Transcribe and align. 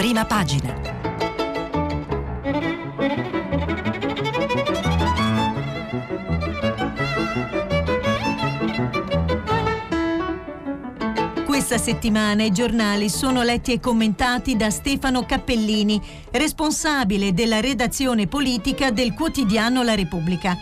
prima 0.00 0.24
pagina. 0.24 0.72
Questa 11.44 11.76
settimana 11.76 12.44
i 12.44 12.50
giornali 12.50 13.10
sono 13.10 13.42
letti 13.42 13.74
e 13.74 13.78
commentati 13.78 14.56
da 14.56 14.70
Stefano 14.70 15.26
Cappellini, 15.26 16.00
responsabile 16.30 17.34
della 17.34 17.60
redazione 17.60 18.26
politica 18.26 18.90
del 18.90 19.12
quotidiano 19.12 19.82
La 19.82 19.94
Repubblica. 19.94 20.56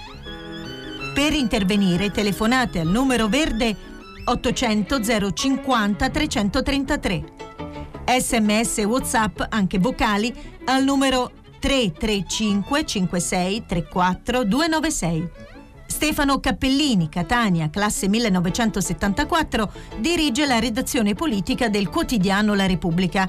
Per 1.15 1.33
intervenire 1.33 2.11
telefonate 2.11 2.81
al 2.81 2.89
numero 2.89 3.29
verde 3.29 3.77
800 4.25 5.33
050 5.33 6.11
333. 6.11 7.38
Sms 8.09 8.79
WhatsApp 8.85 9.43
anche 9.51 9.79
vocali 9.79 10.35
al 10.65 10.83
numero 10.83 11.31
335 11.59 12.87
56 12.87 13.67
34 13.67 14.45
296. 14.45 15.31
Stefano 15.87 16.41
Cappellini, 16.41 17.11
Catania, 17.11 17.69
classe 17.69 18.09
1974, 18.09 19.73
dirige 19.99 20.47
la 20.47 20.59
redazione 20.59 21.15
politica 21.15 21.69
del 21.69 21.89
quotidiano 21.89 22.55
La 22.55 22.67
Repubblica. 22.67 23.29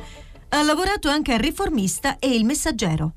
Ha 0.49 0.63
lavorato 0.63 1.09
anche 1.09 1.33
al 1.33 1.39
Riformista 1.39 2.17
e 2.17 2.33
Il 2.33 2.45
Messaggero. 2.45 3.13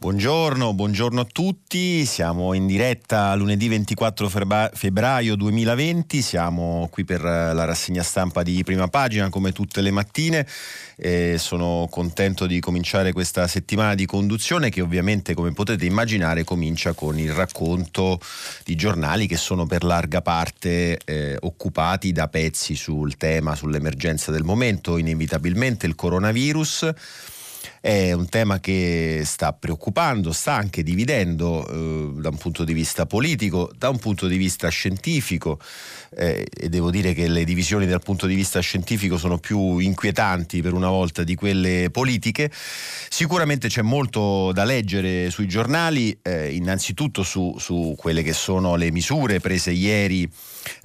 Buongiorno, 0.00 0.74
buongiorno, 0.74 1.22
a 1.22 1.24
tutti, 1.24 2.04
siamo 2.04 2.52
in 2.52 2.68
diretta 2.68 3.34
lunedì 3.34 3.66
24 3.66 4.28
febbraio 4.72 5.34
2020, 5.34 6.22
siamo 6.22 6.86
qui 6.88 7.04
per 7.04 7.20
la 7.20 7.64
rassegna 7.64 8.04
stampa 8.04 8.44
di 8.44 8.62
prima 8.62 8.86
pagina 8.86 9.28
come 9.28 9.50
tutte 9.50 9.80
le 9.80 9.90
mattine. 9.90 10.46
E 10.94 11.34
sono 11.38 11.88
contento 11.90 12.46
di 12.46 12.60
cominciare 12.60 13.12
questa 13.12 13.48
settimana 13.48 13.96
di 13.96 14.06
conduzione 14.06 14.70
che 14.70 14.82
ovviamente 14.82 15.34
come 15.34 15.52
potete 15.52 15.84
immaginare 15.84 16.44
comincia 16.44 16.92
con 16.92 17.18
il 17.18 17.32
racconto 17.32 18.20
di 18.64 18.76
giornali 18.76 19.26
che 19.26 19.36
sono 19.36 19.66
per 19.66 19.82
larga 19.82 20.22
parte 20.22 20.96
eh, 21.04 21.36
occupati 21.40 22.12
da 22.12 22.28
pezzi 22.28 22.76
sul 22.76 23.16
tema, 23.16 23.56
sull'emergenza 23.56 24.30
del 24.30 24.44
momento, 24.44 24.96
inevitabilmente 24.96 25.86
il 25.86 25.96
coronavirus 25.96 26.92
è 27.80 28.12
un 28.12 28.28
tema 28.28 28.60
che 28.60 29.22
sta 29.24 29.52
preoccupando, 29.52 30.32
sta 30.32 30.54
anche 30.54 30.82
dividendo 30.82 31.66
eh, 31.66 32.20
da 32.20 32.28
un 32.28 32.36
punto 32.36 32.64
di 32.64 32.72
vista 32.72 33.06
politico, 33.06 33.70
da 33.76 33.88
un 33.88 33.98
punto 33.98 34.26
di 34.26 34.36
vista 34.36 34.68
scientifico 34.68 35.58
eh, 36.16 36.46
e 36.50 36.68
devo 36.68 36.90
dire 36.90 37.12
che 37.14 37.28
le 37.28 37.44
divisioni 37.44 37.86
dal 37.86 38.02
punto 38.02 38.26
di 38.26 38.34
vista 38.34 38.60
scientifico 38.60 39.18
sono 39.18 39.38
più 39.38 39.78
inquietanti 39.78 40.62
per 40.62 40.72
una 40.72 40.88
volta 40.88 41.22
di 41.22 41.34
quelle 41.34 41.90
politiche. 41.90 42.50
Sicuramente 43.08 43.68
c'è 43.68 43.82
molto 43.82 44.52
da 44.52 44.64
leggere 44.64 45.30
sui 45.30 45.46
giornali, 45.46 46.18
eh, 46.22 46.54
innanzitutto 46.54 47.22
su, 47.22 47.56
su, 47.58 47.94
quelle 47.96 48.22
che 48.22 48.32
sono 48.32 48.76
le 48.76 48.90
misure 48.90 49.40
prese 49.40 49.70
ieri 49.70 50.28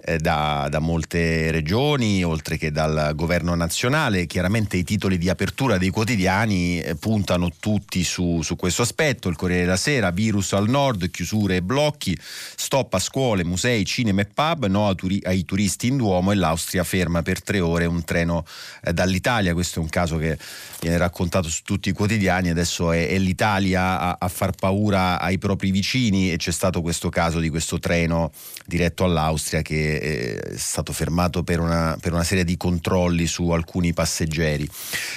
eh, 0.05 0.17
da, 0.17 0.67
da, 0.69 0.79
molte 0.79 1.51
regioni, 1.51 2.23
oltre 2.23 2.57
che 2.57 2.71
dal 2.71 3.11
governo 3.15 3.55
nazionale. 3.55 4.25
Chiaramente 4.25 4.77
i 4.77 4.83
titoli 4.83 5.17
di 5.17 5.29
apertura 5.29 5.77
dei 5.77 5.89
quotidiani 5.89 6.81
eh, 6.81 6.95
puntano 6.95 7.51
tutti 7.59 8.03
su, 8.03 8.41
su, 8.41 8.55
questo 8.55 8.81
aspetto. 8.81 9.29
Il 9.29 9.35
Corriere 9.35 9.63
della 9.63 9.77
Sera, 9.77 10.11
virus 10.11 10.53
al 10.53 10.69
nord, 10.69 11.09
chiusure 11.09 11.57
e 11.57 11.61
blocchi, 11.61 12.17
stop 12.19 12.93
a 12.93 12.99
scuole, 12.99 13.43
musei, 13.43 13.85
cinema 13.85 14.21
e 14.21 14.25
pub, 14.25 14.67
no 14.67 14.93
turi- 14.95 15.21
ai 15.23 15.45
turisti 15.45 15.87
in 15.87 15.97
Duomo 15.97 16.31
e 16.31 16.35
l'Austria 16.35 16.83
ferma 16.83 17.21
per 17.21 17.41
tre 17.41 17.59
ore 17.59 17.85
un 17.85 18.03
treno 18.03 18.45
eh, 18.83 18.93
dall'Italia. 18.93 19.53
Questo 19.53 19.79
è 19.79 19.81
un 19.81 19.89
caso 19.89 20.17
che 20.17 20.37
viene 20.79 20.97
raccontato 20.97 21.47
su 21.49 21.61
tutti 21.63 21.89
i 21.89 21.93
quotidiani, 21.93 22.49
adesso 22.49 22.91
è, 22.91 23.07
è 23.07 23.17
l'Italia 23.17 23.99
a, 23.99 24.17
a, 24.19 24.27
far 24.27 24.51
paura 24.51 25.19
ai 25.19 25.37
propri 25.37 25.71
vicini 25.71 26.31
e 26.31 26.37
c'è 26.37 26.51
stato 26.51 26.81
questo 26.81 27.09
caso 27.09 27.39
di 27.39 27.49
questo 27.49 27.79
treno 27.79 28.31
diretto 28.65 29.03
all'Austria 29.03 29.61
che 29.63 29.95
eh, 29.95 30.39
è 30.39 30.57
stato 30.57 30.93
fermato 30.93 31.41
per 31.41 31.59
una, 31.59 31.97
per 31.99 32.13
una 32.13 32.23
serie 32.23 32.43
di 32.43 32.55
controlli 32.57 33.25
su 33.25 33.49
alcuni 33.49 33.93
passeggeri. 33.93 34.69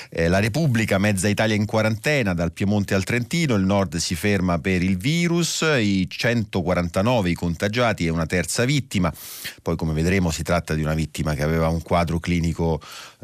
Eh, 0.08 0.28
la 0.28 0.38
Repubblica, 0.38 0.96
mezza 0.96 1.28
Italia 1.28 1.54
in 1.54 1.66
quarantena, 1.66 2.32
dal 2.32 2.52
Piemonte 2.52 2.94
al 2.94 3.04
Trentino, 3.04 3.54
il 3.54 3.64
nord 3.64 3.96
si 3.96 4.14
ferma 4.14 4.58
per 4.58 4.82
il 4.82 4.96
virus, 4.96 5.60
i 5.78 6.06
149 6.08 7.30
i 7.30 7.34
contagiati 7.34 8.06
e 8.06 8.08
una 8.08 8.26
terza 8.26 8.64
vittima, 8.64 9.12
poi 9.60 9.76
come 9.76 9.92
vedremo 9.92 10.30
si 10.30 10.42
tratta 10.42 10.72
di 10.72 10.82
una 10.82 10.94
vittima 10.94 11.34
che 11.34 11.42
aveva 11.42 11.68
un 11.68 11.82
quadro 11.82 12.18
clinico 12.18 12.80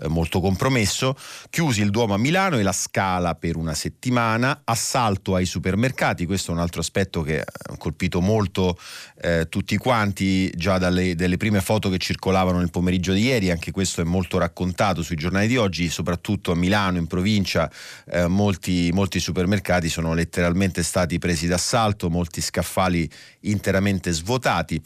molto 0.09 0.41
compromesso, 0.41 1.17
chiusi 1.51 1.83
il 1.83 1.91
Duomo 1.91 2.15
a 2.15 2.19
Milano 2.19 2.59
e 2.59 2.63
la 2.63 2.73
Scala 2.73 3.35
per 3.35 3.57
una 3.57 3.75
settimana, 3.75 4.63
assalto 4.65 5.35
ai 5.35 5.47
supermercati, 5.47 6.27
questo 6.27 6.51
è 6.51 6.55
un 6.55 6.61
altro 6.61 6.81
aspetto 6.81 7.23
che 7.23 7.41
ha 7.41 7.77
colpito 7.77 8.21
molto 8.21 8.79
eh, 9.21 9.47
tutti 9.49 9.77
quanti 9.77 10.51
già 10.51 10.79
dalle 10.79 11.37
prime 11.37 11.61
foto 11.61 11.89
che 11.89 11.99
circolavano 11.99 12.59
nel 12.59 12.71
pomeriggio 12.71 13.13
di 13.13 13.23
ieri, 13.23 13.51
anche 13.51 13.71
questo 13.71 14.01
è 14.01 14.05
molto 14.05 14.39
raccontato 14.39 15.03
sui 15.03 15.17
giornali 15.17 15.47
di 15.47 15.57
oggi, 15.57 15.89
soprattutto 15.89 16.53
a 16.53 16.55
Milano, 16.57 16.99
in 16.99 17.07
provincia, 17.07 17.71
eh, 18.07 18.27
molti, 18.27 18.91
molti 18.93 19.21
supermercati 19.21 19.89
sono 19.89 20.15
letteralmente 20.15 20.83
stati 20.83 21.19
presi 21.19 21.47
d'assalto, 21.47 22.11
molti 22.11 22.41
scaffali 22.41 23.09
interamente 23.41 24.11
svuotati. 24.13 24.81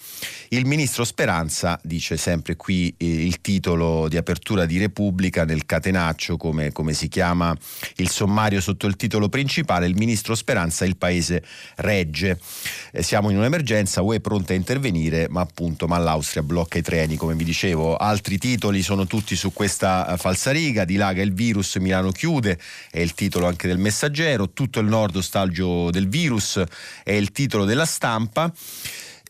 Il 0.49 0.67
ministro 0.67 1.05
Speranza 1.05 1.79
dice 1.83 2.17
sempre 2.17 2.57
qui 2.57 2.95
eh, 2.97 3.27
il 3.27 3.41
titolo 3.41 4.09
di 4.09 4.17
apertura 4.17 4.67
di 4.67 4.79
Repubblica 4.79 5.05
nel 5.45 5.67
catenaccio, 5.67 6.37
come, 6.37 6.73
come 6.73 6.93
si 6.93 7.09
chiama 7.09 7.57
il 7.97 8.11
sommario 8.11 8.61
sotto 8.61 8.87
il 8.87 8.97
titolo 8.97 9.29
principale, 9.29 9.87
il 9.87 9.97
ministro 9.97 10.35
Speranza 10.35 10.85
il 10.85 10.97
paese 10.97 11.43
regge. 11.77 12.39
Eh, 12.93 13.03
siamo 13.03 13.31
in 13.31 13.37
un'emergenza, 13.37 14.03
UE 14.03 14.21
pronta 14.21 14.53
a 14.53 14.57
intervenire, 14.57 15.29
ma 15.29 15.41
appunto 15.41 15.87
ma 15.87 15.99
l'Austria 15.99 16.43
blocca 16.43 16.79
i 16.79 16.83
treni, 16.83 17.17
come 17.17 17.35
vi 17.35 17.45
dicevo. 17.45 17.97
Altri 17.97 18.39
titoli 18.39 18.83
sono 18.83 19.07
tutti 19.07 19.37
su 19.37 19.53
questa 19.53 20.13
eh, 20.13 20.17
falsariga, 20.17 20.85
dilaga 20.85 21.23
il 21.23 21.33
virus, 21.33 21.77
Milano 21.77 22.11
chiude, 22.11 22.59
è 22.91 23.01
il 23.01 23.15
titolo 23.15 23.47
anche 23.47 23.67
del 23.69 23.79
messaggero, 23.79 24.51
tutto 24.51 24.81
il 24.81 24.87
nord 24.87 25.17
ostaggio 25.17 25.91
del 25.91 26.09
virus, 26.09 26.63
è 27.03 27.13
il 27.13 27.33
titolo 27.33 27.65
della 27.65 27.87
stampa 27.87 28.53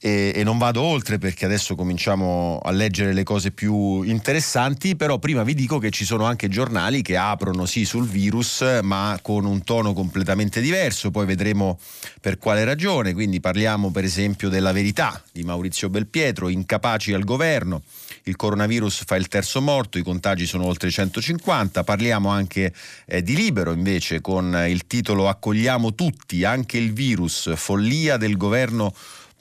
e, 0.01 0.33
e, 0.35 0.45
non 0.45 0.59
vado 0.59 0.83
oltre 0.83 1.19
perché 1.19 1.45
adesso 1.45 1.75
cominciamo 1.75 2.61
a 2.63 2.71
leggere 2.71 3.13
le 3.13 3.23
cose 3.23 3.51
più 3.51 4.03
interessanti, 4.03 4.97
però 4.97 5.19
prima 5.19 5.43
vi 5.43 5.55
dico 5.55 5.79
che 5.79 5.91
ci 5.91 6.05
sono 6.05 6.25
anche 6.25 6.49
giornali 6.49 7.03
che 7.03 7.17
aprono 7.17 7.67
sì 7.67 7.85
sul 7.85 8.07
virus 8.07 8.65
ma 8.83 9.19
con 9.23 9.45
un 9.45 9.65
tono 9.65 9.93
completamente 9.93 10.61
diverso, 10.61 11.11
poi 11.11 11.27
vedremo 11.27 11.79
per 12.21 12.39
quale 12.39 12.65
ragione, 12.65 13.15
quindi 13.15 13.41
parliamo 13.41 13.91
per 13.91 14.05
esempio 14.05 14.49
della 14.49 14.73
verità 14.73 15.23
di 15.33 15.43
Maurizio 15.43 15.89
Belpietro, 15.89 16.49
incapaci 16.49 17.13
al 17.13 17.25
governo. 17.25 17.83
Il 18.25 18.37
coronavirus 18.37 19.05
fa 19.07 19.17
il 19.17 19.29
terzo 19.29 19.61
morto, 19.61 19.99
i 19.99 20.03
contagi 20.03 20.47
sono 20.47 20.65
oltre 20.67 20.91
150, 20.91 21.85
parliamo 21.85 22.29
anche 22.29 22.73
eh, 23.07 23.23
di 23.23 23.37
Libero 23.37 23.73
invece 23.73 24.21
con 24.21 24.65
il 24.69 24.87
titolo 24.87 25.29
Accogliamo 25.29 25.95
tutti, 25.95 26.43
anche 26.45 26.77
il 26.77 26.93
virus, 26.93 27.55
follia 27.55 28.17
del 28.17 28.37
governo 28.37 28.93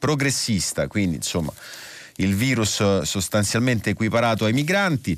progressista, 0.05 0.87
quindi 0.87 1.15
insomma 1.15 1.51
il 2.17 2.35
virus 2.35 3.01
sostanzialmente 3.01 3.89
equiparato 3.89 4.45
ai 4.45 4.53
migranti. 4.53 5.17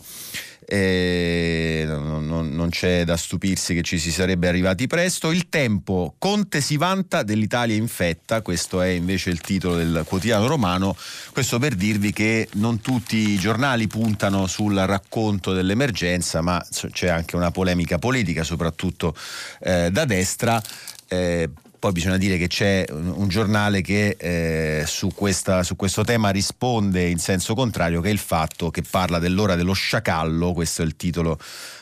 Eh, 0.69 1.85
non, 1.87 2.25
non, 2.27 2.49
non, 2.49 2.69
c'è 2.69 3.05
da 3.05 3.15
stupirsi 3.15 3.73
che 3.73 3.83
ci 3.83 3.97
si 3.97 4.11
sarebbe 4.11 4.49
arrivati 4.49 4.87
presto. 4.87 5.31
Il 5.31 5.47
tempo, 5.47 6.15
Conte 6.17 6.59
si 6.59 6.75
vanta 6.75 7.23
dell'Italia 7.23 7.75
infetta, 7.75 8.41
questo 8.41 8.81
è 8.81 8.87
invece 8.87 9.29
il 9.29 9.39
titolo 9.39 9.75
del 9.75 10.03
quotidiano 10.05 10.47
romano, 10.47 10.95
questo 11.31 11.57
per 11.57 11.75
dirvi 11.75 12.11
che 12.11 12.49
non 12.53 12.81
tutti 12.81 13.15
i 13.29 13.37
giornali 13.37 13.87
puntano 13.87 14.45
sul 14.47 14.75
racconto 14.75 15.53
dell'emergenza, 15.53 16.41
ma 16.41 16.65
c'è 16.91 17.07
anche 17.07 17.37
una 17.37 17.51
polemica 17.51 17.97
politica, 17.97 18.43
soprattutto 18.43 19.15
eh, 19.61 19.89
da 19.89 20.03
destra. 20.03 20.61
Eh, 21.07 21.49
poi 21.79 21.91
bisogna 21.91 22.17
dire 22.17 22.37
che 22.37 22.47
c'è 22.47 22.85
un 22.89 23.27
giornale 23.27 23.81
che 23.81 24.15
eh, 24.19 24.83
su, 24.85 25.09
questa, 25.13 25.63
su, 25.63 25.75
questo 25.75 26.03
tema 26.03 26.29
risponde 26.29 27.07
in 27.07 27.19
senso 27.19 27.53
contrario, 27.53 28.01
che 28.01 28.09
è 28.09 28.11
il 28.11 28.17
fatto 28.17 28.69
che 28.71 28.81
parla 28.81 29.19
dell'ora 29.19 29.55
dello 29.55 29.73
sciacallo, 29.73 30.53
questo 30.53 30.81
è 30.81 30.85
il 30.85 30.95
titolo 30.95 31.37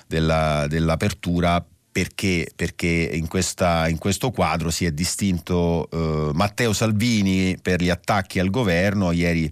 della, 0.08 0.66
dell'apertura, 0.68 1.64
perché, 1.92 2.52
perché 2.54 3.10
in, 3.14 3.28
questa, 3.28 3.88
in, 3.88 3.98
questo 3.98 4.32
quadro 4.32 4.70
si 4.70 4.86
è 4.86 4.92
distinto 4.92 5.88
eh, 5.90 6.32
Matteo 6.34 6.74
Salvini 6.74 7.58
per 7.62 7.82
gli 7.82 7.90
attacchi 7.90 8.40
al 8.40 8.50
governo, 8.50 9.12
ieri 9.12 9.50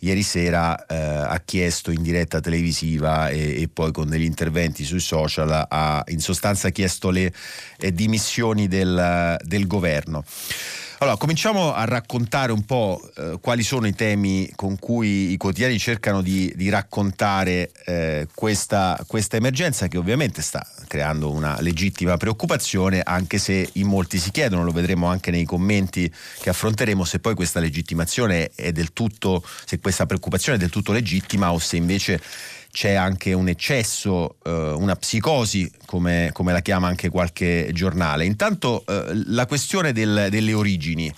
ieri 0.00 0.22
sera 0.22 0.86
eh, 0.86 0.94
ha 0.96 1.40
chiesto 1.44 1.90
in 1.90 2.02
diretta 2.02 2.40
televisiva 2.40 3.28
e, 3.28 3.62
e, 3.62 3.68
poi 3.68 3.92
con 3.92 4.08
degli 4.08 4.24
interventi 4.24 4.84
sui 4.84 5.00
social 5.00 5.66
ha 5.68 6.02
in 6.08 6.20
sostanza 6.20 6.70
chiesto 6.70 7.10
le 7.10 7.32
eh, 7.78 7.92
dimissioni 7.92 8.68
del, 8.68 9.36
del 9.42 9.66
governo. 9.66 10.24
Allora, 10.98 11.18
cominciamo 11.18 11.74
a 11.74 11.84
raccontare 11.84 12.52
un 12.52 12.64
po' 12.64 12.98
eh, 13.16 13.36
quali 13.42 13.62
sono 13.62 13.86
i 13.86 13.94
temi 13.94 14.50
con 14.56 14.78
cui 14.78 15.30
i 15.32 15.36
quotidiani 15.36 15.78
cercano 15.78 16.22
di, 16.22 16.50
di 16.56 16.70
raccontare 16.70 17.70
eh, 17.84 18.28
questa, 18.34 18.98
questa, 19.06 19.36
emergenza 19.36 19.88
che 19.88 19.98
ovviamente 19.98 20.40
sta 20.40 20.66
creando 20.86 21.30
una 21.30 21.60
legittima 21.60 22.16
preoccupazione, 22.16 23.02
anche 23.04 23.36
se 23.36 23.68
in 23.74 23.88
molti 23.88 24.16
si 24.16 24.30
chiedono, 24.30 24.64
lo 24.64 24.72
vedremo 24.72 25.06
anche 25.06 25.30
nei 25.30 25.44
commenti 25.44 26.10
che 26.40 26.48
affronteremo, 26.48 27.04
se 27.04 27.18
poi 27.18 27.34
questa 27.34 27.60
legittimazione 27.60 28.52
è 28.54 28.72
del 28.72 28.94
tutto, 28.94 29.44
se 29.66 29.78
questa 29.80 30.06
preoccupazione 30.06 30.56
è 30.56 30.60
del 30.60 30.70
tutto 30.70 30.92
legittima 30.92 31.52
o 31.52 31.58
se 31.58 31.76
invece 31.76 32.22
c'è 32.76 32.92
anche 32.92 33.32
un 33.32 33.48
eccesso, 33.48 34.36
eh, 34.44 34.50
una 34.50 34.96
psicosi, 34.96 35.72
come, 35.86 36.28
come, 36.34 36.52
la 36.52 36.60
chiama 36.60 36.88
anche 36.88 37.08
qualche 37.08 37.70
giornale. 37.72 38.26
Intanto 38.26 38.84
eh, 38.86 39.12
la 39.28 39.46
questione 39.46 39.92
del, 39.92 40.26
delle 40.28 40.52
origini 40.52 41.10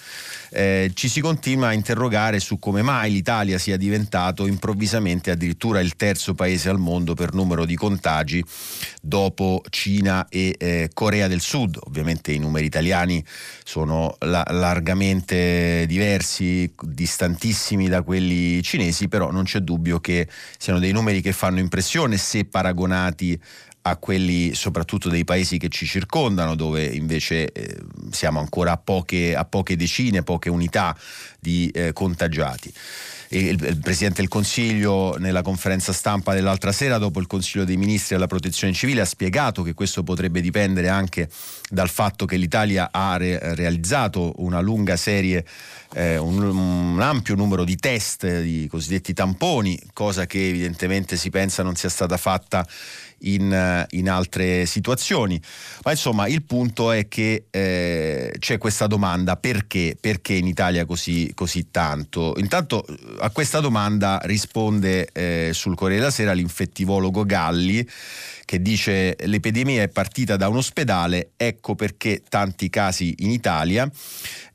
eh, 0.50 0.90
ci 0.94 1.08
si 1.08 1.20
continua 1.20 1.68
a 1.68 1.72
interrogare 1.72 2.40
su 2.40 2.58
come 2.58 2.82
mai 2.82 3.12
l'Italia 3.12 3.58
sia 3.58 3.76
diventato 3.76 4.46
improvvisamente 4.46 5.30
addirittura 5.30 5.80
il 5.80 5.96
terzo 5.96 6.34
paese 6.34 6.68
al 6.68 6.78
mondo 6.78 7.14
per 7.14 7.34
numero 7.34 7.64
di 7.64 7.76
contagi 7.76 8.44
dopo 9.00 9.62
Cina 9.70 10.26
e 10.28 10.54
eh, 10.58 10.90
Corea 10.92 11.28
del 11.28 11.40
Sud. 11.40 11.78
Ovviamente 11.84 12.32
i 12.32 12.38
numeri 12.38 12.66
italiani 12.66 13.24
sono 13.64 14.16
la- 14.20 14.46
largamente 14.50 15.84
diversi, 15.86 16.72
distantissimi 16.82 17.88
da 17.88 18.02
quelli 18.02 18.62
cinesi, 18.62 19.08
però 19.08 19.30
non 19.30 19.44
c'è 19.44 19.60
dubbio 19.60 20.00
che 20.00 20.28
siano 20.58 20.78
dei 20.78 20.92
numeri 20.92 21.20
che 21.20 21.32
fanno 21.32 21.58
impressione 21.58 22.16
se 22.16 22.44
paragonati 22.44 23.38
a 23.88 23.96
quelli 23.96 24.54
soprattutto 24.54 25.08
dei 25.08 25.24
paesi 25.24 25.58
che 25.58 25.68
ci 25.68 25.86
circondano, 25.86 26.54
dove 26.54 26.84
invece 26.84 27.52
eh, 27.52 27.76
siamo 28.10 28.38
ancora 28.40 28.72
a 28.72 28.76
poche, 28.76 29.34
a 29.34 29.44
poche, 29.44 29.76
decine, 29.76 30.22
poche 30.22 30.50
unità 30.50 30.96
di 31.38 31.68
eh, 31.68 31.92
contagiati. 31.92 32.72
Il, 33.30 33.62
il, 33.62 33.78
Presidente 33.82 34.22
del 34.22 34.28
Consiglio 34.30 35.16
nella 35.18 35.42
conferenza 35.42 35.92
stampa 35.92 36.32
dell'altra 36.32 36.72
sera 36.72 36.96
dopo 36.96 37.20
il 37.20 37.26
Consiglio 37.26 37.64
dei 37.64 37.76
Ministri 37.76 38.14
alla 38.14 38.26
Protezione 38.26 38.72
Civile 38.72 39.02
ha 39.02 39.04
spiegato 39.04 39.62
che 39.62 39.74
questo 39.74 40.02
potrebbe 40.02 40.40
dipendere 40.40 40.88
anche 40.88 41.28
dal 41.68 41.90
fatto 41.90 42.24
che 42.24 42.36
l'Italia 42.36 42.88
ha 42.90 43.18
re- 43.18 43.54
realizzato 43.54 44.32
una 44.36 44.60
lunga 44.60 44.96
serie, 44.96 45.44
eh, 45.92 46.16
un, 46.16 46.42
un, 46.42 47.00
ampio 47.02 47.34
numero 47.34 47.64
di 47.64 47.76
test, 47.76 48.40
di 48.40 48.66
cosiddetti 48.66 49.12
tamponi, 49.12 49.78
cosa 49.92 50.24
che 50.24 50.48
evidentemente 50.48 51.16
si 51.18 51.28
pensa 51.28 51.62
non 51.62 51.76
sia 51.76 51.90
stata 51.90 52.16
fatta 52.16 52.66
in, 53.20 53.86
in, 53.90 54.08
altre 54.08 54.66
situazioni. 54.66 55.40
Ma 55.84 55.90
insomma 55.90 56.26
il 56.26 56.42
punto 56.42 56.92
è 56.92 57.08
che 57.08 57.46
eh, 57.50 58.34
c'è 58.38 58.58
questa 58.58 58.86
domanda 58.86 59.36
perché? 59.36 59.96
Perché 60.00 60.34
in 60.34 60.46
Italia 60.46 60.84
così, 60.84 61.30
così 61.34 61.70
tanto? 61.70 62.34
Intanto 62.38 62.84
a 63.20 63.30
questa 63.30 63.60
domanda 63.60 64.20
risponde 64.24 65.08
eh, 65.12 65.50
sul 65.52 65.74
Corriere 65.74 66.00
della 66.00 66.12
Sera 66.12 66.32
l'infettivologo 66.32 67.24
Galli 67.24 67.86
che 68.48 68.62
dice 68.62 69.14
l'epidemia 69.24 69.82
è 69.82 69.88
partita 69.88 70.36
da 70.36 70.48
un 70.48 70.56
ospedale, 70.56 71.32
ecco 71.36 71.74
perché 71.74 72.22
tanti 72.26 72.70
casi 72.70 73.16
in 73.18 73.30
Italia. 73.30 73.86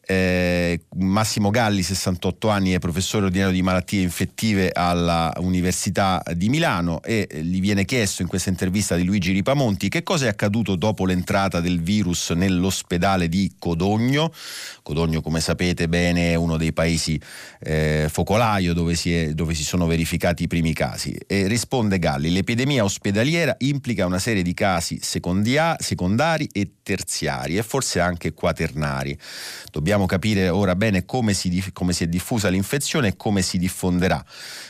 Eh, 0.05 0.81
Massimo 0.97 1.49
Galli, 1.49 1.81
68 1.81 2.49
anni, 2.49 2.71
è 2.71 2.79
professore 2.79 3.25
ordinario 3.25 3.53
di 3.53 3.61
malattie 3.61 4.01
infettive 4.01 4.69
alla 4.73 5.33
Università 5.37 6.21
di 6.33 6.49
Milano 6.49 7.01
e 7.01 7.25
gli 7.41 7.61
viene 7.61 7.85
chiesto 7.85 8.21
in 8.21 8.27
questa 8.27 8.49
intervista 8.49 8.97
di 8.97 9.05
Luigi 9.05 9.31
Ripamonti 9.31 9.87
che 9.87 10.03
cosa 10.03 10.25
è 10.25 10.27
accaduto 10.27 10.75
dopo 10.75 11.05
l'entrata 11.05 11.61
del 11.61 11.81
virus 11.81 12.31
nell'ospedale 12.31 13.29
di 13.29 13.53
Codogno. 13.57 14.33
Codogno, 14.81 15.21
come 15.21 15.39
sapete 15.39 15.87
bene, 15.87 16.31
è 16.31 16.35
uno 16.35 16.57
dei 16.57 16.73
paesi 16.73 17.19
eh, 17.61 18.07
focolaio 18.11 18.73
dove 18.73 18.95
si, 18.95 19.15
è, 19.15 19.33
dove 19.33 19.53
si, 19.53 19.63
sono 19.63 19.87
verificati 19.87 20.43
i 20.43 20.47
primi 20.47 20.73
casi. 20.73 21.15
E 21.25 21.47
risponde 21.47 21.97
Galli, 21.97 22.29
l'epidemia 22.29 22.83
ospedaliera 22.83 23.55
implica 23.59 24.05
una 24.05 24.19
serie 24.19 24.43
di 24.43 24.53
casi 24.53 24.99
secondia, 25.01 25.77
secondari 25.79 26.49
e 26.51 26.71
terziari 26.83 27.57
e 27.57 27.63
forse 27.63 28.01
anche 28.01 28.33
quaternari. 28.33 29.17
Dobbiamo 29.71 29.92
dobbiamo 29.93 30.05
capire 30.07 30.49
ora 30.49 30.75
bene 30.75 31.05
come 31.05 31.33
si, 31.35 31.63
come 31.71 31.93
si 31.93 32.03
è 32.03 32.07
diffusa 32.07 32.49
l'infezione 32.49 33.09
e 33.09 33.15
come 33.15 33.43
si 33.43 33.59
diffonderà. 33.59 34.25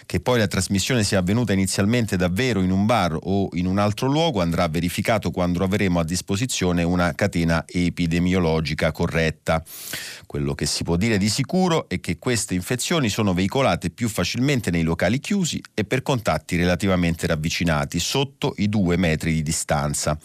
Che 0.06 0.20
poi 0.20 0.38
la 0.38 0.48
trasmissione 0.48 1.06
sia 1.06 1.20
avvenuta 1.20 1.54
inizialmente 1.54 2.18
davvero 2.18 2.62
in 2.62 2.72
un 2.72 2.86
bar 2.86 3.18
o 3.22 3.48
in 3.54 3.66
un 3.66 3.78
altro 3.78 4.08
luogo 4.08 4.42
andrà 4.42 4.68
verificato 4.68 5.32
quando 5.32 5.64
avremo 5.64 6.02
a 6.02 6.04
disposizione 6.04 6.84
una 6.84 7.14
catena 7.16 7.64
epidemiologica 7.66 8.92
corretta. 8.92 9.64
Quello 10.26 10.56
che 10.56 10.66
si 10.66 10.84
può 10.84 10.98
dire 10.98 11.18
di 11.18 11.30
sicuro 11.30 11.88
è 11.88 12.02
che 12.02 12.18
queste 12.18 12.54
infezioni 12.54 13.08
sono 13.08 13.34
veicolate 13.34 13.92
più 13.92 14.10
facilmente 14.10 14.72
nei 14.72 14.84
locali 14.84 15.22
chiusi 15.22 15.62
e 15.74 15.86
per 15.86 16.02
contatti 16.02 16.58
relativamente 16.58 17.28
ravvicinati, 17.28 17.98
sotto 18.00 18.56
i 18.58 18.68
due 18.68 18.98
metri 18.98 19.32
di 19.32 19.42
distanza 19.42 20.20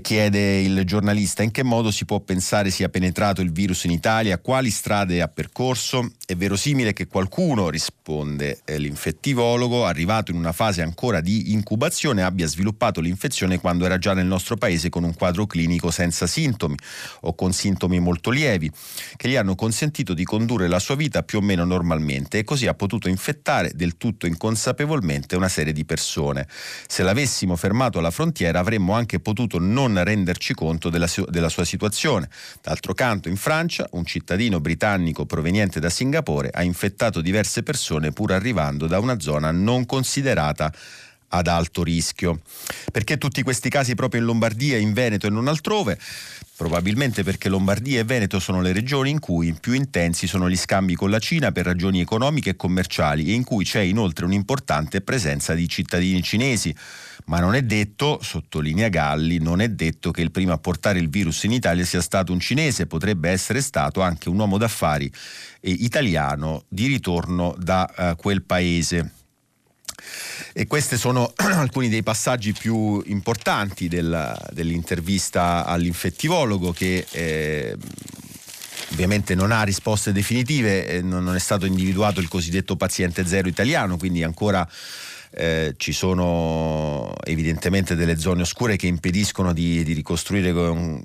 chiede 0.00 0.60
il 0.60 0.84
giornalista 0.84 1.42
in 1.42 1.50
che 1.50 1.62
modo 1.62 1.90
si 1.90 2.04
può 2.04 2.20
pensare 2.20 2.70
sia 2.70 2.88
penetrato 2.88 3.40
il 3.40 3.52
virus 3.52 3.84
in 3.84 3.90
Italia, 3.90 4.38
quali 4.38 4.70
strade 4.70 5.20
ha 5.22 5.28
percorso. 5.28 6.12
È 6.24 6.34
verosimile 6.34 6.92
che 6.92 7.06
qualcuno, 7.06 7.70
risponde 7.70 8.60
eh, 8.64 8.78
l'infettivologo, 8.78 9.84
arrivato 9.84 10.30
in 10.30 10.36
una 10.36 10.52
fase 10.52 10.82
ancora 10.82 11.20
di 11.20 11.52
incubazione, 11.52 12.22
abbia 12.22 12.46
sviluppato 12.46 13.00
l'infezione 13.00 13.58
quando 13.58 13.84
era 13.84 13.98
già 13.98 14.14
nel 14.14 14.26
nostro 14.26 14.56
paese 14.56 14.88
con 14.88 15.04
un 15.04 15.14
quadro 15.14 15.46
clinico 15.46 15.90
senza 15.90 16.26
sintomi 16.26 16.76
o 17.22 17.34
con 17.34 17.52
sintomi 17.52 17.98
molto 17.98 18.30
lievi, 18.30 18.70
che 19.16 19.28
gli 19.28 19.36
hanno 19.36 19.54
consentito 19.54 20.14
di 20.14 20.24
condurre 20.24 20.68
la 20.68 20.78
sua 20.78 20.94
vita 20.94 21.22
più 21.22 21.38
o 21.38 21.42
meno 21.42 21.64
normalmente 21.64 22.38
e 22.38 22.44
così 22.44 22.66
ha 22.66 22.74
potuto 22.74 23.08
infettare 23.08 23.72
del 23.74 23.96
tutto 23.96 24.26
inconsapevolmente 24.26 25.36
una 25.36 25.48
serie 25.48 25.72
di 25.72 25.84
persone. 25.84 26.46
Se 26.86 27.02
l'avessimo 27.02 27.56
fermato 27.56 27.98
alla 27.98 28.10
frontiera 28.10 28.58
avremmo 28.60 28.92
anche 28.92 29.20
potuto 29.20 29.58
non 29.72 30.02
renderci 30.02 30.54
conto 30.54 30.90
della, 30.90 31.08
della 31.28 31.48
sua 31.48 31.64
situazione. 31.64 32.28
D'altro 32.62 32.94
canto, 32.94 33.28
in 33.28 33.36
Francia, 33.36 33.88
un 33.92 34.04
cittadino 34.04 34.60
britannico 34.60 35.26
proveniente 35.26 35.80
da 35.80 35.90
Singapore 35.90 36.50
ha 36.52 36.62
infettato 36.62 37.20
diverse 37.20 37.62
persone 37.62 38.12
pur 38.12 38.32
arrivando 38.32 38.86
da 38.86 38.98
una 38.98 39.18
zona 39.20 39.50
non 39.50 39.86
considerata 39.86 40.72
ad 41.30 41.46
alto 41.46 41.82
rischio. 41.82 42.40
Perché 42.92 43.18
tutti 43.18 43.42
questi 43.42 43.68
casi 43.68 43.94
proprio 43.94 44.20
in 44.20 44.26
Lombardia, 44.26 44.76
in 44.76 44.92
Veneto 44.92 45.26
e 45.26 45.30
non 45.30 45.48
altrove? 45.48 45.98
Probabilmente 46.56 47.22
perché 47.22 47.48
Lombardia 47.48 48.00
e 48.00 48.04
Veneto 48.04 48.38
sono 48.38 48.60
le 48.60 48.72
regioni 48.72 49.08
in 49.08 49.18
cui 49.18 49.56
più 49.58 49.72
intensi 49.72 50.26
sono 50.26 50.50
gli 50.50 50.56
scambi 50.56 50.94
con 50.94 51.08
la 51.08 51.18
Cina 51.18 51.52
per 51.52 51.64
ragioni 51.64 52.00
economiche 52.00 52.50
e 52.50 52.56
commerciali 52.56 53.30
e 53.30 53.32
in 53.32 53.44
cui 53.44 53.64
c'è 53.64 53.80
inoltre 53.80 54.26
un'importante 54.26 55.00
presenza 55.00 55.54
di 55.54 55.66
cittadini 55.68 56.22
cinesi. 56.22 56.74
Ma 57.26 57.40
non 57.40 57.54
è 57.54 57.62
detto, 57.62 58.18
sottolinea 58.20 58.88
Galli, 58.88 59.38
non 59.38 59.60
è 59.60 59.68
detto 59.68 60.10
che 60.10 60.20
il 60.20 60.30
primo 60.30 60.52
a 60.52 60.58
portare 60.58 60.98
il 60.98 61.08
virus 61.08 61.44
in 61.44 61.52
Italia 61.52 61.84
sia 61.84 62.02
stato 62.02 62.32
un 62.32 62.40
cinese, 62.40 62.86
potrebbe 62.86 63.30
essere 63.30 63.62
stato 63.62 64.02
anche 64.02 64.28
un 64.28 64.38
uomo 64.38 64.58
d'affari 64.58 65.10
eh, 65.60 65.70
italiano 65.70 66.64
di 66.68 66.88
ritorno 66.88 67.54
da 67.56 67.88
uh, 67.96 68.16
quel 68.16 68.42
paese. 68.42 69.12
E 70.52 70.66
questi 70.66 70.96
sono 70.96 71.32
alcuni 71.36 71.88
dei 71.88 72.02
passaggi 72.02 72.52
più 72.52 73.02
importanti 73.06 73.88
della, 73.88 74.36
dell'intervista 74.52 75.64
all'infettivologo 75.64 76.72
che 76.72 77.06
eh, 77.10 77.76
ovviamente 78.92 79.34
non 79.34 79.52
ha 79.52 79.62
risposte 79.62 80.12
definitive, 80.12 80.86
eh, 80.86 81.02
non 81.02 81.34
è 81.34 81.38
stato 81.38 81.66
individuato 81.66 82.20
il 82.20 82.28
cosiddetto 82.28 82.76
paziente 82.76 83.26
zero 83.26 83.48
italiano, 83.48 83.96
quindi 83.96 84.22
ancora 84.22 84.68
eh, 85.32 85.74
ci 85.76 85.92
sono 85.92 87.14
evidentemente 87.24 87.94
delle 87.94 88.18
zone 88.18 88.42
oscure 88.42 88.74
che 88.74 88.88
impediscono 88.88 89.52
di, 89.52 89.84
di, 89.84 89.92
ricostruire 89.92 90.52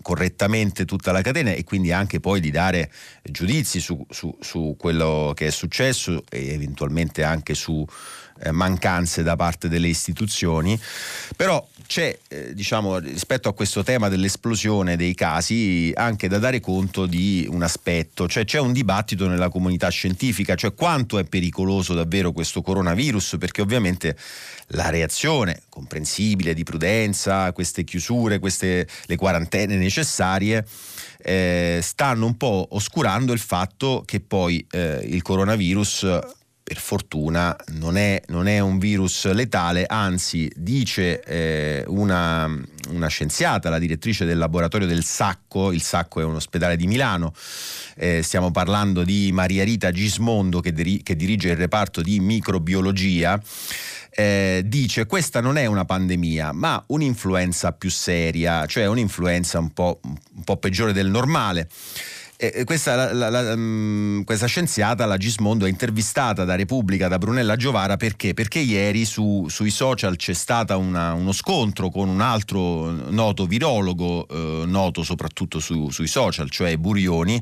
correttamente 0.01 0.85
tutta 0.85 1.11
la 1.11 1.21
catena 1.21 1.51
e 1.51 1.63
quindi 1.63 1.91
anche 1.91 2.19
poi 2.19 2.39
di 2.39 2.49
dare 2.49 2.91
giudizi 3.21 3.79
su, 3.79 4.03
su, 4.09 4.35
su 4.41 4.75
quello 4.79 5.33
che 5.35 5.47
è 5.47 5.51
successo 5.51 6.23
e 6.29 6.53
eventualmente 6.53 7.23
anche 7.23 7.53
su 7.53 7.85
eh, 8.39 8.51
mancanze 8.51 9.23
da 9.23 9.35
parte 9.35 9.69
delle 9.69 9.87
istituzioni, 9.87 10.79
però 11.35 11.65
c'è 11.87 12.17
eh, 12.27 12.53
diciamo, 12.53 12.97
rispetto 12.97 13.47
a 13.47 13.53
questo 13.53 13.83
tema 13.83 14.09
dell'esplosione 14.09 14.95
dei 14.95 15.13
casi 15.13 15.91
anche 15.95 16.27
da 16.27 16.39
dare 16.39 16.59
conto 16.59 17.05
di 17.05 17.47
un 17.49 17.63
aspetto, 17.63 18.27
cioè 18.27 18.45
c'è 18.45 18.59
un 18.59 18.73
dibattito 18.73 19.27
nella 19.27 19.49
comunità 19.49 19.89
scientifica, 19.89 20.55
cioè 20.55 20.73
quanto 20.73 21.19
è 21.19 21.23
pericoloso 21.23 21.93
davvero 21.93 22.31
questo 22.31 22.61
coronavirus, 22.61 23.37
perché 23.39 23.61
ovviamente 23.61 24.17
la 24.69 24.89
reazione 24.89 25.61
comprensibile 25.69 26.53
di 26.53 26.63
prudenza, 26.63 27.51
queste 27.53 27.83
chiusure, 27.83 28.39
queste, 28.39 28.87
le 29.05 29.15
quarantene 29.15 29.75
necessarie, 29.75 30.65
eh, 31.19 31.79
stanno 31.81 32.25
un 32.25 32.37
po' 32.37 32.67
oscurando 32.71 33.33
il 33.33 33.39
fatto 33.39 34.03
che 34.05 34.19
poi 34.19 34.65
eh, 34.71 35.01
il 35.03 35.21
coronavirus 35.21 36.43
per 36.65 36.79
fortuna 36.79 37.55
non 37.73 37.95
è, 37.95 38.19
non 38.29 38.47
è, 38.47 38.57
un 38.57 38.79
virus 38.79 39.31
letale, 39.31 39.85
anzi 39.85 40.51
dice 40.55 41.21
eh, 41.21 41.83
una, 41.85 42.49
una, 42.89 43.07
scienziata, 43.07 43.69
la 43.69 43.77
direttrice 43.77 44.25
del 44.25 44.39
laboratorio 44.39 44.87
del 44.87 45.03
Sacco, 45.03 45.71
il 45.71 45.83
Sacco 45.83 46.21
è 46.21 46.23
un 46.23 46.33
ospedale 46.33 46.75
di 46.75 46.87
Milano, 46.87 47.35
eh, 47.97 48.23
stiamo 48.23 48.49
parlando 48.49 49.03
di 49.03 49.29
Maria 49.31 49.63
Rita 49.63 49.91
Gismondo 49.91 50.59
che, 50.59 50.73
diri- 50.73 51.03
che 51.03 51.15
dirige 51.15 51.49
il 51.49 51.57
reparto 51.57 52.01
di 52.01 52.19
microbiologia. 52.19 53.39
Eh, 54.17 54.63
dice 54.65 55.05
questa 55.07 55.41
non 55.41 55.57
è 55.57 55.65
una 55.65 55.83
pandemia 55.83 56.53
ma 56.53 56.81
un'influenza 56.87 57.73
più 57.73 57.91
seria, 57.91 58.65
cioè 58.65 58.87
un'influenza 58.87 59.59
un 59.59 59.71
po', 59.71 59.99
un 60.03 60.43
po 60.43 60.57
peggiore 60.57 60.93
del 60.93 61.11
normale. 61.11 61.69
E 62.37 62.65
questa, 62.65 62.95
la, 62.95 63.13
la, 63.13 63.29
la, 63.29 63.55
mm, 63.55 64.23
questa, 64.23 64.45
scienziata, 64.45 65.05
la 65.05 65.15
Gismondo, 65.15 65.65
è 65.65 65.69
intervistata 65.69 66.43
da 66.43 66.55
Repubblica, 66.55 67.07
da 67.07 67.17
Brunella 67.17 67.55
Giovara, 67.55 67.95
perché? 67.95 68.33
Perché 68.33 68.59
ieri 68.59 69.05
su, 69.05 69.47
sui 69.47 69.69
social 69.69 70.17
c'è 70.17 70.33
stato 70.33 70.77
uno 70.77 71.31
scontro 71.31 71.89
con 71.89 72.09
un 72.09 72.19
altro 72.19 72.91
noto 72.91 73.45
virologo, 73.45 74.27
eh, 74.27 74.65
noto 74.65 75.03
soprattutto 75.03 75.59
su, 75.59 75.89
sui 75.91 76.07
social, 76.07 76.49
cioè 76.49 76.75
Burioni, 76.75 77.41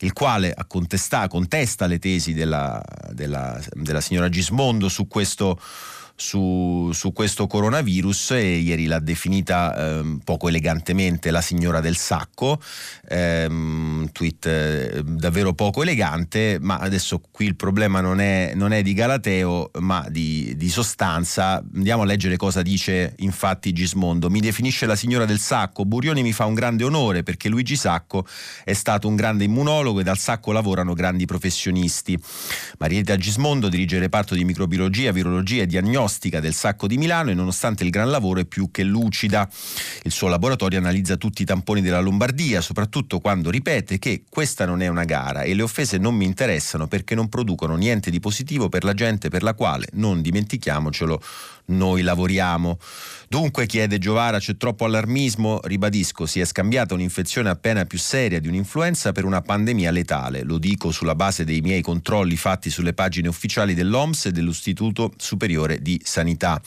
il 0.00 0.12
quale 0.12 0.54
contesta, 0.66 1.26
contesta 1.26 1.86
le 1.86 1.98
tesi 1.98 2.34
della, 2.34 2.82
della, 3.12 3.58
della 3.72 4.02
signora 4.02 4.28
Gismondo 4.28 4.90
su 4.90 5.08
questo 5.08 5.58
su, 6.16 6.90
su, 6.92 7.12
questo 7.12 7.46
coronavirus 7.46 8.32
e 8.32 8.56
ieri 8.58 8.86
l'ha 8.86 9.00
definita 9.00 9.98
eh, 9.98 10.18
poco 10.22 10.48
elegantemente 10.48 11.30
la 11.30 11.40
signora 11.40 11.80
del 11.80 11.96
sacco, 11.96 12.60
eh, 13.08 13.46
un 13.46 14.08
tweet 14.12 14.46
eh, 14.46 15.02
davvero 15.04 15.54
poco 15.54 15.82
elegante, 15.82 16.58
ma 16.60 16.78
adesso 16.78 17.20
qui 17.30 17.46
il 17.46 17.56
problema 17.56 18.00
non 18.00 18.20
è, 18.20 18.52
non 18.54 18.72
è 18.72 18.82
di 18.82 18.94
Galateo 18.94 19.70
ma 19.80 20.06
di, 20.08 20.54
di, 20.56 20.68
sostanza. 20.68 21.62
Andiamo 21.74 22.02
a 22.02 22.06
leggere 22.06 22.36
cosa 22.36 22.62
dice 22.62 23.14
infatti 23.18 23.72
Gismondo. 23.72 24.30
Mi 24.30 24.40
definisce 24.40 24.86
la 24.86 24.96
signora 24.96 25.24
del 25.24 25.40
sacco, 25.40 25.84
Burioni 25.84 26.22
mi 26.22 26.32
fa 26.32 26.44
un 26.44 26.54
grande 26.54 26.84
onore 26.84 27.22
perché 27.22 27.48
Luigi 27.48 27.76
Sacco 27.76 28.24
è 28.62 28.72
stato 28.72 29.08
un 29.08 29.16
grande 29.16 29.44
immunologo 29.44 30.00
e 30.00 30.04
dal 30.04 30.18
sacco 30.18 30.52
lavorano 30.52 30.92
grandi 30.94 31.24
professionisti. 31.24 32.16
Marietta 32.78 33.16
Gismondo 33.16 33.68
dirige 33.68 33.96
il 33.96 34.02
reparto 34.02 34.34
di 34.34 34.44
microbiologia, 34.44 35.10
virologia 35.10 35.62
e 35.62 35.66
diagnostica 35.66 36.02
diagnostica 36.04 36.40
del 36.40 36.54
sacco 36.54 36.86
di 36.86 36.98
Milano 36.98 37.30
e 37.30 37.34
nonostante 37.34 37.82
il 37.84 37.90
gran 37.90 38.10
lavoro 38.10 38.40
è 38.40 38.44
più 38.44 38.70
che 38.70 38.82
lucida. 38.82 39.48
Il 40.02 40.12
suo 40.12 40.28
laboratorio 40.28 40.78
analizza 40.78 41.16
tutti 41.16 41.42
i 41.42 41.44
tamponi 41.44 41.80
della 41.80 42.00
Lombardia, 42.00 42.60
soprattutto 42.60 43.20
quando 43.20 43.50
ripete 43.50 43.98
che 43.98 44.24
questa 44.28 44.66
non 44.66 44.82
è 44.82 44.88
una 44.88 45.04
gara 45.04 45.42
e 45.42 45.54
le 45.54 45.62
offese 45.62 45.98
non 45.98 46.14
mi 46.14 46.26
interessano 46.26 46.86
perché 46.86 47.14
non 47.14 47.28
producono 47.28 47.76
niente 47.76 48.10
di 48.10 48.20
positivo 48.20 48.68
per 48.68 48.84
la 48.84 48.94
gente 48.94 49.28
per 49.28 49.42
la 49.42 49.54
quale, 49.54 49.88
non 49.92 50.20
dimentichiamocelo, 50.20 51.20
noi 51.66 52.02
lavoriamo. 52.02 52.78
Dunque, 53.28 53.66
chiede 53.66 53.98
Giovara, 53.98 54.38
c'è 54.38 54.56
troppo 54.56 54.84
allarmismo? 54.84 55.60
Ribadisco, 55.62 56.26
si 56.26 56.40
è 56.40 56.44
scambiata 56.44 56.94
un'infezione 56.94 57.48
appena 57.48 57.84
più 57.86 57.98
seria 57.98 58.38
di 58.38 58.48
un'influenza 58.48 59.12
per 59.12 59.24
una 59.24 59.40
pandemia 59.40 59.90
letale. 59.90 60.42
Lo 60.42 60.58
dico 60.58 60.90
sulla 60.90 61.14
base 61.14 61.44
dei 61.44 61.60
miei 61.62 61.80
controlli 61.80 62.36
fatti 62.36 62.68
sulle 62.68 62.92
pagine 62.92 63.28
ufficiali 63.28 63.74
dell'OMS 63.74 64.26
e 64.26 64.32
dell'Istituto 64.32 65.12
Superiore 65.16 65.80
di 65.80 65.93
Sanità. 66.02 66.60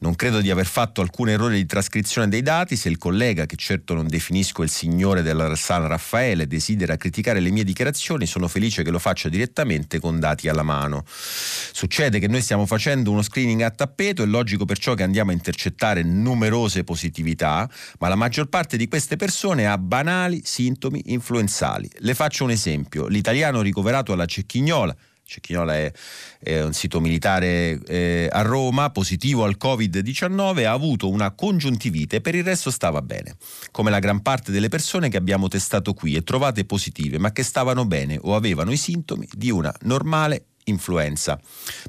Non 0.00 0.14
credo 0.14 0.40
di 0.40 0.50
aver 0.50 0.66
fatto 0.66 1.00
alcun 1.00 1.28
errore 1.28 1.56
di 1.56 1.66
trascrizione 1.66 2.28
dei 2.28 2.42
dati 2.42 2.76
se 2.76 2.88
il 2.88 2.98
collega, 2.98 3.46
che 3.46 3.56
certo 3.56 3.94
non 3.94 4.08
definisco 4.08 4.62
il 4.62 4.70
signore 4.70 5.22
della 5.22 5.54
San 5.54 5.86
Raffaele, 5.86 6.46
desidera 6.46 6.96
criticare 6.96 7.40
le 7.40 7.50
mie 7.50 7.64
dichiarazioni, 7.64 8.26
sono 8.26 8.48
felice 8.48 8.82
che 8.82 8.90
lo 8.90 8.98
faccia 8.98 9.28
direttamente 9.28 9.98
con 10.00 10.18
dati 10.18 10.48
alla 10.48 10.62
mano. 10.62 11.04
Succede 11.06 12.18
che 12.18 12.28
noi 12.28 12.42
stiamo 12.42 12.66
facendo 12.66 13.10
uno 13.10 13.22
screening 13.22 13.62
a 13.62 13.70
tappeto 13.70 14.22
e 14.22 14.26
logico 14.26 14.64
perciò 14.64 14.94
che 14.94 15.02
andiamo 15.02 15.30
a 15.30 15.34
intercettare 15.34 16.02
numerose 16.02 16.84
positività, 16.84 17.68
ma 17.98 18.08
la 18.08 18.14
maggior 18.14 18.48
parte 18.48 18.76
di 18.76 18.88
queste 18.88 19.16
persone 19.16 19.66
ha 19.66 19.78
banali 19.78 20.42
sintomi 20.44 21.02
influenzali. 21.06 21.88
Le 21.98 22.14
faccio 22.14 22.44
un 22.44 22.50
esempio. 22.50 23.06
L'italiano 23.06 23.60
ricoverato 23.60 24.12
alla 24.12 24.26
Cecchignola 24.26 24.94
Cecchinola 25.30 25.76
è, 25.76 25.92
è, 26.40 26.60
un 26.60 26.72
sito 26.72 27.00
militare 27.00 27.78
eh, 27.86 28.28
a 28.30 28.42
Roma, 28.42 28.90
positivo 28.90 29.44
al 29.44 29.56
Covid-19, 29.56 30.66
ha 30.66 30.72
avuto 30.72 31.08
una 31.08 31.30
congiuntivite 31.30 32.16
e 32.16 32.20
per 32.20 32.34
il 32.34 32.42
resto 32.42 32.72
stava 32.72 33.00
bene, 33.00 33.36
come 33.70 33.90
la 33.90 34.00
gran 34.00 34.22
parte 34.22 34.50
delle 34.50 34.68
persone 34.68 35.08
che 35.08 35.16
abbiamo 35.16 35.46
testato 35.46 35.94
qui 35.94 36.16
e 36.16 36.24
trovate 36.24 36.64
positive, 36.64 37.18
ma 37.18 37.30
che 37.30 37.44
stavano 37.44 37.86
bene 37.86 38.18
o 38.20 38.34
avevano 38.34 38.72
i 38.72 38.76
sintomi 38.76 39.28
di 39.30 39.50
una 39.50 39.72
normale 39.82 40.46
influenza. 40.70 41.38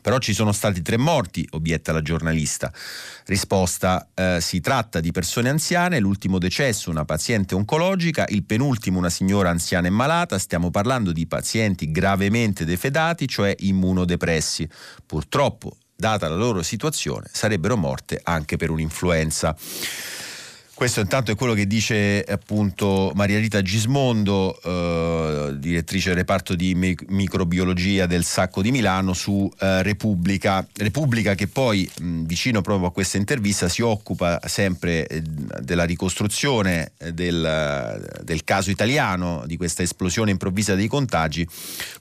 Però 0.02 0.18
ci 0.18 0.34
sono 0.34 0.52
stati 0.52 0.82
tre 0.82 0.98
morti, 0.98 1.48
obietta 1.52 1.94
la 1.94 2.02
giornalista. 2.02 2.72
Risposta, 3.26 4.10
eh, 4.14 4.40
si 4.42 4.60
tratta 4.60 5.00
di 5.00 5.12
persone 5.12 5.50
anziane, 5.50 6.00
l'ultimo 6.00 6.38
decesso 6.38 6.90
una 6.90 7.06
paziente 7.06 7.56
oncologica, 7.56 8.26
il 8.30 8.44
penultimo 8.44 8.98
una 8.98 9.10
signora 9.10 9.50
anziana 9.50 9.88
e 9.88 9.92
malata, 9.92 10.38
stiamo 10.38 10.70
parlando 10.70 11.12
di 11.12 11.26
pazienti 11.28 11.92
gravemente 11.92 12.66
defedati, 12.66 13.28
cioè 13.28 13.56
immunodepressi. 13.60 14.68
Purtroppo, 15.06 15.78
data 15.96 16.28
la 16.28 16.36
loro 16.36 16.64
situazione, 16.64 17.28
sarebbero 17.32 17.78
morte 17.78 18.20
anche 18.24 18.58
per 18.58 18.70
un'influenza. 18.72 19.56
Questo 20.82 21.02
intanto 21.02 21.30
è 21.30 21.36
quello 21.36 21.54
che 21.54 21.68
dice 21.68 22.24
appunto 22.24 23.12
Maria 23.14 23.38
Rita 23.38 23.62
Gismondo, 23.62 24.60
eh, 24.64 25.60
direttrice 25.60 26.08
del 26.08 26.18
reparto 26.18 26.56
di 26.56 26.74
microbiologia 26.74 28.08
del 28.08 28.24
Sacco 28.24 28.64
di 28.64 28.72
Milano 28.72 29.14
su 29.14 29.48
eh, 29.60 29.84
Repubblica. 29.84 30.68
Repubblica 30.78 31.36
che 31.36 31.46
poi 31.46 31.88
mh, 32.00 32.24
vicino 32.24 32.62
proprio 32.62 32.88
a 32.88 32.92
questa 32.92 33.18
intervista 33.18 33.70
si 33.70 33.84
occupa 33.84 34.40
sempre 34.46 35.06
eh, 35.06 35.22
della 35.22 35.84
ricostruzione 35.84 36.94
del, 37.12 38.20
del, 38.24 38.44
caso 38.44 38.72
italiano, 38.72 39.44
di 39.46 39.58
questa 39.58 39.84
esplosione 39.84 40.32
improvvisa 40.32 40.74
dei 40.74 40.88
contagi, 40.88 41.48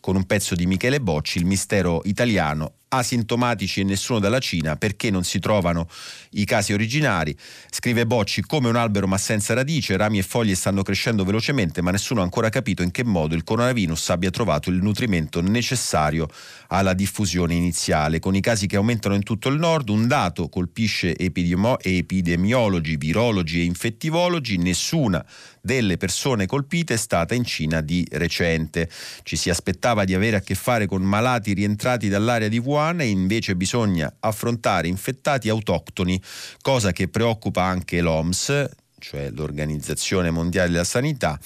con 0.00 0.16
un 0.16 0.24
pezzo 0.24 0.54
di 0.54 0.64
Michele 0.64 1.02
Bocci, 1.02 1.36
il 1.36 1.44
mistero 1.44 2.00
italiano 2.04 2.76
asintomatici 2.92 3.80
e 3.80 3.84
nessuno 3.84 4.18
dalla 4.18 4.40
Cina 4.40 4.74
perché 4.76 5.10
non 5.10 5.22
si 5.22 5.38
trovano 5.38 5.88
i 6.30 6.44
casi 6.44 6.72
originari. 6.72 7.36
Scrive 7.70 8.04
Bocci 8.04 8.42
come 8.42 8.68
un 8.68 8.74
albero 8.74 9.06
ma 9.06 9.16
senza 9.16 9.54
radice, 9.54 9.96
rami 9.96 10.18
e 10.18 10.22
foglie 10.22 10.56
stanno 10.56 10.82
crescendo 10.82 11.24
velocemente 11.24 11.82
ma 11.82 11.92
nessuno 11.92 12.20
ha 12.20 12.24
ancora 12.24 12.48
capito 12.48 12.82
in 12.82 12.90
che 12.90 13.04
modo 13.04 13.36
il 13.36 13.44
coronavirus 13.44 14.10
abbia 14.10 14.30
trovato 14.30 14.70
il 14.70 14.82
nutrimento 14.82 15.40
necessario 15.40 16.28
alla 16.68 16.94
diffusione 16.94 17.54
iniziale. 17.54 18.18
Con 18.18 18.34
i 18.34 18.40
casi 18.40 18.66
che 18.66 18.76
aumentano 18.76 19.14
in 19.14 19.22
tutto 19.22 19.48
il 19.48 19.58
nord, 19.58 19.88
un 19.88 20.08
dato 20.08 20.48
colpisce 20.48 21.16
epidemiologi, 21.16 22.96
virologi 22.96 23.60
e 23.60 23.64
infettivologi, 23.64 24.56
nessuna 24.56 25.24
delle 25.62 25.96
persone 25.96 26.46
colpite 26.46 26.94
è 26.94 26.96
stata 26.96 27.34
in 27.34 27.44
Cina 27.44 27.80
di 27.80 28.06
recente. 28.12 28.88
Ci 29.22 29.36
si 29.36 29.50
aspettava 29.50 30.04
di 30.04 30.14
avere 30.14 30.36
a 30.36 30.40
che 30.40 30.54
fare 30.54 30.86
con 30.86 31.02
malati 31.02 31.52
rientrati 31.52 32.08
dall'area 32.08 32.48
di 32.48 32.58
Wuhan 32.58 32.78
e 33.04 33.08
invece 33.08 33.54
bisogna 33.56 34.12
affrontare 34.20 34.88
infettati 34.88 35.48
autoctoni, 35.48 36.20
cosa 36.60 36.92
che 36.92 37.08
preoccupa 37.08 37.62
anche 37.62 38.00
l'OMS, 38.00 38.68
cioè 38.98 39.30
l'Organizzazione 39.30 40.30
Mondiale 40.30 40.70
della 40.70 40.84
Sanità, 40.84 41.38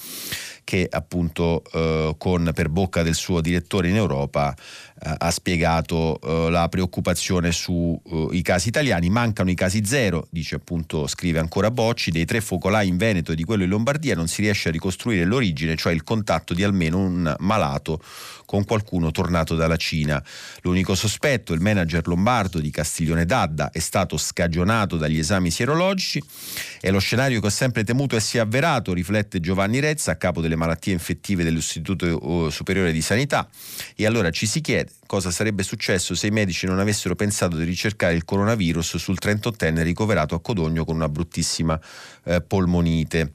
che 0.65 0.85
appunto 0.89 1.63
eh, 1.71 2.15
con, 2.17 2.51
per 2.53 2.67
bocca 2.67 3.03
del 3.03 3.13
suo 3.13 3.39
direttore 3.39 3.87
in 3.87 3.95
Europa 3.95 4.53
eh, 4.53 5.13
ha 5.17 5.31
spiegato 5.31 6.19
eh, 6.19 6.49
la 6.49 6.67
preoccupazione 6.67 7.53
sui 7.53 7.97
eh, 8.31 8.41
casi 8.41 8.67
italiani. 8.67 9.09
Mancano 9.09 9.51
i 9.51 9.55
casi 9.55 9.85
zero, 9.85 10.27
dice 10.29 10.55
appunto, 10.55 11.07
scrive 11.07 11.39
ancora 11.39 11.71
Bocci, 11.71 12.11
dei 12.11 12.25
tre 12.25 12.41
focolai 12.41 12.87
in 12.87 12.97
Veneto 12.97 13.31
e 13.31 13.35
di 13.35 13.43
quello 13.43 13.63
in 13.63 13.69
Lombardia 13.69 14.15
non 14.15 14.27
si 14.27 14.41
riesce 14.41 14.69
a 14.69 14.71
ricostruire 14.71 15.23
l'origine, 15.23 15.75
cioè 15.75 15.93
il 15.93 16.03
contatto 16.03 16.53
di 16.53 16.63
almeno 16.63 16.97
un 16.97 17.35
malato 17.39 18.01
con 18.45 18.63
qualcuno 18.63 19.11
tornato 19.11 19.55
dalla 19.55 19.75
Cina. 19.75 20.23
L'unico 20.61 20.95
sospetto, 20.95 21.53
il 21.53 21.59
manager 21.59 22.07
lombardo 22.07 22.59
di 22.59 22.69
Castiglione 22.71 23.25
d'Adda, 23.25 23.71
è 23.71 23.79
stato 23.79 24.17
scagionato 24.17 24.97
dagli 24.97 25.17
esami 25.17 25.51
sierologici 25.51 26.23
e 26.79 26.89
lo 26.91 26.99
scenario 26.99 27.39
che 27.39 27.47
ho 27.47 27.51
sempre 27.51 27.83
temuto 27.83 28.15
e 28.15 28.19
si 28.19 28.37
è 28.37 28.39
avverato, 28.39 28.93
riflette 28.93 29.39
Giovanni 29.39 29.79
Rezza, 29.79 30.11
a 30.11 30.15
capo 30.15 30.41
delle 30.41 30.54
malattie 30.55 30.93
infettive 30.93 31.43
dell'Istituto 31.43 32.49
Superiore 32.49 32.91
di 32.91 33.01
Sanità. 33.01 33.47
E 33.95 34.05
allora 34.05 34.29
ci 34.31 34.45
si 34.45 34.61
chiede 34.61 34.91
cosa 35.05 35.29
sarebbe 35.29 35.63
successo 35.63 36.15
se 36.15 36.27
i 36.27 36.31
medici 36.31 36.65
non 36.65 36.79
avessero 36.79 37.15
pensato 37.15 37.57
di 37.57 37.63
ricercare 37.63 38.15
il 38.15 38.25
coronavirus 38.25 38.97
sul 38.97 39.17
38enne 39.21 39.83
ricoverato 39.83 40.35
a 40.35 40.41
Codogno 40.41 40.83
con 40.83 40.95
una 40.95 41.09
bruttissima 41.09 41.79
eh, 42.23 42.41
polmonite. 42.41 43.31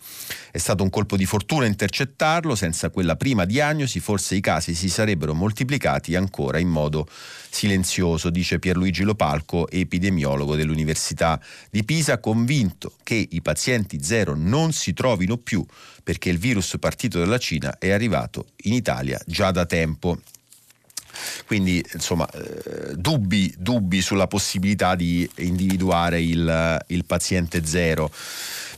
È 0.51 0.59
stato 0.59 0.83
un 0.83 0.91
colpo 0.91 1.17
di 1.17 1.27
fortuna 1.27 1.67
intercettarlo, 1.67 2.55
senza 2.55 2.91
quella 2.91 3.17
prima 3.17 3.45
diagnosi 3.45 4.01
forse 4.01 4.35
i 4.35 4.41
casi 4.41 4.75
si 4.75 4.89
sarebbero 4.89 5.33
moltiplicati 5.33 6.17
ancora 6.17 6.59
in 6.59 6.69
modo 6.69 7.07
silenzioso, 7.51 8.31
dice 8.31 8.59
Pierluigi 8.59 9.03
Lopalco, 9.03 9.69
epidemiologo 9.69 10.57
dell'Università 10.57 11.41
di 11.71 11.85
Pisa, 11.85 12.19
convinto 12.19 12.95
che 13.03 13.27
i 13.31 13.43
pazienti 13.43 14.03
zero 14.03 14.35
non 14.37 14.73
si 14.73 14.93
trovino 14.93 15.37
più 15.37 15.65
perché 16.03 16.31
il 16.31 16.39
virus 16.39 16.77
partito 16.79 17.19
dalla 17.19 17.39
Cina 17.39 17.79
è 17.79 17.91
arrivato 17.91 18.47
in 18.63 18.73
Italia 18.73 19.21
già 19.27 19.51
da 19.51 19.67
tempo. 19.67 20.19
Quindi 21.47 21.85
insomma 21.93 22.29
eh, 22.31 22.95
dubbi, 22.95 23.53
dubbi, 23.59 24.01
sulla 24.01 24.27
possibilità 24.27 24.95
di 24.95 25.29
individuare 25.37 26.23
il, 26.23 26.85
il 26.89 27.05
paziente 27.05 27.65
zero. 27.67 28.11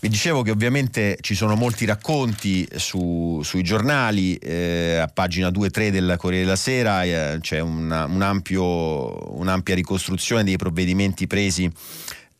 Vi 0.00 0.08
dicevo 0.08 0.42
che 0.42 0.50
ovviamente 0.50 1.16
ci 1.20 1.36
sono 1.36 1.54
molti 1.54 1.84
racconti 1.84 2.66
su, 2.74 3.40
sui 3.44 3.62
giornali, 3.62 4.34
eh, 4.36 4.96
a 4.96 5.06
pagina 5.06 5.48
2-3 5.48 5.90
del 5.90 6.16
Corriere 6.18 6.44
della 6.44 6.56
Sera 6.56 7.04
eh, 7.04 7.38
c'è 7.40 7.60
una, 7.60 8.06
un 8.06 8.20
ampio, 8.20 9.38
un'ampia 9.38 9.76
ricostruzione 9.76 10.42
dei 10.42 10.56
provvedimenti 10.56 11.28
presi 11.28 11.70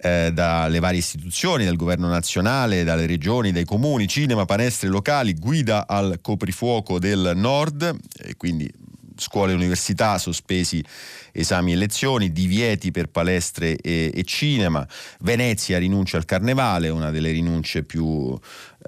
eh, 0.03 0.31
dalle 0.33 0.81
varie 0.81 0.99
istituzioni, 0.99 1.65
dal 1.65 1.77
governo 1.77 2.09
nazionale, 2.09 2.85
dalle 2.85 3.07
regioni, 3.07 3.53
dai 3.53 3.65
comuni, 3.65 4.09
cinema, 4.09 4.45
palestre 4.45 4.89
locali, 4.89 5.35
guida 5.35 5.87
al 5.87 6.19
coprifuoco 6.21 6.99
del 6.99 7.33
nord, 7.37 7.97
quindi 8.37 8.71
scuole 9.17 9.53
e 9.53 9.55
università 9.55 10.19
sospesi 10.19 10.85
esami 11.33 11.73
e 11.73 11.77
lezioni, 11.77 12.33
divieti 12.33 12.91
per 12.91 13.09
palestre 13.09 13.77
e, 13.77 14.13
e 14.15 14.23
cinema, 14.25 14.87
Venezia 15.21 15.79
rinuncia 15.79 16.17
al 16.17 16.25
carnevale, 16.25 16.89
una 16.89 17.11
delle 17.11 17.31
rinunce 17.31 17.83
più 17.83 18.39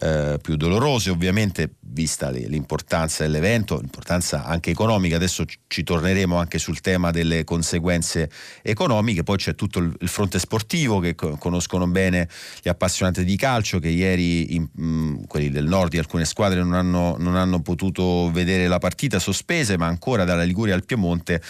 eh, 0.00 0.38
più 0.42 0.56
dolorose, 0.56 1.10
ovviamente 1.10 1.74
vista 1.80 2.30
l'importanza 2.30 3.22
dell'evento, 3.22 3.78
l'importanza 3.78 4.44
anche 4.44 4.70
economica, 4.70 5.14
adesso 5.14 5.44
ci 5.68 5.84
torneremo 5.84 6.36
anche 6.36 6.58
sul 6.58 6.80
tema 6.80 7.12
delle 7.12 7.44
conseguenze 7.44 8.28
economiche, 8.62 9.22
poi 9.22 9.36
c'è 9.36 9.54
tutto 9.54 9.78
il 9.78 10.08
fronte 10.08 10.40
sportivo 10.40 10.98
che 10.98 11.14
conoscono 11.14 11.86
bene 11.86 12.28
gli 12.60 12.68
appassionati 12.68 13.24
di 13.24 13.36
calcio 13.36 13.78
che 13.78 13.88
ieri 13.88 14.56
in, 14.56 14.68
mh, 14.74 15.26
quelli 15.28 15.50
del 15.50 15.66
nord 15.66 15.90
di 15.90 15.98
alcune 15.98 16.24
squadre 16.24 16.60
non 16.60 16.74
hanno, 16.74 17.14
non 17.18 17.36
hanno, 17.36 17.62
potuto 17.62 18.30
vedere 18.32 18.66
la 18.66 18.78
partita 18.78 19.20
sospese, 19.20 19.78
ma 19.78 19.86
ancora 19.86 20.24
dalla 20.24 20.42
Liguria 20.42 20.74
al 20.74 20.84
Piemonte 20.84 21.40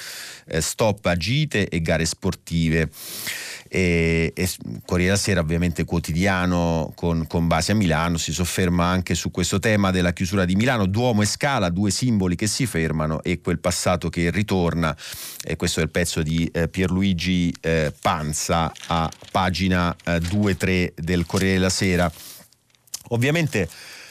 eh, 0.47 0.61
stop 0.61 1.05
a 1.07 1.17
gite 1.17 1.69
e 1.69 1.81
gare 1.81 2.05
sportive. 2.05 2.91
E, 3.69 4.33
e 4.37 4.51
Corriere 4.85 5.13
della 5.13 5.17
Sera 5.17 5.41
ovviamente 5.41 5.85
quotidiano 5.85 6.93
con, 6.95 7.27
con, 7.27 7.49
base 7.49 7.73
a 7.73 7.75
Milano 7.75 8.19
si 8.19 8.33
sofferma 8.33 8.85
anche 8.85 9.17
su 9.17 9.33
questo 9.33 9.59
tema 9.59 9.91
della 9.91 10.13
chiusura 10.13 10.45
di 10.45 10.55
Milano, 10.55 10.87
Duomo 10.87 11.23
e 11.23 11.27
Scala, 11.27 11.71
due 11.71 11.91
simboli 11.91 12.37
che 12.37 12.47
si 12.47 12.67
fermano 12.67 13.21
e 13.23 13.41
quel 13.41 13.59
passato 13.59 14.11
che 14.11 14.31
ritorna. 14.31 14.97
E 15.43 15.57
questo 15.57 15.81
è 15.81 15.83
il 15.83 15.91
pezzo 15.91 16.23
di 16.23 16.49
eh, 16.53 16.69
Pierluigi 16.69 17.53
eh, 17.61 17.93
Panza 18.01 18.73
a 18.87 19.11
pagina 19.33 19.95
eh, 20.05 20.19
2-3 20.19 20.93
del 20.95 21.27
Corriere 21.27 21.55
della 21.55 21.71
Sera. 21.71 22.13
Ovviamente 23.09 23.69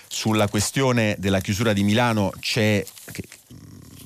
sulla 0.08 0.48
questione 0.48 1.16
della 1.18 1.40
chiusura 1.40 1.74
di 1.74 1.84
Milano 1.84 2.32
c'è, 2.40 2.84
che, 3.12 3.24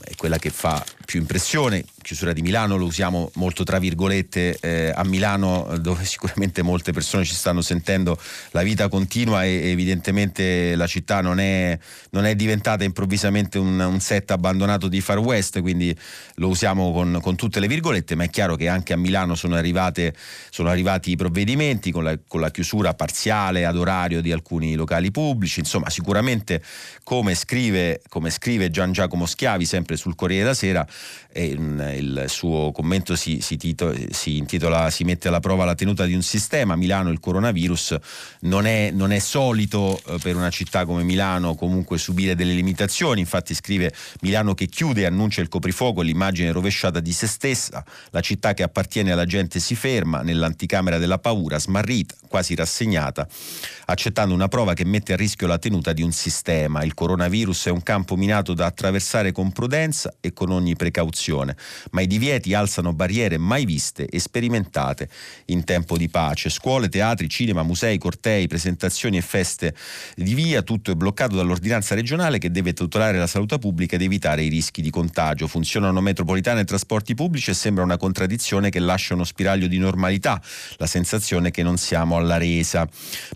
è 0.04 0.16
quella 0.16 0.38
che 0.38 0.52
fa 0.52 0.84
più 1.08 1.22
impressione, 1.22 1.86
chiusura 2.02 2.34
di 2.34 2.42
Milano 2.42 2.76
lo 2.76 2.84
usiamo 2.84 3.32
molto 3.36 3.64
tra 3.64 3.80
virgolette, 3.80 4.58
eh, 4.60 4.92
a 4.94 5.06
Milano 5.06 5.78
dove 5.80 6.04
sicuramente 6.06 6.62
molte 6.62 6.92
persone 6.92 7.24
ci 7.24 7.34
stanno 7.34 7.62
sentendo, 7.62 8.20
la 8.52 8.62
vita 8.62 8.90
continua 8.90 9.46
e 9.46 9.70
evidentemente 9.70 10.76
la 10.76 10.86
città 10.86 11.22
non 11.22 11.40
è, 11.40 11.80
non 12.10 12.26
è 12.26 12.36
diventata 12.36 12.84
improvvisamente 12.84 13.58
un, 13.58 13.80
un, 13.80 14.02
set 14.02 14.32
abbandonato 14.32 14.90
di 14.90 15.00
Far 15.00 15.20
West, 15.20 15.62
quindi 15.62 15.98
lo 16.36 16.50
usiamo 16.50 16.92
con, 16.92 17.20
con, 17.22 17.38
tutte 17.38 17.62
le 17.62 17.68
virgolette, 17.68 18.16
ma 18.16 18.26
è 18.26 18.30
chiaro 18.30 18.58
che 18.58 18.68
anche 18.68 18.92
a 18.92 18.98
Milano 18.98 19.36
sono, 19.36 19.56
arrivate, 19.56 20.14
sono 20.50 20.68
arrivati 20.68 21.12
i 21.12 21.16
provvedimenti 21.16 21.90
con 21.90 22.04
la, 22.04 22.18
con 22.28 22.42
la 22.42 22.52
chiusura 22.52 22.94
parziale 22.96 23.64
ad 23.66 23.78
orario 23.78 24.20
di 24.20 24.34
alcuni 24.34 24.76
locali 24.76 25.10
pubblici, 25.10 25.62
insomma 25.62 25.90
sicuramente 25.90 26.62
come 27.04 27.34
scrive, 27.34 28.02
come 28.10 28.30
scrive 28.30 28.70
Gian 28.70 28.92
Giacomo 28.92 29.26
Schiavi 29.26 29.64
sempre 29.64 29.96
sul 29.96 30.16
Corriere 30.16 30.44
della 30.44 30.54
Sera, 30.54 30.86
eh, 31.38 31.46
il 31.46 32.26
suo 32.28 32.72
commento 32.72 33.16
si, 33.16 33.40
si, 33.42 33.58
tito, 33.58 33.94
si, 34.10 34.38
intitola 34.38 34.90
Si 34.90 35.04
mette 35.04 35.28
alla 35.28 35.40
prova 35.40 35.66
la 35.66 35.76
tenuta 35.76 36.06
di 36.06 36.16
un 36.16 36.24
sistema. 36.24 36.76
Milano 36.76 37.12
il 37.12 37.20
coronavirus 37.20 37.96
non 38.42 38.66
è, 38.66 38.90
non 38.92 39.12
è 39.12 39.20
solito 39.20 40.02
eh, 40.08 40.18
per 40.20 40.36
una 40.36 40.50
città 40.50 40.86
come 40.86 41.04
Milano 41.04 41.56
comunque 41.56 41.98
subire 41.98 42.36
delle 42.36 42.54
limitazioni. 42.54 43.20
Infatti 43.20 43.54
scrive 43.54 43.94
Milano 44.22 44.56
che 44.56 44.66
chiude 44.66 45.02
e 45.02 45.06
annuncia 45.06 45.42
il 45.42 45.48
coprifuoco, 45.48 46.02
l'immagine 46.02 46.52
rovesciata 46.52 47.00
di 47.00 47.12
se 47.12 47.28
stessa. 47.28 47.86
La 48.10 48.22
città 48.22 48.54
che 48.54 48.64
appartiene 48.64 49.12
alla 49.12 49.26
gente 49.26 49.60
si 49.60 49.76
ferma 49.76 50.22
nell'anticamera 50.22 50.98
della 50.98 51.20
paura, 51.20 51.60
smarrita, 51.60 52.16
quasi 52.28 52.56
rassegnata, 52.56 53.28
accettando 53.86 54.34
una 54.34 54.48
prova 54.48 54.74
che 54.74 54.86
mette 54.86 55.14
a 55.14 55.16
rischio 55.16 55.46
la 55.48 55.60
tenuta 55.60 55.94
di 55.94 56.02
un 56.02 56.12
sistema. 56.12 56.84
Il 56.84 56.94
coronavirus 56.96 57.68
è 57.68 57.70
un 57.70 57.84
campo 57.84 58.16
minato 58.16 58.54
da 58.54 58.66
attraversare 58.66 59.32
con 59.32 59.52
prudenza 59.52 60.14
e 60.20 60.34
con 60.34 60.50
ogni 60.52 60.72
precauzione 60.72 60.87
ma 61.92 62.02
i 62.02 62.08
divieti 62.08 62.54
alzano 62.54 62.94
barriere 62.94 63.38
mai 63.38 63.66
viste 63.66 64.08
e 64.08 64.20
sperimentate 64.20 65.10
in 65.46 65.64
tempo 65.64 65.98
di 65.98 66.10
pace. 66.10 66.50
Scuole, 66.50 66.90
teatri, 66.90 67.30
cinema, 67.30 67.64
musei, 67.64 67.98
cortei, 67.98 68.48
presentazioni 68.48 69.18
e 69.18 69.22
feste 69.22 69.76
di 70.16 70.34
via, 70.34 70.62
tutto 70.62 70.92
è 70.92 70.96
bloccato 70.96 71.36
dall'ordinanza 71.36 71.96
regionale 71.96 72.38
che 72.38 72.52
deve 72.52 72.74
tutelare 72.74 73.18
la 73.18 73.28
salute 73.28 73.58
pubblica 73.60 73.96
ed 73.96 74.02
evitare 74.02 74.44
i 74.44 74.50
rischi 74.50 74.82
di 74.82 74.90
contagio. 74.90 75.48
Funzionano 75.48 76.02
metropolitane 76.02 76.62
e 76.62 76.66
trasporti 76.66 77.14
pubblici 77.14 77.52
e 77.52 77.54
sembra 77.54 77.84
una 77.84 77.98
contraddizione 77.98 78.70
che 78.70 78.80
lascia 78.80 79.14
uno 79.14 79.24
spiraglio 79.24 79.68
di 79.68 79.78
normalità, 79.78 80.42
la 80.78 80.88
sensazione 80.88 81.52
che 81.52 81.64
non 81.64 81.78
siamo 81.78 82.18
alla 82.18 82.38
resa. 82.38 82.88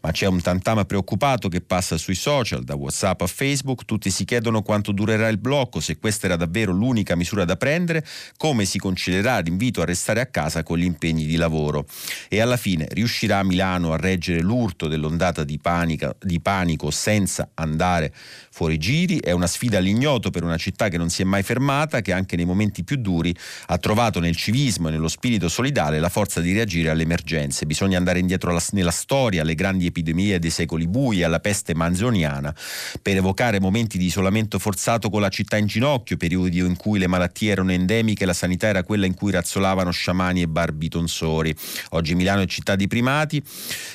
Ma 0.01 0.11
c'è 0.11 0.27
un 0.27 0.41
tantama 0.41 0.85
preoccupato 0.85 1.49
che 1.49 1.61
passa 1.61 1.97
sui 1.97 2.15
social, 2.15 2.63
da 2.63 2.75
WhatsApp 2.75 3.21
a 3.21 3.27
Facebook, 3.27 3.85
tutti 3.85 4.09
si 4.09 4.25
chiedono 4.25 4.61
quanto 4.61 4.91
durerà 4.91 5.27
il 5.27 5.37
blocco, 5.37 5.79
se 5.79 5.97
questa 5.97 6.27
era 6.27 6.35
davvero 6.35 6.71
l'unica 6.71 7.15
misura 7.15 7.40
da 7.45 7.55
prendere, 7.55 8.05
come 8.37 8.65
si 8.65 8.77
concederà 8.77 9.39
l'invito 9.39 9.81
a 9.81 9.85
restare 9.85 10.21
a 10.21 10.25
casa 10.25 10.63
con 10.63 10.77
gli 10.77 10.83
impegni 10.83 11.25
di 11.25 11.35
lavoro. 11.35 11.85
E 12.29 12.39
alla 12.39 12.57
fine 12.57 12.87
riuscirà 12.91 13.43
Milano 13.43 13.93
a 13.93 13.97
reggere 13.97 14.41
l'urto 14.41 14.87
dell'ondata 14.87 15.43
di, 15.43 15.59
panica, 15.59 16.15
di 16.19 16.39
panico 16.39 16.91
senza 16.91 17.49
andare 17.55 18.13
fuori 18.51 18.77
giri? 18.77 19.19
È 19.19 19.31
una 19.31 19.47
sfida 19.47 19.77
all'ignoto 19.77 20.29
per 20.29 20.43
una 20.43 20.57
città 20.57 20.89
che 20.89 20.97
non 20.97 21.09
si 21.09 21.21
è 21.21 21.25
mai 21.25 21.43
fermata, 21.43 22.01
che 22.01 22.11
anche 22.11 22.35
nei 22.35 22.45
momenti 22.45 22.83
più 22.83 22.97
duri 22.97 23.35
ha 23.67 23.77
trovato 23.77 24.19
nel 24.19 24.35
civismo 24.35 24.87
e 24.87 24.91
nello 24.91 25.07
spirito 25.07 25.49
solidale 25.49 25.99
la 25.99 26.09
forza 26.09 26.41
di 26.41 26.53
reagire 26.53 26.89
alle 26.89 27.03
emergenze. 27.03 27.65
Bisogna 27.65 27.97
andare 27.97 28.19
indietro 28.19 28.49
alla, 28.51 28.61
nella 28.71 28.91
storia, 28.91 29.41
alle 29.41 29.55
grandi 29.55 29.85
epidemie 29.85 30.39
dei 30.39 30.49
secoli 30.49 30.87
bui, 30.87 31.23
alla 31.23 31.39
peste 31.39 31.73
manzoniana, 31.75 32.53
per 33.01 33.15
evocare 33.15 33.59
momenti 33.59 33.97
di 33.97 34.05
isolamento 34.05 34.59
forzato 34.59 35.09
con 35.09 35.21
la 35.21 35.29
città 35.29 35.57
in 35.57 35.65
ginocchio, 35.65 36.17
periodi 36.17 36.59
in 36.59 36.75
cui 36.75 36.99
le 36.99 37.07
malattie 37.07 37.30
erano 37.39 37.71
endemiche 37.71 38.23
e 38.23 38.25
la 38.25 38.33
sanità 38.33 38.67
era 38.67 38.83
quella 38.83 39.05
in 39.05 39.13
cui 39.13 39.31
razzolavano 39.31 39.91
sciamani 39.91 40.41
e 40.41 40.47
barbitonsori. 40.47 41.55
Oggi 41.91 42.15
Milano 42.15 42.41
è 42.41 42.45
città 42.45 42.75
di 42.75 42.87
primati, 42.87 43.41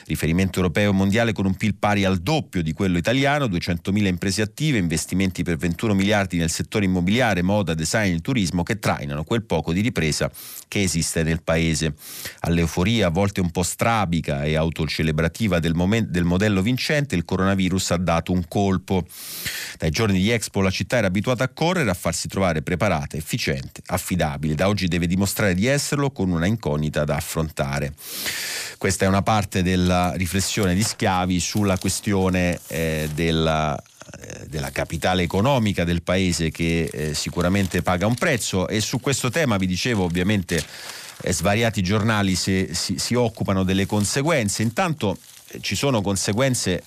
riferimento 0.06 0.58
europeo 0.58 0.90
e 0.90 0.94
mondiale 0.94 1.32
con 1.32 1.46
un 1.46 1.54
PIL 1.54 1.74
pari 1.74 2.04
al 2.04 2.18
doppio 2.18 2.62
di 2.62 2.72
quello 2.72 2.98
italiano, 2.98 3.46
200.000 3.46 4.06
imprese 4.06 4.42
attive, 4.42 4.78
investimenti 4.78 5.42
per 5.42 5.56
21 5.56 5.94
miliardi 5.94 6.36
nel 6.36 6.50
settore 6.50 6.84
immobiliare, 6.84 7.42
moda, 7.42 7.74
design 7.74 8.14
e 8.14 8.20
turismo 8.20 8.62
che 8.62 8.78
trainano 8.78 9.24
quel 9.24 9.44
poco 9.44 9.72
di 9.72 9.80
ripresa 9.80 10.30
che 10.68 10.82
esiste 10.82 11.22
nel 11.22 11.42
paese. 11.42 11.94
All'euforia 12.40 13.06
a 13.06 13.10
volte 13.10 13.40
un 13.40 13.50
po' 13.50 13.62
strabica 13.62 14.44
e 14.44 14.56
autocelebrativa 14.56 15.58
del, 15.58 15.74
moment- 15.74 16.08
del 16.08 16.24
modello 16.24 16.62
vincente, 16.62 17.14
il 17.14 17.24
coronavirus 17.24 17.92
ha 17.92 17.96
dato 17.96 18.32
un 18.32 18.46
colpo. 18.48 19.04
Dai 19.78 19.90
giorni 19.90 20.20
di 20.20 20.30
Expo 20.30 20.60
la 20.60 20.70
città 20.70 20.96
era 20.96 21.06
abituata 21.06 21.44
a 21.44 21.48
correre, 21.48 21.90
a 21.90 21.94
farsi 21.94 22.28
trovare 22.28 22.62
preparata, 22.62 23.16
efficiente, 23.26 23.82
affidabile. 23.86 24.54
Da 24.54 24.68
oggi 24.68 24.86
deve 24.86 25.08
dimostrare 25.08 25.54
di 25.54 25.66
esserlo 25.66 26.12
con 26.12 26.30
una 26.30 26.46
incognita 26.46 27.04
da 27.04 27.16
affrontare. 27.16 27.92
Questa 28.78 29.04
è 29.04 29.08
una 29.08 29.22
parte 29.22 29.64
della 29.64 30.12
riflessione 30.14 30.74
di 30.74 30.82
Schiavi 30.84 31.40
sulla 31.40 31.76
questione 31.76 32.60
eh, 32.68 33.10
della 33.12 33.76
eh, 34.18 34.46
della 34.46 34.70
capitale 34.70 35.24
economica 35.24 35.82
del 35.82 36.02
paese 36.02 36.52
che 36.52 36.88
eh, 36.92 37.14
sicuramente 37.14 37.82
paga 37.82 38.06
un 38.06 38.14
prezzo 38.14 38.68
e 38.68 38.80
su 38.80 39.00
questo 39.00 39.30
tema 39.30 39.56
vi 39.56 39.66
dicevo 39.66 40.04
ovviamente 40.04 40.64
eh, 41.22 41.32
svariati 41.32 41.82
giornali 41.82 42.36
si, 42.36 42.68
si, 42.70 42.98
si, 42.98 43.14
occupano 43.14 43.64
delle 43.64 43.84
conseguenze 43.84 44.62
intanto 44.62 45.18
eh, 45.48 45.58
ci 45.60 45.74
sono 45.74 46.02
conseguenze 46.02 46.76
eh, 46.76 46.84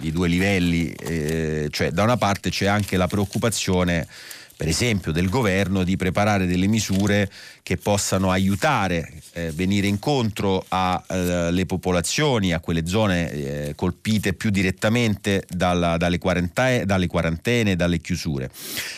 di 0.00 0.10
due 0.10 0.26
livelli 0.26 0.90
eh, 0.92 1.68
cioè 1.70 1.90
da 1.90 2.02
una 2.02 2.16
parte 2.16 2.48
c'è 2.48 2.64
anche 2.64 2.96
la 2.96 3.08
preoccupazione 3.08 4.08
per 4.56 4.68
esempio 4.68 5.12
del 5.12 5.28
governo 5.28 5.82
di 5.82 5.96
preparare 5.96 6.46
delle 6.46 6.66
misure 6.66 7.30
che 7.64 7.78
possano 7.78 8.30
aiutare, 8.30 9.10
eh, 9.32 9.50
venire 9.50 9.86
incontro 9.86 10.66
alle 10.68 11.62
eh, 11.62 11.66
popolazioni, 11.66 12.52
a 12.52 12.60
quelle 12.60 12.86
zone 12.86 13.30
eh, 13.30 13.72
colpite 13.74 14.34
più 14.34 14.50
direttamente 14.50 15.42
dalla, 15.48 15.96
dalle, 15.96 16.18
quarantene, 16.18 16.84
dalle 16.84 17.06
quarantene, 17.06 17.74
dalle 17.74 18.00
chiusure. 18.00 18.50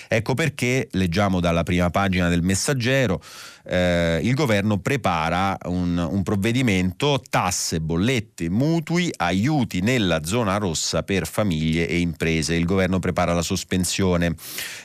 Ecco 0.08 0.34
perché 0.34 0.88
leggiamo 0.90 1.38
dalla 1.38 1.62
prima 1.62 1.90
pagina 1.90 2.28
del 2.28 2.42
messaggero 2.42 3.22
eh, 3.68 4.20
il 4.22 4.34
governo 4.34 4.78
prepara 4.78 5.58
un, 5.64 5.98
un, 5.98 6.22
provvedimento 6.22 7.20
tasse, 7.28 7.80
bollette, 7.80 8.48
mutui, 8.48 9.12
aiuti 9.16 9.80
nella 9.80 10.24
zona 10.24 10.56
rossa 10.56 11.02
per 11.02 11.26
famiglie 11.26 11.88
e 11.88 11.98
imprese. 11.98 12.54
Il 12.54 12.64
governo 12.64 12.98
prepara 13.00 13.34
la 13.34 13.42
sospensione, 13.42 14.34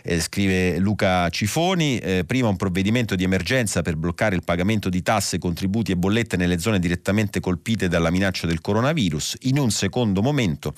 eh, 0.04 0.20
scrive 0.20 0.80
Luca 0.80 1.30
Cifoni, 1.30 2.00
eh, 2.00 2.24
prima 2.26 2.48
un 2.48 2.58
provvedimento 2.58 3.15
di 3.15 3.24
emergenza 3.24 3.71
per 3.82 3.96
bloccare 3.96 4.36
il 4.36 4.44
pagamento 4.44 4.90
di 4.90 5.02
tasse, 5.02 5.38
contributi 5.38 5.94
e 5.94 5.96
bollette 5.96 6.36
nelle 6.36 6.60
zone 6.60 6.80
direttamente 6.80 7.40
colpite 7.40 7.88
dalla 7.88 8.10
minaccia 8.10 8.46
del 8.46 8.60
coronavirus, 8.60 9.38
in 9.44 9.58
un 9.58 9.72
secondo 9.72 10.22
momento 10.22 10.74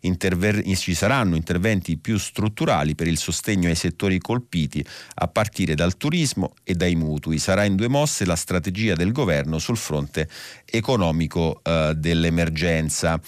interver- 0.00 0.62
ci 0.76 0.94
saranno 0.94 1.36
interventi 1.36 1.96
più 1.96 2.18
strutturali 2.18 2.94
per 2.94 3.06
il 3.06 3.16
sostegno 3.16 3.68
ai 3.68 3.74
settori 3.74 4.18
colpiti 4.18 4.84
a 5.14 5.28
partire 5.28 5.74
dal 5.74 5.96
turismo 5.96 6.52
e 6.62 6.74
dai 6.74 6.94
mutui. 6.94 7.38
Sarà 7.38 7.64
in 7.64 7.76
due 7.76 7.88
mosse 7.88 8.26
la 8.26 8.36
strategia 8.36 8.94
del 8.94 9.12
governo 9.12 9.58
sul 9.58 9.78
fronte 9.78 10.28
economico 10.66 11.60
eh, 11.62 11.94
dell'emergenza. 11.96 13.18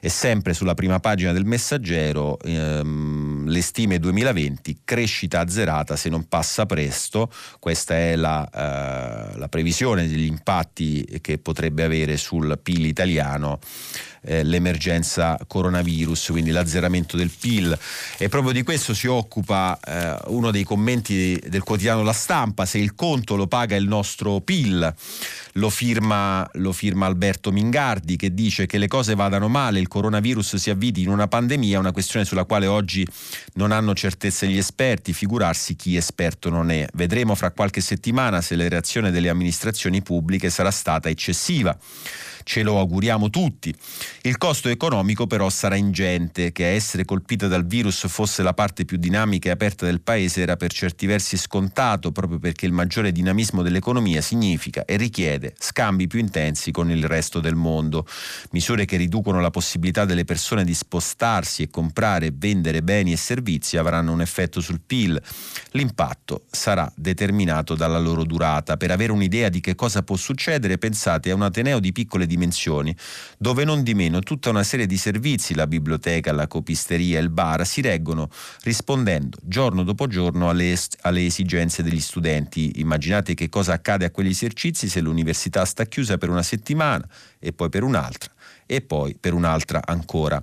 E 0.00 0.08
sempre 0.08 0.54
sulla 0.54 0.74
prima 0.74 0.98
pagina 0.98 1.32
del 1.32 1.44
messaggero 1.44 2.38
ehm, 2.40 3.46
le 3.46 3.62
stime 3.62 3.98
2020, 3.98 4.80
crescita 4.84 5.40
azzerata 5.40 5.96
se 5.96 6.08
non 6.08 6.26
passa 6.28 6.66
presto, 6.66 7.30
questa 7.60 7.94
è 7.94 8.16
la, 8.16 8.48
eh, 8.48 8.63
la 9.36 9.48
previsione 9.48 10.06
degli 10.06 10.26
impatti 10.26 11.18
che 11.20 11.38
potrebbe 11.38 11.84
avere 11.84 12.16
sul 12.16 12.58
PIL 12.62 12.86
italiano 12.86 13.58
eh, 14.24 14.42
l'emergenza 14.42 15.38
coronavirus, 15.46 16.28
quindi 16.30 16.50
l'azzeramento 16.50 17.16
del 17.16 17.30
PIL. 17.30 17.76
E 18.18 18.28
proprio 18.28 18.52
di 18.52 18.62
questo 18.62 18.94
si 18.94 19.06
occupa 19.06 19.78
eh, 19.80 20.16
uno 20.26 20.50
dei 20.50 20.64
commenti 20.64 21.40
del 21.46 21.62
quotidiano 21.62 22.02
La 22.02 22.12
Stampa, 22.12 22.64
se 22.66 22.78
il 22.78 22.94
conto 22.94 23.36
lo 23.36 23.46
paga 23.46 23.76
il 23.76 23.86
nostro 23.86 24.40
PIL. 24.40 24.94
Lo 25.56 25.70
firma, 25.70 26.48
lo 26.54 26.72
firma 26.72 27.06
Alberto 27.06 27.52
Mingardi 27.52 28.16
che 28.16 28.34
dice 28.34 28.66
che 28.66 28.78
le 28.78 28.88
cose 28.88 29.14
vadano 29.14 29.48
male, 29.48 29.78
il 29.78 29.86
coronavirus 29.88 30.56
si 30.56 30.70
avviti 30.70 31.02
in 31.02 31.08
una 31.08 31.28
pandemia, 31.28 31.78
una 31.78 31.92
questione 31.92 32.24
sulla 32.24 32.44
quale 32.44 32.66
oggi 32.66 33.06
non 33.54 33.70
hanno 33.70 33.94
certezze 33.94 34.48
gli 34.48 34.56
esperti, 34.56 35.12
figurarsi 35.12 35.76
chi 35.76 35.96
esperto 35.96 36.50
non 36.50 36.70
è. 36.70 36.86
Vedremo 36.94 37.34
fra 37.34 37.52
qualche 37.52 37.80
settimana 37.80 38.40
se 38.40 38.56
la 38.56 38.68
reazione 38.68 39.10
delle 39.12 39.28
amministrazioni 39.28 40.02
pubbliche 40.02 40.50
sarà 40.50 40.70
stata 40.70 41.08
eccessiva 41.08 41.76
ce 42.44 42.62
lo 42.62 42.78
auguriamo 42.78 43.30
tutti. 43.30 43.74
Il 44.22 44.38
costo 44.38 44.68
economico 44.68 45.26
però 45.26 45.50
sarà 45.50 45.74
ingente, 45.74 46.52
che 46.52 46.64
a 46.64 46.68
essere 46.68 47.04
colpita 47.04 47.48
dal 47.48 47.66
virus 47.66 48.06
fosse 48.06 48.42
la 48.42 48.54
parte 48.54 48.84
più 48.84 48.96
dinamica 48.96 49.48
e 49.48 49.52
aperta 49.52 49.84
del 49.84 50.00
paese 50.00 50.42
era 50.42 50.56
per 50.56 50.72
certi 50.72 51.06
versi 51.06 51.36
scontato, 51.36 52.12
proprio 52.12 52.38
perché 52.38 52.66
il 52.66 52.72
maggiore 52.72 53.10
dinamismo 53.10 53.62
dell'economia 53.62 54.20
significa 54.20 54.84
e 54.84 54.96
richiede 54.96 55.54
scambi 55.58 56.06
più 56.06 56.18
intensi 56.18 56.70
con 56.70 56.90
il 56.90 57.04
resto 57.04 57.40
del 57.40 57.54
mondo, 57.54 58.06
misure 58.50 58.84
che 58.84 58.96
riducono 58.96 59.40
la 59.40 59.50
possibilità 59.50 60.04
delle 60.04 60.24
persone 60.24 60.64
di 60.64 60.74
spostarsi 60.74 61.62
e 61.62 61.70
comprare 61.70 62.26
e 62.26 62.32
vendere 62.34 62.82
beni 62.82 63.12
e 63.12 63.16
servizi 63.16 63.76
avranno 63.76 64.12
un 64.12 64.20
effetto 64.20 64.60
sul 64.60 64.80
PIL. 64.84 65.20
L'impatto 65.70 66.44
sarà 66.50 66.90
determinato 66.94 67.74
dalla 67.74 67.98
loro 67.98 68.24
durata. 68.24 68.76
Per 68.76 68.90
avere 68.90 69.12
un'idea 69.12 69.48
di 69.48 69.60
che 69.60 69.74
cosa 69.74 70.02
può 70.02 70.16
succedere, 70.16 70.78
pensate 70.78 71.30
a 71.30 71.34
un 71.34 71.42
ateneo 71.42 71.80
di 71.80 71.92
piccole 71.92 72.26
dimensioni, 72.26 72.33
dove 73.38 73.64
non 73.64 73.82
di 73.82 73.94
meno 73.94 74.20
tutta 74.20 74.50
una 74.50 74.62
serie 74.62 74.86
di 74.86 74.96
servizi, 74.96 75.54
la 75.54 75.66
biblioteca, 75.66 76.32
la 76.32 76.46
copisteria, 76.46 77.20
il 77.20 77.30
bar, 77.30 77.66
si 77.66 77.80
reggono 77.80 78.28
rispondendo 78.62 79.38
giorno 79.42 79.82
dopo 79.84 80.06
giorno 80.06 80.48
alle, 80.48 80.76
alle 81.02 81.24
esigenze 81.24 81.82
degli 81.82 82.00
studenti. 82.00 82.80
Immaginate 82.80 83.34
che 83.34 83.48
cosa 83.48 83.72
accade 83.72 84.04
a 84.04 84.10
quegli 84.10 84.30
esercizi 84.30 84.88
se 84.88 85.00
l'università 85.00 85.64
sta 85.64 85.84
chiusa 85.86 86.18
per 86.18 86.28
una 86.28 86.42
settimana 86.42 87.06
e 87.38 87.52
poi 87.52 87.68
per 87.68 87.82
un'altra 87.82 88.33
e 88.66 88.80
poi 88.80 89.16
per 89.18 89.32
un'altra 89.32 89.82
ancora. 89.84 90.42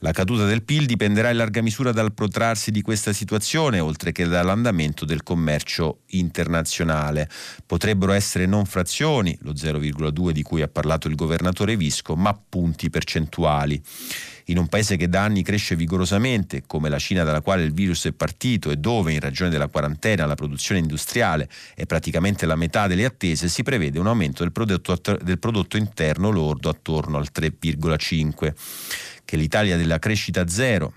La 0.00 0.12
caduta 0.12 0.44
del 0.44 0.62
PIL 0.62 0.86
dipenderà 0.86 1.30
in 1.30 1.36
larga 1.36 1.62
misura 1.62 1.92
dal 1.92 2.12
protrarsi 2.12 2.70
di 2.70 2.82
questa 2.82 3.12
situazione, 3.12 3.80
oltre 3.80 4.12
che 4.12 4.26
dall'andamento 4.26 5.04
del 5.04 5.22
commercio 5.22 6.00
internazionale. 6.08 7.28
Potrebbero 7.64 8.12
essere 8.12 8.46
non 8.46 8.64
frazioni, 8.64 9.36
lo 9.42 9.52
0,2 9.52 10.30
di 10.30 10.42
cui 10.42 10.62
ha 10.62 10.68
parlato 10.68 11.08
il 11.08 11.14
governatore 11.14 11.76
Visco, 11.76 12.14
ma 12.14 12.38
punti 12.48 12.90
percentuali 12.90 13.82
in 14.48 14.58
un 14.58 14.68
paese 14.68 14.96
che 14.96 15.08
da 15.08 15.22
anni 15.24 15.42
cresce 15.42 15.74
vigorosamente, 15.74 16.62
come 16.66 16.88
la 16.88 16.98
Cina 16.98 17.24
dalla 17.24 17.40
quale 17.40 17.64
il 17.64 17.72
virus 17.72 18.06
è 18.06 18.12
partito 18.12 18.70
e 18.70 18.76
dove, 18.76 19.12
in 19.12 19.20
ragione 19.20 19.50
della 19.50 19.68
quarantena, 19.68 20.26
la 20.26 20.34
produzione 20.34 20.80
industriale 20.80 21.48
è 21.74 21.86
praticamente 21.86 22.46
la 22.46 22.56
metà 22.56 22.86
delle 22.86 23.04
attese, 23.04 23.48
si 23.48 23.62
prevede 23.62 23.98
un 23.98 24.06
aumento 24.06 24.42
del 24.42 24.52
prodotto, 24.52 25.00
del 25.20 25.38
prodotto 25.38 25.76
interno 25.76 26.30
lordo 26.30 26.68
attorno 26.68 27.16
al 27.16 27.28
3,5. 27.34 28.54
Che 29.24 29.36
l'Italia 29.36 29.76
della 29.76 29.98
crescita 29.98 30.46
zero 30.46 30.92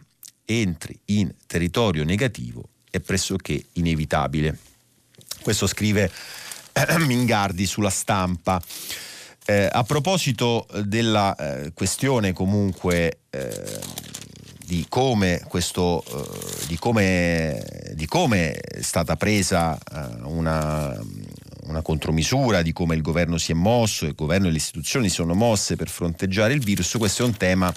entri 0.46 0.98
in 1.06 1.34
territorio 1.48 2.04
negativo 2.04 2.70
è 2.92 3.00
pressoché 3.00 3.66
inevitabile. 3.74 4.58
Questo 5.42 5.66
scrive 5.66 6.12
Mingardi 7.00 7.66
sulla 7.66 7.90
stampa. 7.90 8.62
Eh, 9.50 9.68
a 9.72 9.84
proposito 9.84 10.68
della 10.84 11.36
eh, 11.36 11.74
questione 11.74 12.34
comunque 12.34 13.22
eh, 13.32 13.80
di 14.64 14.86
come, 14.88 15.42
questo, 15.48 16.04
eh, 16.06 16.68
di, 16.68 16.78
come, 16.78 17.66
di 17.96 18.06
come 18.06 18.52
è 18.52 18.82
stata 18.84 19.16
presa 19.16 19.76
eh, 19.76 20.22
una, 20.26 20.96
una 21.64 21.82
contromisura, 21.82 22.62
di 22.62 22.74
come 22.74 22.94
il 22.94 23.02
governo 23.02 23.40
si 23.40 23.52
è 23.52 23.56
mosso, 23.56 24.06
il 24.06 24.14
governo 24.14 24.50
e 24.50 24.52
le 24.52 24.58
istituzioni 24.58 25.10
sono 25.10 25.34
mosse 25.34 25.76
per 25.76 25.90
fronteggiare 25.90 26.54
il 26.54 26.64
virus, 26.64 26.96
questo 27.00 27.24
è 27.24 27.26
un 27.26 27.36
tema 27.36 27.74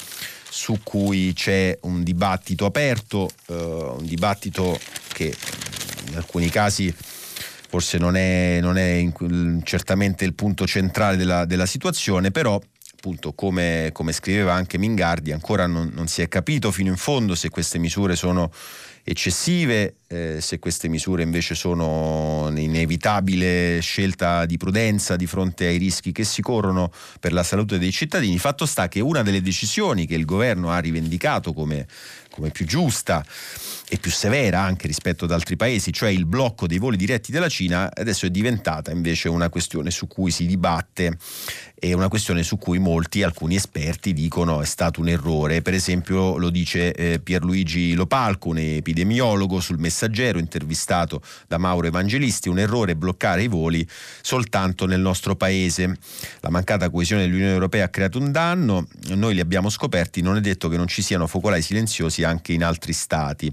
su 0.50 0.78
cui 0.82 1.32
c'è 1.32 1.78
un 1.84 2.02
dibattito 2.02 2.66
aperto, 2.66 3.30
eh, 3.46 3.54
un 3.54 4.04
dibattito 4.04 4.78
che 5.14 5.34
in 6.10 6.16
alcuni 6.16 6.50
casi 6.50 6.94
forse 7.72 7.96
non 7.96 8.16
è, 8.16 8.58
non 8.60 8.76
è 8.76 8.90
in, 8.90 9.62
certamente 9.64 10.26
il 10.26 10.34
punto 10.34 10.66
centrale 10.66 11.16
della, 11.16 11.46
della 11.46 11.64
situazione, 11.64 12.30
però 12.30 12.60
appunto 12.94 13.32
come, 13.32 13.88
come, 13.94 14.12
scriveva 14.12 14.52
anche 14.52 14.76
Mingardi 14.76 15.32
ancora 15.32 15.66
non, 15.66 15.90
non, 15.94 16.06
si 16.06 16.20
è 16.20 16.28
capito 16.28 16.70
fino 16.70 16.90
in 16.90 16.98
fondo 16.98 17.34
se 17.34 17.48
queste 17.48 17.78
misure 17.78 18.14
sono 18.14 18.52
eccessive, 19.02 19.96
eh, 20.06 20.36
se 20.42 20.58
queste 20.58 20.88
misure 20.88 21.22
invece 21.22 21.54
sono 21.54 22.48
un'inevitabile 22.48 23.80
scelta 23.80 24.44
di 24.44 24.58
prudenza 24.58 25.16
di 25.16 25.26
fronte 25.26 25.66
ai 25.66 25.78
rischi 25.78 26.12
che 26.12 26.24
si 26.24 26.42
corrono 26.42 26.92
per 27.20 27.32
la 27.32 27.42
salute 27.42 27.78
dei 27.78 27.90
cittadini. 27.90 28.38
Fatto 28.38 28.66
sta 28.66 28.86
che 28.86 29.00
una 29.00 29.22
delle 29.22 29.40
decisioni 29.40 30.06
che 30.06 30.14
il 30.14 30.26
governo 30.26 30.70
ha 30.70 30.78
rivendicato 30.78 31.54
come, 31.54 31.86
come 32.30 32.50
più 32.50 32.66
giusta 32.66 33.24
e 33.92 33.98
più 33.98 34.10
severa 34.10 34.62
anche 34.62 34.86
rispetto 34.86 35.26
ad 35.26 35.32
altri 35.32 35.54
paesi, 35.54 35.92
cioè 35.92 36.08
il 36.08 36.24
blocco 36.24 36.66
dei 36.66 36.78
voli 36.78 36.96
diretti 36.96 37.30
della 37.30 37.50
Cina, 37.50 37.90
adesso 37.92 38.24
è 38.24 38.30
diventata 38.30 38.90
invece 38.90 39.28
una 39.28 39.50
questione 39.50 39.90
su 39.90 40.06
cui 40.06 40.30
si 40.30 40.46
dibatte 40.46 41.18
e 41.84 41.92
una 41.92 42.08
questione 42.08 42.42
su 42.42 42.56
cui 42.58 42.78
molti, 42.78 43.24
alcuni 43.24 43.56
esperti 43.56 44.12
dicono 44.12 44.62
è 44.62 44.64
stato 44.64 45.00
un 45.00 45.08
errore. 45.08 45.62
Per 45.62 45.74
esempio 45.74 46.38
lo 46.38 46.48
dice 46.48 46.94
eh, 46.94 47.18
Pierluigi 47.18 47.92
Lopalco, 47.94 48.50
un 48.50 48.58
epidemiologo 48.58 49.60
sul 49.60 49.78
messaggero 49.78 50.38
intervistato 50.38 51.20
da 51.48 51.58
Mauro 51.58 51.88
Evangelisti, 51.88 52.48
un 52.48 52.60
errore 52.60 52.94
bloccare 52.94 53.42
i 53.42 53.48
voli 53.48 53.86
soltanto 54.22 54.86
nel 54.86 55.00
nostro 55.00 55.34
paese. 55.34 55.98
La 56.40 56.50
mancata 56.50 56.88
coesione 56.88 57.22
dell'Unione 57.22 57.52
Europea 57.52 57.86
ha 57.86 57.88
creato 57.88 58.18
un 58.18 58.30
danno, 58.30 58.86
noi 59.08 59.34
li 59.34 59.40
abbiamo 59.40 59.68
scoperti, 59.68 60.22
non 60.22 60.36
è 60.36 60.40
detto 60.40 60.68
che 60.68 60.76
non 60.76 60.86
ci 60.86 61.02
siano 61.02 61.26
focolai 61.26 61.60
silenziosi 61.60 62.22
anche 62.22 62.52
in 62.52 62.62
altri 62.62 62.92
stati. 62.92 63.52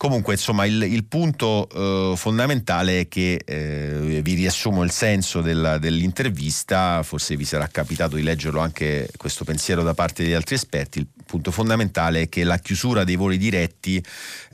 Comunque, 0.00 0.32
insomma, 0.32 0.64
il, 0.64 0.82
il 0.84 1.04
punto 1.04 1.68
eh, 1.68 2.16
fondamentale 2.16 3.00
è 3.00 3.08
che 3.08 3.38
eh, 3.44 4.22
vi 4.22 4.32
riassumo 4.32 4.82
il 4.82 4.90
senso 4.90 5.42
della, 5.42 5.76
dell'intervista, 5.76 7.02
forse 7.02 7.36
vi 7.36 7.44
sarà 7.44 7.66
capitato 7.66 8.16
di 8.16 8.22
leggerlo 8.22 8.60
anche 8.60 9.10
questo 9.18 9.44
pensiero 9.44 9.82
da 9.82 9.92
parte 9.92 10.24
di 10.24 10.32
altri 10.32 10.54
esperti. 10.54 11.00
Il 11.00 11.08
punto 11.26 11.50
fondamentale 11.50 12.22
è 12.22 12.28
che 12.30 12.44
la 12.44 12.56
chiusura 12.56 13.04
dei 13.04 13.16
voli 13.16 13.36
diretti 13.36 14.02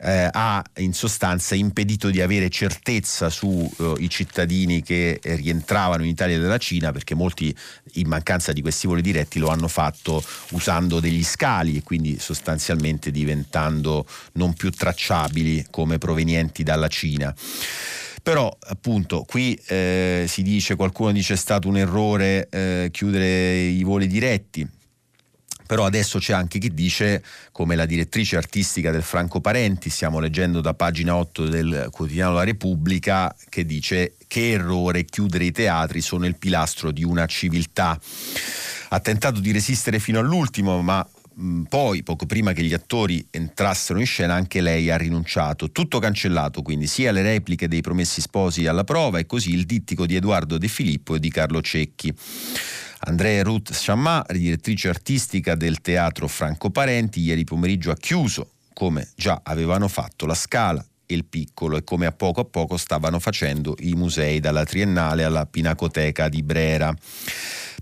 eh, 0.02 0.28
ha 0.32 0.64
in 0.78 0.92
sostanza 0.92 1.54
impedito 1.54 2.10
di 2.10 2.20
avere 2.20 2.50
certezza 2.50 3.30
sui 3.30 3.70
eh, 3.78 4.08
cittadini 4.08 4.82
che 4.82 5.20
rientravano 5.22 6.02
in 6.02 6.08
Italia 6.08 6.40
dalla 6.40 6.58
Cina, 6.58 6.90
perché 6.90 7.14
molti 7.14 7.56
in 7.92 8.08
mancanza 8.08 8.52
di 8.52 8.62
questi 8.62 8.88
voli 8.88 9.00
diretti 9.00 9.38
lo 9.38 9.50
hanno 9.50 9.68
fatto 9.68 10.20
usando 10.50 10.98
degli 10.98 11.22
scali 11.22 11.76
e 11.76 11.84
quindi 11.84 12.18
sostanzialmente 12.18 13.12
diventando 13.12 14.04
non 14.32 14.52
più 14.52 14.70
tracciabili 14.70 15.34
come 15.70 15.98
provenienti 15.98 16.62
dalla 16.62 16.88
Cina 16.88 17.34
però 18.22 18.54
appunto 18.68 19.24
qui 19.26 19.54
eh, 19.68 20.24
si 20.26 20.42
dice 20.42 20.74
qualcuno 20.74 21.12
dice 21.12 21.34
è 21.34 21.36
stato 21.36 21.68
un 21.68 21.76
errore 21.76 22.48
eh, 22.50 22.88
chiudere 22.90 23.56
i 23.56 23.82
voli 23.82 24.06
diretti 24.06 24.68
però 25.66 25.84
adesso 25.84 26.20
c'è 26.20 26.32
anche 26.32 26.58
chi 26.60 26.72
dice, 26.72 27.22
come 27.50 27.74
la 27.74 27.86
direttrice 27.86 28.36
artistica 28.36 28.92
del 28.92 29.02
Franco 29.02 29.40
Parenti, 29.40 29.90
stiamo 29.90 30.20
leggendo 30.20 30.60
da 30.60 30.74
pagina 30.74 31.16
8 31.16 31.48
del 31.48 31.88
quotidiano 31.90 32.34
La 32.34 32.44
Repubblica, 32.44 33.34
che 33.48 33.66
dice 33.66 34.14
che 34.28 34.52
errore 34.52 35.04
chiudere 35.04 35.44
i 35.44 35.50
teatri 35.50 36.00
sono 36.00 36.24
il 36.26 36.36
pilastro 36.36 36.92
di 36.92 37.02
una 37.02 37.26
civiltà. 37.26 37.98
Ha 38.90 39.00
tentato 39.00 39.40
di 39.40 39.50
resistere 39.50 39.98
fino 39.98 40.20
all'ultimo, 40.20 40.80
ma 40.82 41.04
poi, 41.68 42.02
poco 42.02 42.24
prima 42.24 42.54
che 42.54 42.62
gli 42.62 42.72
attori 42.72 43.26
entrassero 43.30 43.98
in 43.98 44.06
scena, 44.06 44.34
anche 44.34 44.62
lei 44.62 44.90
ha 44.90 44.96
rinunciato. 44.96 45.70
Tutto 45.70 45.98
cancellato, 45.98 46.62
quindi 46.62 46.86
sia 46.86 47.12
le 47.12 47.20
repliche 47.20 47.68
dei 47.68 47.82
promessi 47.82 48.22
sposi 48.22 48.66
alla 48.66 48.84
prova 48.84 49.18
e 49.18 49.26
così 49.26 49.52
il 49.52 49.66
dittico 49.66 50.06
di 50.06 50.16
Edoardo 50.16 50.56
De 50.56 50.68
Filippo 50.68 51.14
e 51.14 51.18
di 51.18 51.30
Carlo 51.30 51.60
Cecchi. 51.60 52.12
Andrea 53.00 53.42
Ruth 53.42 53.74
Sciamma, 53.74 54.24
direttrice 54.30 54.88
artistica 54.88 55.54
del 55.54 55.82
teatro 55.82 56.26
Franco 56.26 56.70
Parenti, 56.70 57.20
ieri 57.20 57.44
pomeriggio 57.44 57.90
ha 57.90 57.96
chiuso, 57.96 58.52
come 58.72 59.08
già 59.14 59.40
avevano 59.44 59.88
fatto 59.88 60.24
la 60.24 60.34
Scala 60.34 60.84
e 61.04 61.14
il 61.14 61.26
Piccolo 61.26 61.76
e 61.76 61.84
come 61.84 62.06
a 62.06 62.12
poco 62.12 62.40
a 62.40 62.44
poco 62.44 62.78
stavano 62.78 63.18
facendo 63.18 63.76
i 63.80 63.92
musei 63.92 64.40
dalla 64.40 64.64
Triennale 64.64 65.24
alla 65.24 65.44
Pinacoteca 65.44 66.30
di 66.30 66.42
Brera. 66.42 66.94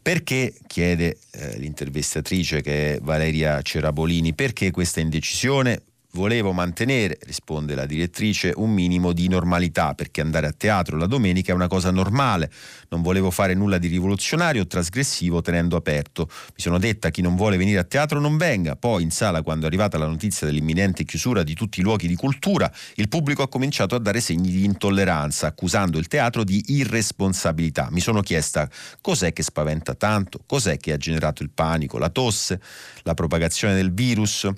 Perché, 0.05 0.53
chiede 0.67 1.17
eh, 1.31 1.57
l'intervistatrice 1.57 2.61
che 2.61 2.97
è 2.97 2.99
Valeria 3.01 3.63
Cerabolini, 3.63 4.35
perché 4.35 4.71
questa 4.71 5.01
indecisione? 5.01 5.81
Volevo 6.11 6.53
mantenere, 6.53 7.17
risponde 7.23 7.75
la 7.75 7.87
direttrice, 7.87 8.53
un 8.55 8.71
minimo 8.71 9.15
di 9.15 9.29
normalità 9.29 9.95
perché 9.95 10.21
andare 10.21 10.47
a 10.47 10.53
teatro 10.53 10.99
la 10.99 11.07
domenica 11.07 11.53
è 11.53 11.55
una 11.55 11.69
cosa 11.69 11.91
normale. 11.91 12.51
Non 12.95 13.03
volevo 13.03 13.33
fare 13.33 13.55
nulla 13.55 13.79
di 13.79 13.89
rivoluzionario 13.89 14.63
o 14.63 14.67
trasgressivo 14.69 15.41
tenendo 15.41 15.75
aperto. 15.75 16.29
Mi 16.31 16.59
sono 16.63 16.79
detta 16.79 17.11
chi 17.11 17.23
non 17.23 17.35
vuole 17.35 17.57
venire 17.57 17.81
a 17.81 17.83
teatro 17.83 18.21
non 18.21 18.37
venga. 18.37 18.77
Poi 18.77 19.03
in 19.03 19.11
sala, 19.11 19.43
quando 19.43 19.65
è 19.65 19.67
arrivata 19.67 19.99
la 19.99 20.07
notizia 20.07 20.47
dell'imminente 20.47 21.03
chiusura 21.03 21.43
di 21.43 21.55
tutti 21.55 21.81
i 21.81 21.83
luoghi 21.83 22.07
di 22.07 22.15
cultura, 22.15 22.73
il 22.95 23.09
pubblico 23.09 23.43
ha 23.43 23.49
cominciato 23.49 23.97
a 23.97 23.99
dare 23.99 24.21
segni 24.21 24.49
di 24.49 24.65
intolleranza, 24.65 25.49
accusando 25.49 25.99
il 25.99 26.07
teatro 26.07 26.45
di 26.45 26.63
irresponsabilità. 26.69 27.89
Mi 27.91 27.99
sono 27.99 28.21
chiesta 28.21 28.71
cos'è 29.01 29.33
che 29.33 29.43
spaventa 29.43 29.95
tanto, 29.95 30.45
cos'è 30.47 30.77
che 30.77 30.93
ha 30.93 30.97
generato 30.97 31.43
il 31.43 31.51
panico, 31.51 31.99
la 31.99 32.11
tosse, 32.11 32.61
la 33.03 33.15
propagazione 33.15 33.75
del 33.75 33.93
virus 33.93 34.49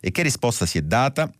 e 0.00 0.10
che 0.10 0.22
risposta 0.22 0.64
si 0.64 0.78
è 0.78 0.82
data 0.82 1.30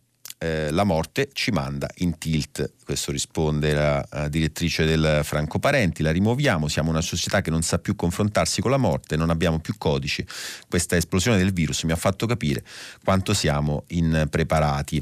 eh, 0.43 0.71
la 0.71 0.83
morte 0.83 1.29
ci 1.31 1.51
manda 1.51 1.89
in 1.99 2.17
tilt. 2.17 2.73
Questo 2.83 3.13
risponde 3.13 3.71
la, 3.73 4.05
la 4.11 4.27
direttrice 4.27 4.83
del 4.83 5.21
Franco 5.23 5.57
Parenti. 5.57 6.03
La 6.03 6.11
rimuoviamo, 6.11 6.67
siamo 6.67 6.89
una 6.89 6.99
società 6.99 7.39
che 7.39 7.49
non 7.49 7.61
sa 7.61 7.79
più 7.79 7.95
confrontarsi 7.95 8.59
con 8.59 8.69
la 8.69 8.77
morte, 8.77 9.15
non 9.15 9.29
abbiamo 9.29 9.59
più 9.59 9.75
codici. 9.77 10.25
Questa 10.67 10.97
esplosione 10.97 11.37
del 11.37 11.53
virus 11.53 11.83
mi 11.83 11.93
ha 11.93 11.95
fatto 11.95 12.25
capire 12.25 12.61
quanto 13.05 13.33
siamo 13.33 13.85
impreparati. 13.87 15.01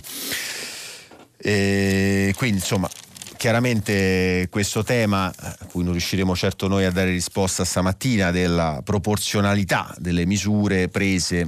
E 1.38 2.36
quindi 2.38 2.58
insomma 2.58 2.88
chiaramente 3.36 4.48
questo 4.52 4.84
tema 4.84 5.34
a 5.36 5.58
cui 5.72 5.84
non 5.84 5.94
riusciremo 5.94 6.36
certo 6.36 6.68
noi 6.68 6.86
a 6.86 6.92
dare 6.92 7.10
risposta 7.10 7.66
stamattina 7.66 8.30
della 8.30 8.82
proporzionalità 8.84 9.92
delle 9.98 10.28
misure 10.28 10.88
prese 10.90 11.48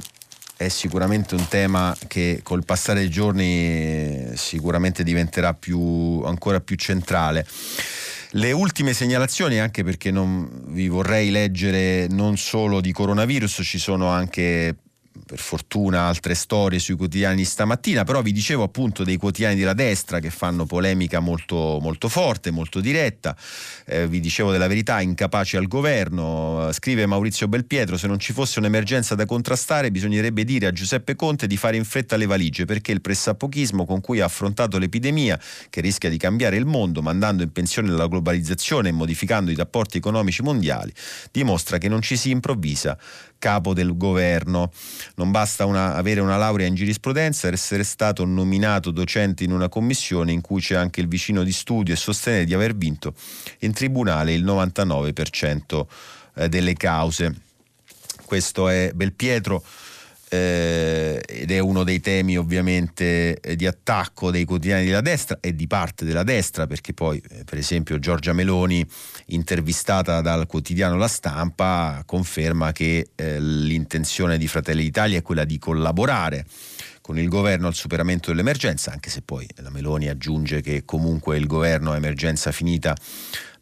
è 0.66 0.70
sicuramente 0.70 1.36
un 1.36 1.48
tema 1.48 1.96
che 2.08 2.40
col 2.44 2.64
passare 2.66 3.00
dei 3.00 3.10
giorni 3.10 4.32
sicuramente 4.36 5.04
diventerà 5.04 5.54
più, 5.54 6.22
ancora 6.26 6.60
più 6.62 6.76
centrale. 6.76 7.46
Le 8.32 8.52
ultime 8.52 8.94
segnalazioni, 8.94 9.60
anche 9.60 9.84
perché 9.84 10.10
non 10.10 10.50
vi 10.68 10.88
vorrei 10.88 11.30
leggere 11.30 12.08
non 12.08 12.38
solo 12.38 12.82
di 12.82 12.92
coronavirus, 12.92 13.60
ci 13.64 13.78
sono 13.78 14.08
anche 14.08 14.76
per 15.26 15.40
fortuna 15.40 16.08
altre 16.08 16.34
storie 16.34 16.80
sui 16.80 16.96
quotidiani 16.96 17.36
di 17.36 17.46
stamattina, 17.46 18.04
però 18.04 18.22
vi 18.22 18.32
dicevo 18.32 18.64
appunto 18.64 19.04
dei 19.04 19.18
quotidiani 19.18 19.56
della 19.56 19.74
destra 19.74 20.20
che 20.20 20.30
fanno 20.30 20.66
polemica 20.66 21.20
molto, 21.20 21.78
molto 21.82 22.10
forte, 22.10 22.52
molto 22.52 22.80
diretta, 22.80 23.36
eh, 23.86 24.08
vi 24.08 24.20
dicevo 24.20 24.52
della 24.52 24.68
verità, 24.68 25.02
incapaci 25.02 25.56
al 25.56 25.68
governo, 25.68 26.70
scrive 26.72 27.06
Maurizio 27.06 27.48
Belpietro, 27.48 27.98
se 27.98 28.08
non 28.08 28.20
ci 28.20 28.34
fosse 28.34 28.60
un'emergenza 28.60 29.14
da 29.16 29.26
contrastare 29.26 29.92
bisognerebbe 29.92 30.44
dire 30.44 30.66
a 30.68 30.72
Giuseppe 30.72 31.16
Conte 31.16 31.46
di 31.48 31.58
fare 31.58 31.78
in 31.78 31.86
fretta 31.86 32.18
le 32.18 32.26
valigie 32.26 32.66
perché 32.66 32.92
il 32.92 33.02
pressapochismo 33.02 33.86
con 33.86 34.02
cui 34.02 34.20
ha 34.20 34.26
affrontato 34.26 34.78
l'epidemia, 34.78 35.40
che 35.70 35.82
rischia 35.82 36.10
di 36.10 36.18
cambiare 36.18 36.56
il 36.56 36.66
mondo, 36.66 37.02
mandando 37.02 37.44
in 37.44 37.52
pensione 37.52 37.90
la 37.90 38.08
globalizzazione 38.08 38.90
e 38.90 38.92
modificando 38.92 39.52
i 39.52 39.56
rapporti 39.56 39.98
economici 39.98 40.42
mondiali, 40.42 40.92
dimostra 41.32 41.78
che 41.78 41.88
non 41.88 42.02
ci 42.02 42.18
si 42.18 42.32
improvvisa 42.32 42.98
capo 43.44 43.74
del 43.74 43.98
governo. 43.98 44.72
Non 45.16 45.30
basta 45.32 45.66
una, 45.66 45.96
avere 45.96 46.22
una 46.22 46.38
laurea 46.38 46.66
in 46.66 46.76
giurisprudenza, 46.76 47.50
essere 47.50 47.84
stato 47.84 48.24
nominato 48.24 48.90
docente 48.90 49.44
in 49.44 49.52
una 49.52 49.68
commissione 49.68 50.32
in 50.32 50.40
cui 50.40 50.62
c'è 50.62 50.76
anche 50.76 51.02
il 51.02 51.10
vicino 51.10 51.44
di 51.44 51.52
studio 51.52 51.94
e 51.94 51.98
sostenere 51.98 52.46
di 52.46 52.54
aver 52.54 52.74
vinto 52.74 53.14
in 53.60 53.74
tribunale 53.74 54.34
il 54.34 54.46
99% 54.46 55.86
eh, 56.36 56.48
delle 56.48 56.74
cause. 56.76 57.36
Questo 58.24 58.70
è 58.70 58.92
Belpietro 58.96 59.62
eh, 60.34 61.22
ed 61.28 61.52
è 61.52 61.60
uno 61.60 61.84
dei 61.84 62.00
temi 62.00 62.38
ovviamente 62.38 63.40
eh, 63.40 63.56
di 63.56 63.68
attacco 63.68 64.32
dei 64.32 64.46
quotidiani 64.46 64.86
della 64.86 65.02
destra 65.02 65.38
e 65.40 65.54
di 65.54 65.68
parte 65.68 66.06
della 66.06 66.24
destra 66.24 66.66
perché 66.66 66.92
poi 66.92 67.22
eh, 67.30 67.44
per 67.44 67.60
esempio 67.60 68.00
Giorgia 68.00 68.34
Meloni 68.34 68.84
intervistata 69.28 70.22
dal 70.22 70.48
quotidiano 70.48 70.98
La 70.98 71.08
Stampa 71.08 72.02
conferma 72.08 72.72
che 72.72 73.10
eh, 73.14 73.40
l'intenzione 73.40 74.40
di 74.40 74.48
Fratelli 74.48 74.82
d'Italia 74.82 75.20
è 75.20 75.22
quella 75.22 75.46
di 75.46 75.60
collaborare 75.60 76.46
con 77.02 77.20
il 77.20 77.28
governo 77.28 77.68
al 77.68 77.76
superamento 77.76 78.30
dell'emergenza, 78.30 78.92
anche 78.92 79.10
se 79.10 79.22
poi 79.22 79.46
la 79.58 79.70
Meloni 79.70 80.08
aggiunge 80.08 80.62
che 80.62 80.84
comunque 80.86 81.38
il 81.38 81.48
governo 81.48 81.92
a 81.92 81.98
emergenza 81.98 82.52
finita 82.54 82.96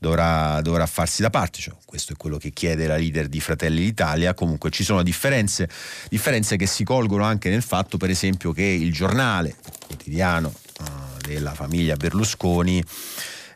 dovrà, 0.02 0.60
dovrà 0.62 0.88
farsi 0.88 1.22
da 1.22 1.30
parte, 1.30 1.60
cioè, 1.60 1.76
questo 1.86 2.14
è 2.14 2.16
quello 2.16 2.38
che 2.38 2.50
chiede 2.50 2.88
la 2.88 2.98
leader 2.98 3.28
di 3.28 3.40
Fratelli 3.40 3.82
d'Italia, 3.82 4.34
comunque 4.34 4.72
ci 4.72 4.84
sono 4.84 5.04
differenze, 5.04 5.70
differenze 6.10 6.58
che 6.58 6.66
si 6.66 6.84
colgono 6.84 7.24
anche 7.24 7.52
nel 7.52 7.62
fatto 7.62 7.98
per 7.98 8.10
esempio 8.10 8.52
che 8.52 8.64
il 8.64 8.92
giornale 8.92 9.56
quotidiano 9.86 10.52
uh, 10.80 10.84
della 11.22 11.54
famiglia 11.54 11.96
Berlusconi 11.98 12.84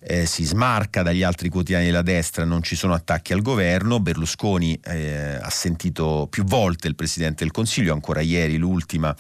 eh, 0.08 0.28
si 0.28 0.44
smarca 0.44 1.02
dagli 1.02 1.24
altri 1.24 1.50
quotidiani 1.50 1.86
della 1.86 2.04
destra, 2.04 2.46
non 2.46 2.62
ci 2.62 2.76
sono 2.76 2.94
attacchi 2.94 3.34
al 3.34 3.42
governo. 3.42 4.00
Berlusconi 4.00 4.80
eh, 4.84 5.40
ha 5.42 5.50
sentito 5.50 6.28
più 6.30 6.44
volte 6.44 6.88
il 6.88 6.94
Presidente 6.94 7.44
del 7.44 7.52
Consiglio, 7.52 7.92
ancora 7.92 8.22
ieri 8.22 8.58
l'ultima 8.58 9.16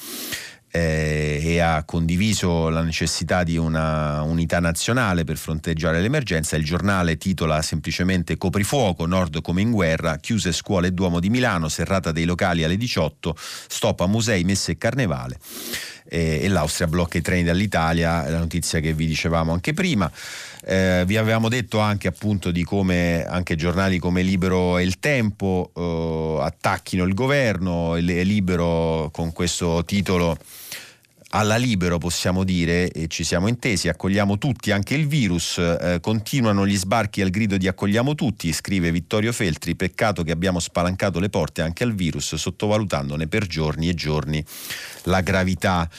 eh, 0.75 1.39
e 1.41 1.59
ha 1.59 1.85
condiviso 1.85 2.67
la 2.67 2.81
necessità 2.81 3.43
di 3.43 3.55
una 3.55 4.21
unità 4.23 4.59
nazionale 4.59 5.23
per 5.23 5.37
fronteggiare 5.37 6.01
l'emergenza. 6.01 6.57
Il 6.57 6.65
giornale 6.65 7.17
titola 7.17 7.61
semplicemente 7.61 8.35
Coprifuoco, 8.35 9.05
Nord 9.05 9.41
come 9.41 9.61
in 9.61 9.71
guerra, 9.71 10.17
chiuse 10.17 10.51
scuole 10.51 10.87
e 10.87 10.91
Duomo 10.91 11.21
di 11.21 11.29
Milano, 11.29 11.69
serrata 11.69 12.11
dei 12.11 12.25
locali 12.25 12.65
alle 12.65 12.75
18, 12.75 13.33
stop 13.37 14.01
a 14.01 14.07
musei, 14.07 14.43
messe 14.43 14.73
e 14.73 14.77
carnevale. 14.77 15.39
E 16.07 16.47
l'Austria 16.49 16.87
blocca 16.87 17.17
i 17.17 17.21
treni 17.21 17.43
dall'Italia, 17.43 18.29
la 18.29 18.37
notizia 18.37 18.79
che 18.79 18.93
vi 18.93 19.07
dicevamo 19.07 19.53
anche 19.53 19.73
prima. 19.73 20.11
Eh, 20.63 21.03
vi 21.07 21.15
avevamo 21.15 21.47
detto 21.47 21.79
anche 21.79 22.07
appunto 22.09 22.51
di 22.51 22.63
come 22.63 23.25
anche 23.25 23.55
giornali 23.55 23.97
come 23.97 24.21
Libero 24.23 24.77
e 24.77 24.83
Il 24.83 24.99
Tempo 24.99 25.71
eh, 25.73 26.43
attacchino 26.43 27.05
il 27.05 27.13
governo, 27.13 27.95
e 27.95 28.01
Libero 28.01 29.09
con 29.11 29.31
questo 29.31 29.83
titolo 29.85 30.37
alla 31.35 31.57
libero 31.57 31.97
possiamo 31.97 32.45
dire, 32.45 32.89
e 32.89 33.07
ci 33.07 33.25
siamo 33.25 33.49
intesi, 33.49 33.89
accogliamo 33.89 34.37
tutti, 34.37 34.71
anche 34.71 34.95
il 34.95 35.05
virus, 35.05 35.57
eh, 35.57 35.99
continuano 36.01 36.65
gli 36.65 36.77
sbarchi 36.77 37.21
al 37.21 37.29
grido 37.29 37.57
di 37.57 37.67
accogliamo 37.67 38.15
tutti, 38.15 38.53
scrive 38.53 38.89
Vittorio 38.89 39.33
Feltri, 39.33 39.75
peccato 39.75 40.23
che 40.23 40.31
abbiamo 40.31 40.61
spalancato 40.61 41.19
le 41.19 41.29
porte 41.29 41.61
anche 41.61 41.83
al 41.83 41.93
virus, 41.93 42.35
sottovalutandone 42.35 43.27
per 43.27 43.47
giorni 43.47 43.89
e 43.89 43.93
giorni 43.93 44.43
la 45.03 45.19
gravità. 45.19 45.89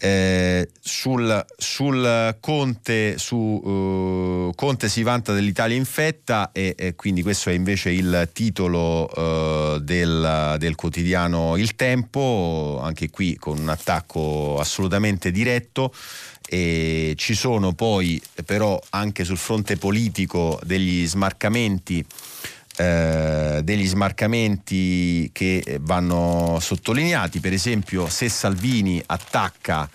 Eh, 0.00 0.68
sul, 0.80 1.44
sul, 1.56 2.36
Conte, 2.38 3.18
su, 3.18 3.36
uh, 3.36 4.52
Conte 4.54 4.88
si 4.88 5.02
vanta 5.02 5.32
dell'Italia 5.32 5.76
infetta 5.76 6.52
e, 6.52 6.74
e, 6.78 6.94
quindi 6.94 7.22
questo 7.22 7.50
è 7.50 7.52
invece 7.52 7.90
il 7.90 8.28
titolo 8.32 9.10
uh, 9.12 9.78
del, 9.80 10.54
del, 10.58 10.74
quotidiano 10.76 11.56
Il 11.56 11.74
Tempo, 11.74 12.78
anche 12.80 13.10
qui 13.10 13.36
con 13.36 13.58
un 13.58 13.68
attacco 13.68 14.58
assolutamente 14.58 15.32
diretto. 15.32 15.92
E 16.50 17.12
ci 17.16 17.34
sono 17.34 17.74
poi 17.74 18.22
però 18.46 18.80
anche 18.90 19.24
sul 19.24 19.36
fronte 19.36 19.76
politico 19.76 20.58
degli 20.64 21.06
smarcamenti 21.06 22.02
eh, 22.78 23.60
degli 23.64 23.86
smarcamenti 23.86 25.30
che 25.32 25.78
vanno 25.80 26.58
sottolineati, 26.60 27.40
per 27.40 27.52
esempio 27.52 28.08
se 28.08 28.28
Salvini 28.28 29.02
attacca 29.04 29.88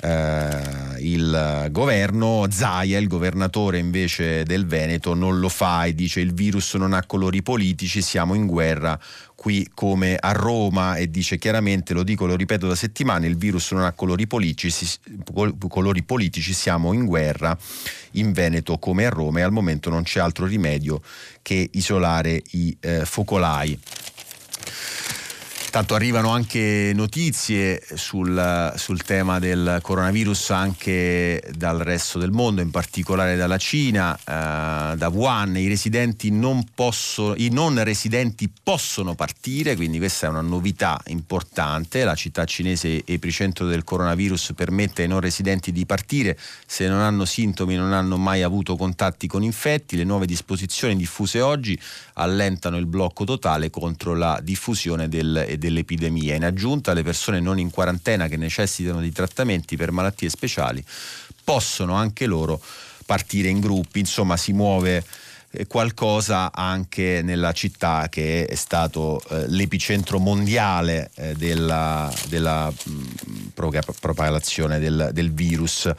eh, 0.00 0.98
il 0.98 1.68
governo, 1.70 2.46
Zaia, 2.50 2.98
il 2.98 3.06
governatore 3.06 3.78
invece 3.78 4.44
del 4.44 4.66
Veneto, 4.66 5.14
non 5.14 5.38
lo 5.38 5.48
fa 5.48 5.84
e 5.84 5.94
dice 5.94 6.20
il 6.20 6.34
virus 6.34 6.74
non 6.74 6.92
ha 6.92 7.04
colori 7.06 7.42
politici, 7.42 8.02
siamo 8.02 8.34
in 8.34 8.46
guerra 8.46 8.98
qui 9.46 9.70
come 9.72 10.16
a 10.18 10.32
Roma 10.32 10.96
e 10.96 11.08
dice 11.08 11.38
chiaramente, 11.38 11.94
lo 11.94 12.02
dico, 12.02 12.26
lo 12.26 12.34
ripeto 12.34 12.66
da 12.66 12.74
settimane, 12.74 13.28
il 13.28 13.36
virus 13.36 13.70
non 13.70 13.84
ha 13.84 13.92
colori 13.92 14.26
politici, 14.26 14.88
colori 15.68 16.02
politici, 16.02 16.52
siamo 16.52 16.92
in 16.92 17.06
guerra 17.06 17.56
in 18.14 18.32
Veneto 18.32 18.76
come 18.78 19.06
a 19.06 19.08
Roma 19.08 19.38
e 19.38 19.42
al 19.42 19.52
momento 19.52 19.88
non 19.88 20.02
c'è 20.02 20.18
altro 20.18 20.46
rimedio 20.46 21.00
che 21.42 21.68
isolare 21.74 22.42
i 22.50 22.76
eh, 22.80 23.04
focolai. 23.04 23.78
Tanto 25.76 25.94
arrivano 25.94 26.30
anche 26.30 26.92
notizie 26.94 27.82
sul, 27.96 28.72
sul, 28.76 29.02
tema 29.02 29.38
del 29.38 29.80
coronavirus 29.82 30.48
anche 30.52 31.42
dal 31.54 31.80
resto 31.80 32.18
del 32.18 32.30
mondo, 32.30 32.62
in 32.62 32.70
particolare 32.70 33.36
dalla 33.36 33.58
Cina, 33.58 34.16
eh, 34.16 34.96
da 34.96 35.08
Wuhan. 35.12 35.54
I, 35.58 35.68
residenti 35.68 36.30
non 36.30 36.64
possono, 36.74 37.34
I 37.36 37.50
non 37.50 37.84
residenti 37.84 38.50
possono 38.62 39.14
partire, 39.14 39.76
quindi 39.76 39.98
questa 39.98 40.28
è 40.28 40.30
una 40.30 40.40
novità 40.40 40.98
importante. 41.08 42.04
La 42.04 42.14
città 42.14 42.46
cinese 42.46 43.02
epicentro 43.04 43.66
del 43.66 43.84
coronavirus 43.84 44.54
permette 44.56 45.02
ai 45.02 45.08
non 45.08 45.20
residenti 45.20 45.72
di 45.72 45.84
partire 45.84 46.38
se 46.64 46.88
non 46.88 47.00
hanno 47.00 47.26
sintomi, 47.26 47.76
non 47.76 47.92
hanno 47.92 48.16
mai 48.16 48.42
avuto 48.42 48.76
contatti 48.76 49.26
con 49.26 49.42
infetti. 49.42 49.98
Le 49.98 50.04
nuove 50.04 50.24
disposizioni 50.24 50.96
diffuse 50.96 51.42
oggi 51.42 51.78
allentano 52.14 52.78
il 52.78 52.86
blocco 52.86 53.24
totale 53.24 53.68
contro 53.68 54.14
la 54.14 54.40
diffusione 54.42 55.10
del, 55.10 55.56
del 55.58 55.64
dell'epidemia. 55.66 56.34
In 56.34 56.44
aggiunta, 56.44 56.92
le 56.92 57.02
persone 57.02 57.40
non 57.40 57.58
in 57.58 57.70
quarantena 57.70 58.28
che 58.28 58.36
necessitano 58.36 59.00
di 59.00 59.12
trattamenti 59.12 59.76
per 59.76 59.90
malattie 59.90 60.28
speciali 60.28 60.84
possono 61.44 61.94
anche 61.94 62.26
loro 62.26 62.60
partire 63.04 63.48
in 63.48 63.60
gruppi, 63.60 64.00
insomma 64.00 64.36
si 64.36 64.52
muove 64.52 65.04
qualcosa 65.66 66.52
anche 66.52 67.20
nella 67.22 67.52
città 67.52 68.08
che 68.10 68.46
è 68.46 68.54
stato 68.54 69.22
eh, 69.30 69.48
l'epicentro 69.48 70.18
mondiale 70.18 71.10
eh, 71.14 71.34
della, 71.34 72.12
della 72.28 72.70
mh, 72.70 72.90
mm, 72.90 73.46
propagazione 74.00 74.78
del, 74.78 75.10
del 75.12 75.32
virus. 75.32 75.90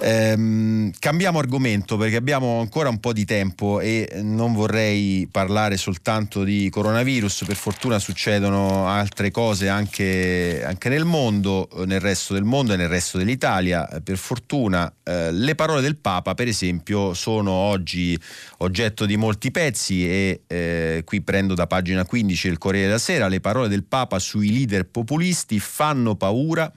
Ehm, 0.00 0.92
cambiamo 0.98 1.38
argomento 1.38 1.96
perché 1.96 2.16
abbiamo 2.16 2.60
ancora 2.60 2.88
un 2.88 3.00
po' 3.00 3.12
di 3.12 3.24
tempo 3.24 3.80
e 3.80 4.20
non 4.22 4.52
vorrei 4.52 5.26
parlare 5.30 5.76
soltanto 5.76 6.44
di 6.44 6.68
coronavirus, 6.70 7.44
per 7.46 7.56
fortuna 7.56 7.98
succedono 7.98 8.88
altre 8.88 9.30
cose 9.30 9.68
anche, 9.68 10.62
anche 10.64 10.88
nel 10.88 11.04
mondo, 11.04 11.68
nel 11.86 12.00
resto 12.00 12.34
del 12.34 12.44
mondo 12.44 12.72
e 12.72 12.76
nel 12.76 12.88
resto 12.88 13.18
dell'Italia, 13.18 13.88
per 14.02 14.16
fortuna. 14.16 14.92
Eh, 15.02 15.32
le 15.32 15.54
parole 15.54 15.80
del 15.80 15.96
Papa, 15.96 16.34
per 16.34 16.48
esempio, 16.48 17.14
sono 17.14 17.52
oggi 17.52 18.18
oggetto 18.66 19.06
di 19.06 19.16
molti 19.16 19.50
pezzi 19.50 20.06
e 20.06 20.42
eh, 20.46 21.02
qui 21.04 21.22
prendo 21.22 21.54
da 21.54 21.66
pagina 21.66 22.04
15 22.04 22.48
del 22.48 22.58
Corriere 22.58 22.86
della 22.86 22.98
Sera, 22.98 23.28
le 23.28 23.40
parole 23.40 23.68
del 23.68 23.84
Papa 23.84 24.18
sui 24.18 24.52
leader 24.52 24.86
populisti 24.86 25.58
fanno 25.58 26.14
paura 26.16 26.70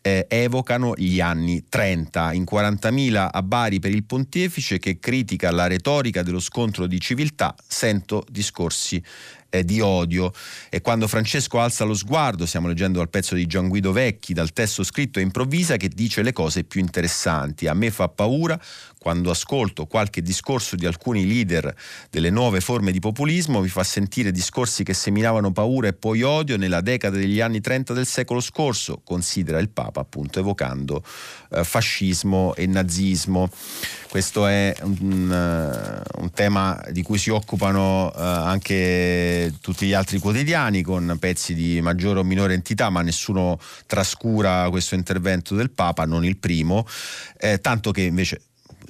eh, 0.00 0.26
evocano 0.28 0.94
gli 0.96 1.20
anni 1.20 1.64
30, 1.68 2.32
in 2.32 2.44
40.000 2.50 3.28
a 3.30 3.42
Bari 3.42 3.78
per 3.78 3.90
il 3.90 4.04
pontefice 4.04 4.78
che 4.78 4.98
critica 4.98 5.50
la 5.50 5.66
retorica 5.66 6.22
dello 6.22 6.40
scontro 6.40 6.86
di 6.86 7.00
civiltà, 7.00 7.54
sento 7.66 8.24
discorsi 8.30 9.02
eh, 9.50 9.64
di 9.64 9.80
odio. 9.80 10.32
E 10.70 10.80
quando 10.80 11.08
Francesco 11.08 11.60
alza 11.60 11.84
lo 11.84 11.94
sguardo, 11.94 12.46
stiamo 12.46 12.68
leggendo 12.68 12.98
dal 12.98 13.10
pezzo 13.10 13.34
di 13.34 13.46
Gian 13.46 13.68
Guido 13.68 13.92
Vecchi, 13.92 14.32
dal 14.32 14.52
testo 14.52 14.82
scritto 14.82 15.18
e 15.18 15.22
improvvisa 15.22 15.76
che 15.76 15.88
dice 15.88 16.22
le 16.22 16.32
cose 16.32 16.64
più 16.64 16.80
interessanti. 16.80 17.66
A 17.66 17.74
me 17.74 17.90
fa 17.90 18.08
paura 18.08 18.58
quando 19.08 19.30
ascolto 19.30 19.86
qualche 19.86 20.20
discorso 20.20 20.76
di 20.76 20.84
alcuni 20.84 21.26
leader 21.26 21.74
delle 22.10 22.28
nuove 22.28 22.60
forme 22.60 22.92
di 22.92 22.98
populismo, 22.98 23.62
mi 23.62 23.68
fa 23.68 23.82
sentire 23.82 24.30
discorsi 24.30 24.84
che 24.84 24.92
seminavano 24.92 25.50
paura 25.50 25.88
e 25.88 25.94
poi 25.94 26.20
odio 26.20 26.58
nella 26.58 26.82
decada 26.82 27.16
degli 27.16 27.40
anni 27.40 27.62
30 27.62 27.94
del 27.94 28.04
secolo 28.04 28.40
scorso, 28.40 29.00
considera 29.02 29.60
il 29.60 29.70
Papa 29.70 30.00
appunto 30.00 30.40
evocando 30.40 31.02
eh, 31.52 31.64
fascismo 31.64 32.54
e 32.54 32.66
nazismo. 32.66 33.48
Questo 34.10 34.46
è 34.46 34.74
un, 34.82 35.30
uh, 35.30 36.20
un, 36.20 36.30
tema 36.32 36.82
di 36.90 37.02
cui 37.02 37.16
si 37.16 37.30
occupano 37.30 38.06
uh, 38.06 38.12
anche 38.14 39.54
tutti 39.62 39.86
gli 39.86 39.92
altri 39.94 40.18
quotidiani 40.18 40.82
con 40.82 41.16
pezzi 41.18 41.54
di 41.54 41.80
maggiore 41.80 42.18
o 42.20 42.24
minore 42.24 42.52
entità, 42.52 42.90
ma 42.90 43.00
nessuno 43.00 43.58
trascura 43.86 44.68
questo 44.68 44.94
intervento 44.94 45.54
del 45.54 45.70
Papa, 45.70 46.04
non 46.04 46.26
il 46.26 46.36
primo, 46.36 46.86
eh, 47.38 47.58
tanto 47.60 47.90
che 47.90 48.02
invece 48.02 48.42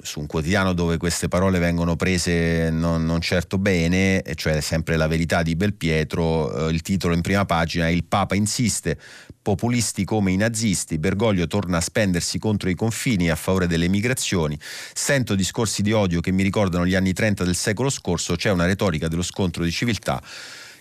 su 0.03 0.21
un 0.21 0.27
quotidiano 0.27 0.73
dove 0.73 0.97
queste 0.97 1.29
parole 1.29 1.59
vengono 1.59 1.97
prese 1.97 2.71
non, 2.71 3.05
non 3.05 3.21
certo 3.21 3.59
bene, 3.59 4.23
cioè 4.35 4.61
sempre 4.61 4.97
la 4.97 5.07
verità 5.07 5.43
di 5.43 5.57
Belpietro, 5.57 6.69
eh, 6.69 6.71
il 6.71 6.83
titolo 6.83 7.15
in 7.15 7.21
prima 7.21 7.45
pagina 7.45 7.87
è 7.87 7.91
Il 7.91 8.05
Papa 8.05 8.35
insiste, 8.35 8.99
populisti 9.41 10.05
come 10.05 10.33
i 10.33 10.37
nazisti, 10.37 10.99
Bergoglio 10.99 11.47
torna 11.47 11.79
a 11.79 11.81
spendersi 11.81 12.39
contro 12.39 12.69
i 12.69 12.75
confini 12.75 13.31
a 13.31 13.37
favore 13.37 13.67
delle 13.67 13.89
migrazioni, 13.89 14.59
sento 14.93 15.35
discorsi 15.35 15.83
di 15.83 15.93
odio 15.93 16.21
che 16.21 16.33
mi 16.33 16.43
ricordano 16.43 16.87
gli 16.87 16.95
anni 16.95 17.13
30 17.13 17.45
del 17.45 17.57
secolo 17.57 17.91
scorso, 17.91 18.37
c'è 18.37 18.51
una 18.51 18.67
retorica 18.67 19.09
dello 19.09 19.23
scontro 19.23 19.65
di 19.65 19.71
civiltà 19.71 20.23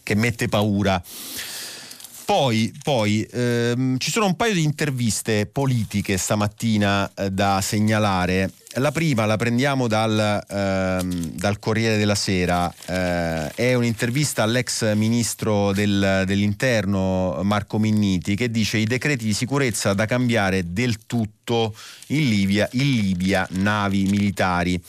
che 0.03 0.15
mette 0.15 0.47
paura. 0.47 1.01
Poi, 2.27 2.73
poi 2.83 3.25
ehm, 3.31 3.97
ci 3.99 4.11
sono 4.11 4.25
un 4.25 4.35
paio 4.35 4.53
di 4.53 4.61
interviste 4.61 5.45
politiche 5.45 6.17
stamattina 6.17 7.09
eh, 7.15 7.31
da 7.31 7.61
segnalare. 7.61 8.51
La 8.79 8.91
prima 8.91 9.25
la 9.25 9.37
prendiamo 9.37 9.87
dal, 9.87 10.43
ehm, 10.45 11.29
dal 11.31 11.57
Corriere 11.57 11.95
della 11.95 12.15
Sera, 12.15 12.69
eh, 12.85 13.49
è 13.55 13.73
un'intervista 13.75 14.43
all'ex 14.43 14.93
ministro 14.95 15.71
del, 15.71 16.23
dell'interno 16.25 17.39
Marco 17.43 17.79
Minniti 17.79 18.35
che 18.35 18.51
dice 18.51 18.75
i 18.75 18.85
decreti 18.85 19.23
di 19.23 19.33
sicurezza 19.33 19.93
da 19.93 20.05
cambiare 20.05 20.73
del 20.73 21.05
tutto 21.05 21.73
in 22.07 22.27
Libia, 22.27 22.67
in 22.73 22.91
Libia 22.91 23.47
navi 23.51 24.03
militari 24.03 24.83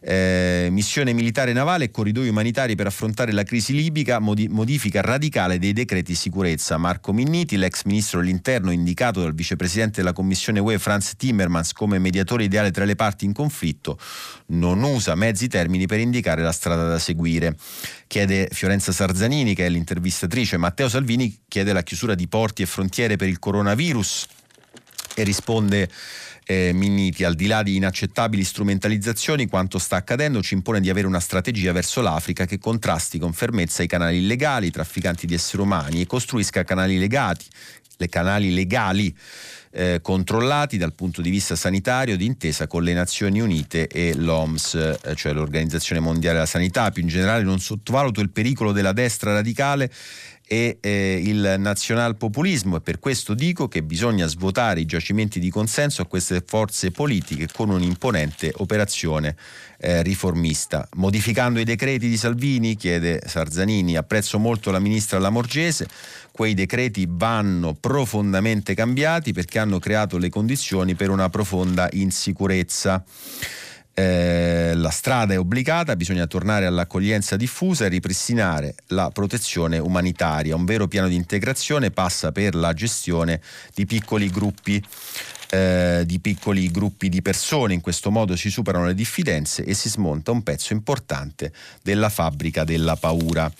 eh, 0.00 0.68
missione 0.70 1.12
militare 1.12 1.52
navale 1.52 1.84
e 1.84 1.90
corridoi 1.90 2.28
umanitari 2.28 2.74
per 2.74 2.86
affrontare 2.86 3.32
la 3.32 3.42
crisi 3.42 3.74
libica, 3.74 4.18
modi- 4.18 4.48
modifica 4.48 5.00
radicale 5.00 5.58
dei 5.58 5.72
decreti 5.72 6.14
sicurezza. 6.14 6.76
Marco 6.78 7.12
Minniti, 7.12 7.56
l'ex 7.56 7.82
ministro 7.84 8.20
dell'interno 8.20 8.70
indicato 8.70 9.20
dal 9.20 9.34
vicepresidente 9.34 10.00
della 10.00 10.12
Commissione 10.12 10.58
UE 10.58 10.78
Franz 10.78 11.14
Timmermans 11.16 11.72
come 11.72 11.98
mediatore 11.98 12.44
ideale 12.44 12.70
tra 12.70 12.84
le 12.84 12.96
parti 12.96 13.24
in 13.24 13.32
conflitto, 13.32 13.98
non 14.46 14.82
usa 14.82 15.14
mezzi 15.14 15.48
termini 15.48 15.86
per 15.86 16.00
indicare 16.00 16.42
la 16.42 16.52
strada 16.52 16.88
da 16.88 16.98
seguire. 16.98 17.56
Chiede 18.06 18.48
Fiorenza 18.52 18.92
Sarzanini, 18.92 19.54
che 19.54 19.66
è 19.66 19.68
l'intervistatrice, 19.68 20.56
Matteo 20.56 20.88
Salvini 20.88 21.42
chiede 21.46 21.72
la 21.72 21.82
chiusura 21.82 22.14
di 22.14 22.26
porti 22.28 22.62
e 22.62 22.66
frontiere 22.66 23.16
per 23.16 23.28
il 23.28 23.38
coronavirus 23.38 24.26
e 25.14 25.22
risponde 25.22 25.88
eh, 26.50 26.72
Minniti, 26.72 27.22
al 27.22 27.36
di 27.36 27.46
là 27.46 27.62
di 27.62 27.76
inaccettabili 27.76 28.42
strumentalizzazioni, 28.42 29.46
quanto 29.46 29.78
sta 29.78 29.94
accadendo 29.94 30.42
ci 30.42 30.54
impone 30.54 30.80
di 30.80 30.90
avere 30.90 31.06
una 31.06 31.20
strategia 31.20 31.70
verso 31.70 32.00
l'Africa 32.00 32.44
che 32.44 32.58
contrasti 32.58 33.20
con 33.20 33.32
fermezza 33.32 33.84
i 33.84 33.86
canali 33.86 34.16
illegali, 34.16 34.66
i 34.66 34.70
trafficanti 34.72 35.26
di 35.26 35.34
esseri 35.34 35.62
umani 35.62 36.00
e 36.00 36.06
costruisca 36.06 36.64
canali 36.64 36.98
legati, 36.98 37.44
le 37.98 38.08
canali 38.08 38.52
legali 38.52 39.16
eh, 39.72 40.00
controllati 40.02 40.76
dal 40.76 40.92
punto 40.94 41.22
di 41.22 41.30
vista 41.30 41.54
sanitario 41.54 42.16
d'intesa 42.16 42.66
con 42.66 42.82
le 42.82 42.94
Nazioni 42.94 43.40
Unite 43.40 43.86
e 43.86 44.14
l'OMS, 44.16 44.74
eh, 44.74 45.14
cioè 45.14 45.32
l'Organizzazione 45.32 46.00
Mondiale 46.00 46.34
della 46.34 46.46
Sanità. 46.46 46.90
Più 46.90 47.02
in 47.02 47.08
generale 47.08 47.44
non 47.44 47.60
sottovaluto 47.60 48.20
il 48.20 48.30
pericolo 48.30 48.72
della 48.72 48.92
destra 48.92 49.32
radicale 49.32 49.88
e 50.52 50.78
eh, 50.80 51.22
il 51.24 51.54
nazionalpopulismo 51.58 52.78
e 52.78 52.80
per 52.80 52.98
questo 52.98 53.34
dico 53.34 53.68
che 53.68 53.84
bisogna 53.84 54.26
svuotare 54.26 54.80
i 54.80 54.84
giacimenti 54.84 55.38
di 55.38 55.48
consenso 55.48 56.02
a 56.02 56.06
queste 56.06 56.42
forze 56.44 56.90
politiche 56.90 57.46
con 57.52 57.70
un'imponente 57.70 58.52
operazione 58.56 59.36
eh, 59.78 60.02
riformista. 60.02 60.88
Modificando 60.96 61.60
i 61.60 61.64
decreti 61.64 62.08
di 62.08 62.16
Salvini, 62.16 62.74
chiede 62.74 63.22
Sarzanini, 63.24 63.96
apprezzo 63.96 64.40
molto 64.40 64.72
la 64.72 64.80
ministra 64.80 65.20
Lamorgese, 65.20 65.86
quei 66.32 66.54
decreti 66.54 67.06
vanno 67.08 67.74
profondamente 67.74 68.74
cambiati 68.74 69.32
perché 69.32 69.60
hanno 69.60 69.78
creato 69.78 70.18
le 70.18 70.30
condizioni 70.30 70.96
per 70.96 71.10
una 71.10 71.28
profonda 71.28 71.88
insicurezza. 71.92 73.04
Eh, 73.92 74.72
la 74.74 74.90
strada 74.90 75.34
è 75.34 75.38
obbligata, 75.38 75.96
bisogna 75.96 76.26
tornare 76.26 76.66
all'accoglienza 76.66 77.36
diffusa 77.36 77.84
e 77.84 77.88
ripristinare 77.88 78.74
la 78.88 79.10
protezione 79.10 79.78
umanitaria. 79.78 80.54
Un 80.54 80.64
vero 80.64 80.88
piano 80.88 81.08
di 81.08 81.16
integrazione 81.16 81.90
passa 81.90 82.32
per 82.32 82.54
la 82.54 82.72
gestione 82.72 83.40
di 83.74 83.86
piccoli 83.86 84.30
gruppi 84.30 84.82
eh, 85.50 86.04
di 86.06 86.20
piccoli 86.20 86.70
gruppi 86.70 87.08
di 87.08 87.22
persone. 87.22 87.74
In 87.74 87.80
questo 87.80 88.10
modo 88.10 88.36
si 88.36 88.50
superano 88.50 88.86
le 88.86 88.94
diffidenze 88.94 89.64
e 89.64 89.74
si 89.74 89.88
smonta 89.88 90.30
un 90.30 90.42
pezzo 90.42 90.72
importante 90.72 91.52
della 91.82 92.08
fabbrica 92.08 92.64
della 92.64 92.96
paura. 92.96 93.50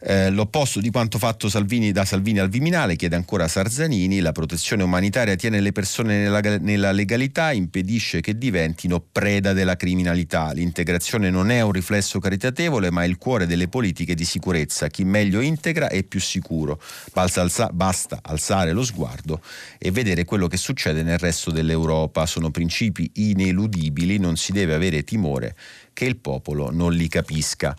Eh, 0.00 0.30
l'opposto 0.30 0.80
di 0.80 0.90
quanto 0.90 1.18
fatto 1.18 1.48
Salvini, 1.48 1.92
da 1.92 2.04
Salvini 2.04 2.38
al 2.38 2.48
Viminale, 2.48 2.96
chiede 2.96 3.16
ancora 3.16 3.48
Sarzanini, 3.48 4.20
la 4.20 4.32
protezione 4.32 4.82
umanitaria 4.82 5.36
tiene 5.36 5.60
le 5.60 5.72
persone 5.72 6.18
nella, 6.18 6.40
nella 6.58 6.92
legalità, 6.92 7.52
impedisce 7.52 8.20
che 8.20 8.36
diventino 8.36 9.00
preda 9.00 9.52
della 9.52 9.76
criminalità. 9.76 10.52
L'integrazione 10.52 11.30
non 11.30 11.50
è 11.50 11.60
un 11.60 11.72
riflesso 11.72 12.18
caritatevole, 12.18 12.90
ma 12.90 13.02
è 13.02 13.06
il 13.06 13.18
cuore 13.18 13.46
delle 13.46 13.68
politiche 13.68 14.14
di 14.14 14.24
sicurezza. 14.24 14.88
Chi 14.88 15.04
meglio 15.04 15.40
integra 15.40 15.88
è 15.88 16.02
più 16.02 16.20
sicuro. 16.20 16.80
Basta, 17.12 17.40
alza, 17.40 17.70
basta 17.72 18.20
alzare 18.22 18.72
lo 18.72 18.84
sguardo 18.84 19.40
e 19.78 19.90
vedere 19.90 20.24
quello 20.24 20.46
che 20.46 20.56
succede 20.56 21.02
nel 21.02 21.18
resto 21.18 21.50
dell'Europa. 21.50 22.26
Sono 22.26 22.50
principi 22.50 23.10
ineludibili, 23.14 24.18
non 24.18 24.36
si 24.36 24.52
deve 24.52 24.74
avere 24.74 25.04
timore 25.04 25.54
che 25.96 26.04
il 26.04 26.16
popolo 26.16 26.70
non 26.70 26.92
li 26.92 27.08
capisca. 27.08 27.74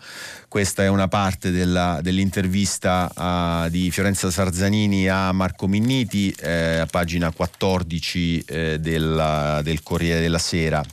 Questa 0.48 0.82
è 0.82 0.88
una 0.88 1.06
parte 1.06 1.52
della, 1.52 2.00
dell'intervista 2.02 3.08
a, 3.14 3.68
di 3.70 3.92
Fiorenza 3.92 4.28
Sarzanini 4.28 5.08
a 5.08 5.30
Marco 5.30 5.68
Minniti, 5.68 6.34
eh, 6.40 6.78
a 6.78 6.86
pagina 6.86 7.30
14 7.30 8.44
eh, 8.44 8.78
della, 8.80 9.60
del 9.62 9.84
Corriere 9.84 10.20
della 10.20 10.38
Sera. 10.38 10.84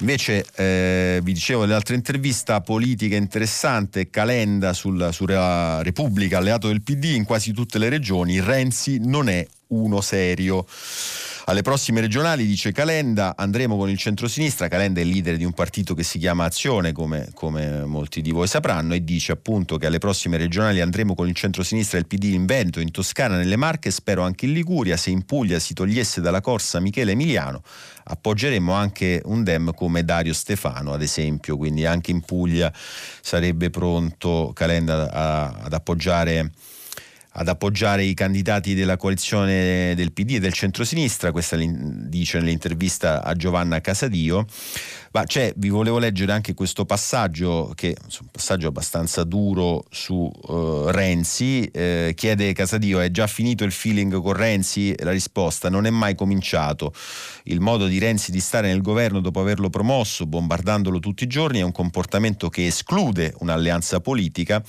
Invece 0.00 0.44
eh, 0.56 1.20
vi 1.22 1.32
dicevo 1.32 1.62
nell'altra 1.62 1.94
intervista 1.94 2.60
politica 2.60 3.16
interessante, 3.16 4.10
Calenda 4.10 4.74
sul, 4.74 5.08
sulla 5.12 5.80
Repubblica, 5.82 6.36
alleato 6.36 6.68
del 6.68 6.82
PD 6.82 7.04
in 7.14 7.24
quasi 7.24 7.52
tutte 7.52 7.78
le 7.78 7.88
regioni, 7.88 8.38
Renzi 8.38 9.00
non 9.02 9.30
è 9.30 9.46
uno 9.68 10.02
serio. 10.02 10.66
Alle 11.48 11.62
prossime 11.62 12.00
regionali, 12.00 12.44
dice 12.44 12.72
Calenda, 12.72 13.36
andremo 13.36 13.76
con 13.76 13.88
il 13.88 13.96
centrosinistra. 13.96 14.66
Calenda 14.66 14.98
è 14.98 15.04
il 15.04 15.10
leader 15.10 15.36
di 15.36 15.44
un 15.44 15.52
partito 15.52 15.94
che 15.94 16.02
si 16.02 16.18
chiama 16.18 16.44
Azione, 16.44 16.90
come, 16.90 17.28
come 17.34 17.84
molti 17.84 18.20
di 18.20 18.32
voi 18.32 18.48
sapranno, 18.48 18.94
e 18.94 19.04
dice 19.04 19.30
appunto 19.30 19.76
che 19.76 19.86
alle 19.86 19.98
prossime 19.98 20.38
regionali 20.38 20.80
andremo 20.80 21.14
con 21.14 21.28
il 21.28 21.36
centrosinistra 21.36 21.98
e 21.98 22.00
il 22.00 22.08
PD 22.08 22.24
in 22.32 22.46
Veneto, 22.46 22.80
in 22.80 22.90
Toscana, 22.90 23.36
nelle 23.36 23.54
Marche, 23.54 23.92
spero 23.92 24.24
anche 24.24 24.46
in 24.46 24.54
Liguria. 24.54 24.96
Se 24.96 25.10
in 25.10 25.24
Puglia 25.24 25.60
si 25.60 25.72
togliesse 25.72 26.20
dalla 26.20 26.40
corsa 26.40 26.80
Michele 26.80 27.12
Emiliano, 27.12 27.62
appoggeremo 28.06 28.72
anche 28.72 29.22
un 29.26 29.44
Dem 29.44 29.72
come 29.72 30.04
Dario 30.04 30.34
Stefano, 30.34 30.94
ad 30.94 31.02
esempio. 31.02 31.56
Quindi 31.56 31.86
anche 31.86 32.10
in 32.10 32.22
Puglia 32.22 32.72
sarebbe 32.74 33.70
pronto 33.70 34.50
Calenda 34.52 35.12
a, 35.12 35.44
ad 35.62 35.72
appoggiare 35.72 36.50
ad 37.38 37.48
appoggiare 37.48 38.02
i 38.02 38.14
candidati 38.14 38.74
della 38.74 38.96
coalizione 38.96 39.94
del 39.94 40.12
PD 40.12 40.32
e 40.32 40.40
del 40.40 40.54
centrosinistra, 40.54 41.32
questa 41.32 41.56
dice 41.56 42.38
nell'intervista 42.38 43.22
a 43.22 43.34
Giovanna 43.34 43.80
Casadio. 43.80 44.46
Ma 45.16 45.24
c'è, 45.24 45.50
vi 45.56 45.70
volevo 45.70 45.98
leggere 45.98 46.32
anche 46.32 46.52
questo 46.52 46.84
passaggio, 46.84 47.72
che 47.74 47.92
è 47.92 47.96
un 48.20 48.26
passaggio 48.30 48.68
abbastanza 48.68 49.24
duro 49.24 49.86
su 49.88 50.30
uh, 50.30 50.88
Renzi. 50.88 51.64
Eh, 51.72 52.12
chiede 52.14 52.52
Casadio: 52.52 53.00
è 53.00 53.10
già 53.10 53.26
finito 53.26 53.64
il 53.64 53.72
feeling 53.72 54.20
con 54.20 54.34
Renzi? 54.34 54.94
La 54.98 55.12
risposta: 55.12 55.70
non 55.70 55.86
è 55.86 55.90
mai 55.90 56.14
cominciato. 56.14 56.92
Il 57.44 57.60
modo 57.60 57.86
di 57.86 57.98
Renzi 57.98 58.30
di 58.30 58.40
stare 58.40 58.68
nel 58.68 58.82
governo 58.82 59.20
dopo 59.20 59.40
averlo 59.40 59.70
promosso, 59.70 60.26
bombardandolo 60.26 61.00
tutti 61.00 61.24
i 61.24 61.28
giorni, 61.28 61.60
è 61.60 61.62
un 61.62 61.72
comportamento 61.72 62.50
che 62.50 62.66
esclude 62.66 63.32
un'alleanza 63.38 64.00
politica. 64.00 64.62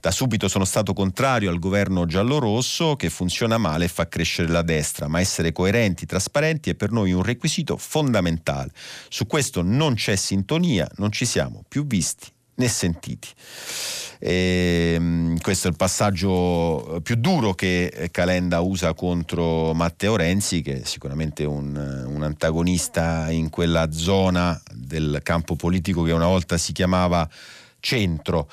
Da 0.00 0.10
subito 0.10 0.48
sono 0.48 0.64
stato 0.64 0.94
contrario 0.94 1.50
al 1.50 1.58
governo 1.58 2.06
giallo-rosso 2.06 2.96
che 2.96 3.10
funziona 3.10 3.58
male 3.58 3.84
e 3.84 3.88
fa 3.88 4.08
crescere 4.08 4.48
la 4.48 4.62
destra, 4.62 5.06
ma 5.06 5.20
essere 5.20 5.52
coerenti, 5.52 6.06
trasparenti 6.06 6.70
è 6.70 6.74
per 6.76 6.92
noi 6.92 7.12
un 7.12 7.22
requisito 7.22 7.76
fondamentale. 7.76 8.70
Su 9.10 9.26
questo 9.26 9.60
non 9.60 9.80
non 9.82 9.94
c'è 9.94 10.14
sintonia, 10.14 10.88
non 10.98 11.10
ci 11.10 11.26
siamo 11.26 11.64
più 11.66 11.84
visti 11.84 12.26
né 12.54 12.68
sentiti. 12.68 13.28
E, 14.20 14.92
ehm, 14.94 15.40
questo 15.40 15.66
è 15.66 15.70
il 15.70 15.76
passaggio 15.76 17.00
più 17.02 17.16
duro 17.16 17.54
che 17.54 18.08
Calenda 18.12 18.60
usa 18.60 18.94
contro 18.94 19.74
Matteo 19.74 20.14
Renzi, 20.14 20.62
che 20.62 20.82
è 20.82 20.84
sicuramente 20.84 21.44
un, 21.44 21.74
un 22.06 22.22
antagonista 22.22 23.28
in 23.32 23.50
quella 23.50 23.90
zona 23.90 24.60
del 24.72 25.18
campo 25.24 25.56
politico 25.56 26.04
che 26.04 26.12
una 26.12 26.28
volta 26.28 26.56
si 26.56 26.72
chiamava 26.72 27.28
centro. 27.80 28.48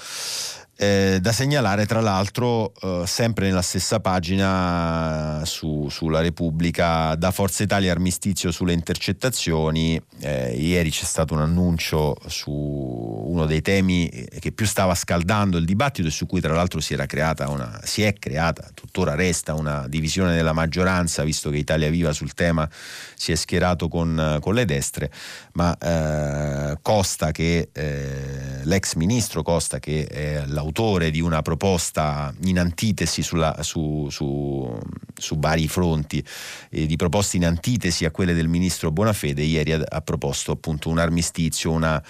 Eh, 0.81 1.17
da 1.19 1.33
segnalare 1.33 1.85
tra 1.85 1.99
l'altro 1.99 2.71
eh, 2.81 3.03
sempre 3.05 3.47
nella 3.47 3.61
stessa 3.61 3.99
pagina 3.99 5.41
su, 5.43 5.89
sulla 5.89 6.21
Repubblica 6.21 7.15
da 7.15 7.31
Forza 7.31 7.63
Italia 7.63 7.91
armistizio 7.91 8.49
sulle 8.49 8.71
intercettazioni. 8.71 10.01
Eh, 10.21 10.55
ieri 10.55 10.89
c'è 10.89 11.03
stato 11.03 11.33
un 11.33 11.41
annuncio 11.41 12.15
su 12.27 12.49
uno 12.49 13.45
dei 13.45 13.61
temi 13.61 14.07
che 14.39 14.53
più 14.53 14.65
stava 14.65 14.95
scaldando 14.95 15.57
il 15.57 15.65
dibattito 15.65 16.07
e 16.07 16.11
su 16.11 16.25
cui 16.25 16.39
tra 16.39 16.53
l'altro 16.53 16.79
si 16.79 16.93
era 16.93 17.05
creata 17.05 17.49
una 17.49 17.81
si 17.83 18.03
è 18.03 18.13
creata 18.13 18.69
tuttora 18.73 19.15
resta 19.15 19.55
una 19.55 19.85
divisione 19.89 20.33
della 20.33 20.53
maggioranza 20.53 21.23
visto 21.23 21.49
che 21.49 21.57
Italia 21.57 21.89
Viva 21.89 22.13
sul 22.13 22.33
tema 22.33 22.69
si 23.15 23.33
è 23.33 23.35
schierato 23.35 23.89
con, 23.89 24.37
con 24.39 24.53
le 24.53 24.63
destre. 24.63 25.11
Ma 25.53 25.77
eh, 25.77 26.77
Costa 26.81 27.31
che 27.31 27.67
eh, 27.73 28.61
l'ex 28.63 28.93
ministro 28.93 29.41
Costa 29.41 29.79
che 29.79 30.05
è 30.05 30.45
l'autore 30.45 30.67
autore 30.69 31.09
di 31.09 31.19
una 31.19 31.41
proposta 31.41 32.33
in 32.43 32.59
antitesi 32.59 33.23
sulla, 33.23 33.61
su, 33.63 34.07
su, 34.09 34.77
su, 35.15 35.37
vari 35.39 35.67
fronti, 35.67 36.23
eh, 36.69 36.85
di 36.85 36.95
proposte 36.95 37.37
in 37.37 37.45
antitesi 37.45 38.05
a 38.05 38.11
quelle 38.11 38.33
del 38.33 38.47
ministro 38.47 38.91
Bonafede, 38.91 39.41
ieri 39.41 39.73
ha, 39.73 39.83
ha 39.87 40.01
proposto 40.01 40.51
appunto 40.51 40.89
un 40.89 40.99
armistizio, 40.99 41.71
una, 41.71 42.01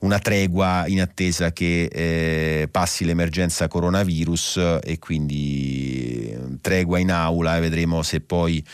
una 0.00 0.18
tregua 0.18 0.84
in 0.88 1.00
attesa 1.00 1.52
che 1.52 1.84
eh, 1.84 2.68
passi 2.70 3.04
l'emergenza 3.04 3.68
coronavirus 3.68 4.80
e 4.82 4.98
quindi 4.98 6.30
eh, 6.30 6.38
tregua 6.60 6.98
in 6.98 7.12
aula 7.12 7.56
e 7.56 7.60
vedremo 7.60 8.02
se 8.02 8.20
poi 8.20 8.64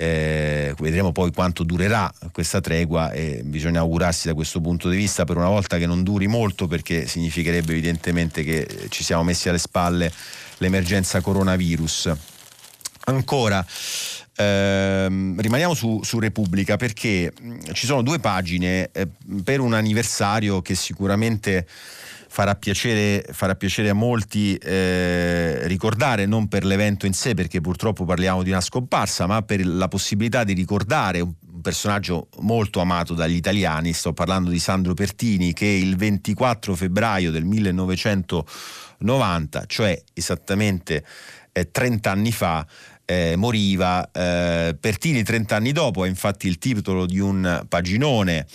eh, 0.00 0.74
vedremo 0.78 1.10
poi 1.10 1.32
quanto 1.32 1.64
durerà 1.64 2.12
questa 2.30 2.60
tregua 2.60 3.10
e 3.10 3.40
bisogna 3.44 3.80
augurarsi 3.80 4.28
da 4.28 4.34
questo 4.34 4.60
punto 4.60 4.88
di 4.88 4.96
vista 4.96 5.24
per 5.24 5.36
una 5.36 5.48
volta 5.48 5.76
che 5.76 5.86
non 5.86 6.04
duri 6.04 6.28
molto 6.28 6.68
perché 6.68 7.08
significherebbe 7.08 7.72
evidentemente 7.72 8.44
che 8.44 8.86
ci 8.90 9.02
siamo 9.02 9.24
messi 9.24 9.48
alle 9.48 9.58
spalle 9.58 10.12
l'emergenza 10.58 11.20
coronavirus. 11.20 12.12
Ancora, 13.06 13.66
ehm, 14.36 15.40
rimaniamo 15.40 15.74
su, 15.74 16.00
su, 16.04 16.20
Repubblica 16.20 16.76
perché 16.76 17.32
ci 17.72 17.86
sono 17.86 18.02
due 18.02 18.20
pagine 18.20 18.90
eh, 18.92 19.08
per 19.42 19.58
un 19.58 19.74
anniversario 19.74 20.62
che 20.62 20.76
sicuramente 20.76 21.66
farà 22.28 22.54
piacere, 22.54 23.24
farà 23.32 23.56
piacere 23.56 23.88
a 23.88 23.94
molti 23.94 24.54
eh, 24.56 25.66
ricordare, 25.66 26.26
non 26.26 26.48
per 26.48 26.64
l'evento 26.64 27.06
in 27.06 27.14
sé, 27.14 27.34
perché 27.34 27.60
purtroppo 27.60 28.04
parliamo 28.04 28.42
di 28.42 28.50
una 28.50 28.60
scomparsa, 28.60 29.26
ma 29.26 29.42
per 29.42 29.64
la 29.66 29.88
possibilità 29.88 30.44
di 30.44 30.52
ricordare 30.52 31.20
un 31.20 31.32
personaggio 31.60 32.28
molto 32.40 32.80
amato 32.80 33.14
dagli 33.14 33.34
italiani. 33.34 33.92
Sto 33.92 34.12
parlando 34.12 34.50
di 34.50 34.58
Sandro 34.58 34.94
Pertini, 34.94 35.52
che 35.52 35.66
il 35.66 35.96
24 35.96 36.74
febbraio 36.76 37.30
del 37.30 37.44
1990, 37.44 39.64
cioè 39.66 40.02
esattamente 40.12 41.04
eh, 41.52 41.70
30 41.70 42.10
anni 42.10 42.32
fa, 42.32 42.66
eh, 43.04 43.36
moriva. 43.36 44.10
Eh, 44.12 44.76
Pertini 44.78 45.22
30 45.22 45.56
anni 45.56 45.72
dopo 45.72 46.04
è 46.04 46.08
infatti 46.08 46.46
il 46.46 46.58
titolo 46.58 47.06
di 47.06 47.18
un 47.18 47.64
paginone 47.66 48.46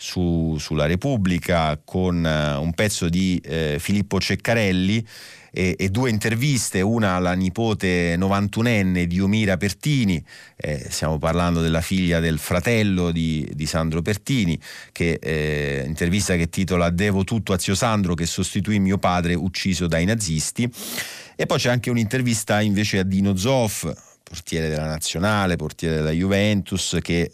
su, 0.00 0.56
sulla 0.58 0.86
Repubblica 0.86 1.78
con 1.84 2.24
uh, 2.24 2.60
un 2.60 2.72
pezzo 2.72 3.10
di 3.10 3.38
eh, 3.44 3.76
Filippo 3.78 4.18
Ceccarelli 4.18 5.06
e, 5.52 5.76
e, 5.78 5.88
due 5.90 6.08
interviste, 6.08 6.80
una 6.80 7.16
alla 7.16 7.34
nipote 7.34 8.16
91enne 8.16 9.04
di 9.04 9.20
Omira 9.20 9.58
Pertini, 9.58 10.22
eh, 10.56 10.86
stiamo 10.88 11.18
parlando 11.18 11.60
della 11.60 11.82
figlia 11.82 12.18
del 12.18 12.38
fratello 12.38 13.10
di, 13.10 13.46
di 13.52 13.66
Sandro 13.66 14.00
Pertini, 14.00 14.58
che, 14.90 15.18
eh, 15.20 15.84
intervista 15.86 16.34
che 16.36 16.48
titola 16.48 16.88
Devo 16.88 17.24
tutto 17.24 17.52
a 17.52 17.58
zio 17.58 17.74
Sandro 17.74 18.14
che 18.14 18.24
sostituì 18.24 18.78
mio 18.78 18.96
padre 18.96 19.34
ucciso 19.34 19.86
dai 19.86 20.06
nazisti. 20.06 20.70
E 21.36 21.46
poi 21.46 21.58
c'è 21.58 21.70
anche 21.70 21.90
un'intervista 21.90 22.60
invece 22.62 23.00
a 23.00 23.02
Dino 23.02 23.36
Zoff, 23.36 23.90
portiere 24.22 24.68
della 24.68 24.86
nazionale, 24.86 25.56
portiere 25.56 25.96
della 25.96 26.10
Juventus, 26.10 26.98
che 27.02 27.32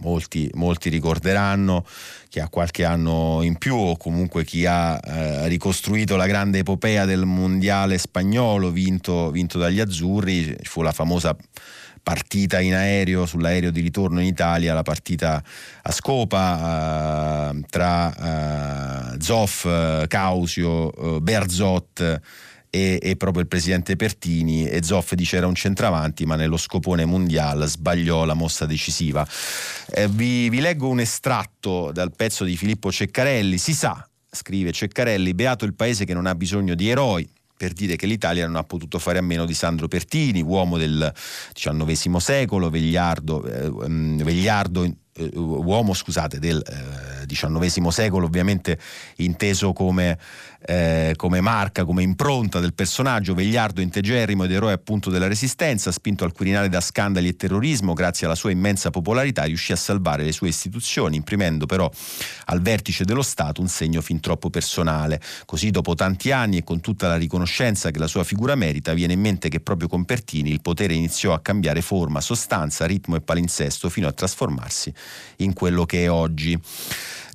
molti, 0.00 0.50
molti, 0.54 0.88
ricorderanno, 0.88 1.84
chi 2.28 2.40
ha 2.40 2.48
qualche 2.48 2.84
anno 2.84 3.40
in 3.42 3.56
più 3.56 3.74
o 3.74 3.96
comunque 3.96 4.44
chi 4.44 4.66
ha 4.66 5.00
eh, 5.02 5.48
ricostruito 5.48 6.16
la 6.16 6.26
grande 6.26 6.58
epopea 6.58 7.04
del 7.04 7.24
mondiale 7.24 7.98
spagnolo 7.98 8.70
vinto, 8.70 9.30
vinto 9.30 9.58
dagli 9.58 9.80
azzurri, 9.80 10.56
fu 10.62 10.82
la 10.82 10.92
famosa 10.92 11.36
partita 12.02 12.58
in 12.60 12.74
aereo, 12.74 13.26
sull'aereo 13.26 13.70
di 13.70 13.82
ritorno 13.82 14.20
in 14.20 14.26
Italia, 14.26 14.72
la 14.72 14.82
partita 14.82 15.42
a 15.82 15.92
scopa 15.92 17.50
eh, 17.50 17.60
tra 17.68 19.12
eh, 19.12 19.20
Zoff, 19.20 19.66
Causio, 20.06 21.16
eh, 21.16 21.20
Berzot 21.20 22.20
e, 22.70 22.98
e, 23.02 23.16
proprio 23.16 23.42
il 23.42 23.48
presidente 23.48 23.96
Pertini 23.96 24.68
e 24.68 24.82
Zoff 24.82 25.14
dice 25.14 25.36
era 25.36 25.46
un 25.46 25.54
centravanti 25.54 26.26
ma 26.26 26.36
nello 26.36 26.56
scopone 26.56 27.04
mondiale 27.04 27.66
sbagliò 27.66 28.24
la 28.24 28.34
mossa 28.34 28.66
decisiva. 28.66 29.26
Eh, 29.90 30.08
vi, 30.08 30.48
vi 30.48 30.60
leggo 30.60 30.88
un 30.88 31.00
estratto 31.00 31.90
dal 31.92 32.14
pezzo 32.14 32.44
di 32.44 32.56
Filippo 32.56 32.90
Ceccarelli, 32.90 33.58
si 33.58 33.74
sa, 33.74 34.06
scrive 34.30 34.72
Ceccarelli, 34.72 35.34
beato 35.34 35.64
il 35.64 35.74
paese 35.74 36.04
che 36.04 36.14
non 36.14 36.26
ha 36.26 36.34
bisogno 36.34 36.74
di 36.74 36.88
eroi, 36.88 37.28
per 37.58 37.72
dire 37.72 37.96
che 37.96 38.06
l'Italia 38.06 38.46
non 38.46 38.56
ha 38.56 38.62
potuto 38.62 38.98
fare 38.98 39.18
a 39.18 39.22
meno 39.22 39.44
di 39.44 39.52
Sandro 39.52 39.88
Pertini, 39.88 40.40
uomo 40.40 40.78
del 40.78 41.12
XIX 41.52 42.16
secolo, 42.16 42.70
vegliardo, 42.70 43.44
eh, 43.44 43.88
mm, 43.88 44.18
vegliardo 44.18 44.84
eh, 44.84 45.30
uomo 45.34 45.92
scusate, 45.92 46.38
del 46.38 46.62
XIX 47.26 47.88
secolo 47.88 48.26
ovviamente 48.26 48.78
inteso 49.16 49.72
come 49.72 50.16
eh, 50.66 51.14
come 51.16 51.40
marca, 51.40 51.84
come 51.84 52.02
impronta 52.02 52.60
del 52.60 52.74
personaggio, 52.74 53.34
vegliardo, 53.34 53.80
integerrimo 53.80 54.44
ed 54.44 54.52
eroe 54.52 54.72
appunto 54.72 55.10
della 55.10 55.28
resistenza, 55.28 55.92
spinto 55.92 56.24
al 56.24 56.32
Quirinale 56.32 56.68
da 56.68 56.80
scandali 56.80 57.28
e 57.28 57.36
terrorismo, 57.36 57.92
grazie 57.92 58.26
alla 58.26 58.34
sua 58.34 58.50
immensa 58.50 58.90
popolarità 58.90 59.44
riuscì 59.44 59.72
a 59.72 59.76
salvare 59.76 60.24
le 60.24 60.32
sue 60.32 60.48
istituzioni, 60.48 61.16
imprimendo 61.16 61.66
però 61.66 61.90
al 62.46 62.60
vertice 62.60 63.04
dello 63.04 63.22
Stato 63.22 63.60
un 63.60 63.68
segno 63.68 64.00
fin 64.00 64.20
troppo 64.20 64.50
personale. 64.50 65.20
Così 65.44 65.70
dopo 65.70 65.94
tanti 65.94 66.32
anni 66.32 66.58
e 66.58 66.64
con 66.64 66.80
tutta 66.80 67.08
la 67.08 67.16
riconoscenza 67.16 67.90
che 67.90 67.98
la 67.98 68.06
sua 68.06 68.24
figura 68.24 68.54
merita, 68.54 68.94
viene 68.94 69.12
in 69.12 69.20
mente 69.20 69.48
che 69.48 69.60
proprio 69.60 69.88
con 69.88 70.04
Pertini 70.04 70.50
il 70.50 70.60
potere 70.60 70.94
iniziò 70.94 71.32
a 71.32 71.40
cambiare 71.40 71.82
forma, 71.82 72.20
sostanza, 72.20 72.86
ritmo 72.86 73.16
e 73.16 73.20
palinsesto 73.20 73.88
fino 73.88 74.08
a 74.08 74.12
trasformarsi 74.12 74.92
in 75.36 75.52
quello 75.52 75.84
che 75.84 76.04
è 76.04 76.10
oggi. 76.10 76.58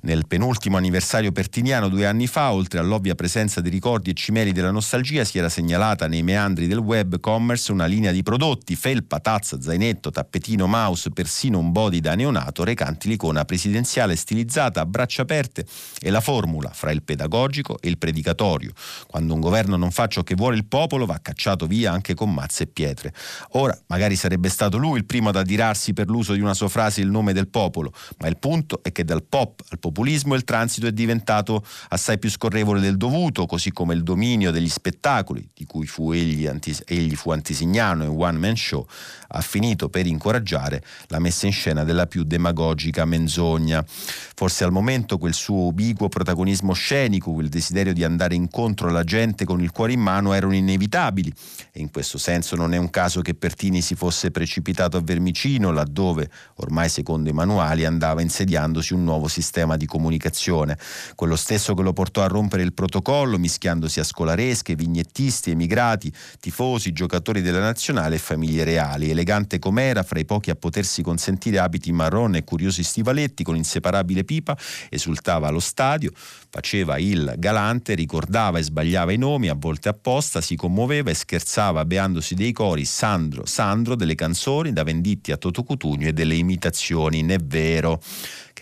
Nel 0.04 0.26
penultimo 0.26 0.76
anniversario 0.76 1.32
pertiniano 1.32 1.88
due 1.88 2.04
anni 2.04 2.26
fa, 2.26 2.52
oltre 2.52 2.78
all'ovvia 2.78 3.14
presenza 3.14 3.62
di 3.62 3.70
ricordi 3.70 4.10
e 4.10 4.12
cimeli 4.12 4.52
della 4.52 4.70
nostalgia, 4.70 5.24
si 5.24 5.38
era 5.38 5.48
segnalata 5.48 6.06
nei 6.08 6.22
meandri 6.22 6.66
del 6.66 6.76
web 6.76 7.18
commerce 7.20 7.72
una 7.72 7.86
linea 7.86 8.12
di 8.12 8.22
prodotti, 8.22 8.76
felpa, 8.76 9.18
tazza, 9.20 9.58
zainetto, 9.62 10.10
tappetino, 10.10 10.66
mouse, 10.66 11.08
persino 11.08 11.58
un 11.58 11.72
body 11.72 12.00
da 12.00 12.14
neonato 12.14 12.64
recanti 12.64 13.08
l'icona 13.08 13.46
presidenziale 13.46 14.14
stilizzata 14.14 14.82
a 14.82 14.84
braccia 14.84 15.22
aperte 15.22 15.64
e 15.98 16.10
la 16.10 16.20
formula 16.20 16.68
fra 16.68 16.90
il 16.90 17.02
pedagogico 17.02 17.78
e 17.80 17.88
il 17.88 17.96
predicatorio. 17.96 18.72
Quando 19.06 19.32
un 19.32 19.40
governo 19.40 19.78
non 19.78 19.90
fa 19.90 20.06
ciò 20.06 20.22
che 20.22 20.34
vuole 20.34 20.56
il 20.56 20.66
popolo 20.66 21.06
va 21.06 21.18
cacciato 21.22 21.66
via 21.66 21.92
anche 21.92 22.12
con 22.12 22.30
mazze 22.30 22.64
e 22.64 22.66
pietre. 22.66 23.14
Ora, 23.52 23.74
magari 23.86 24.16
sarebbe 24.16 24.50
stato 24.50 24.76
lui 24.76 24.98
il 24.98 25.06
primo 25.06 25.30
ad 25.30 25.36
adirarsi 25.36 25.94
per 25.94 26.08
l'uso 26.08 26.34
di 26.34 26.40
una 26.40 26.52
sua 26.52 26.68
frase 26.68 27.00
il 27.00 27.08
nome 27.08 27.32
del 27.32 27.48
popolo, 27.48 27.90
ma 28.18 28.26
il 28.26 28.36
punto 28.36 28.82
è 28.82 28.92
che 28.92 29.02
dal 29.02 29.22
pop 29.22 29.62
al 29.70 29.78
populismo 29.78 29.92
populismo 29.94 30.34
il 30.34 30.42
transito 30.42 30.88
è 30.88 30.92
diventato 30.92 31.64
assai 31.90 32.18
più 32.18 32.28
scorrevole 32.28 32.80
del 32.80 32.96
dovuto, 32.96 33.46
così 33.46 33.70
come 33.70 33.94
il 33.94 34.02
dominio 34.02 34.50
degli 34.50 34.68
spettacoli, 34.68 35.48
di 35.54 35.64
cui 35.66 35.86
fu 35.86 36.10
egli, 36.10 36.48
antis- 36.48 36.82
egli 36.84 37.14
fu 37.14 37.30
antisignano 37.30 38.02
e 38.02 38.06
one 38.08 38.36
man 38.36 38.56
show, 38.56 38.84
ha 39.28 39.40
finito 39.40 39.88
per 39.88 40.06
incoraggiare 40.06 40.82
la 41.06 41.20
messa 41.20 41.46
in 41.46 41.52
scena 41.52 41.84
della 41.84 42.06
più 42.06 42.24
demagogica 42.24 43.04
menzogna. 43.04 43.84
Forse 43.86 44.64
al 44.64 44.72
momento 44.72 45.16
quel 45.16 45.32
suo 45.32 45.66
ubiquo 45.66 46.08
protagonismo 46.08 46.72
scenico, 46.72 47.32
quel 47.32 47.48
desiderio 47.48 47.92
di 47.92 48.02
andare 48.02 48.34
incontro 48.34 48.88
alla 48.88 49.04
gente 49.04 49.44
con 49.44 49.62
il 49.62 49.70
cuore 49.70 49.92
in 49.92 50.00
mano 50.00 50.32
erano 50.32 50.54
inevitabili 50.54 51.32
e 51.70 51.80
in 51.80 51.90
questo 51.92 52.18
senso 52.18 52.56
non 52.56 52.74
è 52.74 52.76
un 52.76 52.90
caso 52.90 53.20
che 53.20 53.34
Pertini 53.34 53.80
si 53.80 53.94
fosse 53.94 54.32
precipitato 54.32 54.96
a 54.96 55.00
Vermicino, 55.00 55.70
laddove, 55.70 56.28
ormai 56.56 56.88
secondo 56.88 57.30
i 57.30 57.32
manuali, 57.32 57.84
andava 57.84 58.20
insediandosi 58.22 58.92
un 58.92 59.04
nuovo 59.04 59.28
sistema 59.28 59.76
di 59.76 59.83
comunicazione, 59.86 60.78
quello 61.14 61.36
stesso 61.36 61.74
che 61.74 61.82
lo 61.82 61.92
portò 61.92 62.22
a 62.22 62.26
rompere 62.26 62.62
il 62.62 62.72
protocollo, 62.72 63.38
mischiandosi 63.38 64.00
a 64.00 64.04
scolaresche, 64.04 64.74
vignettisti, 64.74 65.50
emigrati, 65.50 66.12
tifosi, 66.40 66.92
giocatori 66.92 67.42
della 67.42 67.60
nazionale 67.60 68.16
e 68.16 68.18
famiglie 68.18 68.64
reali, 68.64 69.10
elegante 69.10 69.58
com'era, 69.58 70.02
fra 70.02 70.18
i 70.18 70.24
pochi 70.24 70.50
a 70.50 70.54
potersi 70.54 71.02
consentire 71.02 71.58
abiti 71.58 71.92
marrone 71.92 72.38
e 72.38 72.44
curiosi 72.44 72.82
stivaletti 72.82 73.44
con 73.44 73.56
inseparabile 73.56 74.24
pipa, 74.24 74.56
esultava 74.88 75.48
allo 75.48 75.60
stadio, 75.60 76.10
faceva 76.50 76.98
il 76.98 77.34
galante, 77.38 77.94
ricordava 77.94 78.58
e 78.58 78.62
sbagliava 78.62 79.12
i 79.12 79.16
nomi, 79.16 79.48
a 79.48 79.54
volte 79.54 79.88
apposta, 79.88 80.40
si 80.40 80.56
commuoveva 80.56 81.10
e 81.10 81.14
scherzava 81.14 81.84
beandosi 81.84 82.34
dei 82.34 82.52
cori 82.52 82.84
Sandro, 82.84 83.46
Sandro, 83.46 83.94
delle 83.94 84.14
canzoni 84.14 84.72
da 84.72 84.82
Venditti 84.84 85.32
a 85.32 85.36
Toto 85.36 85.62
Cutugno 85.62 86.08
e 86.08 86.12
delle 86.12 86.34
imitazioni, 86.34 87.22
n'è 87.22 87.38
vero, 87.38 88.00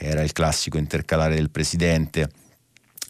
era 0.03 0.23
il 0.23 0.33
classico 0.33 0.79
intercalare 0.79 1.35
del 1.35 1.51
presidente 1.51 2.29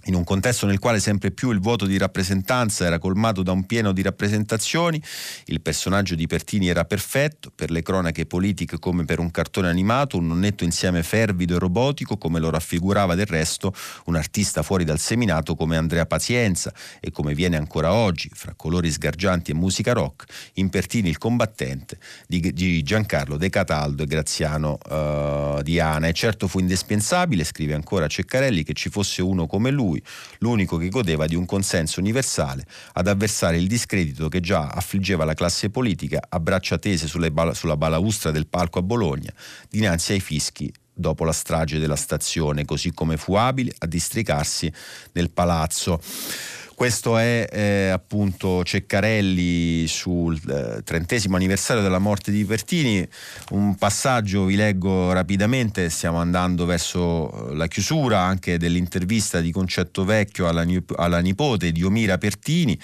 in 0.05 0.15
un 0.15 0.25
contesto 0.25 0.67
nel 0.67 0.79
quale 0.79 1.01
sempre 1.01 1.31
più 1.31 1.51
il 1.51 1.61
vuoto 1.61 1.87
di 1.87 1.99
rappresentanza 1.99 2.85
era 2.85 2.99
colmato 2.99 3.43
da 3.43 3.53
un 3.53 3.65
pieno 3.67 3.93
di 3.93 4.03
rappresentazioni, 4.03 5.03
il 5.47 5.61
personaggio 5.61 6.15
di 6.15 6.27
Pertini 6.27 6.69
era 6.69 6.85
perfetto, 6.85 7.53
per 7.55 7.71
le 7.71 7.83
cronache 7.83 8.27
politiche 8.27 8.79
come 8.79 9.05
per 9.05 9.19
un 9.19 9.31
cartone 9.31 9.69
animato, 9.69 10.17
un 10.17 10.27
nonnetto 10.27 10.65
insieme 10.65 11.03
fervido 11.03 11.57
e 11.57 11.59
robotico 11.59 12.17
come 12.17 12.41
lo 12.41 12.51
raffigurava 12.51 13.15
del 13.15 13.27
resto 13.27 13.75
un 14.07 14.17
artista 14.17 14.63
fuori 14.63 14.85
dal 14.85 14.99
seminato 14.99 15.55
come 15.55 15.77
Andrea 15.77 16.07
Pazienza 16.07 16.73
e 17.01 17.11
come 17.11 17.35
viene 17.35 17.57
ancora 17.57 17.93
oggi, 17.93 18.31
fra 18.33 18.55
colori 18.55 18.91
sgargianti 18.91 19.51
e 19.51 19.55
musica 19.55 19.93
rock, 19.93 20.25
in 20.55 20.71
Pertini 20.71 21.09
il 21.09 21.19
combattente 21.19 21.99
di 22.27 22.83
Giancarlo 22.83 23.37
De 23.37 23.51
Cataldo 23.51 24.03
e 24.03 24.07
Graziano 24.07 24.79
uh, 24.89 25.63
Diana. 25.63 26.07
E 26.07 26.13
certo 26.13 26.49
fu 26.49 26.59
indispensabile, 26.59 27.45
scrive 27.45 27.75
ancora 27.75 28.07
Ceccarelli, 28.07 28.63
che 28.63 28.73
ci 28.73 28.89
fosse 28.89 29.23
uno 29.23 29.47
come 29.47 29.71
lui, 29.71 29.92
lui, 29.93 30.03
l'unico 30.39 30.77
che 30.77 30.89
godeva 30.89 31.27
di 31.27 31.35
un 31.35 31.45
consenso 31.45 32.01
universale, 32.01 32.65
ad 32.95 33.09
avversare 33.09 33.59
il 33.59 33.67
discredito 33.67 34.29
che 34.29 34.41
già 34.41 34.69
affliggeva 34.69 35.25
la 35.25 35.35
classe 35.35 35.69
politica 35.69 36.21
a 36.29 36.41
braccia 36.41 36.79
tese 36.79 37.07
bala, 37.31 37.55
sulla 37.55 37.77
balaustra 37.77 38.31
del 38.31 38.47
palco 38.47 38.79
a 38.79 38.83
Bologna, 38.83 39.33
dinanzi 39.69 40.13
ai 40.13 40.21
fischi 40.21 40.73
dopo 40.95 41.25
la 41.25 41.33
strage 41.33 41.79
della 41.79 41.97
stazione, 41.97 42.65
così 42.65 42.93
come 42.93 43.17
fu 43.17 43.35
abile 43.35 43.73
a 43.79 43.87
districarsi 43.87 44.73
nel 45.13 45.31
palazzo. 45.31 46.01
Questo 46.83 47.17
è 47.17 47.47
eh, 47.49 47.91
appunto 47.91 48.65
Ceccarelli 48.65 49.87
sul 49.87 50.37
eh, 50.49 50.83
trentesimo 50.83 51.37
anniversario 51.37 51.81
della 51.81 52.01
morte 52.01 52.33
di 52.33 52.45
Pertini. 52.45 53.07
Un 53.51 53.77
passaggio 53.77 54.47
vi 54.47 54.57
leggo 54.57 55.13
rapidamente, 55.13 55.89
stiamo 55.91 56.19
andando 56.19 56.67
verso 56.67 57.51
eh, 57.51 57.55
la 57.55 57.69
chiusura 57.69 58.19
anche 58.19 58.59
dell'intervista 58.59 59.41
di 59.41 59.53
Concetto 59.53 60.05
Vecchio 60.05 60.49
alla, 60.49 60.67
alla 60.97 61.21
nipote 61.21 61.71
di 61.71 61.85
Omira 61.85 62.19
Pertini, 62.19 62.77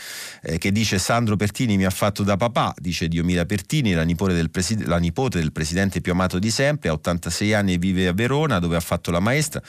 eh, 0.42 0.58
che 0.58 0.70
dice 0.70 1.00
Sandro 1.00 1.34
Pertini 1.34 1.76
mi 1.76 1.84
ha 1.84 1.90
fatto 1.90 2.22
da 2.22 2.36
papà, 2.36 2.72
dice 2.78 3.08
di 3.08 3.18
Omira 3.18 3.46
Pertini, 3.46 3.94
la 3.94 4.04
del 4.04 4.50
preside- 4.50 4.86
la 4.86 4.98
nipote 4.98 5.40
del 5.40 5.50
presidente 5.50 6.00
più 6.00 6.12
amato 6.12 6.38
di 6.38 6.52
sempre, 6.52 6.88
ha 6.88 6.92
86 6.92 7.52
anni 7.52 7.72
e 7.72 7.78
vive 7.78 8.06
a 8.06 8.12
Verona 8.12 8.60
dove 8.60 8.76
ha 8.76 8.80
fatto 8.80 9.10
la 9.10 9.18
maestra 9.18 9.60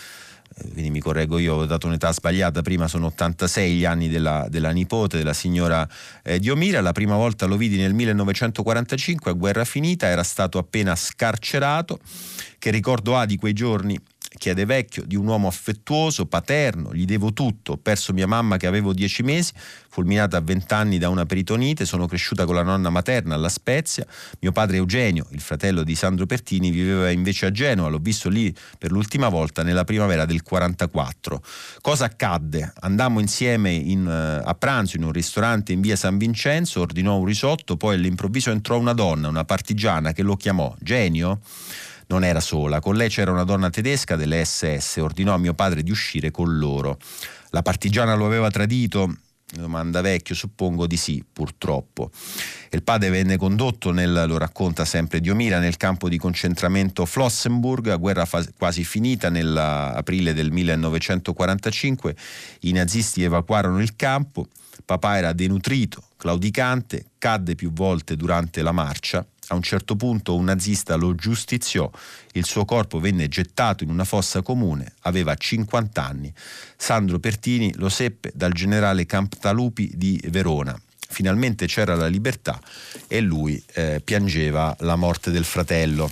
quindi 0.71 0.89
mi 0.89 0.99
correggo 0.99 1.37
io, 1.37 1.55
ho 1.55 1.65
dato 1.65 1.87
un'età 1.87 2.11
sbagliata, 2.11 2.61
prima 2.61 2.87
sono 2.87 3.07
86 3.07 3.73
gli 3.73 3.85
anni 3.85 4.09
della, 4.09 4.47
della 4.49 4.71
nipote 4.71 5.17
della 5.17 5.33
signora 5.33 5.87
eh, 6.23 6.39
Diomira, 6.39 6.81
la 6.81 6.91
prima 6.91 7.15
volta 7.15 7.45
lo 7.45 7.57
vidi 7.57 7.77
nel 7.77 7.93
1945 7.93 9.31
a 9.31 9.33
guerra 9.33 9.65
finita, 9.65 10.07
era 10.07 10.23
stato 10.23 10.57
appena 10.57 10.95
scarcerato, 10.95 11.99
che 12.57 12.71
ricordo 12.71 13.17
ha 13.17 13.25
di 13.25 13.37
quei 13.37 13.53
giorni 13.53 13.99
chiede 14.39 14.65
vecchio, 14.65 15.03
di 15.05 15.15
un 15.15 15.27
uomo 15.27 15.47
affettuoso, 15.47 16.25
paterno, 16.25 16.91
gli 16.93 17.05
devo 17.05 17.31
tutto, 17.33 17.73
ho 17.73 17.77
perso 17.77 18.13
mia 18.13 18.25
mamma 18.25 18.57
che 18.57 18.65
avevo 18.65 18.93
dieci 18.93 19.21
mesi, 19.21 19.51
fulminata 19.89 20.37
a 20.37 20.41
vent'anni 20.41 20.97
da 20.97 21.09
una 21.09 21.25
peritonite, 21.25 21.85
sono 21.85 22.07
cresciuta 22.07 22.45
con 22.45 22.55
la 22.55 22.63
nonna 22.63 22.89
materna 22.89 23.35
alla 23.35 23.49
Spezia, 23.49 24.07
mio 24.39 24.51
padre 24.51 24.77
Eugenio, 24.77 25.27
il 25.31 25.41
fratello 25.41 25.83
di 25.83 25.93
Sandro 25.93 26.25
Pertini, 26.25 26.71
viveva 26.71 27.11
invece 27.11 27.47
a 27.47 27.51
Genova, 27.51 27.89
l'ho 27.89 27.99
visto 27.99 28.29
lì 28.29 28.55
per 28.77 28.91
l'ultima 28.91 29.27
volta 29.27 29.61
nella 29.61 29.83
primavera 29.83 30.25
del 30.25 30.41
44. 30.41 31.43
Cosa 31.81 32.05
accadde? 32.05 32.71
Andammo 32.79 33.19
insieme 33.19 33.73
in, 33.73 34.05
uh, 34.05 34.47
a 34.47 34.55
pranzo 34.55 34.95
in 34.95 35.03
un 35.03 35.11
ristorante 35.11 35.73
in 35.73 35.81
via 35.81 35.97
San 35.97 36.17
Vincenzo, 36.17 36.79
ordinò 36.79 37.17
un 37.17 37.25
risotto, 37.25 37.75
poi 37.75 37.95
all'improvviso 37.95 38.51
entrò 38.51 38.79
una 38.79 38.93
donna, 38.93 39.27
una 39.27 39.43
partigiana, 39.43 40.13
che 40.13 40.23
lo 40.23 40.37
chiamò 40.37 40.73
Genio? 40.79 41.41
Non 42.09 42.23
era 42.23 42.39
sola. 42.39 42.79
Con 42.79 42.95
lei 42.95 43.09
c'era 43.09 43.31
una 43.31 43.43
donna 43.43 43.69
tedesca 43.69 44.15
delle 44.15 44.43
SS, 44.43 44.97
ordinò 44.97 45.33
a 45.33 45.37
mio 45.37 45.53
padre 45.53 45.83
di 45.83 45.91
uscire 45.91 46.31
con 46.31 46.57
loro. 46.57 46.97
La 47.51 47.61
partigiana 47.61 48.15
lo 48.15 48.25
aveva 48.25 48.49
tradito? 48.49 49.15
Domanda 49.51 50.01
vecchio, 50.01 50.35
suppongo 50.35 50.85
di 50.85 50.97
sì, 50.97 51.23
purtroppo. 51.31 52.11
Il 52.69 52.83
padre 52.83 53.09
venne 53.09 53.37
condotto, 53.37 53.91
nel, 53.91 54.25
lo 54.27 54.37
racconta 54.37 54.85
sempre 54.85 55.19
Diomira, 55.19 55.57
nel 55.57 55.77
campo 55.77 56.07
di 56.07 56.17
concentramento 56.17 57.05
Flossenburg, 57.05 57.87
a 57.87 57.95
guerra 57.95 58.25
fa- 58.25 58.45
quasi 58.55 58.83
finita 58.83 59.29
nell'aprile 59.29 60.33
del 60.33 60.51
1945. 60.51 62.15
I 62.61 62.71
nazisti 62.73 63.23
evacuarono 63.23 63.81
il 63.81 63.95
campo, 63.95 64.47
papà 64.85 65.17
era 65.17 65.33
denutrito, 65.33 66.03
claudicante, 66.15 67.05
cadde 67.17 67.55
più 67.55 67.71
volte 67.71 68.15
durante 68.15 68.61
la 68.61 68.71
marcia 68.71 69.25
a 69.49 69.55
un 69.55 69.61
certo 69.61 69.95
punto 69.95 70.35
un 70.35 70.45
nazista 70.45 70.95
lo 70.95 71.15
giustiziò, 71.15 71.89
il 72.33 72.45
suo 72.45 72.65
corpo 72.65 72.99
venne 72.99 73.27
gettato 73.27 73.83
in 73.83 73.89
una 73.89 74.03
fossa 74.03 74.41
comune, 74.41 74.93
aveva 75.01 75.35
50 75.35 76.03
anni. 76.03 76.33
Sandro 76.77 77.19
Pertini 77.19 77.73
lo 77.75 77.89
seppe 77.89 78.31
dal 78.33 78.53
generale 78.53 79.05
Camptalupi 79.05 79.91
di 79.95 80.21
Verona. 80.29 80.79
Finalmente 81.11 81.65
c'era 81.65 81.95
la 81.95 82.07
libertà 82.07 82.59
e 83.07 83.19
lui 83.19 83.61
eh, 83.73 84.01
piangeva 84.03 84.75
la 84.81 84.95
morte 84.95 85.31
del 85.31 85.45
fratello. 85.45 86.09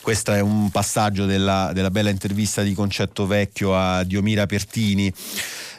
Questo 0.00 0.32
è 0.32 0.38
un 0.38 0.70
passaggio 0.70 1.26
della, 1.26 1.72
della 1.74 1.90
bella 1.90 2.10
intervista 2.10 2.62
di 2.62 2.74
Concetto 2.74 3.26
Vecchio 3.26 3.76
a 3.76 4.04
Diomira 4.04 4.46
Pertini. 4.46 5.12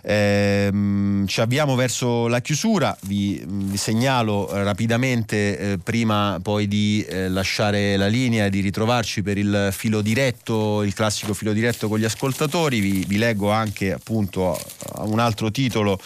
Ehm, 0.09 1.27
ci 1.27 1.41
avviamo 1.41 1.75
verso 1.75 2.27
la 2.27 2.39
chiusura, 2.39 2.95
vi, 3.01 3.43
vi 3.45 3.75
segnalo 3.75 4.47
rapidamente 4.53 5.57
eh, 5.57 5.77
prima 5.79 6.39
poi 6.41 6.69
di 6.69 7.05
eh, 7.09 7.27
lasciare 7.27 7.97
la 7.97 8.07
linea 8.07 8.45
e 8.45 8.49
di 8.49 8.61
ritrovarci 8.61 9.21
per 9.21 9.37
il 9.37 9.67
filo 9.73 9.99
diretto, 9.99 10.83
il 10.83 10.93
classico 10.93 11.33
filo 11.33 11.51
diretto 11.51 11.89
con 11.89 11.99
gli 11.99 12.05
ascoltatori, 12.05 12.79
vi, 12.79 13.03
vi 13.05 13.17
leggo 13.17 13.51
anche 13.51 13.91
appunto 13.91 14.57
un 14.99 15.19
altro 15.19 15.51
titolo 15.51 15.99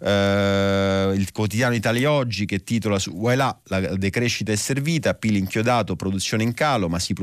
eh, 0.00 1.12
il 1.14 1.30
quotidiano 1.32 1.74
Italia 1.74 2.10
Oggi 2.10 2.46
che 2.46 2.62
titola 2.62 2.98
su 2.98 3.12
Voilà, 3.12 3.58
la 3.64 3.80
decrescita 3.96 4.52
è 4.52 4.56
servita, 4.56 5.14
PIL 5.14 5.36
inchiodato, 5.36 5.96
produzione 5.96 6.42
in 6.42 6.54
calo, 6.54 6.88
ma 6.88 6.98
si, 6.98 7.14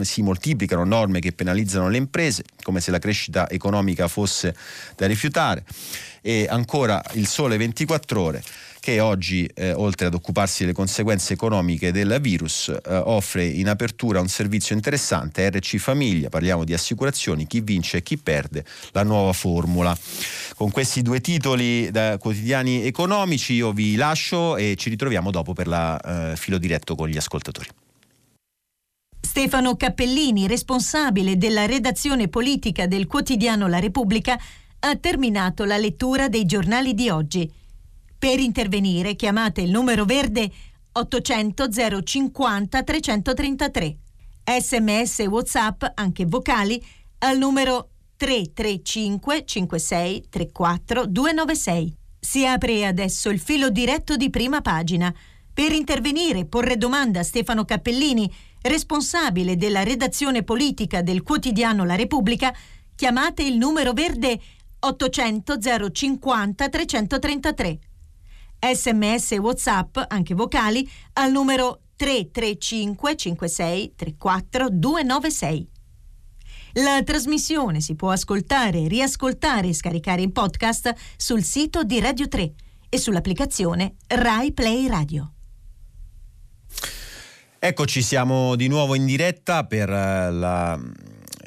si 0.00 0.22
moltiplicano 0.22 0.84
norme 0.84 1.20
che 1.20 1.32
penalizzano 1.32 1.88
le 1.88 1.96
imprese, 1.96 2.44
come 2.62 2.80
se 2.80 2.90
la 2.90 2.98
crescita 2.98 3.48
economica 3.48 4.08
fosse 4.08 4.54
da 4.96 5.06
rifiutare. 5.06 5.64
E 6.20 6.46
ancora 6.48 7.02
il 7.14 7.26
sole 7.26 7.56
24 7.56 8.20
ore 8.20 8.42
che 8.82 8.98
oggi, 8.98 9.48
eh, 9.54 9.72
oltre 9.74 10.06
ad 10.06 10.14
occuparsi 10.14 10.62
delle 10.62 10.74
conseguenze 10.74 11.34
economiche 11.34 11.92
del 11.92 12.18
virus, 12.20 12.68
eh, 12.68 12.96
offre 12.96 13.44
in 13.46 13.68
apertura 13.68 14.20
un 14.20 14.26
servizio 14.26 14.74
interessante, 14.74 15.48
RC 15.48 15.76
Famiglia, 15.76 16.28
parliamo 16.28 16.64
di 16.64 16.74
assicurazioni, 16.74 17.46
chi 17.46 17.60
vince 17.60 17.98
e 17.98 18.02
chi 18.02 18.18
perde, 18.18 18.64
la 18.90 19.04
nuova 19.04 19.32
formula. 19.32 19.96
Con 20.56 20.72
questi 20.72 21.00
due 21.02 21.20
titoli 21.20 21.92
da 21.92 22.18
quotidiani 22.18 22.84
economici 22.84 23.52
io 23.52 23.70
vi 23.70 23.94
lascio 23.94 24.56
e 24.56 24.74
ci 24.76 24.88
ritroviamo 24.88 25.30
dopo 25.30 25.52
per 25.52 25.68
la 25.68 26.32
eh, 26.32 26.36
filo 26.36 26.58
diretto 26.58 26.96
con 26.96 27.06
gli 27.06 27.16
ascoltatori. 27.16 27.68
Stefano 29.20 29.76
Cappellini, 29.76 30.48
responsabile 30.48 31.36
della 31.36 31.66
redazione 31.66 32.26
politica 32.26 32.88
del 32.88 33.06
quotidiano 33.06 33.68
La 33.68 33.78
Repubblica, 33.78 34.36
ha 34.80 34.96
terminato 34.96 35.64
la 35.64 35.76
lettura 35.76 36.28
dei 36.28 36.44
giornali 36.46 36.94
di 36.94 37.08
oggi. 37.10 37.48
Per 38.22 38.38
intervenire 38.38 39.16
chiamate 39.16 39.62
il 39.62 39.70
numero 39.72 40.04
verde 40.04 40.48
800 40.92 41.66
050 42.04 42.82
333. 42.84 43.96
Sms 44.60 45.18
e 45.18 45.26
WhatsApp, 45.26 45.82
anche 45.94 46.24
vocali, 46.26 46.80
al 47.18 47.36
numero 47.36 47.88
335 48.16 49.44
56 49.44 50.26
34 50.30 51.06
296. 51.06 51.96
Si 52.20 52.46
apre 52.46 52.86
adesso 52.86 53.28
il 53.28 53.40
filo 53.40 53.70
diretto 53.70 54.14
di 54.14 54.30
prima 54.30 54.60
pagina. 54.60 55.12
Per 55.52 55.72
intervenire 55.72 56.44
porre 56.44 56.76
domanda 56.76 57.18
a 57.18 57.24
Stefano 57.24 57.64
Cappellini, 57.64 58.32
responsabile 58.60 59.56
della 59.56 59.82
redazione 59.82 60.44
politica 60.44 61.02
del 61.02 61.24
quotidiano 61.24 61.84
La 61.84 61.96
Repubblica, 61.96 62.54
chiamate 62.94 63.42
il 63.42 63.56
numero 63.56 63.92
verde 63.92 64.40
800 64.78 65.58
050 65.90 66.68
333 66.68 67.78
sms 68.62 69.32
e 69.32 69.38
whatsapp, 69.38 69.98
anche 70.08 70.34
vocali, 70.34 70.88
al 71.14 71.32
numero 71.32 71.80
335 71.96 73.16
56 73.16 73.94
34 73.96 74.68
296. 74.70 75.68
La 76.76 77.02
trasmissione 77.04 77.80
si 77.80 77.94
può 77.96 78.10
ascoltare, 78.10 78.88
riascoltare 78.88 79.68
e 79.68 79.74
scaricare 79.74 80.22
in 80.22 80.32
podcast 80.32 80.94
sul 81.16 81.42
sito 81.42 81.82
di 81.84 82.00
Radio 82.00 82.28
3 82.28 82.52
e 82.88 82.98
sull'applicazione 82.98 83.96
Rai 84.06 84.52
Play 84.52 84.86
Radio. 84.86 85.32
Eccoci, 87.58 88.02
siamo 88.02 88.56
di 88.56 88.68
nuovo 88.68 88.94
in 88.94 89.04
diretta 89.04 89.66
per 89.66 89.88
eh, 89.90 90.30
la 90.32 90.80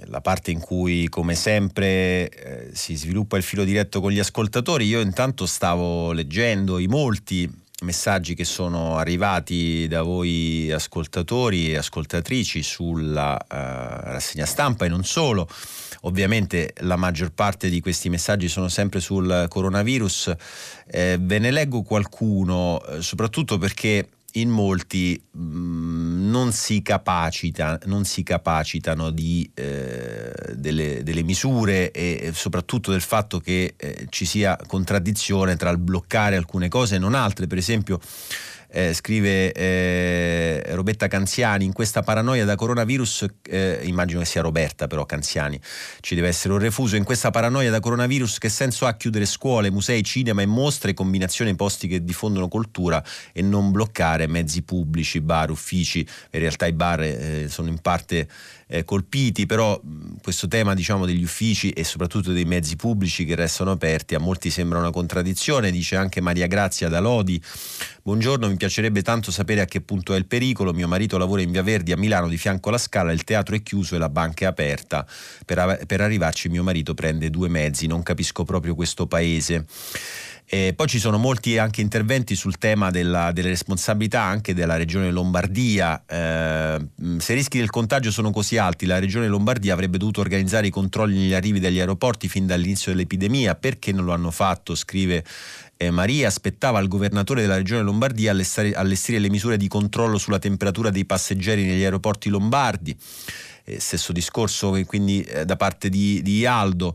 la 0.08 0.22
parte 0.22 0.51
in 0.51 0.60
cui 0.60 1.08
come 1.10 1.36
sempre 1.36 2.30
eh, 2.30 2.70
si 2.74 2.95
sviluppa 2.95 3.38
il 3.38 3.43
filo 3.43 3.64
diretto 3.64 4.01
con 4.01 4.12
gli 4.12 4.20
ascoltatori, 4.20 4.86
io 4.86 5.01
intanto 5.01 5.45
stavo 5.45 6.12
leggendo 6.12 6.80
i 6.80 6.88
molti 6.88 7.64
messaggi 7.82 8.36
che 8.36 8.45
sono 8.45 8.97
arrivati 8.97 9.88
da 9.88 10.01
voi 10.01 10.72
ascoltatori 10.72 11.72
e 11.72 11.78
ascoltatrici 11.78 12.64
sulla 12.64 13.34
uh, 13.34 13.47
rassegna 13.49 14.45
stampa 14.45 14.86
e 14.86 14.89
non 14.89 15.03
solo. 15.03 15.47
Ovviamente 16.01 16.74
la 16.82 16.95
maggior 16.95 17.32
parte 17.32 17.70
di 17.70 17.82
questi 17.82 18.10
messaggi 18.10 18.47
sono 18.47 18.70
sempre 18.70 18.99
sul 18.99 19.47
coronavirus. 19.49 20.36
Eh, 20.88 21.18
ve 21.20 21.39
ne 21.39 21.51
leggo 21.51 21.82
qualcuno, 21.82 22.82
eh, 22.86 23.01
soprattutto 23.01 23.58
perché 23.58 24.08
in 24.36 24.49
molti 24.49 25.21
mh, 25.31 25.39
mm, 25.39 26.29
non, 26.29 26.51
si 26.51 26.81
capacita, 26.81 27.79
non 27.86 28.05
si 28.05 28.23
capacitano 28.23 29.09
di, 29.09 29.49
eh, 29.53 30.31
delle, 30.53 31.03
delle, 31.03 31.23
misure 31.23 31.91
e 31.91 32.31
soprattutto 32.33 32.91
del 32.91 33.01
fatto 33.01 33.39
che 33.39 33.73
eh, 33.77 34.07
ci 34.09 34.25
sia 34.25 34.57
contraddizione 34.67 35.55
tra 35.55 35.69
il 35.69 35.77
bloccare 35.77 36.36
alcune 36.36 36.67
cose 36.67 36.95
e 36.95 36.99
non 36.99 37.13
altre. 37.15 37.47
Per 37.47 37.57
esempio 37.57 37.99
eh, 38.76 38.93
scrive 38.93 39.53
eh, 39.53 40.61
Roberta 40.76 41.07
Canziani, 41.07 41.63
in 41.63 41.71
questa 41.71 42.01
paranoia 42.01 42.43
da 42.43 42.55
coronavirus, 42.55 43.26
eh, 43.49 43.80
immagino 43.84 44.19
che 44.19 44.26
sia 44.26 44.41
Roberta 44.41 44.88
però 44.88 45.05
Canziani, 45.05 45.57
ci 46.01 46.13
deve 46.13 46.28
essere 46.28 46.53
un 46.53 46.59
refuso, 46.59 46.97
in 46.97 47.05
questa 47.05 47.32
paranoia 47.32 47.71
da 47.71 47.80
coronavirus 47.80 48.38
che 48.38 48.49
senso 48.49 48.86
ha 48.86 48.93
chiudere 48.95 49.26
scuole, 49.26 49.71
musei, 49.71 50.03
cinema 50.03 50.41
e 50.41 50.45
mostre, 50.45 50.93
combinazione 50.93 51.55
posti 51.55 51.88
che 51.88 52.03
diffondono 52.03 52.49
cultura 52.49 53.01
e 53.32 53.41
non 53.41 53.71
bloccare 53.71 54.28
mezzi 54.28 54.61
pubblici, 54.63 55.21
bar, 55.21 55.51
uffici, 55.51 55.99
in 56.32 56.39
realtà 56.41 56.65
i 56.65 56.73
bar 56.73 57.01
eh, 57.01 57.45
sono 57.47 57.69
in 57.69 57.80
parte 57.80 58.28
eh, 58.68 58.84
colpiti, 58.84 59.45
però 59.45 59.80
questo 60.22 60.47
tema 60.47 60.74
diciamo, 60.74 61.05
degli 61.05 61.24
uffici 61.24 61.70
e 61.70 61.84
soprattutto 61.84 62.32
dei 62.32 62.45
mezzi 62.45 62.76
pubblici 62.76 63.26
che 63.26 63.36
restano 63.36 63.72
aperti 63.72 64.16
a 64.16 64.20
molti 64.20 64.49
sembra 64.49 64.80
una 64.80 64.91
contraddizione, 64.91 65.72
dice 65.72 65.95
anche 65.95 66.22
Maria 66.22 66.47
Grazia 66.47 66.89
da 66.89 66.99
Lodi. 66.99 67.41
Buongiorno, 68.01 68.47
mi 68.47 68.55
piacerebbe 68.57 69.01
tanto 69.01 69.32
sapere 69.32 69.61
a 69.61 69.66
che 69.66 69.82
punto 69.82 70.13
è 70.13 70.18
il 70.18 70.26
pericolo. 70.26 70.74
Mio 70.74 70.88
marito 70.88 71.18
lavora 71.18 71.41
in 71.41 71.51
Via 71.51 71.63
Verdi 71.63 71.91
a 71.91 71.97
Milano 71.97 72.28
di 72.28 72.38
fianco 72.38 72.70
alla 72.70 72.78
scala, 72.78 73.11
il 73.11 73.24
teatro 73.24 73.55
è 73.55 73.61
chiuso 73.61 73.95
e 73.95 73.97
la 73.97 74.09
banca 74.09 74.45
è 74.45 74.47
aperta. 74.47 75.05
Per, 75.45 75.84
per 75.86 76.01
arrivarci 76.01 76.49
mio 76.49 76.63
marito 76.63 76.93
prende 76.93 77.30
due 77.30 77.49
mezzi, 77.49 77.88
non 77.88 78.03
capisco 78.03 78.43
proprio 78.43 78.76
questo 78.76 79.07
paese. 79.07 79.66
E 80.48 80.74
poi 80.76 80.88
ci 80.88 81.00
sono 81.00 81.18
molti 81.18 81.58
anche 81.58 81.82
interventi 81.82 82.36
sul 82.36 82.60
tema 82.60 82.91
della, 82.91 83.32
delle 83.32 83.50
responsabilità 83.50 84.22
anche 84.22 84.54
della 84.54 84.78
regione 84.78 85.10
Lombardia. 85.10 86.04
Eh, 86.06 86.88
se 87.18 87.34
i 87.34 87.36
rischi 87.36 87.58
del 87.58 87.72
contagio 87.72 88.12
sono 88.12 88.30
così 88.30 88.58
alti, 88.58 88.86
la 88.86 89.00
regione 89.00 89.28
Lombardia 89.28 89.74
avrebbe 89.74 89.98
dovuto 89.98 90.22
organizzare 90.22 90.68
i 90.68 90.70
controlli 90.70 91.18
negli 91.18 91.34
arrivi 91.34 91.60
degli 91.60 91.80
aeroporti 91.80 92.28
fin 92.28 92.46
dall'inizio 92.46 92.91
dell'epidemia. 92.91 93.56
Perché 93.56 93.91
non 93.91 94.06
lo 94.06 94.14
hanno 94.14 94.30
fatto? 94.30 94.76
Scrive 94.76 95.24
eh, 95.78 95.89
Maria. 95.89 96.28
Aspettava 96.28 96.80
il 96.80 96.88
governatore 96.88 97.41
della 97.41 97.58
regione 97.58 97.82
Lombardia 97.82 98.32
allestire 98.32 99.18
le 99.18 99.30
misure 99.30 99.58
di 99.58 99.68
controllo 99.68 100.20
sulla 100.20 100.39
temperatura 100.39 100.91
dei 100.91 101.06
passeggeri 101.06 101.66
negli 101.66 101.84
aeroporti 101.84 102.30
lombardi. 102.30 102.96
Eh, 103.68 103.80
stesso 103.80 104.14
discorso 104.14 104.80
quindi 104.86 105.24
eh, 105.24 105.43
da 105.43 105.56
parte 105.56 105.89
di, 105.89 106.22
di 106.22 106.46
Aldo. 106.46 106.93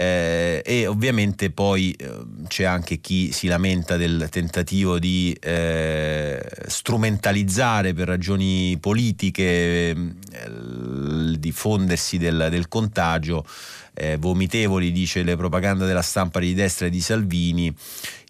Eh, 0.00 0.62
e 0.64 0.86
ovviamente 0.86 1.50
poi 1.50 1.92
eh, 1.92 2.08
c'è 2.48 2.64
anche 2.64 3.00
chi 3.02 3.32
si 3.32 3.48
lamenta 3.48 3.98
del 3.98 4.28
tentativo 4.30 4.98
di 4.98 5.36
eh, 5.38 6.42
strumentalizzare 6.68 7.92
per 7.92 8.08
ragioni 8.08 8.78
politiche 8.80 9.94
il 9.94 11.34
eh, 11.34 11.38
diffondersi 11.38 12.16
del, 12.16 12.48
del 12.50 12.68
contagio. 12.68 13.44
Eh, 13.92 14.16
vomitevoli, 14.16 14.90
dice 14.90 15.22
le 15.22 15.36
propagande 15.36 15.84
della 15.84 16.00
stampa 16.00 16.40
di 16.40 16.54
destra 16.54 16.86
e 16.86 16.90
di 16.90 17.02
Salvini, 17.02 17.74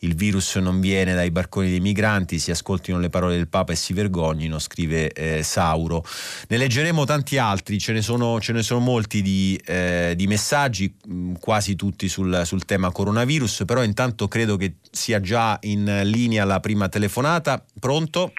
il 0.00 0.14
virus 0.14 0.56
non 0.56 0.80
viene 0.80 1.14
dai 1.14 1.30
barconi 1.30 1.68
dei 1.68 1.80
migranti, 1.80 2.38
si 2.38 2.50
ascoltino 2.50 2.98
le 2.98 3.10
parole 3.10 3.36
del 3.36 3.48
Papa 3.48 3.72
e 3.72 3.76
si 3.76 3.92
vergognino, 3.92 4.58
scrive 4.58 5.10
eh, 5.12 5.42
Sauro. 5.42 6.02
Ne 6.48 6.56
leggeremo 6.56 7.04
tanti 7.04 7.38
altri, 7.38 7.78
ce 7.78 7.92
ne 7.92 8.02
sono, 8.02 8.40
ce 8.40 8.52
ne 8.52 8.62
sono 8.62 8.80
molti 8.80 9.22
di, 9.22 9.60
eh, 9.66 10.14
di 10.16 10.26
messaggi, 10.26 10.94
mh, 11.06 11.34
quasi 11.40 11.76
tutti 11.76 12.08
sul, 12.08 12.42
sul 12.44 12.64
tema 12.64 12.90
coronavirus, 12.90 13.64
però 13.66 13.82
intanto 13.82 14.28
credo 14.28 14.56
che 14.56 14.74
sia 14.90 15.20
già 15.20 15.58
in 15.62 16.02
linea 16.04 16.44
la 16.44 16.60
prima 16.60 16.88
telefonata. 16.88 17.62
Pronto? 17.78 18.32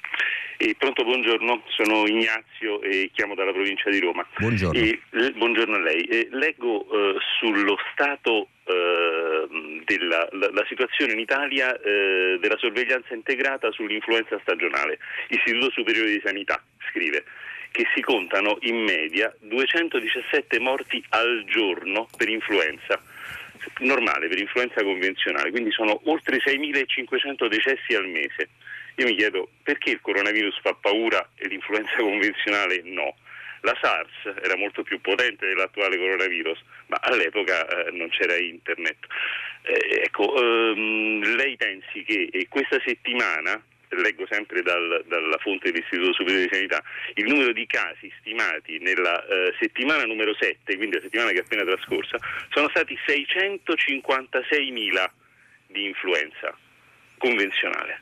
Eh, 0.57 0.76
pronto, 0.78 1.03
buongiorno, 1.03 1.64
sono 1.70 2.05
Ignazio 2.05 2.84
e 2.84 3.09
chiamo 3.16 3.34
dalla 3.34 3.51
provincia 3.51 3.89
di 3.89 3.99
Roma. 3.99 4.24
Buongiorno. 4.38 4.80
Eh, 4.80 4.99
buongiorno 5.36 5.76
a 5.76 5.80
lei. 5.80 6.03
Eh, 6.03 6.28
leggo 6.32 6.86
eh, 6.86 7.16
sullo 7.39 7.78
stato 7.91 8.49
della 9.86 10.28
la, 10.32 10.50
la 10.52 10.66
situazione 10.68 11.14
in 11.14 11.20
Italia 11.20 11.80
eh, 11.80 12.38
della 12.40 12.58
sorveglianza 12.58 13.14
integrata 13.14 13.72
sull'influenza 13.72 14.40
stagionale. 14.42 15.00
Istituto 15.30 15.72
Superiore 15.72 16.12
di 16.12 16.22
Sanità 16.24 16.62
scrive 16.90 17.24
che 17.72 17.86
si 17.96 18.02
contano 18.02 18.58
in 18.62 18.84
media 18.84 19.34
217 19.40 20.60
morti 20.60 21.04
al 21.10 21.46
giorno 21.48 22.08
per 22.18 22.28
influenza 22.28 23.02
normale, 23.80 24.28
per 24.28 24.40
influenza 24.40 24.84
convenzionale, 24.84 25.52
quindi 25.52 25.72
sono 25.72 26.02
oltre 26.06 26.38
6.500 26.38 27.48
decessi 27.48 27.94
al 27.94 28.08
mese. 28.08 28.50
Io 28.96 29.06
mi 29.06 29.16
chiedo 29.16 29.50
perché 29.64 29.92
il 29.92 30.02
coronavirus 30.02 30.60
fa 30.62 30.74
paura 30.74 31.30
e 31.36 31.48
l'influenza 31.48 31.96
convenzionale 31.98 32.82
no. 32.84 33.16
La 33.62 33.78
SARS 33.80 34.43
era 34.43 34.57
molto 34.57 34.84
più 34.84 34.99
potente 35.01 35.45
dell'attuale 35.45 35.97
coronavirus, 35.97 36.59
ma 36.88 36.97
all'epoca 37.01 37.68
eh, 37.68 37.91
non 37.91 38.09
c'era 38.09 38.36
internet. 38.36 38.97
Eh, 39.64 40.01
ecco, 40.03 40.36
ehm, 40.36 41.36
lei 41.36 41.55
pensi 41.57 42.03
che 42.03 42.47
questa 42.49 42.82
settimana 42.84 43.62
leggo 43.95 44.26
sempre 44.30 44.62
dal, 44.62 45.03
dalla 45.07 45.38
fonte 45.38 45.72
dell'Istituto 45.72 46.14
Superiore 46.14 46.47
di 46.47 46.53
Sanità, 46.53 46.84
il 47.16 47.26
numero 47.26 47.51
di 47.51 47.66
casi 47.68 48.09
stimati 48.20 48.78
nella 48.80 49.26
eh, 49.26 49.53
settimana 49.59 50.05
numero 50.05 50.34
7, 50.34 50.78
quindi 50.78 50.95
la 50.95 51.01
settimana 51.01 51.32
che 51.32 51.39
è 51.39 51.41
appena 51.41 51.64
trascorsa, 51.64 52.18
sono 52.51 52.70
stati 52.70 52.97
656.000 53.05 55.09
di 55.68 55.84
influenza 55.86 56.57
convenzionale. 57.18 58.01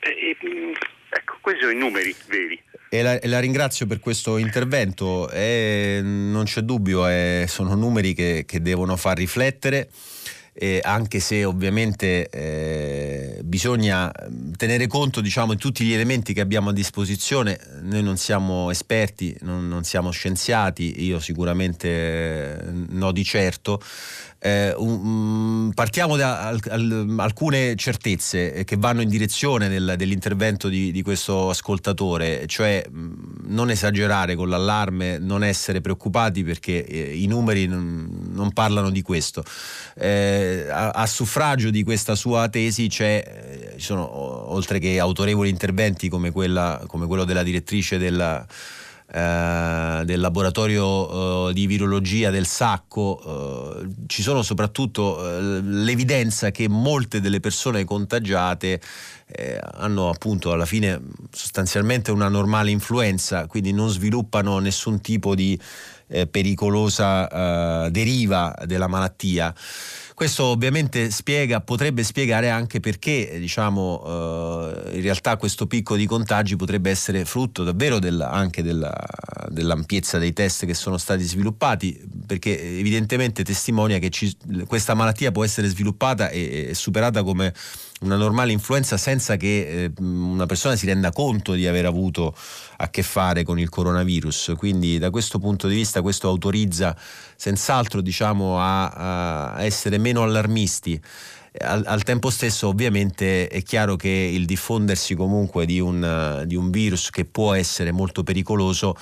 E, 0.00 0.36
mm, 0.44 0.72
ecco, 1.10 1.38
questi 1.40 1.60
sono 1.60 1.72
i 1.72 1.76
numeri 1.76 2.14
veri. 2.26 2.62
E 2.88 3.02
la, 3.02 3.20
e 3.20 3.28
la 3.28 3.38
ringrazio 3.38 3.86
per 3.86 4.00
questo 4.00 4.36
intervento, 4.36 5.30
eh, 5.30 6.00
non 6.02 6.44
c'è 6.44 6.62
dubbio, 6.62 7.06
eh, 7.06 7.44
sono 7.48 7.74
numeri 7.74 8.14
che, 8.14 8.44
che 8.46 8.60
devono 8.60 8.96
far 8.96 9.16
riflettere 9.16 9.88
eh, 10.52 10.80
anche 10.82 11.20
se 11.20 11.44
ovviamente 11.44 12.28
eh, 12.28 13.40
bisogna 13.42 14.12
tenere 14.56 14.86
conto 14.88 15.20
diciamo, 15.20 15.54
di 15.54 15.58
tutti 15.58 15.84
gli 15.84 15.92
elementi 15.92 16.32
che 16.32 16.40
abbiamo 16.40 16.70
a 16.70 16.72
disposizione. 16.72 17.58
Noi 17.80 18.02
non 18.02 18.16
siamo 18.16 18.70
esperti, 18.70 19.34
non, 19.40 19.68
non 19.68 19.84
siamo 19.84 20.10
scienziati, 20.10 21.02
io 21.04 21.18
sicuramente 21.18 21.88
eh, 21.88 22.58
no 22.90 23.12
di 23.12 23.24
certo. 23.24 23.80
Eh, 24.42 24.72
um, 24.74 25.70
partiamo 25.74 26.16
da 26.16 26.46
al, 26.46 26.58
al, 26.70 27.14
alcune 27.18 27.76
certezze 27.76 28.64
che 28.64 28.76
vanno 28.78 29.02
in 29.02 29.10
direzione 29.10 29.68
del, 29.68 29.96
dell'intervento 29.98 30.68
di, 30.68 30.90
di, 30.92 31.02
questo 31.02 31.50
ascoltatore, 31.50 32.46
cioè 32.46 32.82
mh, 32.88 33.48
non 33.48 33.68
esagerare 33.68 34.36
con 34.36 34.48
l'allarme, 34.48 35.18
non 35.18 35.44
essere 35.44 35.82
preoccupati 35.82 36.42
perché 36.42 36.86
eh, 36.86 37.18
i 37.18 37.26
numeri 37.26 37.66
non, 37.66 38.30
non, 38.32 38.50
parlano 38.54 38.88
di 38.88 39.02
questo. 39.02 39.44
Eh, 39.94 40.66
a, 40.70 40.88
a, 40.88 41.06
suffragio 41.06 41.68
di 41.68 41.82
questa 41.82 42.14
sua 42.14 42.48
tesi 42.48 42.86
eh, 42.86 43.74
ci 43.76 43.84
sono 43.84 44.10
oltre 44.52 44.78
che 44.78 44.98
autorevoli 44.98 45.50
interventi 45.50 46.08
come, 46.08 46.30
quella, 46.30 46.82
come 46.86 47.06
quello 47.06 47.24
della 47.24 47.42
direttrice 47.42 47.98
della 47.98 48.46
eh, 49.12 50.02
del 50.04 50.20
laboratorio 50.20 51.48
eh, 51.48 51.52
di 51.52 51.66
virologia 51.66 52.30
del 52.30 52.46
Sacco, 52.46 53.80
eh, 53.82 53.88
ci 54.06 54.22
sono 54.22 54.42
soprattutto 54.42 55.26
eh, 55.26 55.60
l'evidenza 55.60 56.52
che 56.52 56.68
molte 56.68 57.20
delle 57.20 57.40
persone 57.40 57.84
contagiate 57.84 58.80
hanno 59.74 60.08
appunto 60.08 60.50
alla 60.50 60.66
fine 60.66 61.00
sostanzialmente 61.30 62.10
una 62.10 62.26
normale 62.26 62.72
influenza, 62.72 63.46
quindi 63.46 63.72
non 63.72 63.88
sviluppano 63.88 64.58
nessun 64.58 65.00
tipo 65.00 65.36
di 65.36 65.56
pericolosa 66.28 67.88
deriva 67.90 68.52
della 68.66 68.88
malattia. 68.88 69.54
Questo 70.20 70.44
ovviamente 70.44 71.10
spiega, 71.10 71.62
potrebbe 71.62 72.02
spiegare 72.02 72.50
anche 72.50 72.78
perché 72.78 73.38
diciamo, 73.38 74.02
eh, 74.84 74.96
in 74.96 75.00
realtà 75.00 75.38
questo 75.38 75.66
picco 75.66 75.96
di 75.96 76.04
contagi 76.04 76.56
potrebbe 76.56 76.90
essere 76.90 77.24
frutto 77.24 77.64
davvero 77.64 77.98
della, 77.98 78.30
anche 78.30 78.62
della, 78.62 78.94
dell'ampiezza 79.48 80.18
dei 80.18 80.34
test 80.34 80.66
che 80.66 80.74
sono 80.74 80.98
stati 80.98 81.24
sviluppati, 81.24 81.98
perché 82.26 82.78
evidentemente 82.78 83.42
testimonia 83.42 83.98
che 83.98 84.10
ci, 84.10 84.36
questa 84.66 84.92
malattia 84.92 85.32
può 85.32 85.42
essere 85.42 85.68
sviluppata 85.68 86.28
e, 86.28 86.66
e 86.68 86.74
superata 86.74 87.22
come 87.22 87.54
una 88.00 88.16
normale 88.16 88.52
influenza 88.52 88.96
senza 88.96 89.36
che 89.36 89.84
eh, 89.84 89.92
una 90.02 90.46
persona 90.46 90.76
si 90.76 90.86
renda 90.86 91.12
conto 91.12 91.52
di 91.52 91.66
aver 91.66 91.86
avuto 91.86 92.34
a 92.76 92.88
che 92.88 93.02
fare 93.02 93.42
con 93.42 93.58
il 93.58 93.68
coronavirus. 93.68 94.54
Quindi 94.56 94.98
da 94.98 95.10
questo 95.10 95.38
punto 95.38 95.68
di 95.68 95.74
vista 95.74 96.00
questo 96.00 96.28
autorizza 96.28 96.96
senz'altro 97.40 98.02
diciamo, 98.02 98.60
a, 98.60 99.54
a 99.54 99.64
essere 99.64 99.96
meno 99.96 100.22
allarmisti. 100.22 101.00
Al, 101.60 101.82
al, 101.86 102.02
tempo 102.02 102.28
stesso 102.28 102.68
ovviamente 102.68 103.48
è 103.48 103.62
chiaro 103.62 103.96
che 103.96 104.10
il 104.10 104.44
diffondersi 104.44 105.14
comunque 105.14 105.64
di 105.64 105.80
un, 105.80 106.44
di 106.46 106.54
un 106.54 106.70
virus 106.70 107.08
che 107.08 107.24
può 107.24 107.54
essere 107.54 107.92
molto 107.92 108.22
pericoloso 108.22 108.94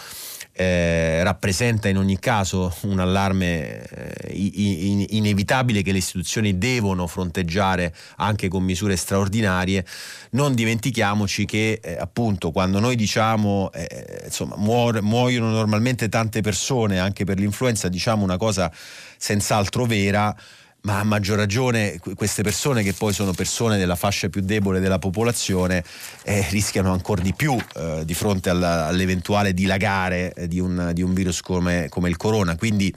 eh, 0.59 1.23
rappresenta 1.23 1.87
in 1.87 1.99
ogni 1.99 2.19
caso 2.19 2.75
un 2.83 2.99
allarme 2.99 3.81
eh, 3.81 4.33
in, 4.33 5.07
inevitabile 5.11 5.83
che 5.83 5.93
le 5.93 5.99
istituzioni 5.99 6.59
devono 6.59 7.07
fronteggiare 7.07 7.95
anche 8.17 8.49
con 8.49 8.65
misure 8.65 8.97
straordinarie. 8.97 9.85
Non 10.31 10.57
dimentichiamoci 10.57 11.45
che 11.45 11.79
eh, 11.81 11.97
appunto 11.97 12.51
quando 12.51 12.81
noi 12.81 12.97
diciamo 12.97 13.71
eh, 13.73 14.23
insomma 14.25 14.57
muor- 14.57 15.01
muoiono 15.01 15.49
normalmente 15.51 16.09
tante 16.09 16.41
persone 16.41 16.99
anche 16.99 17.23
per 17.25 17.39
l'influenza, 17.39 17.89
diciamo 17.89 18.25
una 18.25 18.37
cosa 18.37 18.69
senz'altro 19.17 19.85
vera 19.85 20.35
ma 20.83 21.01
a 21.01 21.05
maggior 21.05 21.37
ragione 21.37 21.99
queste 22.15 22.43
persone 22.43 22.83
che 22.83 22.93
poi 22.93 23.13
sono 23.13 23.33
persone 23.33 23.79
della 23.79 23.97
fascia 23.97 24.29
più 24.29 24.41
debole 24.43 24.79
della 24.79 24.99
popolazione 24.99 25.83
eh, 26.23 26.47
rischiano 26.51 26.93
ancora 26.93 27.21
di 27.21 27.35
più 27.35 27.57
eh, 27.75 28.03
di 28.05 28.15
fronte 28.15 28.49
alla, 28.49 28.87
all'eventuale 28.87 29.53
dilagare 29.55 30.33
eh, 30.35 30.47
di, 30.47 30.61
un, 30.61 30.93
di, 30.95 31.03
un, 31.03 31.13
virus 31.15 31.41
come, 31.41 31.89
come 31.89 32.09
il 32.09 32.17
corona. 32.17 32.57
Quindi 32.57 32.95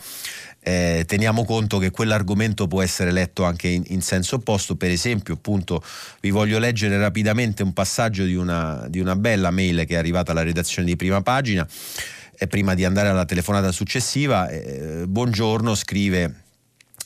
eh, 0.64 1.06
teniamo 1.08 1.44
conto 1.44 1.80
che 1.80 1.90
quell'argomento 1.90 2.68
può 2.68 2.84
essere 2.84 3.12
letto 3.12 3.44
anche 3.44 3.68
in, 3.68 3.84
in, 3.88 4.02
senso 4.02 4.36
opposto. 4.36 4.76
Per 4.76 4.92
esempio, 4.92 5.34
appunto, 5.34 5.84
vi 6.20 6.30
voglio 6.30 6.60
leggere 6.60 7.00
rapidamente 7.00 7.64
un 7.64 7.74
passaggio 7.74 8.24
di 8.26 8.36
una, 8.36 8.86
di 8.88 9.00
una 9.00 9.16
bella 9.16 9.50
mail 9.50 9.86
che 9.86 9.96
è 9.96 9.98
arrivata 9.98 10.32
alla 10.32 10.44
redazione 10.44 10.88
di 10.88 10.96
prima 10.96 11.22
pagina. 11.22 11.68
E 12.38 12.48
prima 12.48 12.74
di 12.74 12.86
andare 12.86 13.08
alla 13.08 13.26
telefonata 13.26 13.72
successiva, 13.72 14.50
eh, 14.50 15.04
buongiorno, 15.08 15.76
scrive 15.76 16.41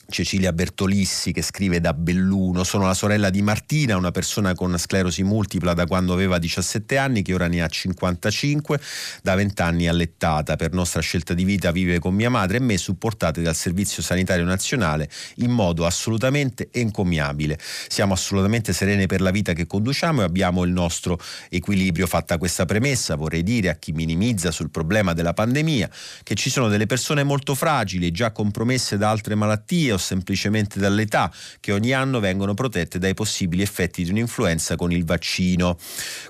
Cecilia 0.08 0.52
Bertolissi 0.52 1.32
che 1.32 1.42
scrive 1.42 1.80
da 1.80 1.92
Belluno, 1.92 2.62
sono 2.62 2.86
la 2.86 2.94
sorella 2.94 3.28
di 3.28 3.42
Martina, 3.42 3.96
una 3.96 4.12
persona 4.12 4.54
con 4.54 4.78
sclerosi 4.78 5.24
multipla 5.24 5.74
da 5.74 5.86
quando 5.86 6.12
aveva 6.12 6.38
17 6.38 6.96
anni 6.96 7.22
che 7.22 7.34
ora 7.34 7.48
ne 7.48 7.60
ha 7.60 7.66
55, 7.66 8.80
da 9.22 9.34
20 9.34 9.62
anni 9.62 9.88
allettata, 9.88 10.54
per 10.54 10.72
nostra 10.72 11.00
scelta 11.00 11.34
di 11.34 11.42
vita 11.42 11.72
vive 11.72 11.98
con 11.98 12.14
mia 12.14 12.30
madre 12.30 12.58
e 12.58 12.60
me 12.60 12.76
supportate 12.78 13.42
dal 13.42 13.56
Servizio 13.56 14.00
Sanitario 14.00 14.44
Nazionale 14.44 15.10
in 15.36 15.50
modo 15.50 15.84
assolutamente 15.84 16.68
encomiabile. 16.70 17.58
Siamo 17.88 18.14
assolutamente 18.14 18.72
serene 18.72 19.06
per 19.06 19.20
la 19.20 19.32
vita 19.32 19.54
che 19.54 19.66
conduciamo 19.66 20.20
e 20.20 20.24
abbiamo 20.24 20.62
il 20.62 20.70
nostro 20.70 21.18
equilibrio. 21.48 22.06
Fatta 22.06 22.38
questa 22.38 22.64
premessa 22.64 23.16
vorrei 23.16 23.42
dire 23.42 23.70
a 23.70 23.74
chi 23.74 23.90
minimizza 23.90 24.52
sul 24.52 24.70
problema 24.70 25.12
della 25.12 25.32
pandemia 25.32 25.90
che 26.22 26.36
ci 26.36 26.48
sono 26.48 26.68
delle 26.68 26.86
persone 26.86 27.24
molto 27.24 27.56
fragili, 27.56 28.12
già 28.12 28.30
compromesse 28.30 28.96
da 28.96 29.10
altre 29.10 29.34
malattie 29.34 29.94
o 29.96 29.98
semplicemente 29.98 30.78
dall'età, 30.78 31.32
che 31.60 31.72
ogni 31.72 31.92
anno 31.92 32.20
vengono 32.20 32.54
protette 32.54 32.98
dai 32.98 33.14
possibili 33.14 33.62
effetti 33.62 34.04
di 34.04 34.10
un'influenza 34.10 34.76
con 34.76 34.92
il 34.92 35.04
vaccino. 35.04 35.76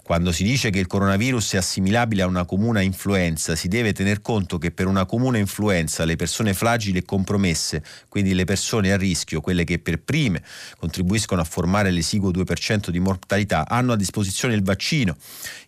Quando 0.02 0.32
si 0.32 0.42
dice 0.42 0.70
che 0.70 0.78
il 0.78 0.86
coronavirus 0.86 1.54
è 1.54 1.56
assimilabile 1.58 2.22
a 2.22 2.26
una 2.26 2.44
comune 2.44 2.82
influenza, 2.82 3.54
si 3.54 3.68
deve 3.68 3.92
tener 3.92 4.22
conto 4.22 4.58
che 4.58 4.70
per 4.70 4.86
una 4.86 5.04
comune 5.04 5.38
influenza 5.38 6.04
le 6.04 6.16
persone 6.16 6.54
fragili 6.54 6.98
e 6.98 7.04
compromesse, 7.04 7.82
quindi 8.08 8.34
le 8.34 8.44
persone 8.44 8.92
a 8.92 8.96
rischio, 8.96 9.40
quelle 9.40 9.64
che 9.64 9.78
per 9.78 10.00
prime 10.00 10.42
contribuiscono 10.78 11.40
a 11.40 11.44
formare 11.44 11.90
l'esiguo 11.90 12.30
2% 12.30 12.90
di 12.90 12.98
mortalità, 12.98 13.66
hanno 13.68 13.92
a 13.92 13.96
disposizione 13.96 14.54
il 14.54 14.62
vaccino. 14.62 15.16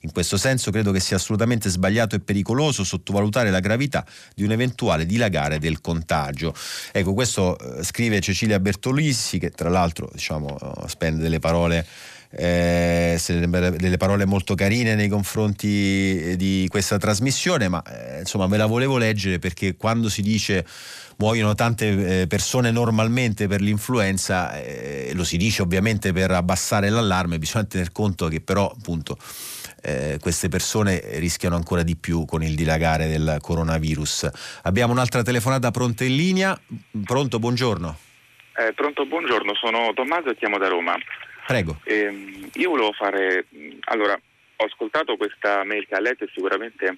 In 0.01 0.12
questo 0.12 0.36
senso 0.36 0.70
credo 0.70 0.92
che 0.92 1.01
sia 1.01 1.16
assolutamente 1.16 1.68
sbagliato 1.68 2.14
e 2.14 2.20
pericoloso 2.20 2.84
sottovalutare 2.84 3.51
la 3.51 3.61
gravità 3.61 4.07
di 4.34 4.44
un 4.44 4.53
eventuale 4.53 5.07
dilagare 5.07 5.59
del 5.59 5.80
contagio. 5.80 6.55
Ecco, 6.92 7.14
questo 7.14 7.59
eh, 7.59 7.82
scrive 7.89 8.20
Cecilia 8.20 8.61
Bertolissi, 8.61 9.39
che 9.39 9.51
tra 9.51 9.70
l'altro 9.70 10.11
diciamo, 10.12 10.57
spende 10.86 11.22
delle 11.22 11.39
parole. 11.39 11.86
Eh, 12.30 13.18
delle 13.26 13.97
parole 13.97 14.26
molto 14.26 14.55
carine 14.55 14.95
nei 14.95 15.09
confronti 15.09 16.36
di 16.36 16.66
questa 16.68 16.99
trasmissione, 16.99 17.68
ma 17.68 17.82
eh, 17.82 18.18
insomma 18.20 18.47
ve 18.47 18.59
la 18.59 18.66
volevo 18.66 18.99
leggere 18.99 19.39
perché 19.39 19.76
quando 19.76 20.11
si 20.11 20.20
dice 20.20 20.66
muoiono 21.16 21.55
tante 21.55 22.20
eh, 22.20 22.26
persone 22.26 22.70
normalmente 22.70 23.49
per 23.49 23.62
l'influenza, 23.62 24.53
eh, 24.61 25.12
lo 25.14 25.24
si 25.24 25.39
dice 25.39 25.62
ovviamente 25.62 26.12
per 26.12 26.30
abbassare 26.32 26.91
l'allarme, 26.91 27.39
bisogna 27.39 27.64
tener 27.64 27.93
conto 27.93 28.28
che 28.28 28.43
però 28.43 28.68
appunto 28.68 29.16
eh, 29.83 30.18
queste 30.20 30.49
persone 30.49 31.01
rischiano 31.18 31.57
ancora 31.57 31.83
di 31.83 31.97
più 31.97 32.24
con 32.24 32.43
il 32.43 32.55
dilagare 32.55 33.07
del 33.07 33.39
coronavirus. 33.41 34.61
Abbiamo 34.64 34.93
un'altra 34.93 35.22
telefonata 35.22 35.70
pronta 35.70 36.05
in 36.05 36.16
linea. 36.16 36.59
Pronto, 37.05 37.39
buongiorno. 37.39 37.99
Eh, 38.57 38.72
pronto, 38.72 39.07
buongiorno, 39.07 39.55
sono 39.55 39.93
Tommaso 39.95 40.31
e 40.31 40.37
chiamo 40.37 40.59
da 40.59 40.68
Roma. 40.68 40.97
Prego. 41.47 41.81
Eh, 41.85 42.51
io 42.55 42.70
volevo 42.70 42.93
fare, 42.93 43.47
allora, 43.85 44.18
ho 44.57 44.64
ascoltato 44.64 45.16
questa 45.16 45.62
mail 45.64 45.87
che 45.87 45.95
ha 45.95 46.01
letto 46.01 46.24
e 46.24 46.31
sicuramente 46.35 46.97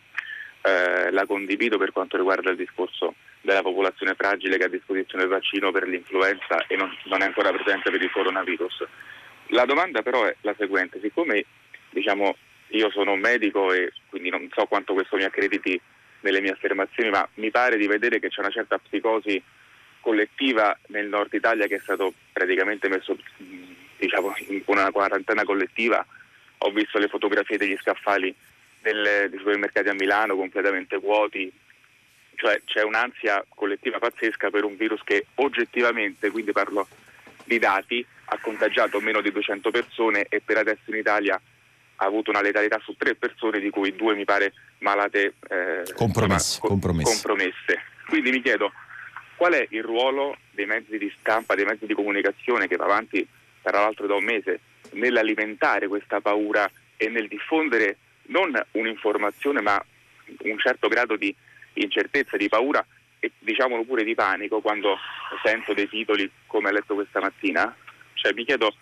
eh, 0.62 1.10
la 1.10 1.26
condivido 1.26 1.78
per 1.78 1.92
quanto 1.92 2.16
riguarda 2.16 2.50
il 2.50 2.56
discorso 2.56 3.14
della 3.42 3.62
popolazione 3.62 4.14
fragile 4.14 4.56
che 4.56 4.64
ha 4.64 4.66
a 4.66 4.70
disposizione 4.70 5.24
il 5.24 5.30
vaccino 5.30 5.70
per 5.70 5.86
l'influenza 5.86 6.66
e 6.66 6.76
non, 6.76 6.90
non 7.04 7.22
è 7.22 7.26
ancora 7.26 7.52
presente 7.52 7.90
per 7.90 8.02
il 8.02 8.10
coronavirus. 8.10 8.86
La 9.48 9.64
domanda 9.64 10.02
però 10.02 10.24
è 10.24 10.34
la 10.40 10.54
seguente, 10.56 10.98
siccome 11.02 11.44
diciamo, 11.90 12.36
io 12.70 12.90
sono 12.90 13.12
un 13.12 13.20
medico 13.20 13.72
e 13.72 13.92
quindi 14.08 14.28
non 14.30 14.48
so 14.52 14.66
quanto 14.66 14.92
questo 14.92 15.16
mi 15.16 15.24
accrediti 15.24 15.80
nelle 16.20 16.40
mie 16.40 16.52
affermazioni, 16.52 17.10
ma 17.10 17.26
mi 17.34 17.50
pare 17.50 17.76
di 17.76 17.86
vedere 17.86 18.18
che 18.18 18.28
c'è 18.28 18.40
una 18.40 18.50
certa 18.50 18.78
psicosi 18.78 19.42
collettiva 20.00 20.76
nel 20.88 21.06
nord 21.06 21.32
Italia 21.32 21.66
che 21.66 21.76
è 21.76 21.80
stato 21.80 22.12
praticamente 22.32 22.88
messo 22.88 23.16
diciamo, 23.98 24.34
in 24.48 24.62
una 24.66 24.90
quarantena 24.90 25.44
collettiva. 25.44 26.04
Ho 26.58 26.70
visto 26.70 26.98
le 26.98 27.08
fotografie 27.08 27.56
degli 27.56 27.76
scaffali 27.80 28.34
dei 28.80 29.30
supermercati 29.36 29.88
a 29.88 29.94
Milano 29.94 30.36
completamente 30.36 30.96
vuoti, 30.96 31.52
cioè 32.36 32.60
c'è 32.64 32.82
un'ansia 32.82 33.44
collettiva 33.48 33.98
pazzesca 33.98 34.50
per 34.50 34.64
un 34.64 34.76
virus 34.76 35.02
che 35.04 35.26
oggettivamente, 35.36 36.30
quindi 36.30 36.52
parlo 36.52 36.86
di 37.44 37.58
dati, 37.58 38.04
ha 38.26 38.38
contagiato 38.38 39.00
meno 39.00 39.20
di 39.20 39.32
200 39.32 39.70
persone 39.70 40.26
e 40.28 40.40
per 40.40 40.58
adesso 40.58 40.90
in 40.90 40.96
Italia 40.96 41.40
ha 42.02 42.06
avuto 42.06 42.30
una 42.30 42.40
letalità 42.40 42.80
su 42.82 42.94
tre 42.96 43.14
persone, 43.14 43.60
di 43.60 43.68
cui 43.68 43.94
due 43.94 44.14
mi 44.14 44.24
pare 44.24 44.54
malate 44.78 45.34
eh, 45.48 45.92
compromesse, 45.94 46.56
insomma, 46.56 46.68
compromesse. 46.68 47.12
compromesse. 47.12 47.82
Quindi 48.06 48.30
mi 48.30 48.40
chiedo 48.40 48.72
qual 49.36 49.52
è 49.52 49.66
il 49.70 49.82
ruolo 49.82 50.36
dei 50.52 50.66
mezzi 50.66 50.96
di 50.96 51.12
stampa, 51.18 51.54
dei 51.54 51.66
mezzi 51.66 51.86
di 51.86 51.94
comunicazione 51.94 52.68
che 52.68 52.76
va 52.76 52.84
avanti 52.84 53.26
tra 53.62 53.80
l'altro 53.80 54.06
da 54.06 54.14
un 54.14 54.24
mese 54.24 54.60
nell'alimentare 54.92 55.88
questa 55.88 56.20
paura 56.20 56.70
e 56.96 57.08
nel 57.08 57.28
diffondere 57.28 57.98
non 58.28 58.50
un'informazione 58.72 59.60
ma 59.60 59.82
un 60.42 60.58
certo 60.58 60.88
grado 60.88 61.16
di 61.16 61.34
incertezza, 61.74 62.36
di 62.36 62.48
paura 62.48 62.84
e 63.18 63.32
diciamolo 63.38 63.84
pure 63.84 64.04
di 64.04 64.14
panico 64.14 64.60
quando 64.60 64.96
sento 65.44 65.74
dei 65.74 65.88
titoli 65.88 66.30
come 66.46 66.70
ha 66.70 66.72
letto 66.72 66.94
questa 66.94 67.20
mattina, 67.20 67.74
cioè 68.14 68.32
mi 68.32 68.44
chiedo 68.44 68.74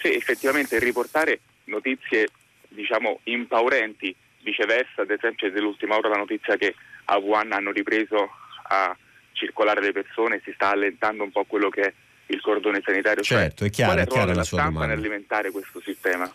se 0.00 0.14
effettivamente 0.14 0.78
riportare 0.78 1.40
notizie 1.64 2.28
diciamo 2.74 3.20
impaurenti, 3.24 4.14
viceversa 4.42 5.02
ad 5.02 5.10
esempio 5.10 5.50
dell'ultima 5.50 5.96
ora 5.96 6.08
la 6.08 6.16
notizia 6.16 6.56
che 6.56 6.74
a 7.06 7.16
Wuhan 7.16 7.52
hanno 7.52 7.70
ripreso 7.70 8.30
a 8.68 8.96
circolare 9.32 9.80
le 9.80 9.92
persone, 9.92 10.40
si 10.44 10.52
sta 10.54 10.70
allentando 10.70 11.24
un 11.24 11.30
po' 11.30 11.44
quello 11.44 11.68
che 11.68 11.80
è 11.82 11.92
il 12.26 12.40
cordone 12.40 12.80
sanitario. 12.84 13.22
Cioè, 13.22 13.38
certo, 13.38 13.56
cioè, 13.58 13.68
è 13.68 13.70
chiaro, 13.70 14.00
è 14.00 14.06
chiara 14.06 14.34
la 14.34 14.44
sua 14.44 14.62
domanda. 14.62 14.86
nell'alimentare 14.86 15.50
questo 15.50 15.80
sistema? 15.80 16.30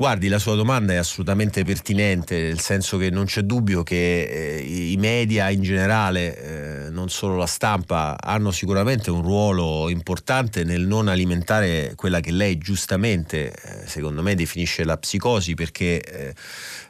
Guardi, 0.00 0.28
la 0.28 0.38
sua 0.38 0.54
domanda 0.54 0.94
è 0.94 0.96
assolutamente 0.96 1.62
pertinente, 1.62 2.40
nel 2.40 2.58
senso 2.58 2.96
che 2.96 3.10
non 3.10 3.26
c'è 3.26 3.42
dubbio 3.42 3.82
che 3.82 4.22
eh, 4.56 4.92
i 4.92 4.96
media 4.96 5.50
in 5.50 5.60
generale, 5.60 6.86
eh, 6.86 6.90
non 6.90 7.10
solo 7.10 7.36
la 7.36 7.44
stampa, 7.44 8.16
hanno 8.18 8.50
sicuramente 8.50 9.10
un 9.10 9.20
ruolo 9.20 9.90
importante 9.90 10.64
nel 10.64 10.86
non 10.86 11.08
alimentare 11.08 11.92
quella 11.96 12.20
che 12.20 12.30
lei 12.30 12.56
giustamente, 12.56 13.52
eh, 13.52 13.86
secondo 13.86 14.22
me, 14.22 14.34
definisce 14.34 14.84
la 14.84 14.96
psicosi, 14.96 15.52
perché 15.52 16.00
eh, 16.00 16.34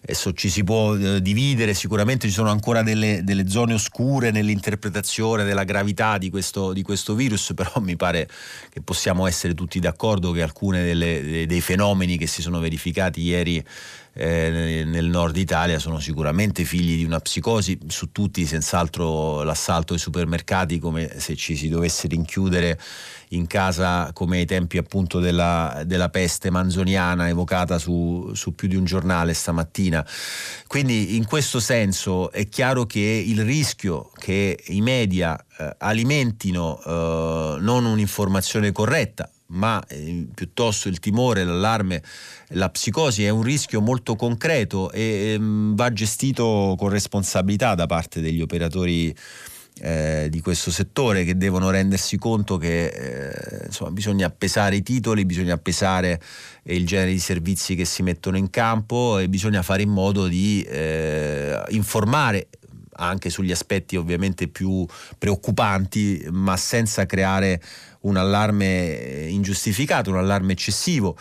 adesso 0.05 0.33
ci 0.33 0.49
si 0.49 0.63
può 0.63 0.95
eh, 0.95 1.21
dividere, 1.21 1.75
sicuramente 1.75 2.29
ci 2.29 2.33
sono 2.33 2.51
ancora 2.51 2.85
delle, 2.85 3.25
delle, 3.25 3.49
zone 3.49 3.75
oscure 3.75 4.31
nell'interpretazione 4.31 5.43
della 5.43 5.65
gravità 5.65 6.17
di 6.17 6.31
questo, 6.31 6.73
di 6.73 6.83
questo, 6.83 7.17
virus, 7.17 7.55
però 7.57 7.73
mi 7.81 7.97
pare 7.97 8.29
che 8.73 8.81
possiamo 8.83 9.27
essere 9.27 9.55
tutti 9.55 9.81
d'accordo 9.81 10.31
che 10.31 10.43
alcuni 10.43 10.79
dei 11.47 11.61
fenomeni 11.61 12.17
che 12.17 12.29
si 12.29 12.41
sono 12.41 12.61
verificati 12.61 12.99
verificati 13.01 13.23
ieri 13.23 13.65
eh, 14.13 14.83
nel 14.85 15.07
nord 15.07 15.37
Italia 15.37 15.79
sono 15.79 16.01
sicuramente 16.01 16.65
figli 16.65 16.97
di 16.97 17.05
una 17.05 17.21
psicosi, 17.21 17.79
su 17.87 18.11
tutti 18.13 18.45
senz'altro 18.45 19.43
l'assalto 19.43 19.93
ai 19.95 19.99
supermercati 19.99 20.79
come 20.79 21.19
se 21.19 21.37
ci 21.37 21.57
si 21.57 21.69
dovesse 21.69 22.09
rinchiudere 22.09 22.79
in 23.29 23.47
casa 23.47 24.11
come 24.13 24.39
ai 24.39 24.47
tempi 24.47 24.79
appunto 24.79 25.21
della, 25.21 25.83
della 25.87 26.09
peste 26.09 26.51
manzoniana 26.51 27.29
evocata 27.29 27.79
su, 27.79 28.33
su, 28.35 28.55
più 28.55 28.67
di 28.67 28.75
un 28.75 28.85
giornale 28.85 29.33
stamattina. 29.33 30.05
Quindi 30.67 31.17
in 31.17 31.25
questo 31.25 31.61
senso 31.61 32.33
è 32.33 32.49
chiaro 32.49 32.87
che 32.87 32.99
il 32.99 33.45
rischio 33.45 34.11
che 34.19 34.59
i 34.67 34.81
media 34.81 35.39
eh, 35.39 35.77
alimentino 35.79 36.81
eh, 36.85 37.57
non 37.61 37.85
un'informazione 37.85 38.73
corretta, 38.73 39.31
ma 39.51 39.83
eh, 39.89 40.27
piuttosto 40.35 40.89
il 40.89 40.99
timore, 40.99 41.45
l'allarme, 41.45 42.03
la 42.49 42.69
psicosi 42.71 43.25
è 43.25 43.29
un 43.29 43.43
rischio 43.43 43.81
molto 43.81 44.17
concreto 44.17 44.91
e 44.91 45.33
ehm, 45.35 45.75
va 45.75 45.93
gestito 45.93 46.75
con 46.79 46.89
responsabilità 46.89 47.75
da 47.75 47.87
parte 47.87 48.21
degli 48.21 48.41
operatori 48.41 49.15
eh, 49.83 50.29
di 50.31 50.41
questo 50.41 50.71
settore 50.71 51.25
che 51.25 51.37
devono 51.37 51.71
rendersi 51.71 52.19
conto 52.19 52.59
che 52.59 52.87
eh, 52.87 53.67
insomma, 53.67 53.91
bisogna 53.91 54.29
pesare 54.29 54.77
i 54.77 54.83
titoli, 54.83 55.25
bisogna 55.25 55.57
pesare 55.57 56.21
il 56.65 56.87
genere 56.87 57.13
di 57.13 57.19
servizi 57.19 57.75
che 57.75 57.85
si 57.85 58.03
mettono 58.03 58.37
in 58.37 58.51
campo 58.51 59.19
e 59.19 59.29
bisogna 59.29 59.63
fare 59.63 59.83
in 59.83 59.91
modo 59.91 60.27
di 60.27 60.63
eh, 60.63 61.63
informare 61.69 62.49
anche 63.01 63.31
sugli 63.31 63.51
aspetti 63.51 63.97
ovviamente 63.97 64.49
più 64.49 64.87
preoccupanti, 65.19 66.27
ma 66.31 66.57
senza 66.57 67.07
creare 67.07 67.61
un 68.03 68.17
allarme 68.17 69.27
ingiustificato, 69.29 70.11
un 70.11 70.17
allarme 70.17 70.53
eccessivo. 70.53 71.17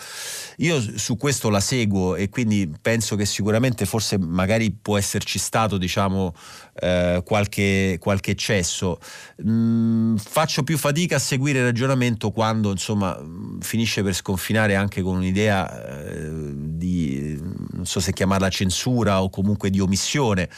Io 0.58 0.80
su 0.98 1.18
questo 1.18 1.50
la 1.50 1.60
seguo 1.60 2.16
e 2.16 2.30
quindi 2.30 2.72
penso 2.82 3.16
che 3.16 3.26
sicuramente 3.26 3.86
forse 3.86 4.18
magari 4.18 4.72
può 4.72 4.98
esserci 4.98 5.40
stato 5.40 5.78
diciamo 5.78 6.34
eh, 6.80 7.22
qualche, 7.26 7.98
qualche, 8.00 8.32
eccesso. 8.32 9.00
Mm, 9.46 10.16
faccio 10.16 10.64
più 10.64 10.78
fatica 10.78 11.18
a 11.18 11.20
seguire 11.20 11.60
il 11.60 11.66
ragionamento 11.66 12.32
quando 12.32 12.72
insomma 12.72 13.18
finisce 13.60 14.02
per 14.02 14.14
sconfinare 14.14 14.76
anche 14.76 15.02
con 15.02 15.18
un'idea 15.18 16.00
eh, 16.00 16.30
di 16.54 17.38
non 17.72 17.86
so 17.86 18.00
se 18.00 18.14
chiamarla 18.14 18.50
censura 18.50 19.22
o 19.22 19.30
comunque 19.30 19.70
di 19.70 19.80
omissione. 19.80 20.50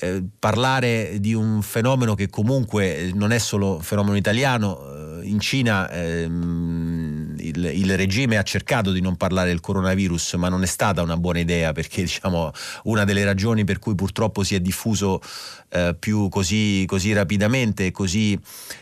Eh, 0.00 0.22
parlare 0.38 1.18
di 1.18 1.34
un 1.34 1.60
fenomeno 1.60 2.14
che 2.14 2.28
comunque 2.28 3.10
non 3.14 3.32
è 3.32 3.38
solo 3.38 3.74
un 3.76 3.80
fenomeno 3.82 4.16
italiano, 4.16 4.78
eh, 5.20 5.26
in 5.26 5.40
Cina 5.40 5.90
ehm, 5.90 6.97
il, 7.58 7.80
il, 7.80 7.96
regime 7.96 8.38
ha 8.38 8.42
cercato 8.42 8.92
di 8.92 9.00
non 9.00 9.16
parlare 9.16 9.48
del 9.48 9.60
coronavirus, 9.60 10.34
ma 10.34 10.48
non 10.48 10.62
è 10.62 10.66
stata 10.66 11.02
una 11.02 11.16
buona 11.16 11.40
idea 11.40 11.72
perché 11.72 12.02
diciamo, 12.02 12.52
una 12.84 13.04
delle 13.04 13.24
ragioni 13.24 13.64
per 13.64 13.78
cui 13.78 13.94
purtroppo 13.94 14.42
si 14.42 14.54
è 14.54 14.60
diffuso 14.60 15.20
eh, 15.70 15.94
più 15.98 16.28
così, 16.28 16.84
così 16.86 17.12
rapidamente 17.12 17.86
e 17.86 17.90
così 17.90 18.38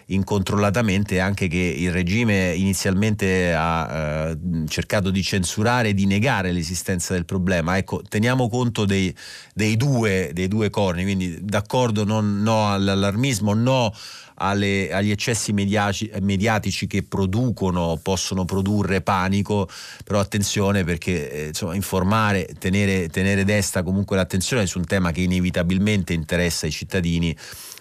incontrollatamente 0.07 1.17
è 1.17 1.19
anche 1.19 1.49
che 1.49 1.57
il 1.57 1.91
regime 1.91 2.55
inizialmente 2.55 3.53
ha 3.55 4.29
eh, 4.31 4.39
cercato 4.69 5.11
di 5.11 5.23
censurare 5.23 5.89
e 5.89 5.95
di 5.95 6.07
negare 6.07 6.53
l'esistenza 6.53 7.15
del 7.15 7.25
problema. 7.25 7.77
Ecco, 7.77 8.03
teniamo 8.09 8.49
conto 8.49 8.85
dei, 8.85 9.15
dei, 9.55 9.77
due, 9.77 10.31
dei 10.33 10.49
due 10.49 10.71
corni, 10.71 11.03
quindi 11.03 11.39
d'accordo 11.43 12.05
non, 12.05 12.43
no 12.43 12.71
all'allarmismo, 12.71 13.55
no 13.55 13.93
alle, 14.37 14.93
agli 14.93 15.11
eccessi 15.11 15.53
mediaci, 15.53 16.11
mediatici 16.21 16.87
che 16.87 17.03
producono, 17.03 17.99
possono 18.03 18.45
produrre 18.45 19.01
panico, 19.01 19.69
però 20.05 20.21
attenzione 20.21 20.85
perché 20.85 21.31
eh, 21.31 21.47
insomma, 21.49 21.75
informare, 21.75 22.49
tenere, 22.59 23.09
tenere 23.09 23.45
desta 23.45 23.83
comunque 23.83 24.17
l'attenzione 24.17 24.67
su 24.67 24.79
un 24.79 24.87
tema 24.87 25.13
che 25.13 25.21
inevitabilmente 25.21 26.13
interessa 26.13 26.67
i 26.67 26.71
cittadini 26.71 27.37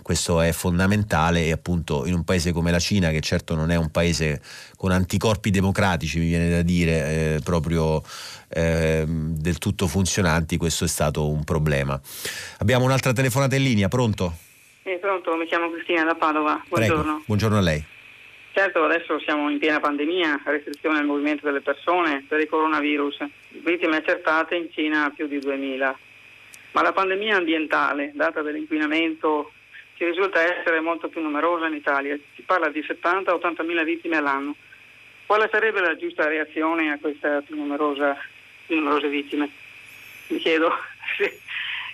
questo 0.06 0.40
è 0.40 0.52
fondamentale 0.52 1.46
e 1.46 1.52
appunto 1.52 2.06
in 2.06 2.14
un 2.14 2.24
paese 2.24 2.52
come 2.52 2.70
la 2.70 2.78
Cina, 2.78 3.10
che 3.10 3.22
certo 3.22 3.56
non 3.56 3.72
è 3.72 3.76
un 3.76 3.90
paese 3.90 4.40
con 4.78 4.92
anticorpi 4.92 5.50
democratici, 5.50 6.20
mi 6.20 6.28
viene 6.28 6.48
da 6.48 6.62
dire, 6.62 6.92
eh, 7.36 7.40
proprio 7.44 8.04
eh, 8.50 9.04
del 9.08 9.58
tutto 9.58 9.88
funzionanti, 9.88 10.58
questo 10.58 10.86
è 10.86 10.88
stato 10.88 11.28
un 11.28 11.44
problema. 11.44 12.00
Abbiamo 12.60 12.86
un'altra 12.86 13.14
telefonata 13.14 13.56
in 13.56 13.64
linea, 13.64 13.88
pronto? 13.88 14.38
Eh, 14.88 15.00
pronto, 15.00 15.36
mi 15.36 15.48
chiamo 15.48 15.72
Cristina 15.72 16.04
da 16.04 16.14
Padova. 16.14 16.62
Buongiorno. 16.68 17.02
Prego. 17.02 17.24
Buongiorno 17.26 17.58
a 17.58 17.62
lei. 17.62 17.84
Certo, 18.54 18.84
adesso 18.84 19.18
siamo 19.18 19.50
in 19.50 19.58
piena 19.58 19.80
pandemia, 19.80 20.42
restrizione 20.44 21.00
al 21.00 21.06
movimento 21.06 21.44
delle 21.44 21.62
persone 21.62 22.24
per 22.28 22.40
il 22.40 22.48
coronavirus, 22.48 23.18
vittime 23.64 23.98
accertate 23.98 24.54
in 24.54 24.72
Cina 24.72 25.10
più 25.10 25.26
di 25.26 25.40
2000. 25.40 25.98
Ma 26.74 26.82
la 26.84 26.92
pandemia 26.92 27.36
ambientale, 27.36 28.12
data 28.14 28.44
dall'inquinamento, 28.44 29.54
ci 29.96 30.06
risulta 30.06 30.40
essere 30.40 30.80
molto 30.82 31.08
più 31.08 31.20
numerosa 31.20 31.66
in 31.66 31.74
Italia. 31.74 32.16
Si 32.36 32.44
parla 32.44 32.70
di 32.70 32.86
70-80 32.88 33.66
mila 33.66 33.84
vittime 33.84 34.18
all'anno. 34.18 34.56
Quale 35.26 35.50
sarebbe 35.52 35.82
la 35.82 35.96
giusta 35.96 36.28
reazione 36.28 36.92
a 36.92 37.00
queste 37.00 37.42
più, 37.44 37.56
numerosa, 37.56 38.16
più 38.68 38.76
numerose 38.76 39.08
vittime? 39.08 39.50
Mi 40.28 40.38
chiedo 40.38 40.72
se 41.18 41.40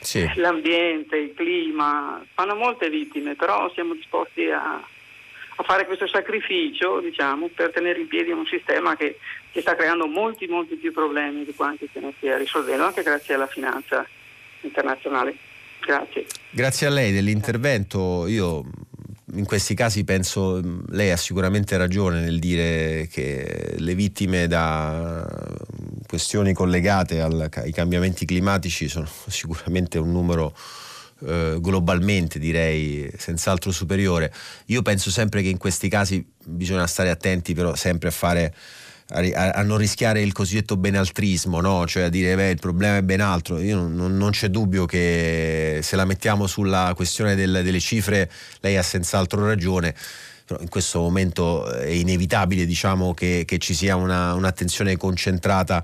sì. 0.02 0.30
l'ambiente, 0.36 1.16
il 1.16 1.34
clima, 1.34 2.24
fanno 2.34 2.56
molte 2.56 2.90
vittime, 2.90 3.36
però 3.36 3.72
siamo 3.74 3.94
disposti 3.94 4.50
a, 4.50 4.76
a 4.76 5.64
fare 5.64 5.86
questo 5.86 6.08
sacrificio 6.08 7.00
diciamo, 7.00 7.48
per 7.54 7.72
tenere 7.72 8.00
in 8.00 8.08
piedi 8.08 8.32
un 8.32 8.46
sistema 8.46 8.96
che, 8.96 9.18
che, 9.52 9.62
sta 9.62 9.76
creando 9.76 10.08
molti, 10.08 10.48
molti 10.48 10.76
più 10.76 10.92
problemi 10.92 11.46
di 11.46 11.54
quanti 11.54 11.88
se 11.94 12.00
ne 12.00 12.14
stia 12.18 12.38
risolvendo, 12.38 12.86
anche 12.86 13.04
grazie 13.04 13.36
alla 13.36 13.48
finanza 13.48 14.06
internazionale. 14.62 15.36
Grazie. 15.80 16.26
Grazie 16.50 16.88
a 16.88 16.90
lei 16.92 17.12
dell'intervento. 17.12 18.28
Io 18.28 18.64
in 19.34 19.46
questi 19.46 19.74
casi 19.76 20.04
penso 20.04 20.62
lei 20.90 21.12
ha 21.12 21.18
sicuramente 21.18 21.78
ragione 21.78 22.20
nel 22.22 22.40
dire 22.40 23.08
che 23.10 23.76
le 23.78 23.96
vittime 23.96 24.48
da 24.48 25.26
questioni 26.08 26.54
collegate 26.54 27.22
al, 27.22 27.50
ai 27.54 27.72
cambiamenti 27.72 28.26
climatici 28.26 28.88
sono 28.90 29.08
sicuramente 29.28 29.98
un 29.98 30.12
numero 30.12 30.54
eh, 31.24 31.58
globalmente 31.60 32.40
direi 32.40 33.10
senz'altro 33.18 33.72
superiore. 33.72 34.34
Io 34.68 34.82
penso 34.82 35.12
sempre 35.12 35.42
che 35.42 35.50
in 35.50 35.58
questi 35.58 35.88
casi 35.88 36.26
bisogna 36.44 36.88
stare 36.88 37.10
attenti 37.10 37.54
però 37.54 37.76
sempre 37.76 38.10
a 38.10 38.12
fare 38.12 38.54
a, 39.12 39.50
a, 39.52 39.64
non 39.64 39.78
rischiare 39.78 40.22
il 40.22 40.32
cosiddetto 40.32 40.78
benaltrismo, 40.78 41.60
no? 41.60 41.86
cioè 41.86 42.04
a 42.04 42.10
dire 42.10 42.36
beh, 42.36 42.50
il 42.50 42.60
problema 42.60 42.98
è 42.98 43.02
ben 43.02 43.22
altro. 43.22 43.60
Io 43.60 43.78
non, 43.78 44.18
non, 44.18 44.32
c'è 44.32 44.48
dubbio 44.48 44.86
che 44.86 45.80
se 45.82 45.96
la 45.96 46.06
mettiamo 46.06 46.48
sulla 46.48 46.94
questione 46.96 47.36
del, 47.36 47.62
delle 47.64 47.80
cifre, 47.80 48.30
lei 48.62 48.78
ha 48.78 48.84
senz'altro 48.84 49.46
ragione. 49.46 49.94
In 50.60 50.70
questo 50.70 51.00
momento 51.00 51.70
è 51.70 51.88
inevitabile 51.88 52.66
diciamo, 52.66 53.14
che, 53.14 53.44
che 53.46 53.58
ci 53.58 53.74
sia 53.74 53.96
una, 53.96 54.34
un'attenzione 54.34 54.98
concentrata 54.98 55.84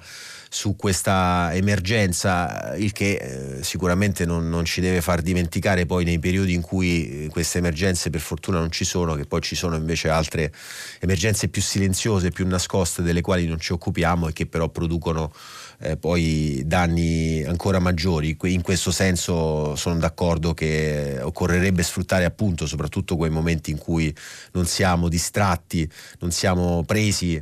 su 0.49 0.75
questa 0.75 1.53
emergenza, 1.53 2.73
il 2.77 2.93
che 2.93 3.57
eh, 3.59 3.63
sicuramente 3.63 4.25
non, 4.25 4.47
non, 4.49 4.65
ci 4.65 4.79
deve 4.79 5.01
far 5.01 5.21
dimenticare 5.21 5.85
poi 5.85 6.05
nei 6.05 6.19
periodi 6.19 6.53
in 6.53 6.61
cui 6.61 7.25
eh, 7.25 7.27
queste 7.27 7.57
emergenze 7.57 8.09
per 8.09 8.21
fortuna 8.21 8.59
non 8.59 8.71
ci 8.71 8.85
sono, 8.85 9.15
che 9.15 9.25
poi 9.25 9.41
ci 9.41 9.55
sono 9.55 9.75
invece 9.75 10.09
altre 10.09 10.51
emergenze 10.99 11.49
più 11.49 11.61
silenziose, 11.61 12.31
più 12.31 12.47
nascoste, 12.47 13.01
delle 13.01 13.21
quali 13.21 13.45
non 13.45 13.59
ci 13.59 13.73
occupiamo 13.73 14.29
e 14.29 14.33
che 14.33 14.45
però 14.45 14.69
producono 14.69 15.33
eh, 15.79 15.97
poi 15.97 16.63
danni 16.65 17.43
ancora 17.43 17.79
maggiori. 17.79 18.37
In 18.43 18.61
questo 18.61 18.91
senso 18.91 19.75
sono 19.75 19.99
d'accordo 19.99 20.53
che 20.53 21.19
occorrerebbe 21.21 21.83
sfruttare 21.83 22.25
appunto 22.25 22.65
soprattutto 22.65 23.15
quei 23.15 23.29
momenti 23.29 23.71
in 23.71 23.77
cui 23.77 24.13
non 24.53 24.65
siamo 24.65 25.07
distratti, 25.09 25.89
non 26.19 26.31
siamo 26.31 26.83
presi 26.85 27.41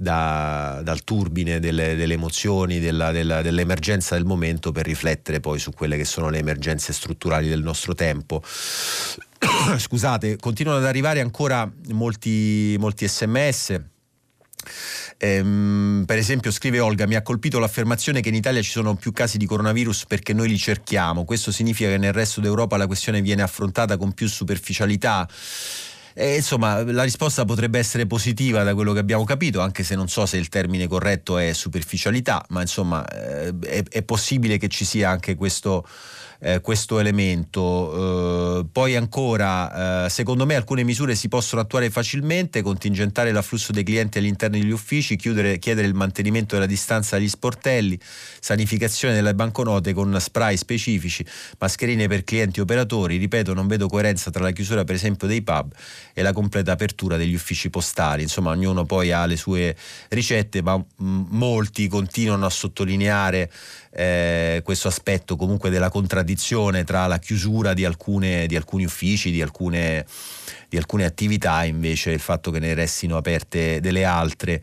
da, 0.00 0.80
dal 0.84 1.02
turbine 1.02 1.58
delle, 1.58 1.96
delle 1.96 2.14
emozioni, 2.14 2.78
della, 2.78 3.10
della, 3.10 3.42
dell'emergenza 3.42 4.14
del 4.14 4.24
momento 4.24 4.70
per 4.70 4.84
riflettere 4.84 5.40
poi 5.40 5.58
su 5.58 5.72
quelle 5.72 5.96
che 5.96 6.04
sono 6.04 6.30
le 6.30 6.38
emergenze 6.38 6.92
strutturali 6.92 7.48
del 7.48 7.62
nostro 7.62 7.94
tempo. 7.94 8.40
Scusate, 9.76 10.36
continuano 10.36 10.78
ad 10.78 10.86
arrivare 10.86 11.20
ancora 11.20 11.68
molti, 11.88 12.76
molti 12.78 13.08
sms. 13.08 13.80
Ehm, 15.20 16.04
per 16.06 16.16
esempio 16.16 16.52
scrive 16.52 16.78
Olga 16.78 17.04
mi 17.06 17.16
ha 17.16 17.22
colpito 17.22 17.58
l'affermazione 17.58 18.20
che 18.20 18.28
in 18.28 18.36
Italia 18.36 18.62
ci 18.62 18.70
sono 18.70 18.94
più 18.94 19.12
casi 19.12 19.36
di 19.36 19.46
coronavirus 19.46 20.06
perché 20.06 20.32
noi 20.32 20.48
li 20.48 20.58
cerchiamo. 20.58 21.24
Questo 21.24 21.50
significa 21.50 21.90
che 21.90 21.98
nel 21.98 22.12
resto 22.12 22.40
d'Europa 22.40 22.76
la 22.76 22.86
questione 22.86 23.20
viene 23.20 23.42
affrontata 23.42 23.96
con 23.96 24.12
più 24.12 24.28
superficialità. 24.28 25.28
E, 26.14 26.36
insomma, 26.36 26.82
la 26.82 27.04
risposta 27.04 27.44
potrebbe 27.44 27.78
essere 27.78 28.06
positiva 28.06 28.64
da 28.64 28.74
quello 28.74 28.92
che 28.92 28.98
abbiamo 28.98 29.24
capito, 29.24 29.60
anche 29.60 29.84
se 29.84 29.94
non 29.94 30.08
so 30.08 30.26
se 30.26 30.36
il 30.36 30.48
termine 30.48 30.88
corretto 30.88 31.38
è 31.38 31.52
superficialità, 31.52 32.44
ma 32.48 32.60
insomma 32.60 33.06
eh, 33.06 33.54
è, 33.60 33.82
è 33.88 34.02
possibile 34.02 34.56
che 34.56 34.66
ci 34.66 34.84
sia 34.84 35.10
anche 35.10 35.36
questo 35.36 35.86
eh, 36.40 36.60
questo 36.60 36.98
elemento. 36.98 38.60
Eh, 38.60 38.66
poi 38.70 38.96
ancora, 38.96 40.04
eh, 40.06 40.10
secondo 40.10 40.46
me 40.46 40.54
alcune 40.54 40.84
misure 40.84 41.14
si 41.14 41.28
possono 41.28 41.60
attuare 41.60 41.90
facilmente, 41.90 42.62
contingentare 42.62 43.32
l'afflusso 43.32 43.72
dei 43.72 43.82
clienti 43.82 44.18
all'interno 44.18 44.58
degli 44.58 44.70
uffici, 44.70 45.16
chiudere, 45.16 45.58
chiedere 45.58 45.86
il 45.86 45.94
mantenimento 45.94 46.54
della 46.54 46.66
distanza 46.66 47.16
agli 47.16 47.28
sportelli, 47.28 47.98
sanificazione 48.40 49.14
delle 49.14 49.34
banconote 49.34 49.92
con 49.92 50.16
spray 50.20 50.56
specifici, 50.56 51.24
mascherine 51.58 52.06
per 52.08 52.24
clienti 52.24 52.60
e 52.60 52.62
operatori. 52.62 53.16
Ripeto, 53.16 53.54
non 53.54 53.66
vedo 53.66 53.88
coerenza 53.88 54.30
tra 54.30 54.42
la 54.42 54.52
chiusura 54.52 54.84
per 54.84 54.94
esempio 54.94 55.26
dei 55.26 55.42
pub 55.42 55.72
e 56.12 56.22
la 56.22 56.32
completa 56.32 56.72
apertura 56.72 57.16
degli 57.16 57.34
uffici 57.34 57.70
postali. 57.70 58.22
Insomma, 58.22 58.50
ognuno 58.50 58.84
poi 58.84 59.12
ha 59.12 59.26
le 59.26 59.36
sue 59.36 59.76
ricette, 60.08 60.62
ma 60.62 60.82
molti 60.96 61.88
continuano 61.88 62.46
a 62.46 62.50
sottolineare 62.50 63.50
eh, 63.90 64.60
questo 64.64 64.88
aspetto 64.88 65.36
comunque 65.36 65.70
della 65.70 65.90
contraddizione 65.90 66.84
tra 66.84 67.06
la 67.06 67.18
chiusura 67.18 67.72
di, 67.72 67.84
alcune, 67.84 68.46
di 68.46 68.56
alcuni 68.56 68.84
uffici, 68.84 69.30
di 69.30 69.42
alcune, 69.42 70.04
di 70.68 70.76
alcune 70.76 71.04
attività 71.04 71.62
e 71.62 71.68
invece 71.68 72.10
il 72.10 72.20
fatto 72.20 72.50
che 72.50 72.58
ne 72.58 72.74
restino 72.74 73.16
aperte 73.16 73.80
delle 73.80 74.04
altre. 74.04 74.60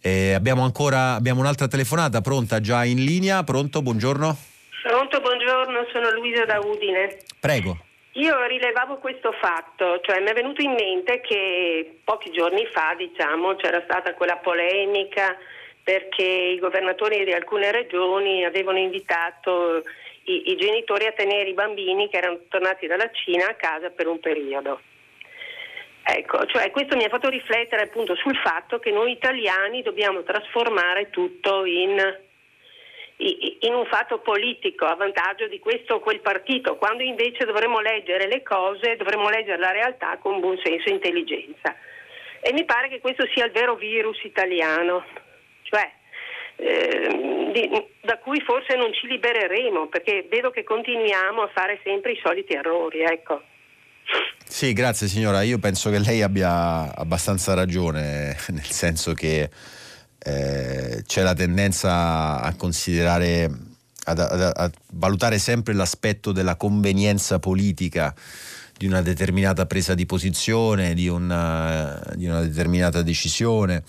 Eh, 0.00 0.34
abbiamo 0.34 0.62
ancora 0.62 1.14
abbiamo 1.14 1.40
un'altra 1.40 1.68
telefonata 1.68 2.20
pronta 2.20 2.60
già 2.60 2.84
in 2.84 3.02
linea. 3.04 3.42
Pronto? 3.44 3.82
Buongiorno. 3.82 4.36
Pronto, 4.82 5.20
buongiorno, 5.20 5.86
sono 5.92 6.10
Luisa 6.12 6.44
da 6.44 6.60
Udine. 6.60 7.16
Prego. 7.40 7.78
Io 8.12 8.46
rilevavo 8.46 8.96
questo 8.96 9.32
fatto, 9.32 10.00
cioè 10.00 10.20
mi 10.20 10.30
è 10.30 10.32
venuto 10.32 10.62
in 10.62 10.72
mente 10.72 11.20
che 11.20 11.98
pochi 12.02 12.30
giorni 12.30 12.64
fa, 12.72 12.94
diciamo, 12.96 13.56
c'era 13.56 13.82
stata 13.84 14.14
quella 14.14 14.36
polemica 14.36 15.36
perché 15.86 16.24
i 16.24 16.58
governatori 16.58 17.24
di 17.24 17.32
alcune 17.32 17.70
regioni 17.70 18.44
avevano 18.44 18.78
invitato 18.78 19.84
i, 20.24 20.50
i, 20.50 20.56
genitori 20.56 21.06
a 21.06 21.12
tenere 21.12 21.48
i 21.48 21.54
bambini 21.54 22.08
che 22.08 22.16
erano 22.16 22.40
tornati 22.48 22.88
dalla 22.88 23.08
Cina 23.12 23.46
a 23.46 23.54
casa 23.54 23.90
per 23.90 24.08
un 24.08 24.18
periodo. 24.18 24.80
Ecco, 26.02 26.44
cioè 26.46 26.72
questo 26.72 26.96
mi 26.96 27.04
ha 27.04 27.08
fatto 27.08 27.28
riflettere 27.28 27.82
appunto 27.82 28.16
sul 28.16 28.36
fatto 28.38 28.80
che 28.80 28.90
noi 28.90 29.12
italiani 29.12 29.82
dobbiamo 29.82 30.24
trasformare 30.24 31.10
tutto 31.10 31.64
in, 31.64 32.18
in 33.18 33.72
un 33.72 33.86
fatto 33.86 34.18
politico 34.18 34.86
a 34.86 34.96
vantaggio 34.96 35.46
di 35.46 35.60
questo 35.60 35.94
o 35.94 36.00
quel 36.00 36.18
partito, 36.18 36.74
quando 36.74 37.04
invece 37.04 37.44
dovremmo 37.44 37.78
leggere 37.78 38.26
le 38.26 38.42
cose, 38.42 38.96
dovremmo 38.96 39.30
leggere 39.30 39.58
la 39.58 39.70
realtà 39.70 40.18
con 40.18 40.40
buon 40.40 40.58
senso 40.64 40.88
e 40.88 40.94
intelligenza. 40.94 41.76
E 42.40 42.52
mi 42.52 42.64
pare 42.64 42.88
che 42.88 42.98
questo 42.98 43.24
sia 43.32 43.44
il 43.44 43.52
vero 43.52 43.76
virus 43.76 44.20
italiano 44.24 45.04
cioè 45.68 45.90
eh, 46.56 47.52
di, 47.52 47.68
da 48.02 48.18
cui 48.18 48.40
forse 48.40 48.76
non 48.76 48.92
ci 48.92 49.06
libereremo, 49.06 49.88
perché 49.88 50.26
vedo 50.30 50.50
che 50.50 50.64
continuiamo 50.64 51.42
a 51.42 51.50
fare 51.52 51.80
sempre 51.84 52.12
i 52.12 52.20
soliti 52.22 52.54
errori. 52.54 53.00
Ecco. 53.00 53.42
Sì, 54.44 54.72
grazie 54.72 55.06
signora. 55.06 55.42
Io 55.42 55.58
penso 55.58 55.90
che 55.90 55.98
lei 55.98 56.22
abbia 56.22 56.94
abbastanza 56.94 57.54
ragione, 57.54 58.36
nel 58.48 58.64
senso 58.64 59.12
che 59.12 59.50
eh, 60.18 61.02
c'è 61.06 61.22
la 61.22 61.34
tendenza 61.34 62.40
a 62.40 62.54
considerare, 62.56 63.50
a, 64.04 64.12
a, 64.12 64.48
a 64.48 64.70
valutare 64.92 65.38
sempre 65.38 65.74
l'aspetto 65.74 66.32
della 66.32 66.56
convenienza 66.56 67.38
politica 67.38 68.14
di 68.78 68.86
una 68.86 69.02
determinata 69.02 69.66
presa 69.66 69.94
di 69.94 70.06
posizione, 70.06 70.94
di 70.94 71.08
una, 71.08 72.00
di 72.14 72.26
una 72.26 72.40
determinata 72.40 73.02
decisione. 73.02 73.82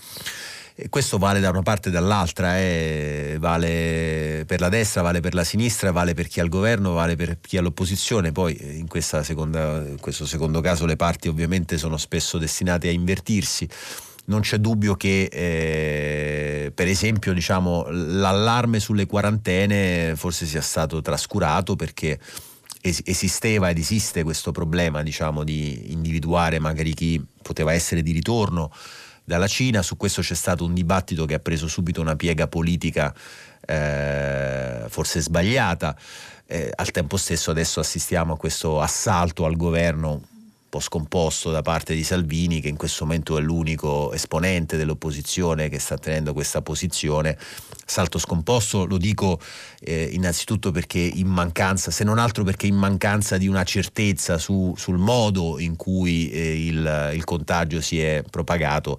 E 0.80 0.88
questo 0.90 1.18
vale 1.18 1.40
da 1.40 1.50
una 1.50 1.62
parte 1.62 1.88
e 1.88 1.90
dall'altra, 1.90 2.56
eh. 2.60 3.36
vale 3.40 4.44
per 4.46 4.60
la 4.60 4.68
destra, 4.68 5.02
vale 5.02 5.18
per 5.18 5.34
la 5.34 5.42
sinistra, 5.42 5.90
vale 5.90 6.14
per 6.14 6.28
chi 6.28 6.38
è 6.38 6.42
al 6.42 6.48
governo, 6.48 6.92
vale 6.92 7.16
per 7.16 7.40
chi 7.40 7.56
è 7.56 7.58
all'opposizione. 7.58 8.30
Poi 8.30 8.54
eh, 8.54 8.76
in, 8.76 8.86
seconda, 9.24 9.84
in 9.84 9.98
questo 9.98 10.24
secondo 10.24 10.60
caso 10.60 10.86
le 10.86 10.94
parti 10.94 11.26
ovviamente 11.26 11.78
sono 11.78 11.96
spesso 11.96 12.38
destinate 12.38 12.86
a 12.86 12.92
invertirsi 12.92 13.68
non 14.26 14.42
c'è 14.42 14.58
dubbio 14.58 14.94
che 14.94 15.28
eh, 15.32 16.70
per 16.72 16.86
esempio 16.86 17.32
diciamo, 17.32 17.86
l'allarme 17.88 18.78
sulle 18.78 19.06
quarantene 19.06 20.14
forse 20.16 20.44
sia 20.44 20.60
stato 20.60 21.00
trascurato 21.00 21.76
perché 21.76 22.20
es- 22.82 23.00
esisteva 23.04 23.70
ed 23.70 23.78
esiste 23.78 24.22
questo 24.22 24.52
problema 24.52 25.02
diciamo, 25.02 25.44
di 25.44 25.92
individuare 25.92 26.58
magari 26.58 26.92
chi 26.92 27.24
poteva 27.42 27.72
essere 27.72 28.02
di 28.02 28.12
ritorno 28.12 28.70
dalla 29.28 29.46
Cina. 29.46 29.82
Su 29.82 29.98
questo 29.98 30.22
c'è 30.22 30.34
stato 30.34 30.64
un 30.64 30.72
dibattito 30.72 31.26
che 31.26 31.34
ha 31.34 31.38
preso 31.38 31.68
subito 31.68 32.00
una 32.00 32.16
piega 32.16 32.48
politica 32.48 33.14
eh, 33.60 34.86
forse 34.88 35.20
sbagliata. 35.20 35.94
Eh, 36.46 36.72
al 36.74 36.90
tempo 36.90 37.18
stesso 37.18 37.50
adesso 37.50 37.78
assistiamo 37.78 38.32
a 38.32 38.36
questo 38.38 38.80
assalto 38.80 39.44
al 39.44 39.54
governo 39.54 40.22
po' 40.68 40.80
scomposto 40.80 41.50
da 41.50 41.62
parte 41.62 41.94
di 41.94 42.04
Salvini, 42.04 42.60
che 42.60 42.68
in 42.68 42.76
questo 42.76 43.04
momento 43.04 43.38
è 43.38 43.40
l'unico 43.40 44.12
esponente 44.12 44.76
dell'opposizione 44.76 45.68
che 45.68 45.78
sta 45.78 45.96
tenendo 45.96 46.32
questa 46.32 46.62
posizione. 46.62 47.38
Salto 47.84 48.18
scomposto 48.18 48.84
lo 48.84 48.98
dico 48.98 49.40
eh, 49.80 50.10
innanzitutto 50.12 50.70
perché 50.70 50.98
in 50.98 51.28
mancanza, 51.28 51.90
se 51.90 52.04
non 52.04 52.18
altro 52.18 52.44
perché 52.44 52.66
in 52.66 52.76
mancanza 52.76 53.38
di 53.38 53.48
una 53.48 53.64
certezza 53.64 54.36
su, 54.36 54.74
sul 54.76 54.98
modo 54.98 55.58
in 55.58 55.76
cui 55.76 56.30
eh, 56.30 56.66
il, 56.66 57.12
il 57.14 57.24
contagio 57.24 57.80
si 57.80 58.00
è 58.00 58.22
propagato 58.28 58.98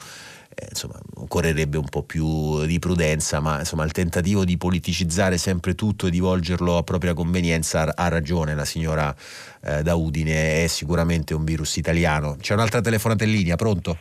eh, 0.55 0.65
insomma, 0.69 0.99
occorrerebbe 1.15 1.77
un 1.77 1.87
po' 1.87 2.03
più 2.03 2.65
di 2.65 2.79
prudenza, 2.79 3.39
ma 3.39 3.59
insomma, 3.59 3.83
il 3.85 3.91
tentativo 3.91 4.43
di 4.43 4.57
politicizzare 4.57 5.37
sempre 5.37 5.75
tutto 5.75 6.07
e 6.07 6.09
di 6.09 6.19
volgerlo 6.19 6.77
a 6.77 6.83
propria 6.83 7.13
convenienza 7.13 7.93
ha 7.95 8.07
ragione 8.07 8.55
la 8.55 8.65
signora 8.65 9.15
eh, 9.63 9.83
da 9.83 9.95
Udine, 9.95 10.63
è 10.63 10.67
sicuramente 10.67 11.33
un 11.33 11.43
virus 11.43 11.77
italiano. 11.77 12.35
C'è 12.39 12.53
un'altra 12.53 12.81
telefonata 12.81 13.23
in 13.23 13.31
linea, 13.31 13.55
pronto? 13.55 13.97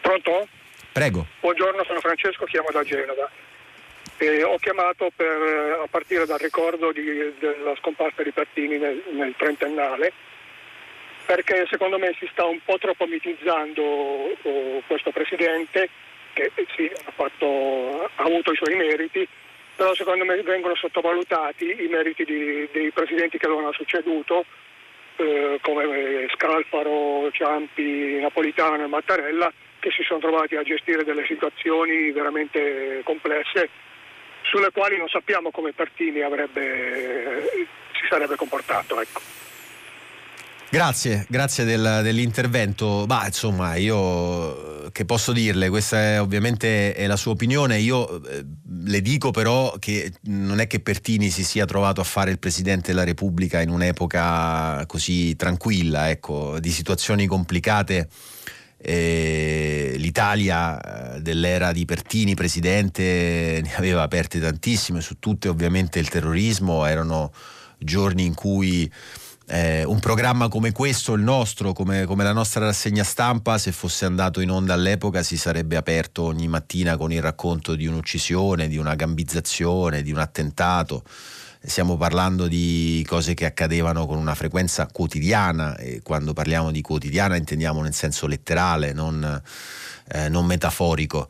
Pronto? 0.00 0.48
Prego. 0.92 1.26
Buongiorno, 1.40 1.84
sono 1.84 2.00
Francesco, 2.00 2.44
chiamo 2.46 2.68
da 2.72 2.82
Genova. 2.82 3.30
E 4.16 4.42
ho 4.42 4.56
chiamato 4.56 5.10
per, 5.14 5.80
a 5.82 5.86
partire 5.88 6.26
dal 6.26 6.38
ricordo 6.38 6.92
di, 6.92 7.02
della 7.38 7.74
scomparsa 7.78 8.22
di 8.22 8.32
Pertini 8.32 8.76
nel, 8.76 9.02
nel 9.14 9.34
trentennale 9.36 10.12
perché 11.30 11.64
secondo 11.70 11.96
me 11.96 12.12
si 12.18 12.28
sta 12.32 12.44
un 12.44 12.58
po' 12.64 12.76
troppo 12.78 13.06
mitizzando 13.06 13.82
uh, 13.84 14.82
questo 14.84 15.12
presidente 15.12 15.88
che 16.32 16.50
sì, 16.74 16.90
ha, 16.92 17.12
fatto, 17.12 18.10
ha, 18.16 18.24
avuto 18.24 18.50
i 18.50 18.56
suoi 18.56 18.74
meriti, 18.74 19.28
però 19.76 19.94
secondo 19.94 20.24
me 20.24 20.42
vengono 20.42 20.74
sottovalutati 20.74 21.84
i 21.84 21.86
meriti 21.86 22.24
di, 22.24 22.68
dei 22.72 22.90
presidenti 22.90 23.38
che 23.38 23.46
lo 23.46 23.58
hanno 23.58 23.72
succeduto, 23.72 24.44
eh, 25.18 25.60
come 25.62 26.26
Scalfaro, 26.34 27.30
Ciampi, 27.30 28.18
Napolitano 28.20 28.82
e 28.82 28.88
Mattarella, 28.88 29.52
che 29.78 29.92
si 29.92 30.02
sono 30.02 30.18
trovati 30.18 30.56
a 30.56 30.64
gestire 30.64 31.04
delle 31.04 31.24
situazioni 31.26 32.10
veramente 32.10 33.02
complesse 33.04 33.68
sulle 34.42 34.72
quali 34.72 34.96
non 34.96 35.06
sappiamo 35.06 35.52
come 35.52 35.72
Pertini 35.72 36.22
avrebbe, 36.22 37.48
si 37.92 38.06
sarebbe 38.08 38.34
comportato. 38.34 39.00
Ecco. 39.00 39.39
Grazie, 40.72 41.26
grazie 41.28 41.64
del, 41.64 41.98
dell'intervento. 42.04 43.04
Ma 43.08 43.26
insomma, 43.26 43.74
io 43.74 44.88
che 44.92 45.04
posso 45.04 45.32
dirle? 45.32 45.68
Questa 45.68 45.98
è, 45.98 46.20
ovviamente 46.20 46.94
è 46.94 47.08
la 47.08 47.16
sua 47.16 47.32
opinione. 47.32 47.78
Io 47.78 48.22
eh, 48.24 48.44
le 48.84 49.02
dico 49.02 49.32
però 49.32 49.74
che 49.80 50.12
non 50.26 50.60
è 50.60 50.68
che 50.68 50.78
Pertini 50.78 51.30
si 51.30 51.42
sia 51.42 51.64
trovato 51.64 52.00
a 52.00 52.04
fare 52.04 52.30
il 52.30 52.38
Presidente 52.38 52.92
della 52.92 53.02
Repubblica 53.02 53.60
in 53.60 53.70
un'epoca 53.70 54.84
così 54.86 55.34
tranquilla, 55.34 56.08
ecco, 56.08 56.60
di 56.60 56.70
situazioni 56.70 57.26
complicate. 57.26 58.08
Eh, 58.78 59.94
L'Italia 59.96 61.16
eh, 61.16 61.20
dell'era 61.20 61.72
di 61.72 61.84
Pertini, 61.84 62.34
presidente, 62.36 63.60
ne 63.60 63.74
aveva 63.74 64.02
aperte 64.02 64.38
tantissime, 64.38 65.00
su 65.00 65.18
tutte 65.18 65.48
ovviamente 65.48 65.98
il 65.98 66.08
terrorismo, 66.08 66.84
erano 66.84 67.32
giorni 67.76 68.24
in 68.24 68.34
cui 68.34 68.90
eh, 69.50 69.82
un 69.82 69.98
programma 69.98 70.48
come 70.48 70.70
questo, 70.70 71.14
il 71.14 71.22
nostro, 71.22 71.72
come, 71.72 72.04
come, 72.04 72.22
la 72.22 72.32
nostra 72.32 72.66
rassegna 72.66 73.02
stampa, 73.02 73.58
se 73.58 73.72
fosse 73.72 74.04
andato 74.04 74.40
in 74.40 74.50
onda 74.50 74.74
all'epoca 74.74 75.24
si 75.24 75.36
sarebbe 75.36 75.76
aperto 75.76 76.22
ogni 76.22 76.46
mattina 76.46 76.96
con 76.96 77.10
il 77.12 77.20
racconto 77.20 77.74
di 77.74 77.86
un'uccisione, 77.86 78.68
di 78.68 78.76
una 78.76 78.94
gambizzazione, 78.94 80.02
di 80.02 80.12
un 80.12 80.18
attentato. 80.18 81.02
Stiamo 81.62 81.96
parlando 81.96 82.46
di 82.46 83.04
cose 83.08 83.34
che 83.34 83.44
accadevano 83.44 84.06
con 84.06 84.18
una 84.18 84.36
frequenza 84.36 84.86
quotidiana 84.86 85.76
e 85.76 86.00
quando 86.02 86.32
parliamo 86.32 86.70
di 86.70 86.80
quotidiana 86.80 87.34
intendiamo 87.34 87.82
nel 87.82 87.92
senso 87.92 88.28
letterale, 88.28 88.92
non, 88.92 89.42
eh, 90.12 90.28
non 90.28 90.46
metaforico 90.46 91.28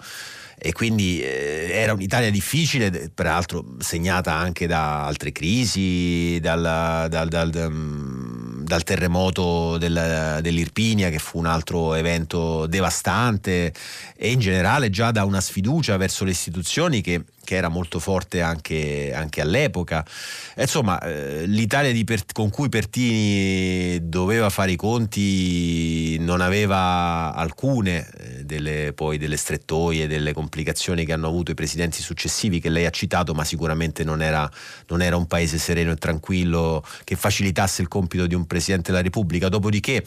e 0.63 0.73
quindi 0.73 1.23
eh, 1.23 1.71
era 1.73 1.95
un'Italia 1.95 2.31
difficile, 2.31 3.11
peraltro 3.15 3.65
segnata 3.79 4.35
anche 4.35 4.67
da 4.67 5.07
altre 5.07 5.33
crisi, 5.33 6.39
dal, 6.41 7.07
dal, 7.09 7.29
dal, 7.29 7.69
mm, 7.71 8.65
dal 8.65 8.83
terremoto 8.83 9.79
del, 9.79 10.39
dell'Irpinia 10.43 11.09
che 11.09 11.19
fu 11.19 11.39
un 11.39 11.47
altro 11.47 11.95
evento 11.95 12.67
devastante 12.67 13.73
e 14.15 14.31
in 14.31 14.39
generale 14.39 14.91
già 14.91 15.11
da 15.11 15.25
una 15.25 15.41
sfiducia 15.41 15.97
verso 15.97 16.25
le 16.25 16.33
istituzioni 16.33 17.01
che 17.01 17.25
che 17.43 17.57
era 17.57 17.69
molto 17.69 17.99
forte 17.99 18.41
anche, 18.43 19.13
anche 19.15 19.41
all'epoca. 19.41 20.05
Insomma, 20.57 21.01
eh, 21.01 21.47
l'Italia 21.47 21.93
per, 22.05 22.25
con 22.33 22.51
cui 22.51 22.69
Pertini 22.69 24.09
doveva 24.09 24.51
fare 24.51 24.73
i 24.73 24.77
conti 24.77 26.17
non 26.21 26.41
aveva 26.41 27.35
alcune 27.35 28.09
eh, 28.19 28.45
delle, 28.45 28.93
poi 28.95 29.19
delle 29.19 29.37
strettoie, 29.37 30.07
delle 30.07 30.33
complicazioni 30.33 31.05
che 31.05 31.13
hanno 31.13 31.29
avuto 31.29 31.51
i 31.51 31.55
presidenti 31.55 32.03
successivi 32.03 32.61
che 32.61 32.69
lei 32.69 32.87
ha 32.87 32.91
citato, 32.91 33.35
ma 33.35 33.45
sicuramente 33.45 34.05
non 34.05 34.23
era, 34.23 34.49
non 34.89 35.03
era 35.03 35.17
un 35.17 35.27
paese 35.27 35.59
sereno 35.59 35.93
e 35.93 35.97
tranquillo 35.97 36.85
che 37.05 37.17
facilitasse 37.17 37.83
il 37.83 37.89
compito 37.89 38.27
di 38.27 38.35
un 38.35 38.47
Presidente 38.47 38.91
della 38.91 39.03
Repubblica. 39.03 39.49
Dopodiché 39.49 40.05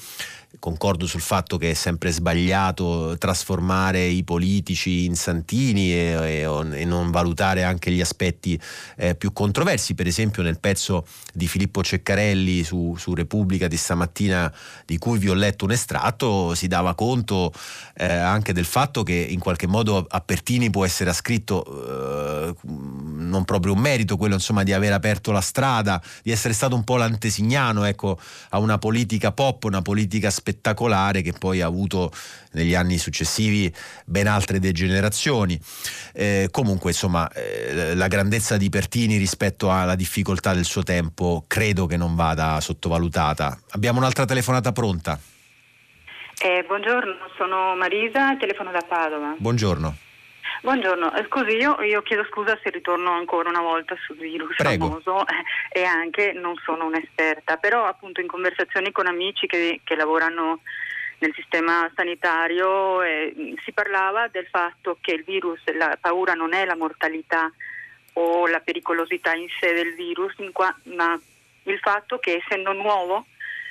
concordo 0.59 1.07
sul 1.07 1.21
fatto 1.21 1.57
che 1.57 1.71
è 1.71 1.73
sempre 1.73 2.11
sbagliato 2.11 3.15
trasformare 3.17 4.05
i 4.05 4.23
politici 4.23 5.05
in 5.05 5.15
santini 5.15 5.91
e, 5.91 6.43
e, 6.43 6.81
e 6.81 6.85
non 6.85 7.11
valutare 7.11 7.63
anche 7.63 7.91
gli 7.91 8.01
aspetti 8.01 8.59
eh, 8.97 9.15
più 9.15 9.33
controversi. 9.33 9.95
Per 9.95 10.07
esempio 10.07 10.43
nel 10.43 10.59
pezzo 10.59 11.05
di 11.33 11.47
Filippo 11.47 11.83
Ceccarelli 11.83 12.63
su, 12.63 12.95
su, 12.97 13.13
Repubblica 13.13 13.67
di 13.67 13.77
stamattina 13.77 14.51
di 14.85 14.97
cui 14.97 15.17
vi 15.17 15.29
ho 15.29 15.33
letto 15.33 15.65
un 15.65 15.71
estratto 15.71 16.55
si 16.55 16.67
dava 16.67 16.95
conto 16.95 17.51
eh, 17.95 18.05
anche 18.05 18.53
del 18.53 18.65
fatto 18.65 19.03
che 19.03 19.13
in 19.13 19.39
qualche 19.39 19.67
modo 19.67 20.05
a 20.07 20.21
Pertini 20.21 20.69
può 20.69 20.85
essere 20.85 21.09
ascritto 21.09 21.63
eh, 21.65 22.55
non 22.63 23.45
proprio 23.45 23.73
un 23.73 23.79
merito 23.79 24.17
quello 24.17 24.35
insomma 24.35 24.63
di 24.63 24.73
aver 24.73 24.93
aperto 24.93 25.31
la 25.31 25.41
strada, 25.41 26.01
di 26.21 26.31
essere 26.31 26.53
stato 26.53 26.75
un 26.75 26.83
po' 26.83 26.97
l'antesignano 26.97 27.83
ecco, 27.83 28.19
a 28.49 28.59
una 28.59 28.77
politica 28.77 29.31
pop, 29.31 29.63
una 29.63 29.81
politica 29.81 30.29
spettacolare 30.43 31.21
che 31.21 31.31
poi 31.31 31.61
ha 31.61 31.67
avuto 31.67 32.11
negli 32.51 32.75
anni 32.75 32.97
successivi 32.97 33.73
ben 34.05 34.27
altre 34.27 34.59
degenerazioni. 34.59 35.57
Eh, 36.13 36.49
comunque, 36.51 36.91
insomma, 36.91 37.31
eh, 37.31 37.95
la 37.95 38.07
grandezza 38.07 38.57
di 38.57 38.67
Pertini 38.67 39.15
rispetto 39.15 39.71
alla 39.71 39.95
difficoltà 39.95 40.53
del 40.53 40.65
suo 40.65 40.83
tempo 40.83 41.45
credo 41.47 41.85
che 41.85 41.95
non 41.95 42.15
vada 42.15 42.59
sottovalutata. 42.59 43.57
Abbiamo 43.71 43.99
un'altra 43.99 44.25
telefonata 44.25 44.73
pronta. 44.73 45.17
Eh, 46.41 46.65
buongiorno, 46.67 47.13
sono 47.37 47.73
Marisa, 47.75 48.35
telefono 48.35 48.71
da 48.71 48.83
Padova. 48.85 49.35
Buongiorno. 49.37 49.95
Buongiorno, 50.63 51.13
eh, 51.13 51.25
scusi, 51.27 51.57
io, 51.57 51.81
io, 51.81 52.01
chiedo 52.03 52.23
scusa 52.23 52.57
se 52.63 52.69
ritorno 52.69 53.11
ancora 53.11 53.49
una 53.49 53.59
volta 53.59 53.97
sul 54.05 54.15
virus 54.15 54.55
Prego. 54.55 54.87
famoso 54.87 55.27
eh, 55.27 55.81
e 55.81 55.83
anche 55.83 56.31
non 56.31 56.55
sono 56.63 56.85
un'esperta, 56.85 57.57
però 57.57 57.83
appunto 57.83 58.21
in 58.21 58.27
conversazioni 58.27 58.93
con 58.93 59.05
amici 59.05 59.45
che, 59.45 59.81
che 59.83 59.95
lavorano 59.97 60.61
nel 61.17 61.33
sistema 61.35 61.91
sanitario 61.93 63.01
eh, 63.01 63.55
si 63.61 63.73
parlava 63.73 64.29
del 64.29 64.47
fatto 64.49 64.97
che 65.01 65.11
il 65.11 65.25
virus, 65.25 65.59
la 65.73 65.97
paura 65.99 66.31
non 66.31 66.53
è 66.53 66.63
la 66.63 66.77
mortalità 66.77 67.51
o 68.13 68.47
la 68.47 68.61
pericolosità 68.61 69.33
in 69.33 69.47
sé 69.59 69.73
del 69.73 69.93
virus, 69.95 70.33
qua, 70.53 70.73
ma 70.83 71.19
il 71.63 71.79
fatto 71.79 72.19
che 72.19 72.41
essendo 72.41 72.71
nuovo 72.71 73.25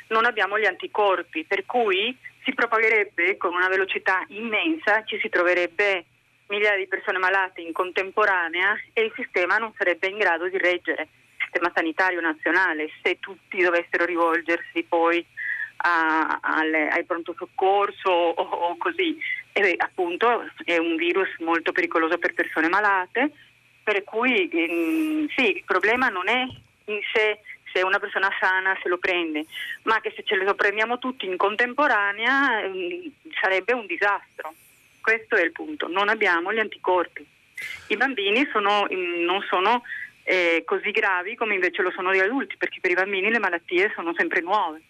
non 0.08 0.26
abbiamo 0.26 0.58
gli 0.58 0.66
anticorpi, 0.66 1.44
per 1.44 1.64
cui 1.64 2.14
si 2.44 2.52
propagherebbe 2.52 3.38
con 3.38 3.54
una 3.54 3.68
velocità 3.68 4.22
immensa, 4.28 5.04
ci 5.04 5.18
si 5.20 5.30
troverebbe 5.30 6.04
migliaia 6.52 6.76
di 6.76 6.86
persone 6.86 7.16
malate 7.16 7.62
in 7.62 7.72
contemporanea 7.72 8.78
e 8.92 9.04
il 9.04 9.12
sistema 9.16 9.56
non 9.56 9.72
sarebbe 9.78 10.08
in 10.08 10.18
grado 10.18 10.48
di 10.48 10.58
reggere, 10.58 11.02
il 11.02 11.42
sistema 11.44 11.72
sanitario 11.74 12.20
nazionale, 12.20 12.90
se 13.02 13.16
tutti 13.18 13.62
dovessero 13.62 14.04
rivolgersi 14.04 14.82
poi 14.82 15.24
a, 15.78 16.40
alle, 16.42 16.88
ai 16.88 17.04
pronto 17.04 17.34
soccorso 17.36 18.10
o, 18.10 18.42
o 18.42 18.76
così. 18.76 19.18
E 19.52 19.74
appunto 19.78 20.50
è 20.64 20.76
un 20.76 20.96
virus 20.96 21.28
molto 21.38 21.72
pericoloso 21.72 22.18
per 22.18 22.34
persone 22.34 22.68
malate, 22.68 23.30
per 23.82 24.04
cui 24.04 24.48
ehm, 24.48 25.28
sì, 25.34 25.56
il 25.56 25.64
problema 25.64 26.08
non 26.08 26.28
è 26.28 26.42
in 26.86 27.00
sé 27.14 27.40
se 27.72 27.80
una 27.80 27.98
persona 27.98 28.28
sana 28.38 28.76
se 28.82 28.88
lo 28.90 28.98
prende, 28.98 29.46
ma 29.84 30.00
che 30.00 30.12
se 30.14 30.22
ce 30.22 30.36
lo 30.36 30.54
prendiamo 30.54 30.98
tutti 30.98 31.24
in 31.24 31.38
contemporanea 31.38 32.62
ehm, 32.62 33.10
sarebbe 33.40 33.72
un 33.72 33.86
disastro. 33.86 34.52
Questo 35.02 35.36
è 35.36 35.42
il 35.42 35.52
punto, 35.52 35.88
non 35.88 36.08
abbiamo 36.08 36.52
gli 36.52 36.58
anticorpi. 36.60 37.26
I 37.88 37.96
bambini 37.96 38.48
sono, 38.52 38.86
non 38.88 39.44
sono 39.48 39.82
eh, 40.22 40.62
così 40.64 40.90
gravi 40.92 41.34
come 41.34 41.54
invece 41.54 41.82
lo 41.82 41.90
sono 41.90 42.14
gli 42.14 42.20
adulti, 42.20 42.56
perché 42.56 42.78
per 42.80 42.92
i 42.92 42.94
bambini 42.94 43.30
le 43.30 43.38
malattie 43.38 43.92
sono 43.94 44.14
sempre 44.16 44.40
nuove. 44.40 44.82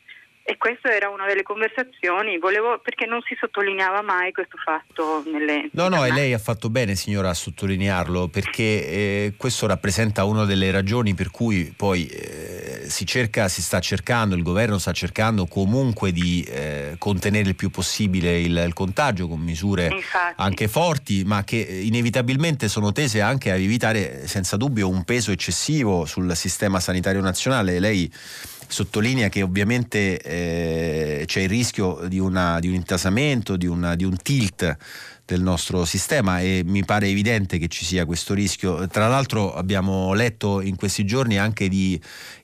E 0.44 0.56
questa 0.56 0.92
era 0.92 1.08
una 1.08 1.26
delle 1.26 1.44
conversazioni, 1.44 2.36
volevo, 2.38 2.80
perché 2.80 3.06
non 3.06 3.20
si 3.22 3.36
sottolineava 3.38 4.02
mai 4.02 4.32
questo 4.32 4.56
fatto 4.56 5.22
nelle... 5.30 5.68
No, 5.72 5.88
no, 5.88 6.04
e 6.04 6.12
lei 6.12 6.32
ha 6.32 6.38
fatto 6.38 6.68
bene 6.68 6.96
signora 6.96 7.30
a 7.30 7.34
sottolinearlo, 7.34 8.26
perché 8.26 8.62
eh, 8.62 9.34
questo 9.36 9.68
rappresenta 9.68 10.24
una 10.24 10.44
delle 10.44 10.72
ragioni 10.72 11.14
per 11.14 11.30
cui 11.30 11.72
poi 11.76 12.06
eh, 12.06 12.82
si 12.88 13.06
cerca, 13.06 13.46
si 13.46 13.62
sta 13.62 13.78
cercando, 13.78 14.34
il 14.34 14.42
governo 14.42 14.78
sta 14.78 14.90
cercando 14.92 15.46
comunque 15.46 16.10
di 16.10 16.42
eh, 16.48 16.96
contenere 16.98 17.50
il 17.50 17.54
più 17.54 17.70
possibile 17.70 18.40
il, 18.40 18.64
il 18.66 18.72
contagio 18.72 19.28
con 19.28 19.38
misure 19.38 19.86
Infatti. 19.86 20.34
anche 20.42 20.66
forti, 20.66 21.22
ma 21.24 21.44
che 21.44 21.56
inevitabilmente 21.56 22.66
sono 22.66 22.90
tese 22.90 23.20
anche 23.20 23.52
a 23.52 23.54
evitare 23.54 24.26
senza 24.26 24.56
dubbio 24.56 24.88
un 24.88 25.04
peso 25.04 25.30
eccessivo 25.30 26.04
sul 26.04 26.34
sistema 26.34 26.80
sanitario 26.80 27.20
nazionale. 27.20 27.78
Lei 27.78 28.12
sottolinea 28.72 29.28
che 29.28 29.42
ovviamente 29.42 30.18
eh, 30.18 31.24
c'è 31.26 31.40
il 31.40 31.48
rischio 31.48 32.06
di, 32.08 32.18
una, 32.18 32.58
di 32.58 32.68
un 32.68 32.74
intasamento, 32.74 33.56
di, 33.56 33.66
una, 33.66 33.94
di 33.94 34.04
un 34.04 34.16
tilt 34.16 34.76
del 35.24 35.42
nostro 35.42 35.84
sistema 35.84 36.40
e 36.40 36.62
mi 36.64 36.84
pare 36.84 37.06
evidente 37.06 37.58
che 37.58 37.68
ci 37.68 37.84
sia 37.84 38.04
questo 38.06 38.34
rischio. 38.34 38.86
Tra 38.88 39.08
l'altro 39.08 39.54
abbiamo 39.54 40.14
letto 40.14 40.60
in 40.60 40.76
questi 40.76 41.04
giorni 41.04 41.38
anche 41.38 41.68
di 41.68 42.00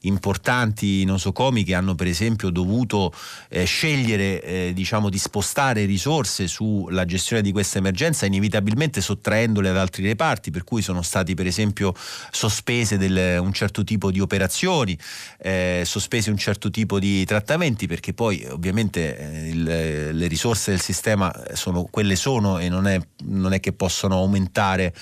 importanti 0.08 1.04
nosocomi 1.04 1.62
che 1.62 1.74
hanno 1.74 1.94
per 1.94 2.08
esempio 2.08 2.50
dovuto 2.50 3.12
eh, 3.48 3.64
scegliere 3.64 4.42
eh, 4.42 4.72
diciamo 4.74 5.08
di 5.08 5.18
spostare 5.18 5.84
risorse 5.84 6.48
sulla 6.48 7.04
gestione 7.04 7.42
di 7.42 7.52
questa 7.52 7.78
emergenza 7.78 8.26
inevitabilmente 8.26 9.00
sottraendole 9.00 9.68
ad 9.68 9.76
altri 9.76 10.04
reparti 10.04 10.50
per 10.50 10.64
cui 10.64 10.82
sono 10.82 11.02
stati 11.02 11.34
per 11.34 11.46
esempio 11.46 11.94
sospese 12.30 12.98
del, 12.98 13.38
un 13.40 13.52
certo 13.52 13.84
tipo 13.84 14.10
di 14.10 14.20
operazioni 14.20 14.98
eh, 15.38 15.82
sospesi 15.84 16.30
un 16.30 16.36
certo 16.36 16.70
tipo 16.70 16.98
di 16.98 17.24
trattamenti 17.24 17.86
perché 17.86 18.12
poi 18.12 18.44
ovviamente 18.50 19.16
eh, 19.18 19.48
il, 19.48 19.62
le 19.62 20.26
risorse 20.26 20.70
del 20.70 20.80
sistema 20.80 21.32
sono 21.52 21.84
quelle 21.84 22.16
sono 22.16 22.58
e 22.58 22.68
non 22.68 22.86
è, 22.86 23.00
non 23.24 23.52
è 23.52 23.60
che 23.60 23.72
possono 23.72 24.16
aumentare 24.16 24.92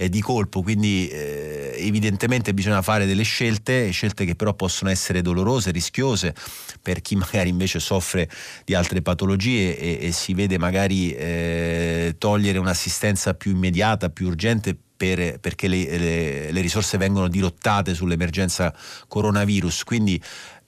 eh, 0.00 0.08
di 0.08 0.22
colpo, 0.22 0.62
quindi 0.62 1.08
eh, 1.08 1.74
evidentemente 1.76 2.54
bisogna 2.54 2.80
fare 2.80 3.04
delle 3.04 3.22
scelte, 3.22 3.90
scelte 3.90 4.24
che 4.24 4.34
però 4.34 4.54
possono 4.54 4.88
essere 4.88 5.20
dolorose, 5.20 5.70
rischiose 5.72 6.34
per 6.80 7.02
chi 7.02 7.16
magari 7.16 7.50
invece 7.50 7.80
soffre 7.80 8.26
di 8.64 8.74
altre 8.74 9.02
patologie 9.02 9.78
e, 9.78 9.98
e 10.00 10.12
si 10.12 10.32
vede 10.32 10.56
magari 10.56 11.12
eh, 11.12 12.14
togliere 12.16 12.56
un'assistenza 12.56 13.34
più 13.34 13.50
immediata, 13.50 14.08
più 14.08 14.28
urgente 14.28 14.74
per, 14.96 15.38
perché 15.38 15.68
le, 15.68 15.98
le, 15.98 16.50
le, 16.50 16.60
risorse 16.62 16.96
vengono 16.96 17.28
dirottate 17.28 17.94
sull'emergenza 17.94 18.74
coronavirus. 19.06 19.84
Quindi 19.84 20.20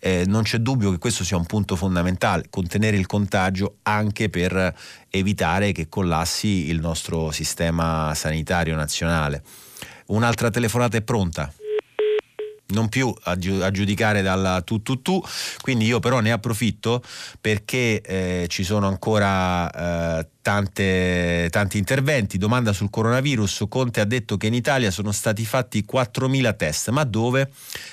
eh, 0.05 0.25
non 0.27 0.43
c'è 0.43 0.59
dubbio 0.59 0.91
che 0.91 0.99
questo 0.99 1.23
sia 1.23 1.37
un 1.37 1.47
punto 1.47 1.77
fondamentale, 1.77 2.47
contenere 2.51 2.97
il 2.97 3.07
contagio 3.07 3.77
anche 3.83 4.29
per 4.29 4.75
evitare 5.09 5.71
che 5.71 5.89
collassi 5.89 6.69
il 6.69 6.81
nostro 6.81 7.31
sistema 7.31 8.13
sanitario 8.17 8.75
nazionale. 8.75 9.45
Un'altra 10.07 10.51
telefonata 10.51 10.97
è 10.97 11.03
pronta 11.03 11.53
non 12.73 12.89
più 12.89 13.15
a, 13.25 13.37
giudicare 13.37 14.23
dalla 14.23 14.63
tu 14.63 14.83
tu 14.83 15.03
tu, 15.03 15.23
quindi 15.61 15.85
io 15.85 16.01
però 16.01 16.21
ne 16.21 16.33
approfitto 16.33 17.03
perché 17.41 18.01
eh, 18.01 18.47
ci 18.49 18.65
sono 18.65 18.89
ancora 18.89 20.19
eh, 20.19 20.29
tante, 20.43 21.49
tanti 21.51 21.79
interventi. 21.79 22.37
Domanda 22.37 22.73
sul 22.73 22.91
coronavirus. 22.91 23.65
Conte 23.69 24.01
ha 24.01 24.05
detto 24.05 24.37
che 24.37 24.49
in 24.49 24.55
Italia 24.55 24.91
sono 24.91 25.13
stati 25.13 25.45
fatti 25.47 25.87
4.000 25.91 26.57
test, 26.57 26.91
ma 26.91 27.05
dove? 27.05 27.51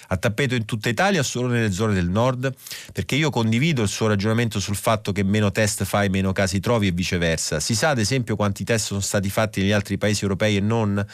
A 0.07 0.17
tappeto 0.17 0.55
in 0.55 0.65
tutta 0.65 0.89
Italia 0.89 1.21
o 1.21 1.23
solo 1.23 1.47
nelle 1.47 1.71
zone 1.71 1.93
del 1.93 2.09
nord? 2.09 2.53
Perché 2.91 3.15
io 3.15 3.30
condivido 3.30 3.84
il 3.84 3.88
suo 3.88 4.07
ragionamento 4.07 4.59
sul 4.59 4.76
fatto 4.76 5.11
che 5.11 5.23
meno 5.23 5.51
test 5.51 5.85
fai, 5.85 6.09
meno 6.09 6.34
casi 6.34 6.59
trovi 6.59 6.88
e 6.88 6.91
viceversa. 6.91 7.59
Si 7.59 7.76
sa 7.76 7.89
ad 7.89 7.99
esempio 7.99 8.35
quanti 8.35 8.63
test 8.63 8.88
sono 8.88 8.99
stati 8.99 9.30
fatti 9.30 9.61
negli 9.61 9.71
altri 9.71 9.97
paesi 9.97 10.23
europei 10.23 10.57
e 10.57 10.61
non? 10.61 11.05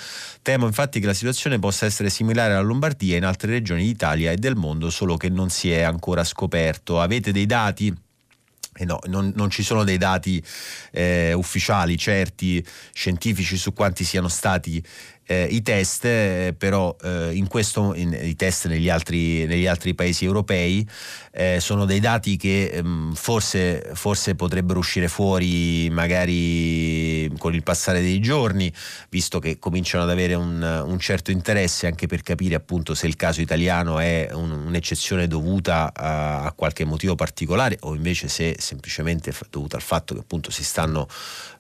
Temo 0.42 0.66
infatti 0.66 1.00
che 1.00 1.06
la 1.06 1.14
situazione 1.14 1.60
possa 1.60 1.86
essere 1.86 2.10
similare 2.10 2.54
alla 2.54 2.62
Lombardia 2.62 3.16
e 3.16 3.18
in 3.18 3.26
altre 3.26 3.52
regioni 3.52 3.84
d'Italia 3.84 4.32
e 4.32 4.38
del 4.38 4.56
mondo, 4.56 4.90
solo 4.90 5.18
che 5.18 5.30
non 5.30 5.50
si 5.50 5.70
è 5.70 5.82
ancora 5.82 6.24
scoperto. 6.24 7.02
Avete 7.02 7.32
dei 7.34 7.46
dati? 7.46 8.05
Eh 8.78 8.84
no, 8.84 9.00
non, 9.06 9.32
non, 9.36 9.50
ci 9.50 9.64
sono 9.64 9.86
dei 9.86 9.98
dati 9.98 10.44
eh, 10.92 11.32
ufficiali, 11.32 11.98
certi, 11.98 12.66
scientifici 12.92 13.56
su 13.56 13.72
quanti 13.72 14.04
siano 14.04 14.28
stati 14.28 14.84
eh, 15.26 15.48
i 15.50 15.62
test, 15.62 16.06
eh, 16.06 16.56
però 16.58 16.96
eh, 17.02 17.32
in 17.34 17.48
questo, 17.48 17.94
in, 17.96 18.18
i 18.22 18.36
test 18.36 18.68
negli 18.68 18.90
altri, 18.90 19.46
negli 19.46 19.66
altri 19.66 19.96
paesi 19.96 20.26
europei 20.26 20.88
eh, 21.32 21.60
sono 21.60 21.86
dei 21.86 22.00
dati 22.00 22.38
che 22.38 22.68
ehm, 22.68 23.14
forse, 23.14 23.92
forse, 23.94 24.36
potrebbero 24.36 24.80
uscire 24.80 25.08
fuori 25.08 25.90
magari 25.90 27.32
con 27.38 27.54
il 27.54 27.64
passare 27.64 28.02
dei 28.02 28.20
giorni, 28.20 28.72
visto 29.10 29.40
che 29.40 29.58
cominciano 29.58 30.04
ad 30.04 30.10
avere 30.10 30.36
un, 30.36 30.84
un 30.86 31.00
certo 31.00 31.32
interesse 31.32 31.88
anche 31.88 32.08
per 32.08 32.22
capire 32.22 32.56
appunto 32.56 32.94
se 32.94 33.08
il 33.08 33.16
caso 33.16 33.42
italiano 33.42 34.00
è 34.00 34.30
un, 34.32 34.52
un'eccezione 34.52 35.28
dovuta 35.28 35.92
a, 35.94 36.44
a 36.44 36.52
qualche 36.52 36.86
motivo 36.86 37.16
particolare 37.16 37.78
o 37.82 37.96
invece 37.96 38.28
se 38.28 38.56
semplicemente 38.60 39.34
dovuta 39.50 39.76
al 39.76 39.82
fatto 39.82 40.14
che 40.14 40.20
appunto 40.20 40.52
si 40.52 40.64
stanno 40.64 41.08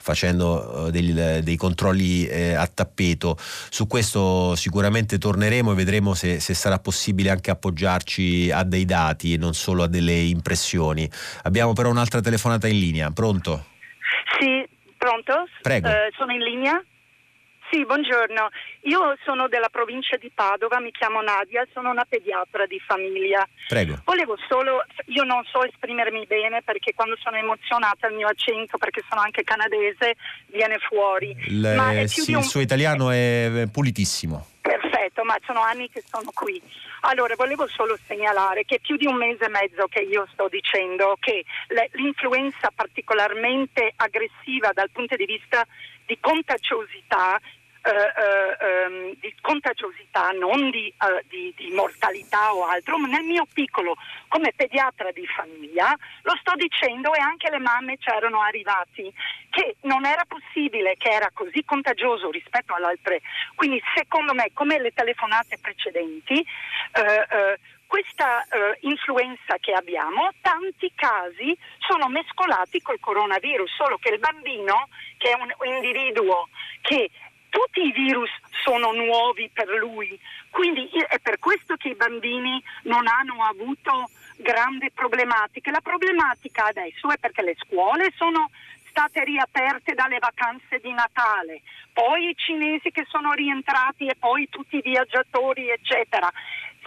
facendo 0.05 0.85
uh, 0.85 0.89
dei, 0.91 1.41
dei, 1.41 1.55
controlli 1.55 2.27
eh, 2.27 2.53
a 2.53 2.67
tappeto. 2.67 3.37
Su 3.69 3.87
questo 3.87 4.55
sicuramente 4.55 5.17
torneremo 5.17 5.71
e 5.71 5.75
vedremo 5.75 6.13
se, 6.13 6.39
se, 6.39 6.53
sarà 6.53 6.79
possibile 6.79 7.29
anche 7.29 7.51
appoggiarci 7.51 8.51
a 8.51 8.63
dei 8.63 8.85
dati 8.85 9.33
e 9.33 9.37
non 9.37 9.53
solo 9.53 9.83
a 9.83 9.87
delle 9.87 10.17
impressioni. 10.17 11.09
Abbiamo 11.43 11.73
però 11.73 11.89
un'altra 11.89 12.21
telefonata 12.21 12.67
in 12.67 12.79
linea. 12.79 13.11
Pronto? 13.11 13.65
Sì, 14.39 14.67
pronto? 14.97 15.45
Prego. 15.61 15.87
Uh, 15.87 16.13
sono 16.17 16.31
in 16.31 16.39
linea? 16.39 16.83
Sì, 17.69 17.83
buongiorno. 17.85 18.49
Io 18.81 19.17
sono 19.23 19.47
della 19.47 19.69
provincia 19.69 20.17
di 20.17 20.31
Padova, 20.33 20.79
mi 20.79 20.91
chiamo 20.91 21.21
Nadia, 21.21 21.65
sono 21.73 21.89
una 21.89 22.05
pediatra 22.07 22.65
di 22.65 22.79
famiglia. 22.79 23.47
Prego. 23.67 24.01
Volevo 24.05 24.37
solo, 24.47 24.83
io 25.05 25.23
non 25.23 25.43
so 25.45 25.63
esprimermi 25.63 26.25
bene 26.27 26.61
perché 26.61 26.93
quando 26.93 27.17
sono 27.21 27.37
emozionata 27.37 28.07
il 28.07 28.15
mio 28.15 28.27
accento, 28.27 28.77
perché 28.77 29.01
sono 29.09 29.21
anche 29.21 29.43
canadese, 29.43 30.15
viene 30.47 30.77
fuori. 30.77 31.35
Il, 31.47 32.03
sì, 32.07 32.33
un... 32.33 32.39
il 32.39 32.45
suo 32.45 32.61
italiano 32.61 33.09
è 33.09 33.67
pulitissimo. 33.71 34.47
Perfetto, 34.61 35.23
ma 35.23 35.37
sono 35.45 35.61
anni 35.61 35.89
che 35.89 36.03
sono 36.07 36.31
qui. 36.33 36.61
Allora, 37.01 37.35
volevo 37.35 37.67
solo 37.67 37.97
segnalare 38.07 38.65
che 38.65 38.75
è 38.75 38.79
più 38.79 38.95
di 38.95 39.05
un 39.05 39.15
mese 39.15 39.45
e 39.45 39.49
mezzo 39.49 39.85
che 39.87 39.99
io 39.99 40.27
sto 40.31 40.47
dicendo 40.49 41.15
che 41.19 41.43
l'influenza 41.91 42.71
particolarmente 42.73 43.93
aggressiva 43.95 44.71
dal 44.73 44.89
punto 44.91 45.15
di 45.15 45.25
vista 45.25 45.65
di 46.05 46.17
contagiosità 46.19 47.39
Uh, 47.85 47.91
uh, 47.91 48.89
um, 48.89 49.13
di 49.19 49.31
contagiosità, 49.41 50.31
non 50.31 50.71
di, 50.71 50.91
uh, 51.01 51.21
di, 51.27 51.53
di, 51.55 51.71
mortalità 51.71 52.51
o 52.51 52.65
altro, 52.65 52.97
ma 52.97 53.05
nel 53.07 53.21
mio 53.21 53.45
piccolo, 53.53 53.95
come 54.27 54.53
pediatra 54.55 55.11
di 55.11 55.23
famiglia, 55.27 55.95
lo 56.23 56.35
sto 56.41 56.55
dicendo 56.55 57.13
e 57.13 57.21
anche 57.21 57.47
le 57.51 57.59
mamme 57.59 57.99
c'erano 57.99 58.41
arrivati, 58.41 59.13
che 59.51 59.75
non 59.81 60.03
era 60.03 60.25
possibile 60.27 60.95
che 60.97 61.09
era 61.09 61.29
così 61.31 61.63
contagioso 61.63 62.31
rispetto 62.31 62.73
alle 62.73 62.87
altre. 62.87 63.21
Quindi 63.53 63.79
secondo 63.93 64.33
me, 64.33 64.49
come 64.55 64.79
le 64.79 64.91
telefonate 64.91 65.59
precedenti, 65.61 66.43
questa 67.87 68.45
uh, 68.49 68.87
influenza 68.87 69.57
che 69.59 69.71
abbiamo, 69.73 70.29
tanti 70.41 70.91
casi 70.95 71.57
sono 71.79 72.07
mescolati 72.07 72.81
col 72.81 72.99
coronavirus, 72.99 73.73
solo 73.75 73.97
che 73.97 74.09
il 74.09 74.19
bambino, 74.19 74.89
che 75.17 75.31
è 75.31 75.35
un 75.35 75.51
individuo 75.73 76.49
che 76.81 77.09
tutti 77.49 77.85
i 77.85 77.91
virus 77.93 78.29
sono 78.63 78.91
nuovi 78.91 79.49
per 79.53 79.69
lui, 79.69 80.19
quindi 80.49 80.89
è 81.07 81.19
per 81.19 81.39
questo 81.39 81.75
che 81.77 81.89
i 81.89 81.95
bambini 81.95 82.61
non 82.83 83.07
hanno 83.07 83.43
avuto 83.43 84.09
grandi 84.37 84.91
problematiche. 84.91 85.71
La 85.71 85.79
problematica 85.81 86.65
adesso 86.65 87.09
è 87.09 87.17
perché 87.17 87.43
le 87.43 87.55
scuole 87.57 88.11
sono 88.15 88.49
state 88.95 89.25
riaperte 89.25 89.93
dalle 89.93 90.19
vacanze 90.19 90.79
di 90.79 90.93
Natale, 90.93 91.61
poi 91.91 92.29
i 92.29 92.35
cinesi 92.37 92.91
che 92.91 93.05
sono 93.09 93.33
rientrati 93.33 94.07
e 94.07 94.15
poi 94.15 94.47
tutti 94.49 94.77
i 94.77 94.81
viaggiatori, 94.81 95.69
eccetera. 95.69 96.31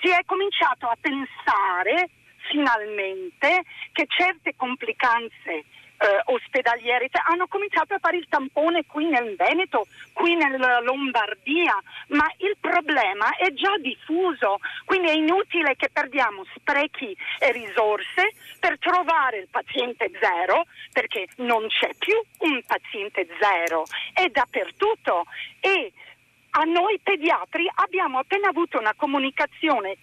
Si 0.01 0.09
è 0.09 0.25
cominciato 0.25 0.87
a 0.87 0.97
pensare 0.99 2.09
finalmente 2.51 3.63
che 3.93 4.07
certe 4.09 4.55
complicanze 4.57 5.65
eh, 5.99 6.21
ospedaliere 6.27 7.09
cioè, 7.11 7.23
hanno 7.27 7.47
cominciato 7.47 7.95
a 7.95 7.99
fare 7.99 8.17
il 8.17 8.27
tampone 8.29 8.85
qui 8.87 9.07
nel 9.07 9.35
Veneto, 9.37 9.87
qui 10.13 10.35
nella 10.35 10.81
Lombardia, 10.81 11.77
ma 12.09 12.27
il 12.39 12.57
problema 12.61 13.37
è 13.37 13.53
già 13.53 13.77
diffuso, 13.79 14.59
quindi 14.85 15.09
è 15.09 15.13
inutile 15.13 15.75
che 15.77 15.89
perdiamo 15.93 16.45
sprechi 16.55 17.17
e 17.39 17.53
risorse 17.53 18.35
per 18.61 18.79
trovare 18.79 19.39
il 19.39 19.49
paziente 19.51 20.11
zero, 20.21 20.65
perché 20.93 21.29
non 21.37 21.67
c'è 21.69 21.91
più 21.99 22.21
un 22.39 22.63
paziente 22.67 23.27
zero, 23.41 23.85
è 24.13 24.27
dappertutto. 24.29 25.25
E 25.61 25.93
a 26.59 26.65
noi 26.65 26.99
pediatri 27.01 27.71
abbiamo 27.77 28.19
appena 28.19 28.49
avuto 28.49 28.79
una 28.81 28.93
comunicazione, 28.97 29.97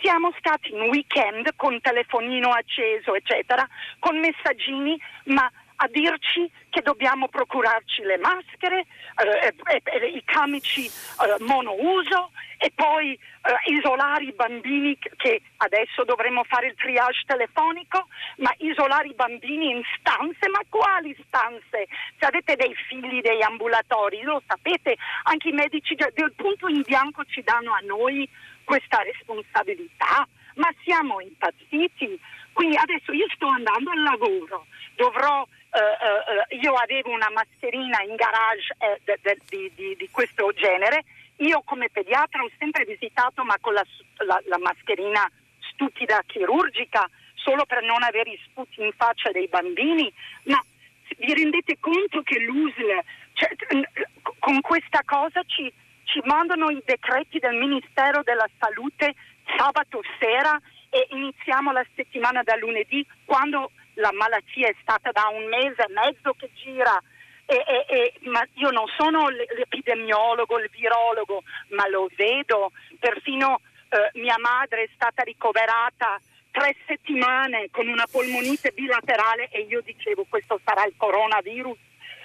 siamo 0.00 0.32
stati 0.38 0.72
in 0.72 0.88
weekend 0.88 1.50
con 1.54 1.78
telefonino 1.82 2.48
acceso, 2.48 3.14
eccetera, 3.14 3.68
con 3.98 4.18
messaggini, 4.18 4.98
ma 5.24 5.50
a 5.80 5.88
dirci 5.88 6.50
che 6.70 6.82
dobbiamo 6.82 7.28
procurarci 7.28 8.02
le 8.02 8.18
maschere, 8.18 8.86
eh, 9.16 9.54
eh, 9.70 9.82
eh, 9.84 10.06
i 10.06 10.22
camici 10.24 10.86
eh, 10.86 11.44
monouso 11.44 12.30
e 12.58 12.72
poi 12.74 13.12
eh, 13.12 13.72
isolare 13.72 14.24
i 14.24 14.32
bambini 14.32 14.98
che 15.16 15.40
adesso 15.58 16.02
dovremmo 16.02 16.42
fare 16.44 16.68
il 16.68 16.74
triage 16.74 17.22
telefonico, 17.26 18.08
ma 18.38 18.52
isolare 18.58 19.08
i 19.08 19.14
bambini 19.14 19.70
in 19.70 19.82
stanze, 19.98 20.48
ma 20.48 20.60
quali 20.68 21.16
stanze? 21.26 21.86
Se 22.18 22.26
avete 22.26 22.56
dei 22.56 22.74
figli 22.74 23.20
dei 23.20 23.42
ambulatori, 23.42 24.22
lo 24.22 24.42
sapete, 24.46 24.96
anche 25.24 25.48
i 25.48 25.52
medici 25.52 25.94
del 25.94 26.32
punto 26.34 26.66
in 26.66 26.82
bianco 26.84 27.24
ci 27.24 27.42
danno 27.42 27.72
a 27.72 27.80
noi 27.86 28.28
questa 28.64 29.00
responsabilità, 29.02 30.26
ma 30.56 30.74
siamo 30.82 31.20
impazziti. 31.20 32.18
Quindi 32.52 32.76
adesso 32.76 33.12
io 33.12 33.26
sto 33.36 33.46
andando 33.46 33.90
al 33.90 34.02
lavoro, 34.02 34.66
dovrò 34.96 35.46
Uh, 35.70 36.54
uh, 36.54 36.56
io 36.60 36.72
avevo 36.74 37.10
una 37.10 37.28
mascherina 37.30 38.00
in 38.02 38.14
garage 38.16 38.74
eh, 38.78 38.98
de, 39.04 39.18
de, 39.20 39.38
di, 39.48 39.70
di, 39.74 39.96
di, 39.96 40.08
questo 40.10 40.50
genere. 40.52 41.04
Io 41.36 41.60
come 41.64 41.90
pediatra 41.90 42.42
ho 42.42 42.50
sempre 42.58 42.84
visitato 42.84 43.44
ma 43.44 43.56
con 43.60 43.74
la, 43.74 43.84
la, 44.24 44.40
la, 44.46 44.58
mascherina 44.58 45.30
stupida 45.72 46.22
chirurgica 46.26 47.08
solo 47.34 47.66
per 47.66 47.82
non 47.82 48.02
avere 48.02 48.30
i 48.30 48.40
sputi 48.46 48.82
in 48.82 48.92
faccia 48.96 49.30
dei 49.30 49.46
bambini. 49.46 50.10
Ma 50.44 50.58
vi 51.18 51.34
rendete 51.34 51.76
conto 51.78 52.22
che 52.22 52.38
l'USL, 52.40 53.02
cioè, 53.34 53.50
con 54.38 54.60
questa 54.62 55.02
cosa 55.04 55.42
ci, 55.46 55.70
ci 56.04 56.20
mandano 56.24 56.70
i 56.70 56.82
decreti 56.84 57.38
del 57.38 57.56
Ministero 57.56 58.22
della 58.22 58.48
Salute 58.58 59.14
sabato 59.56 60.02
sera 60.18 60.58
e 60.90 61.06
iniziamo 61.10 61.72
la 61.72 61.84
settimana 61.94 62.42
da 62.42 62.56
lunedì 62.56 63.06
quando 63.24 63.70
la 63.98 64.12
malattia 64.12 64.68
è 64.68 64.74
stata 64.80 65.10
da 65.12 65.28
un 65.28 65.46
mese 65.48 65.82
e 65.82 65.92
mezzo 65.92 66.34
che 66.38 66.50
gira. 66.54 67.00
e, 67.46 67.64
e, 67.66 67.86
e, 67.88 68.28
ma 68.28 68.46
io 68.54 68.70
non 68.70 68.84
sono 68.96 69.28
l'epidemiologo, 69.28 70.58
il 70.58 70.68
virologo, 70.70 71.42
ma 71.70 71.88
lo 71.88 72.08
vedo, 72.14 72.72
perfino 72.98 73.60
eh, 73.88 74.20
mia 74.20 74.36
madre 74.38 74.82
è 74.82 74.88
stata 74.94 75.22
ricoverata 75.22 76.20
tre 76.50 76.76
settimane 76.86 77.68
con 77.70 77.88
una 77.88 78.04
polmonite 78.10 78.72
bilaterale 78.72 79.48
e 79.48 79.60
io 79.60 79.80
dicevo 79.80 80.26
questo 80.28 80.60
sarà 80.64 80.84
il 80.84 80.94
coronavirus, 80.96 81.76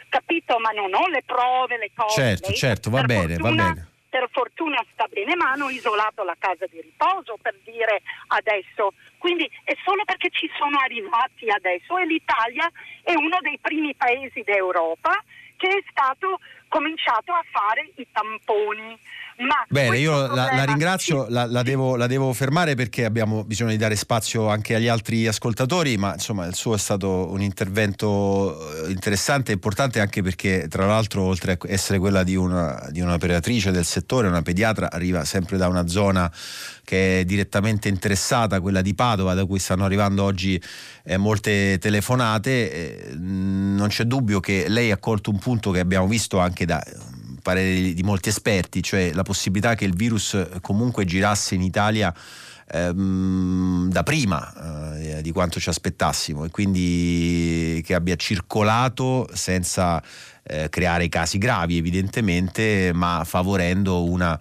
capito? 0.10 0.58
Ma 0.60 0.72
non 0.72 0.94
ho 0.94 1.08
le 1.08 1.24
prove, 1.26 1.78
le 1.78 1.92
cose. 1.96 2.22
Certo, 2.22 2.54
certo, 2.54 2.90
va 2.90 3.04
bene, 3.04 3.36
fortuna, 3.36 3.64
va 3.64 3.74
bene. 3.74 3.92
Per 4.14 4.30
fortuna 4.32 4.78
sta 4.92 5.08
bene, 5.10 5.36
ma 5.36 5.54
hanno 5.54 5.70
isolato 5.70 6.22
la 6.22 6.36
casa 6.38 6.68
di 6.68 6.80
riposo 6.80 7.36
per 7.42 7.58
dire 7.64 8.04
adesso. 8.28 8.94
Quindi 9.18 9.50
è 9.64 9.76
solo 9.84 10.04
perché 10.06 10.30
ci 10.30 10.48
sono 10.56 10.78
arrivati 10.78 11.50
adesso 11.50 11.98
e 11.98 12.06
l'Italia 12.06 12.72
è 13.02 13.16
uno 13.16 13.40
dei 13.42 13.58
primi 13.60 13.96
paesi 13.96 14.44
d'Europa 14.44 15.20
che 15.58 15.68
è 15.68 15.84
stato 15.90 16.40
cominciato 16.68 17.34
a 17.34 17.44
fare 17.50 17.90
i 17.96 18.08
tamponi. 18.12 19.00
Ma 19.38 19.66
Bene, 19.68 19.98
io 19.98 20.22
la, 20.22 20.28
problema... 20.28 20.56
la 20.56 20.64
ringrazio, 20.64 21.26
la, 21.30 21.46
la, 21.46 21.64
devo, 21.64 21.96
la, 21.96 22.06
devo, 22.06 22.32
fermare 22.34 22.76
perché 22.76 23.04
abbiamo 23.04 23.44
bisogno 23.44 23.72
di 23.72 23.78
dare 23.78 23.96
spazio 23.96 24.48
anche 24.48 24.76
agli 24.76 24.88
altri 24.88 25.26
ascoltatori, 25.26 25.98
ma 25.98 26.14
insomma 26.14 26.46
il 26.46 26.54
suo 26.54 26.76
è 26.76 26.78
stato 26.78 27.32
un 27.32 27.42
intervento 27.42 28.86
eh, 28.86 28.92
interessante 28.92 29.52
e 29.52 29.56
importante 29.56 30.00
anche 30.00 30.22
perché 30.22 30.68
tra 30.70 30.86
l'altro 30.86 31.24
oltre 31.24 31.54
a 31.54 31.58
essere 31.66 31.98
quella 31.98 32.22
di, 32.22 32.36
una, 32.36 32.88
di 32.92 33.02
un'operatrice 33.02 33.72
del 33.72 33.86
settore, 33.86 34.28
una 34.28 34.44
pediatra, 34.44 34.92
arriva 34.92 35.26
sempre 35.26 35.58
da 35.58 35.68
una 35.68 35.88
zona 35.88 36.32
che 36.84 37.22
è 37.22 37.26
direttamente 37.26 37.88
interessata, 37.88 38.62
quella 38.62 38.82
di 38.82 38.94
Padova, 38.94 39.34
da 39.34 39.46
cui 39.46 39.58
stanno 39.58 39.86
arrivando 39.86 40.24
oggi 40.24 40.62
eh, 41.06 41.18
molte 41.18 41.80
telefonate. 41.80 42.72
Eh, 42.72 43.16
non 43.16 43.88
c'è 43.88 44.04
dubbio 44.04 44.40
che 44.40 44.68
lei 44.68 44.92
ha 44.92 44.98
colto 44.98 45.32
un 45.32 45.40
punto 45.40 45.72
che 45.72 45.80
abbiamo 45.80 46.08
visto 46.08 46.38
anche 46.40 46.66
da 46.66 46.84
parere 47.44 47.94
di 47.94 48.02
molti 48.02 48.30
esperti, 48.30 48.82
cioè 48.82 49.12
la 49.14 49.22
possibilità 49.22 49.76
che 49.76 49.86
il 49.86 49.96
virus 49.96 50.36
comunque 50.62 51.06
girasse 51.06 51.54
in 51.54 51.62
Italia 51.62 52.12
ehm, 52.72 53.90
da 53.90 54.02
prima 54.02 54.96
eh, 54.96 55.22
di 55.22 55.32
quanto 55.32 55.60
ci 55.60 55.70
aspettassimo 55.70 56.46
e 56.46 56.50
quindi 56.50 57.82
che 57.86 57.94
abbia 57.94 58.16
circolato 58.16 59.30
senza 59.34 60.02
eh, 60.44 60.70
creare 60.70 61.08
casi 61.10 61.38
gravi 61.38 61.78
evidentemente, 61.78 62.92
ma 62.94 63.24
favorendo 63.26 64.04
una 64.04 64.40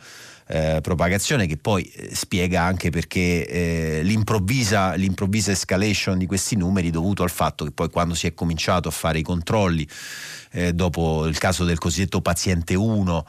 eh, 0.48 0.80
propagazione 0.82 1.46
che 1.46 1.56
poi 1.56 1.84
eh, 1.84 2.14
spiega 2.14 2.62
anche 2.62 2.90
perché 2.90 3.46
eh, 3.46 4.00
l'improvvisa, 4.02 4.94
l'improvvisa 4.94 5.52
escalation 5.52 6.18
di 6.18 6.26
questi 6.26 6.56
numeri 6.56 6.90
dovuto 6.90 7.22
al 7.22 7.30
fatto 7.30 7.64
che 7.64 7.70
poi 7.70 7.88
quando 7.88 8.14
si 8.14 8.26
è 8.26 8.34
cominciato 8.34 8.88
a 8.88 8.90
fare 8.90 9.18
i 9.18 9.22
controlli 9.22 9.86
eh, 10.52 10.72
dopo 10.72 11.26
il 11.26 11.38
caso 11.38 11.64
del 11.64 11.78
cosiddetto 11.78 12.20
paziente 12.20 12.74
1 12.74 13.24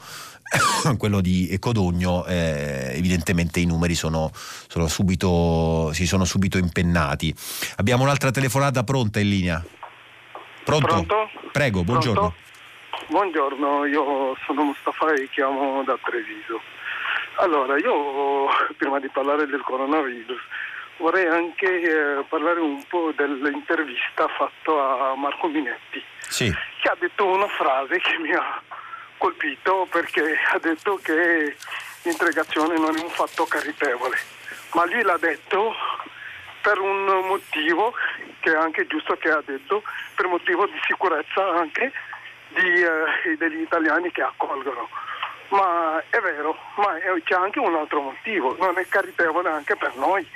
quello 0.98 1.20
di 1.20 1.56
Codogno, 1.58 2.24
eh, 2.26 2.92
evidentemente 2.94 3.60
i 3.60 3.66
numeri 3.66 3.94
sono, 3.94 4.30
sono 4.32 4.86
subito, 4.86 5.92
si 5.92 6.06
sono 6.06 6.24
subito 6.24 6.58
impennati. 6.58 7.34
Abbiamo 7.76 8.04
un'altra 8.04 8.30
telefonata 8.30 8.84
pronta 8.84 9.20
in 9.20 9.28
linea. 9.28 9.64
Pronto? 10.64 10.86
Pronto? 10.86 11.30
Prego, 11.52 11.82
buongiorno. 11.82 12.20
Pronto? 12.20 12.42
Buongiorno, 13.08 13.84
io 13.86 14.36
sono 14.46 14.64
Mustafa 14.64 15.12
e 15.12 15.28
chiamo 15.30 15.82
da 15.84 15.98
Treviso. 16.02 16.60
Allora, 17.36 17.76
io 17.76 18.46
prima 18.78 18.98
di 19.00 19.08
parlare 19.08 19.46
del 19.46 19.60
coronavirus 19.62 20.40
vorrei 20.98 21.26
anche 21.26 21.66
eh, 21.66 22.24
parlare 22.28 22.60
un 22.60 22.82
po' 22.88 23.12
dell'intervista 23.16 24.28
fatta 24.28 25.10
a 25.10 25.16
Marco 25.16 25.48
Minetti, 25.48 26.02
sì. 26.28 26.52
che 26.80 26.88
ha 26.88 26.96
detto 26.98 27.26
una 27.26 27.48
frase 27.48 27.98
che 27.98 28.18
mi 28.18 28.32
ha 28.32 28.62
colpito 29.18 29.86
perché 29.90 30.38
ha 30.52 30.58
detto 30.58 30.98
che 31.02 31.56
l'integrazione 32.02 32.78
non 32.78 32.96
è 32.96 33.00
un 33.00 33.10
fatto 33.10 33.44
caritevole, 33.44 34.16
ma 34.72 34.84
lui 34.84 35.02
l'ha 35.02 35.16
detto 35.18 35.74
per 36.60 36.78
un 36.78 37.04
motivo 37.26 37.94
che 38.40 38.52
è 38.52 38.56
anche 38.56 38.86
giusto 38.86 39.16
che 39.16 39.30
ha 39.30 39.42
detto, 39.44 39.82
per 40.14 40.26
motivo 40.26 40.66
di 40.66 40.78
sicurezza 40.86 41.46
anche 41.58 41.92
di, 42.48 42.82
eh, 42.82 43.36
degli 43.36 43.60
italiani 43.60 44.10
che 44.10 44.22
accolgono. 44.22 44.88
Ma 45.48 46.02
è 46.08 46.18
vero, 46.20 46.56
ma 46.76 46.94
c'è 47.22 47.34
anche 47.34 47.58
un 47.58 47.74
altro 47.74 48.00
motivo, 48.00 48.56
non 48.58 48.78
è 48.78 48.86
caritevole 48.88 49.50
anche 49.50 49.76
per 49.76 49.94
noi 49.96 50.26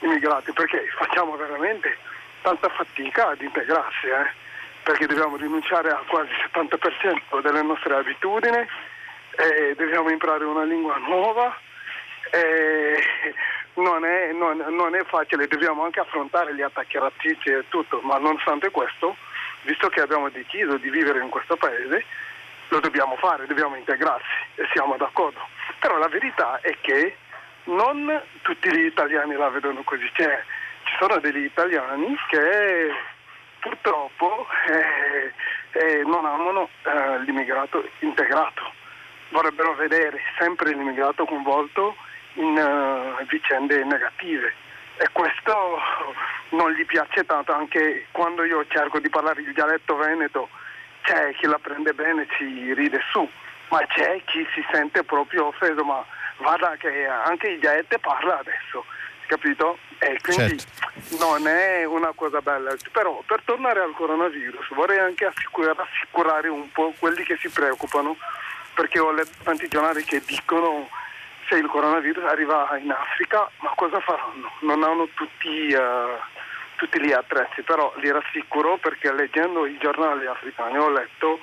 immigrati, 0.00 0.52
perché 0.52 0.86
facciamo 0.98 1.36
veramente 1.36 1.96
tanta 2.42 2.68
fatica 2.68 3.28
ad 3.28 3.40
integrarsi, 3.40 4.06
eh? 4.06 4.48
Perché 4.82 5.06
dobbiamo 5.06 5.36
rinunciare 5.36 5.90
a 5.90 6.02
quasi 6.06 6.30
il 6.30 6.50
70% 6.52 7.40
delle 7.42 7.62
nostre 7.62 7.94
abitudini, 7.94 8.66
dobbiamo 9.76 10.10
imparare 10.10 10.44
una 10.44 10.64
lingua 10.64 10.96
nuova, 10.98 11.56
non, 13.74 14.04
è, 14.04 14.32
non, 14.32 14.64
non, 14.68 14.94
è, 14.94 15.04
facile, 15.04 15.46
dobbiamo 15.46 15.84
anche 15.84 16.00
affrontare 16.00 16.54
gli 16.54 16.62
attacchi 16.62 16.98
razzisti 16.98 17.50
e 17.50 17.64
tutto, 17.68 18.00
ma 18.02 18.18
nonostante 18.18 18.70
questo, 18.70 19.16
visto 19.62 19.88
che 19.88 20.00
abbiamo 20.00 20.28
deciso 20.28 20.76
di 20.76 20.90
vivere 20.90 21.20
in 21.20 21.28
questo 21.28 21.56
paese, 21.56 22.04
lo 22.68 22.80
dobbiamo 22.80 23.16
fare, 23.16 23.46
dobbiamo 23.46 23.76
integrarsi 23.76 24.26
e 24.56 24.68
siamo 24.72 24.96
d'accordo. 24.96 25.40
Però 25.78 25.96
la 25.98 26.08
verità 26.08 26.60
è 26.60 26.76
che 26.80 27.16
non 27.64 28.22
tutti 28.42 28.70
gli 28.70 28.84
italiani 28.84 29.34
la 29.34 29.48
vedono 29.48 29.82
così, 29.82 30.08
cioè, 30.14 30.42
ci 30.84 30.94
sono 30.98 31.18
degli 31.18 31.44
italiani 31.44 32.16
che 32.28 32.92
purtroppo 33.60 34.46
eh, 34.68 35.32
eh, 35.72 36.02
non 36.04 36.24
amano 36.24 36.68
eh, 36.82 37.20
l'immigrato 37.20 37.88
integrato, 38.00 38.72
vorrebbero 39.28 39.74
vedere 39.74 40.20
sempre 40.38 40.72
l'immigrato 40.72 41.24
coinvolto 41.24 41.96
in 42.34 42.56
uh, 42.56 43.24
vicende 43.26 43.84
negative. 43.84 44.52
E 44.96 45.08
questo 45.12 45.78
non 46.50 46.72
gli 46.72 46.84
piace 46.84 47.24
tanto, 47.24 47.52
anche 47.52 48.06
quando 48.10 48.44
io 48.44 48.64
cerco 48.68 48.98
di 48.98 49.08
parlare 49.08 49.40
il 49.40 49.52
dialetto 49.52 49.96
veneto 49.96 50.48
c'è 51.02 51.32
chi 51.34 51.46
la 51.46 51.58
prende 51.58 51.92
bene, 51.92 52.26
ci 52.36 52.74
ride 52.74 53.00
su, 53.10 53.28
ma 53.68 53.80
c'è 53.86 54.22
chi 54.26 54.46
si 54.52 54.64
sente 54.70 55.02
proprio 55.02 55.46
offeso, 55.46 55.84
ma 55.84 56.04
guarda 56.36 56.76
che 56.76 57.06
anche 57.06 57.48
il 57.48 57.60
dialetto 57.60 57.98
parla 57.98 58.38
adesso, 58.38 58.84
capito? 59.30 59.78
E 59.98 60.18
quindi 60.20 60.58
Certo. 60.58 61.24
non 61.24 61.46
è 61.46 61.84
una 61.84 62.10
cosa 62.14 62.40
bella. 62.40 62.74
Però 62.90 63.22
per 63.24 63.42
tornare 63.44 63.80
al 63.80 63.92
coronavirus 63.94 64.74
vorrei 64.74 64.98
anche 64.98 65.26
assicurare, 65.26 65.74
rassicurare 65.76 66.48
un 66.48 66.70
po' 66.72 66.92
quelli 66.98 67.22
che 67.22 67.36
si 67.36 67.48
preoccupano, 67.48 68.16
perché 68.74 68.98
ho 68.98 69.12
letto 69.12 69.30
tanti 69.44 69.68
giornali 69.68 70.02
che 70.02 70.20
dicono 70.26 70.88
se 71.48 71.56
il 71.56 71.66
coronavirus 71.66 72.24
arriva 72.24 72.76
in 72.78 72.90
Africa, 72.90 73.48
ma 73.60 73.72
cosa 73.76 74.00
faranno? 74.00 74.50
Non 74.60 74.82
hanno 74.82 75.08
tutti, 75.14 75.68
eh, 75.68 76.18
tutti 76.74 77.00
gli 77.00 77.12
attrezzi, 77.12 77.62
però 77.62 77.92
li 77.96 78.10
rassicuro 78.10 78.78
perché 78.78 79.12
leggendo 79.12 79.64
i 79.64 79.78
giornali 79.78 80.26
africani 80.26 80.76
ho 80.76 80.90
letto 80.90 81.38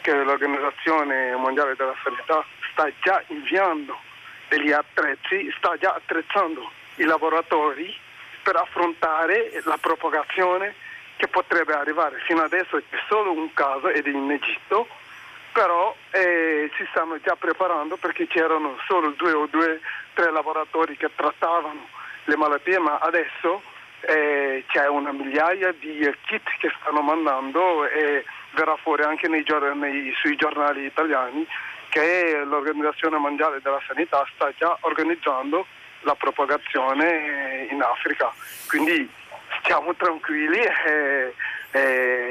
che 0.00 0.12
l'Organizzazione 0.12 1.34
Mondiale 1.36 1.74
della 1.76 1.94
Sanità 2.02 2.44
sta 2.70 2.88
già 3.00 3.22
inviando 3.28 3.98
degli 4.48 4.72
attrezzi, 4.72 5.52
sta 5.56 5.76
già 5.78 5.94
attrezzando 5.94 6.70
i 6.96 7.04
laboratori 7.04 7.94
per 8.42 8.56
affrontare 8.56 9.60
la 9.64 9.78
propagazione 9.80 10.74
che 11.16 11.28
potrebbe 11.28 11.72
arrivare. 11.72 12.18
Fino 12.26 12.42
adesso 12.42 12.76
c'è 12.90 12.98
solo 13.08 13.32
un 13.32 13.52
caso 13.54 13.88
ed 13.88 14.06
è 14.06 14.10
in 14.10 14.30
Egitto, 14.30 14.88
però 15.52 15.94
eh, 16.10 16.70
si 16.76 16.86
stanno 16.90 17.18
già 17.20 17.36
preparando 17.36 17.96
perché 17.96 18.26
c'erano 18.26 18.76
solo 18.86 19.10
due 19.10 19.32
o 19.32 19.46
due, 19.46 19.80
tre 20.14 20.30
laboratori 20.32 20.96
che 20.96 21.10
trattavano 21.14 21.86
le 22.24 22.36
malattie, 22.36 22.78
ma 22.78 22.98
adesso 22.98 23.62
eh, 24.00 24.64
c'è 24.66 24.88
una 24.88 25.12
migliaia 25.12 25.72
di 25.72 26.12
kit 26.26 26.42
che 26.58 26.72
stanno 26.80 27.02
mandando 27.02 27.86
e 27.86 28.24
verrà 28.52 28.76
fuori 28.76 29.02
anche 29.02 29.28
nei 29.28 29.44
giornali, 29.44 29.78
nei, 29.78 30.12
sui 30.20 30.36
giornali 30.36 30.84
italiani 30.84 31.46
che 31.88 32.42
l'Organizzazione 32.44 33.18
Mondiale 33.18 33.60
della 33.62 33.80
Sanità 33.86 34.26
sta 34.34 34.50
già 34.56 34.76
organizzando 34.80 35.66
la 36.02 36.14
propagazione 36.14 37.66
in 37.70 37.82
Africa. 37.82 38.32
Quindi 38.68 39.08
stiamo 39.60 39.94
tranquilli 39.94 40.58
e, 40.58 41.34
e 41.72 42.22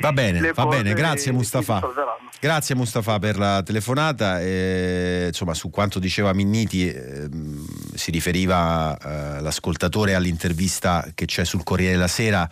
Va 0.00 0.12
bene, 0.12 0.52
va 0.52 0.64
bene, 0.64 0.94
grazie 0.94 1.30
Mustafa. 1.30 1.80
Grazie 2.40 2.74
Mustafa 2.74 3.18
per 3.18 3.36
la 3.36 3.62
telefonata. 3.62 4.40
Eh, 4.40 5.26
insomma, 5.28 5.52
su 5.52 5.68
quanto 5.68 5.98
diceva 5.98 6.32
Minniti 6.32 6.88
ehm, 6.88 7.66
si 7.94 8.10
riferiva 8.10 8.96
eh, 8.96 9.42
l'ascoltatore 9.42 10.14
all'intervista 10.14 11.06
che 11.14 11.26
c'è 11.26 11.44
sul 11.44 11.62
Corriere 11.62 11.92
della 11.92 12.08
Sera 12.08 12.48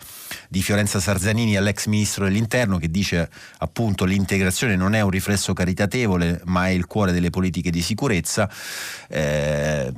di 0.47 0.61
Fiorenza 0.61 0.99
Sarzanini 0.99 1.57
all'ex 1.57 1.87
ministro 1.87 2.25
dell'Interno 2.25 2.77
che 2.77 2.91
dice 2.91 3.29
appunto 3.59 4.05
l'integrazione 4.05 4.75
non 4.75 4.93
è 4.93 5.01
un 5.01 5.09
riflesso 5.09 5.53
caritatevole 5.53 6.41
ma 6.45 6.67
è 6.67 6.71
il 6.71 6.85
cuore 6.85 7.11
delle 7.11 7.31
politiche 7.31 7.71
di 7.71 7.81
sicurezza 7.81 8.49
eh, 9.07 9.91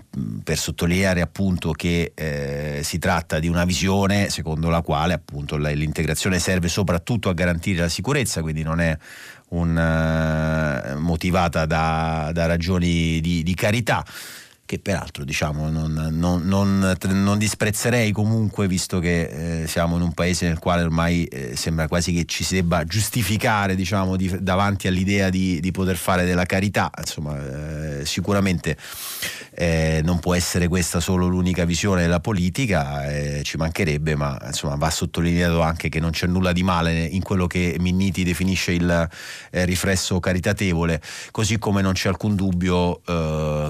per 0.43 0.57
sottolineare 0.57 1.19
appunto 1.19 1.71
che 1.71 2.13
eh, 2.15 2.79
si 2.83 2.97
tratta 2.97 3.39
di 3.39 3.49
una 3.49 3.65
visione 3.65 4.29
secondo 4.29 4.69
la 4.69 4.81
quale 4.81 5.13
appunto 5.13 5.57
l'integrazione 5.57 6.39
serve 6.41 6.67
soprattutto 6.67 7.29
a 7.29 7.33
garantire 7.33 7.79
la 7.79 7.87
sicurezza, 7.87 8.41
quindi 8.41 8.63
non 8.63 8.81
è 8.81 8.97
un, 9.49 9.69
uh, 9.77 10.99
motivata 10.99 11.65
da, 11.65 12.31
da 12.33 12.45
ragioni 12.47 13.21
di, 13.21 13.43
di 13.43 13.53
carità 13.55 14.03
che 14.71 14.79
peraltro 14.79 15.25
diciamo, 15.25 15.69
non, 15.69 15.91
non, 16.13 16.43
non, 16.45 16.95
non, 17.09 17.37
disprezzerei 17.37 18.13
comunque 18.13 18.69
visto 18.69 18.99
che 18.99 19.63
eh, 19.63 19.67
siamo 19.67 19.97
in 19.97 20.01
un 20.01 20.13
paese 20.13 20.47
nel 20.47 20.59
quale 20.59 20.81
ormai 20.81 21.25
eh, 21.25 21.57
sembra 21.57 21.89
quasi 21.89 22.13
che 22.13 22.23
ci 22.23 22.45
si 22.45 22.53
debba 22.53 22.85
giustificare 22.85 23.75
diciamo, 23.75 24.15
di, 24.15 24.33
davanti 24.39 24.87
all'idea 24.87 25.29
di, 25.29 25.59
di, 25.59 25.71
poter 25.71 25.97
fare 25.97 26.23
della 26.23 26.45
carità, 26.45 26.89
insomma 26.97 27.99
eh, 27.99 28.05
sicuramente 28.05 28.77
eh, 29.55 29.99
non 30.05 30.19
può 30.19 30.35
essere 30.35 30.69
questa 30.69 31.01
solo 31.01 31.27
l'unica 31.27 31.65
visione 31.65 32.03
della 32.03 32.21
politica, 32.21 33.11
eh, 33.11 33.41
ci 33.43 33.57
mancherebbe, 33.57 34.15
ma 34.15 34.39
insomma 34.45 34.75
va 34.75 34.89
sottolineato 34.89 35.59
anche 35.59 35.89
che 35.89 35.99
non 35.99 36.11
c'è 36.11 36.27
nulla 36.27 36.53
di 36.53 36.63
male 36.63 37.03
in 37.03 37.23
quello 37.23 37.45
che 37.45 37.75
Minniti 37.77 38.23
definisce 38.23 38.71
il 38.71 39.09
eh, 39.51 39.65
riflesso 39.65 40.17
caritatevole, 40.21 41.01
così 41.31 41.59
come 41.59 41.81
non 41.81 41.91
c'è 41.91 42.07
alcun 42.07 42.35
dubbio 42.35 43.01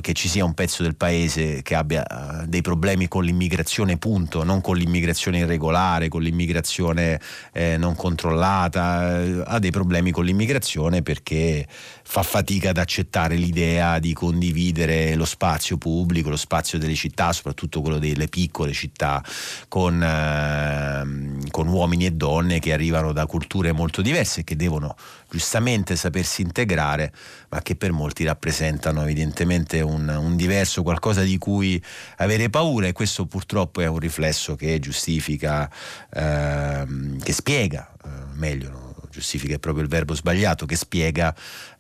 che 0.01 0.13
ci 0.13 0.27
sia 0.27 0.45
un 0.45 0.53
pezzo 0.53 0.83
del 0.83 0.90
del 0.91 0.95
paese 0.95 1.61
che 1.61 1.75
abbia 1.75 2.05
uh, 2.09 2.45
dei 2.45 2.61
problemi 2.61 3.07
con 3.07 3.23
l'immigrazione, 3.23 3.97
punto, 3.97 4.43
non 4.43 4.61
con 4.61 4.75
l'immigrazione 4.75 5.39
irregolare, 5.39 6.09
con 6.09 6.21
l'immigrazione 6.21 7.19
eh, 7.53 7.77
non 7.77 7.95
controllata, 7.95 9.21
eh, 9.21 9.43
ha 9.45 9.59
dei 9.59 9.71
problemi 9.71 10.11
con 10.11 10.25
l'immigrazione 10.25 11.01
perché 11.01 11.65
fa 12.11 12.23
fatica 12.23 12.71
ad 12.71 12.77
accettare 12.77 13.35
l'idea 13.35 13.97
di 13.97 14.11
condividere 14.11 15.15
lo 15.15 15.23
spazio 15.23 15.77
pubblico, 15.77 16.29
lo 16.29 16.35
spazio 16.35 16.77
delle 16.77 16.93
città, 16.93 17.31
soprattutto 17.31 17.79
quello 17.79 17.99
delle 17.99 18.27
piccole 18.27 18.73
città, 18.73 19.23
con, 19.69 20.03
eh, 20.03 21.47
con 21.49 21.67
uomini 21.69 22.07
e 22.07 22.11
donne 22.11 22.59
che 22.59 22.73
arrivano 22.73 23.13
da 23.13 23.25
culture 23.25 23.71
molto 23.71 24.01
diverse 24.01 24.41
e 24.41 24.43
che 24.43 24.57
devono 24.57 24.93
giustamente 25.29 25.95
sapersi 25.95 26.41
integrare, 26.41 27.13
ma 27.47 27.61
che 27.61 27.77
per 27.77 27.93
molti 27.93 28.25
rappresentano 28.25 29.03
evidentemente 29.03 29.79
un, 29.79 30.09
un 30.09 30.35
diverso, 30.35 30.83
qualcosa 30.83 31.21
di 31.21 31.37
cui 31.37 31.81
avere 32.17 32.49
paura 32.49 32.87
e 32.87 32.91
questo 32.91 33.25
purtroppo 33.25 33.79
è 33.79 33.87
un 33.87 33.99
riflesso 33.99 34.57
che 34.57 34.79
giustifica, 34.79 35.71
ehm, 36.13 37.19
che 37.19 37.31
spiega, 37.31 37.89
eh, 38.03 38.09
meglio? 38.33 38.80
Giustifica 39.11 39.55
è 39.55 39.59
proprio 39.59 39.83
il 39.83 39.89
verbo 39.89 40.13
sbagliato, 40.13 40.65
che 40.65 40.75
spiega 40.75 41.35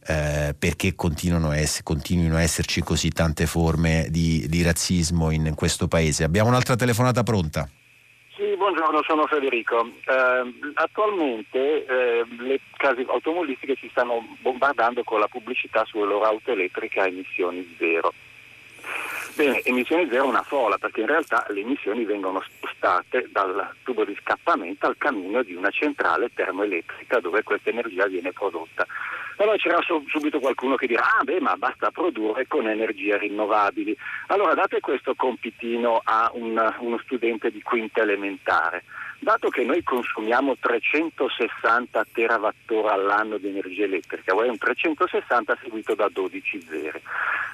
eh, 0.05 0.53
perché 0.57 0.93
continuano 0.95 1.51
ess- 1.53 1.81
continuino 1.83 2.35
a 2.35 2.41
esserci 2.41 2.81
così 2.81 3.09
tante 3.09 3.45
forme 3.47 4.07
di, 4.09 4.45
di 4.47 4.61
razzismo 4.61 5.31
in, 5.31 5.45
in 5.47 5.55
questo 5.55 5.87
paese. 5.87 6.23
Abbiamo 6.23 6.49
un'altra 6.49 6.75
telefonata 6.75 7.23
pronta. 7.23 7.67
Sì, 8.35 8.55
buongiorno, 8.57 9.03
sono 9.05 9.27
Federico. 9.27 9.85
Eh, 9.85 10.71
attualmente 10.73 11.85
eh, 11.85 12.25
le 12.39 12.59
case 12.77 13.05
automobilistiche 13.07 13.75
ci 13.75 13.87
stanno 13.91 14.25
bombardando 14.41 15.03
con 15.03 15.19
la 15.19 15.27
pubblicità 15.27 15.85
sulle 15.85 16.05
loro 16.05 16.25
auto 16.25 16.51
elettriche 16.51 16.99
a 16.99 17.07
emissioni 17.07 17.75
zero. 17.77 18.13
Bene, 19.33 19.61
emissioni 19.63 20.07
zero 20.09 20.25
è 20.25 20.27
una 20.27 20.43
fola 20.43 20.77
perché 20.77 21.01
in 21.01 21.07
realtà 21.07 21.45
le 21.49 21.61
emissioni 21.61 22.03
vengono 22.03 22.41
spostate 22.41 23.27
dal 23.31 23.75
tubo 23.83 24.03
di 24.03 24.15
scappamento 24.19 24.87
al 24.87 24.97
camino 24.97 25.41
di 25.41 25.55
una 25.55 25.69
centrale 25.69 26.29
termoelettrica 26.33 27.19
dove 27.19 27.41
questa 27.43 27.69
energia 27.69 28.07
viene 28.07 28.33
prodotta. 28.33 28.85
Allora 29.41 29.57
c'era 29.57 29.79
subito 30.07 30.39
qualcuno 30.39 30.75
che 30.75 30.85
dirà, 30.85 31.17
ah 31.17 31.23
beh, 31.23 31.41
ma 31.41 31.57
basta 31.57 31.89
produrre 31.89 32.45
con 32.45 32.67
energie 32.67 33.17
rinnovabili. 33.17 33.97
Allora 34.27 34.53
date 34.53 34.79
questo 34.81 35.15
compitino 35.15 35.99
a 36.03 36.29
un, 36.35 36.75
uno 36.77 36.99
studente 36.99 37.49
di 37.49 37.63
quinta 37.63 38.01
elementare. 38.01 38.83
Dato 39.17 39.49
che 39.49 39.63
noi 39.63 39.81
consumiamo 39.81 40.57
360 40.59 42.05
terawattora 42.11 42.93
all'anno 42.93 43.37
di 43.37 43.47
energia 43.47 43.85
elettrica, 43.85 44.31
è 44.31 44.47
un 44.47 44.57
360 44.59 45.57
seguito 45.59 45.95
da 45.95 46.07
12 46.07 46.61
zeri. 46.61 47.01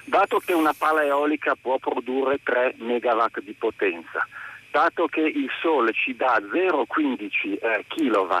Dato 0.04 0.40
che 0.40 0.52
una 0.52 0.74
pala 0.76 1.04
eolica 1.04 1.56
può 1.58 1.78
produrre 1.78 2.38
3 2.42 2.74
megawatt 2.80 3.40
di 3.40 3.54
potenza, 3.54 4.26
dato 4.70 5.06
che 5.06 5.20
il 5.20 5.48
sole 5.62 5.92
ci 5.94 6.14
dà 6.14 6.38
0,15 6.38 7.58
eh, 7.60 7.84
kW 7.88 8.34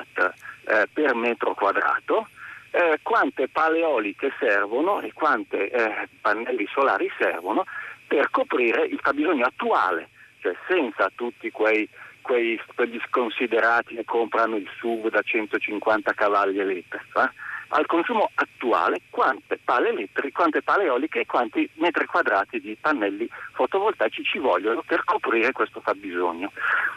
eh, 0.64 0.86
per 0.92 1.14
metro 1.14 1.54
quadrato, 1.54 2.28
eh, 2.70 2.98
quante 3.02 3.48
pale 3.48 3.78
eoliche 3.78 4.32
servono 4.38 5.00
e 5.00 5.12
quanti 5.12 5.56
eh, 5.56 6.08
pannelli 6.20 6.66
solari 6.70 7.10
servono 7.18 7.64
per 8.06 8.30
coprire 8.30 8.86
il 8.86 8.98
fabbisogno 9.02 9.44
attuale, 9.44 10.08
cioè 10.40 10.54
senza 10.66 11.10
tutti 11.14 11.50
quei, 11.50 11.88
quei, 12.22 12.60
quegli 12.74 12.98
sconsiderati 13.06 13.94
che 13.94 14.04
comprano 14.04 14.56
il 14.56 14.68
SUV 14.78 15.10
da 15.10 15.22
150 15.22 16.12
cavalli 16.12 16.58
elettrici. 16.58 17.06
Eh? 17.16 17.30
Al 17.70 17.84
consumo 17.84 18.30
attuale 18.34 19.02
quante 19.10 19.58
pale, 19.62 19.90
elettriche, 19.90 20.32
quante 20.32 20.62
pale 20.62 20.84
eoliche 20.84 21.20
e 21.20 21.26
quanti 21.26 21.68
metri 21.74 22.06
quadrati 22.06 22.60
di 22.60 22.74
pannelli 22.80 23.28
fotovoltaici 23.52 24.22
ci 24.24 24.38
vogliono 24.38 24.82
per 24.86 25.04
coprire 25.04 25.52
questo 25.52 25.80
fabbisogno. 25.80 26.50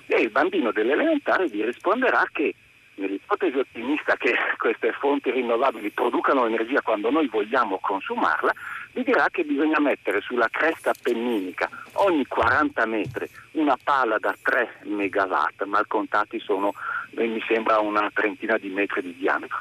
E 0.07 0.21
il 0.21 0.29
bambino 0.29 0.71
dell'elementare 0.71 1.47
vi 1.47 1.65
risponderà 1.65 2.23
che 2.31 2.55
nell'ipotesi 2.95 3.57
ottimista 3.57 4.15
che 4.15 4.33
queste 4.57 4.91
fonti 4.93 5.31
rinnovabili 5.31 5.89
producano 5.91 6.45
energia 6.45 6.81
quando 6.81 7.09
noi 7.09 7.27
vogliamo 7.27 7.79
consumarla, 7.79 8.53
vi 8.93 9.03
dirà 9.03 9.27
che 9.29 9.43
bisogna 9.43 9.79
mettere 9.79 10.21
sulla 10.21 10.47
cresta 10.49 10.91
appenninica 10.91 11.69
ogni 11.93 12.25
40 12.25 12.85
metri 12.85 13.29
una 13.51 13.77
pala 13.81 14.17
da 14.17 14.35
3 14.41 14.81
megawatt, 14.83 15.63
mal 15.63 15.87
contati 15.87 16.39
sono, 16.39 16.73
eh, 17.15 17.25
mi 17.25 17.41
sembra, 17.47 17.79
una 17.79 18.09
trentina 18.13 18.57
di 18.57 18.69
metri 18.69 19.01
di 19.01 19.15
diametro, 19.15 19.57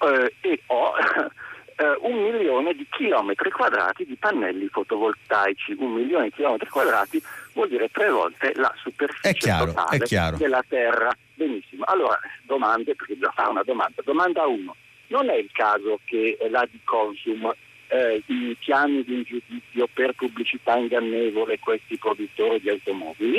eh, 0.00 0.34
e 0.40 0.62
ho 0.66 0.92
eh, 1.78 1.96
un 2.00 2.22
milione 2.22 2.74
di 2.74 2.86
chilometri 2.90 3.50
quadrati 3.50 4.04
di 4.04 4.16
pannelli 4.16 4.66
fotovoltaici. 4.66 5.76
Un 5.78 5.92
milione 5.92 6.24
di 6.24 6.32
chilometri 6.32 6.68
quadrati 6.68 7.22
vuol 7.52 7.68
dire 7.68 7.88
tre 7.90 8.10
volte 8.10 8.52
la 8.56 8.72
superficie 8.76 9.34
chiaro, 9.34 9.66
totale 9.66 10.36
della 10.36 10.64
Terra. 10.66 11.16
Benissimo. 11.34 11.84
Allora, 11.84 12.18
domande, 12.42 12.96
perché 12.96 13.14
bisogna 13.14 13.32
fare 13.32 13.50
una 13.50 13.62
domanda. 13.62 14.02
Domanda 14.04 14.46
1. 14.46 14.76
Non 15.08 15.30
è 15.30 15.36
il 15.36 15.50
caso 15.52 16.00
che 16.04 16.36
la 16.50 16.66
di 16.70 16.80
Consum 16.84 17.54
eh, 17.88 18.22
i 18.26 18.56
piani 18.58 19.02
di 19.04 19.22
giudizio 19.22 19.88
per 19.92 20.12
pubblicità 20.12 20.76
ingannevole 20.76 21.58
questi 21.58 21.96
produttori 21.96 22.60
di 22.60 22.68
automobili 22.68 23.38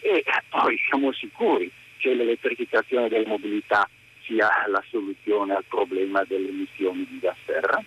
e 0.00 0.24
poi 0.48 0.78
siamo 0.88 1.12
sicuri 1.12 1.70
che 1.96 2.14
l'elettrificazione 2.14 3.08
delle 3.08 3.26
mobilità 3.26 3.88
sia 4.32 4.48
la 4.68 4.82
soluzione 4.88 5.54
al 5.54 5.64
problema 5.68 6.24
delle 6.24 6.48
emissioni 6.48 7.06
di 7.08 7.18
gas 7.18 7.36
serra? 7.44 7.82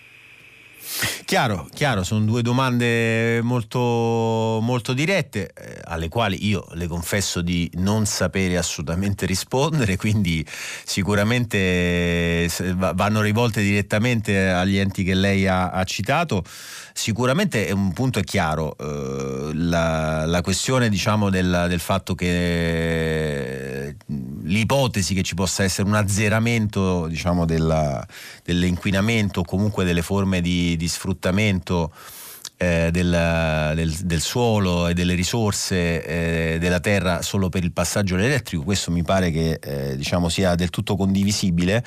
Chiaro, 1.26 1.68
chiaro, 1.74 2.04
sono 2.04 2.24
due 2.24 2.40
domande 2.40 3.42
molto, 3.42 3.80
molto 4.62 4.92
dirette 4.92 5.52
eh, 5.54 5.80
alle 5.84 6.08
quali 6.08 6.46
io 6.46 6.66
le 6.72 6.86
confesso 6.86 7.42
di 7.42 7.70
non 7.74 8.06
sapere 8.06 8.56
assolutamente 8.56 9.26
rispondere, 9.26 9.96
quindi 9.96 10.46
sicuramente 10.84 11.58
eh, 11.58 12.50
vanno 12.76 13.20
rivolte 13.20 13.60
direttamente 13.60 14.48
agli 14.48 14.78
enti 14.78 15.04
che 15.04 15.14
lei 15.14 15.46
ha, 15.46 15.70
ha 15.70 15.84
citato. 15.84 16.44
Sicuramente 16.92 17.70
un 17.72 17.92
punto 17.92 18.18
è 18.20 18.24
chiaro, 18.24 18.74
eh, 18.78 19.50
la, 19.52 20.24
la, 20.24 20.40
questione 20.40 20.88
diciamo, 20.88 21.28
del, 21.28 21.66
del 21.68 21.80
fatto 21.80 22.14
che 22.14 23.96
l'ipotesi 24.44 25.12
che 25.12 25.22
ci 25.22 25.34
possa 25.34 25.62
essere 25.62 25.86
un 25.88 25.94
azzeramento 25.94 27.06
diciamo, 27.06 27.44
della, 27.44 28.06
dell'inquinamento 28.44 29.40
o 29.40 29.44
comunque 29.44 29.84
delle 29.84 30.00
forme 30.00 30.40
di, 30.40 30.65
di 30.74 30.88
sfruttamento 30.88 31.92
eh, 32.56 32.88
del, 32.90 33.72
del, 33.74 33.92
del, 33.92 34.20
suolo 34.20 34.88
e 34.88 34.94
delle 34.94 35.14
risorse 35.14 36.54
eh, 36.54 36.58
della 36.58 36.80
terra 36.80 37.20
solo 37.20 37.50
per 37.50 37.62
il 37.62 37.72
passaggio 37.72 38.16
elettrico, 38.16 38.64
questo 38.64 38.90
mi 38.90 39.02
pare 39.02 39.30
che 39.30 39.58
eh, 39.62 39.96
diciamo 39.96 40.30
sia 40.30 40.54
del 40.54 40.70
tutto 40.70 40.96
condivisibile, 40.96 41.84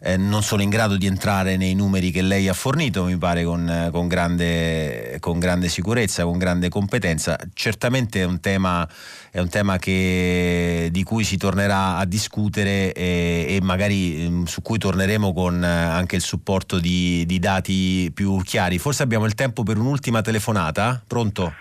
eh, 0.00 0.18
non 0.18 0.42
sono 0.42 0.60
in 0.60 0.68
grado 0.68 0.96
di 0.96 1.06
entrare 1.06 1.56
nei 1.56 1.74
numeri 1.74 2.10
che 2.10 2.20
lei 2.20 2.48
ha 2.48 2.52
fornito, 2.52 3.04
mi 3.04 3.16
pare 3.16 3.44
con, 3.44 3.88
con, 3.90 4.08
grande, 4.08 5.16
con 5.20 5.38
grande, 5.38 5.68
sicurezza, 5.68 6.24
con 6.24 6.36
grande 6.36 6.68
competenza, 6.68 7.38
certamente 7.54 8.20
è 8.20 8.24
un 8.24 8.40
tema, 8.40 8.86
è 9.30 9.38
un 9.38 9.48
tema 9.48 9.78
che, 9.78 10.90
di 10.92 11.02
cui 11.02 11.24
si 11.24 11.38
tornerà 11.38 11.96
a 11.96 12.04
discutere 12.04 12.92
e, 12.92 13.46
e 13.48 13.58
magari 13.62 14.28
mm, 14.28 14.44
su 14.44 14.60
cui 14.60 14.76
torneremo 14.76 15.32
con 15.32 15.64
eh, 15.64 15.66
anche 15.66 16.16
il 16.16 16.22
supporto 16.22 16.78
di, 16.78 17.24
di 17.24 17.38
dati 17.38 18.10
più 18.12 18.38
chiari. 18.42 18.78
Forse 18.78 19.02
abbiamo 19.02 19.24
il 19.24 19.34
tempo 19.34 19.62
per 19.62 19.78
un'ultima 19.78 20.09
ultima 20.10 20.22
telefonata. 20.22 21.00
Pronto? 21.06 21.54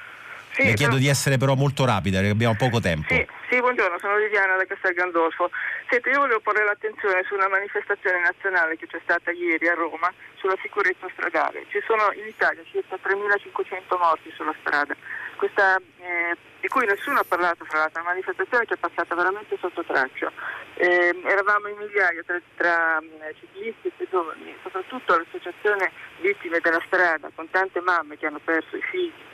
Sì, 0.51 0.65
Le 0.65 0.73
chiedo 0.73 0.93
no. 0.93 0.99
di 0.99 1.07
essere 1.07 1.37
però 1.37 1.53
molto 1.53 1.85
rapida 1.85 2.17
perché 2.17 2.33
abbiamo 2.33 2.55
poco 2.57 2.81
tempo. 2.81 3.13
Sì, 3.13 3.25
sì, 3.49 3.59
buongiorno, 3.59 3.97
sono 3.99 4.17
Viviana 4.17 4.57
da 4.57 4.65
Castel 4.65 4.93
Gandolfo. 4.93 5.49
Senti, 5.87 6.09
io 6.09 6.19
volevo 6.19 6.41
porre 6.41 6.65
l'attenzione 6.65 7.23
su 7.23 7.35
una 7.35 7.47
manifestazione 7.47 8.19
nazionale 8.19 8.75
che 8.75 8.87
c'è 8.87 8.99
stata 9.03 9.31
ieri 9.31 9.69
a 9.69 9.75
Roma 9.75 10.11
sulla 10.35 10.57
sicurezza 10.61 11.07
stradale. 11.13 11.63
Ci 11.69 11.79
sono 11.85 12.11
in 12.17 12.27
Italia 12.27 12.61
circa 12.65 12.97
3.500 12.97 13.97
morti 14.01 14.33
sulla 14.35 14.55
strada. 14.59 14.95
Questa, 15.39 15.77
eh, 15.77 16.35
di 16.59 16.67
cui 16.67 16.85
nessuno 16.85 17.19
ha 17.19 17.25
parlato 17.25 17.63
fra 17.63 17.79
l'altro, 17.79 18.01
una 18.01 18.09
manifestazione 18.09 18.65
che 18.65 18.73
è 18.73 18.77
passata 18.77 19.15
veramente 19.15 19.57
sotto 19.57 19.83
traccia. 19.83 20.29
Eh, 20.75 21.15
eravamo 21.23 21.69
in 21.69 21.77
migliaia 21.77 22.21
tra, 22.25 22.39
tra 22.57 22.99
eh, 22.99 23.33
ciclisti 23.39 23.87
e 23.87 23.91
pedoni, 23.95 24.53
soprattutto 24.61 25.17
l'associazione 25.17 25.91
Vittime 26.19 26.59
della 26.59 26.83
strada, 26.85 27.31
con 27.33 27.49
tante 27.49 27.79
mamme 27.79 28.17
che 28.17 28.27
hanno 28.27 28.41
perso 28.43 28.75
i 28.75 28.81
figli 28.81 29.28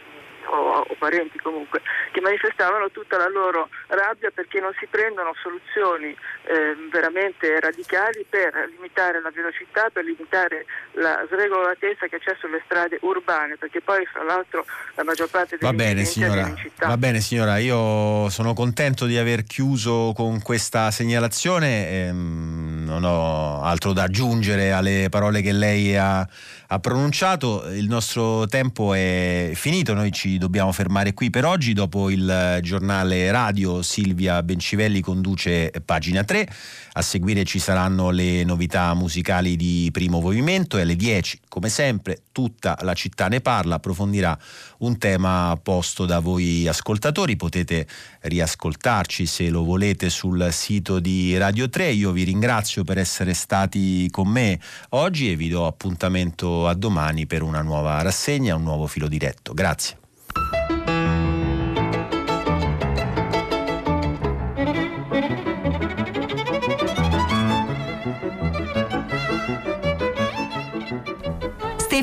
o, 0.47 0.85
o, 0.87 0.95
parenti 0.97 1.37
comunque, 1.39 1.81
che 2.11 2.21
manifestavano 2.21 2.89
tutta 2.91 3.17
la 3.17 3.27
loro 3.27 3.69
rabbia 3.87 4.31
perché 4.31 4.59
non 4.59 4.71
si 4.79 4.87
prendono 4.87 5.33
soluzioni 5.41 6.15
eh, 6.45 6.75
veramente 6.91 7.59
radicali 7.59 8.25
per 8.29 8.69
limitare 8.75 9.21
la 9.21 9.31
velocità, 9.31 9.89
per 9.91 10.03
limitare 10.03 10.65
la 10.93 11.25
sregolatezza 11.29 12.07
che 12.07 12.19
c'è 12.19 12.35
sulle 12.39 12.61
strade 12.65 12.97
urbane, 13.01 13.57
perché 13.57 13.81
poi 13.81 14.05
fra 14.05 14.23
l'altro 14.23 14.65
la 14.95 15.03
maggior 15.03 15.29
parte 15.29 15.57
delle 15.57 15.71
va 15.71 15.77
bene, 15.77 16.05
signora, 16.05 16.47
in 16.47 16.57
città. 16.57 16.87
Va 16.87 16.97
bene 16.97 17.19
signora, 17.19 17.57
io 17.57 18.29
sono 18.29 18.53
contento 18.53 19.05
di 19.05 19.17
aver 19.17 19.43
chiuso 19.43 20.13
con 20.15 20.41
questa 20.41 20.91
segnalazione, 20.91 22.07
ehm, 22.07 22.83
non 22.85 23.03
ho 23.03 23.63
altro 23.63 23.93
da 23.93 24.03
aggiungere 24.03 24.71
alle 24.71 25.07
parole 25.09 25.41
che 25.41 25.51
lei 25.51 25.95
ha 25.97 26.27
ha 26.67 26.79
pronunciato. 26.79 27.69
Il 27.71 27.87
nostro 27.87 28.47
tempo 28.47 28.93
è 28.93 29.51
finito, 29.53 29.93
noi 29.93 30.11
ci 30.11 30.37
dobbiamo 30.37 30.71
fermare 30.71 31.13
qui 31.13 31.29
per 31.29 31.45
oggi. 31.45 31.73
Dopo 31.73 32.09
il 32.09 32.59
giornale 32.61 33.31
radio 33.31 33.81
Silvia 33.81 34.41
Bencivelli 34.41 35.01
conduce 35.01 35.71
pagina 35.83 36.23
3. 36.23 36.47
A 36.93 37.01
seguire 37.01 37.43
ci 37.43 37.59
saranno 37.59 38.09
le 38.09 38.43
novità 38.43 38.93
musicali 38.93 39.55
di 39.55 39.89
primo 39.91 40.21
movimento 40.21 40.77
e 40.77 40.81
alle 40.81 40.95
10, 40.95 41.41
come 41.49 41.69
sempre, 41.69 42.21
tutta 42.31 42.77
la 42.81 42.93
città 42.93 43.27
ne 43.27 43.41
parla, 43.41 43.75
approfondirà 43.75 44.37
un 44.85 44.97
tema 44.97 45.57
posto 45.61 46.05
da 46.05 46.19
voi 46.19 46.67
ascoltatori. 46.67 47.35
Potete 47.35 47.87
riascoltarci 48.21 49.25
se 49.25 49.49
lo 49.49 49.63
volete 49.63 50.09
sul 50.09 50.47
sito 50.51 50.99
di 50.99 51.37
Radio 51.37 51.69
3. 51.69 51.91
Io 51.91 52.11
vi 52.11 52.23
ringrazio 52.23 52.83
per 52.83 52.97
essere 52.97 53.33
stati 53.33 54.07
con 54.11 54.27
me 54.27 54.59
oggi 54.89 55.31
e 55.31 55.35
vi 55.35 55.49
do 55.49 55.65
appuntamento 55.65 56.67
a 56.67 56.73
domani 56.73 57.25
per 57.25 57.41
una 57.41 57.61
nuova 57.61 58.01
rassegna, 58.01 58.55
un 58.55 58.63
nuovo 58.63 58.87
filo 58.87 59.07
diretto. 59.07 59.53
Grazie. 59.53 59.97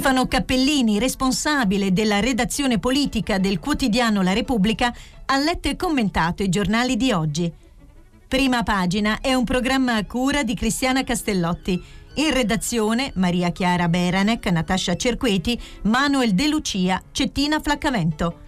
Stefano 0.03 0.27
Cappellini, 0.27 0.99
responsabile 0.99 1.93
della 1.93 2.19
redazione 2.19 2.81
politica 2.81 3.39
del 3.39 3.61
quotidiano 3.61 4.20
La 4.20 4.33
Repubblica, 4.33 4.93
ha 5.27 5.37
letto 5.39 5.69
e 5.69 5.77
commentato 5.77 6.43
i 6.43 6.49
giornali 6.49 6.97
di 6.97 7.12
oggi. 7.12 7.51
Prima 8.27 8.65
pagina 8.65 9.20
è 9.20 9.33
un 9.35 9.45
programma 9.45 9.95
a 9.95 10.05
cura 10.05 10.43
di 10.43 10.57
Cristiana 10.57 11.05
Castellotti. 11.05 11.81
In 12.15 12.35
redazione 12.35 13.12
Maria 13.15 13.53
Chiara 13.53 13.89
Beranec, 13.89 14.45
Natascia 14.47 14.97
Cerqueti, 14.97 15.57
Manuel 15.83 16.35
De 16.35 16.49
Lucia, 16.49 17.01
Cettina 17.12 17.61
Flaccamento. 17.61 18.41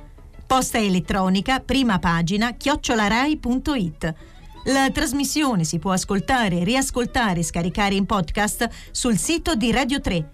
Posta 0.44 0.78
elettronica, 0.78 1.60
prima 1.60 2.00
pagina, 2.00 2.54
chiocciolarai.it. 2.54 4.14
La 4.64 4.90
trasmissione 4.90 5.62
si 5.62 5.78
può 5.78 5.92
ascoltare, 5.92 6.64
riascoltare 6.64 7.38
e 7.38 7.44
scaricare 7.44 7.94
in 7.94 8.06
podcast 8.06 8.68
sul 8.90 9.16
sito 9.16 9.54
di 9.54 9.70
Radio 9.70 10.00
3 10.00 10.33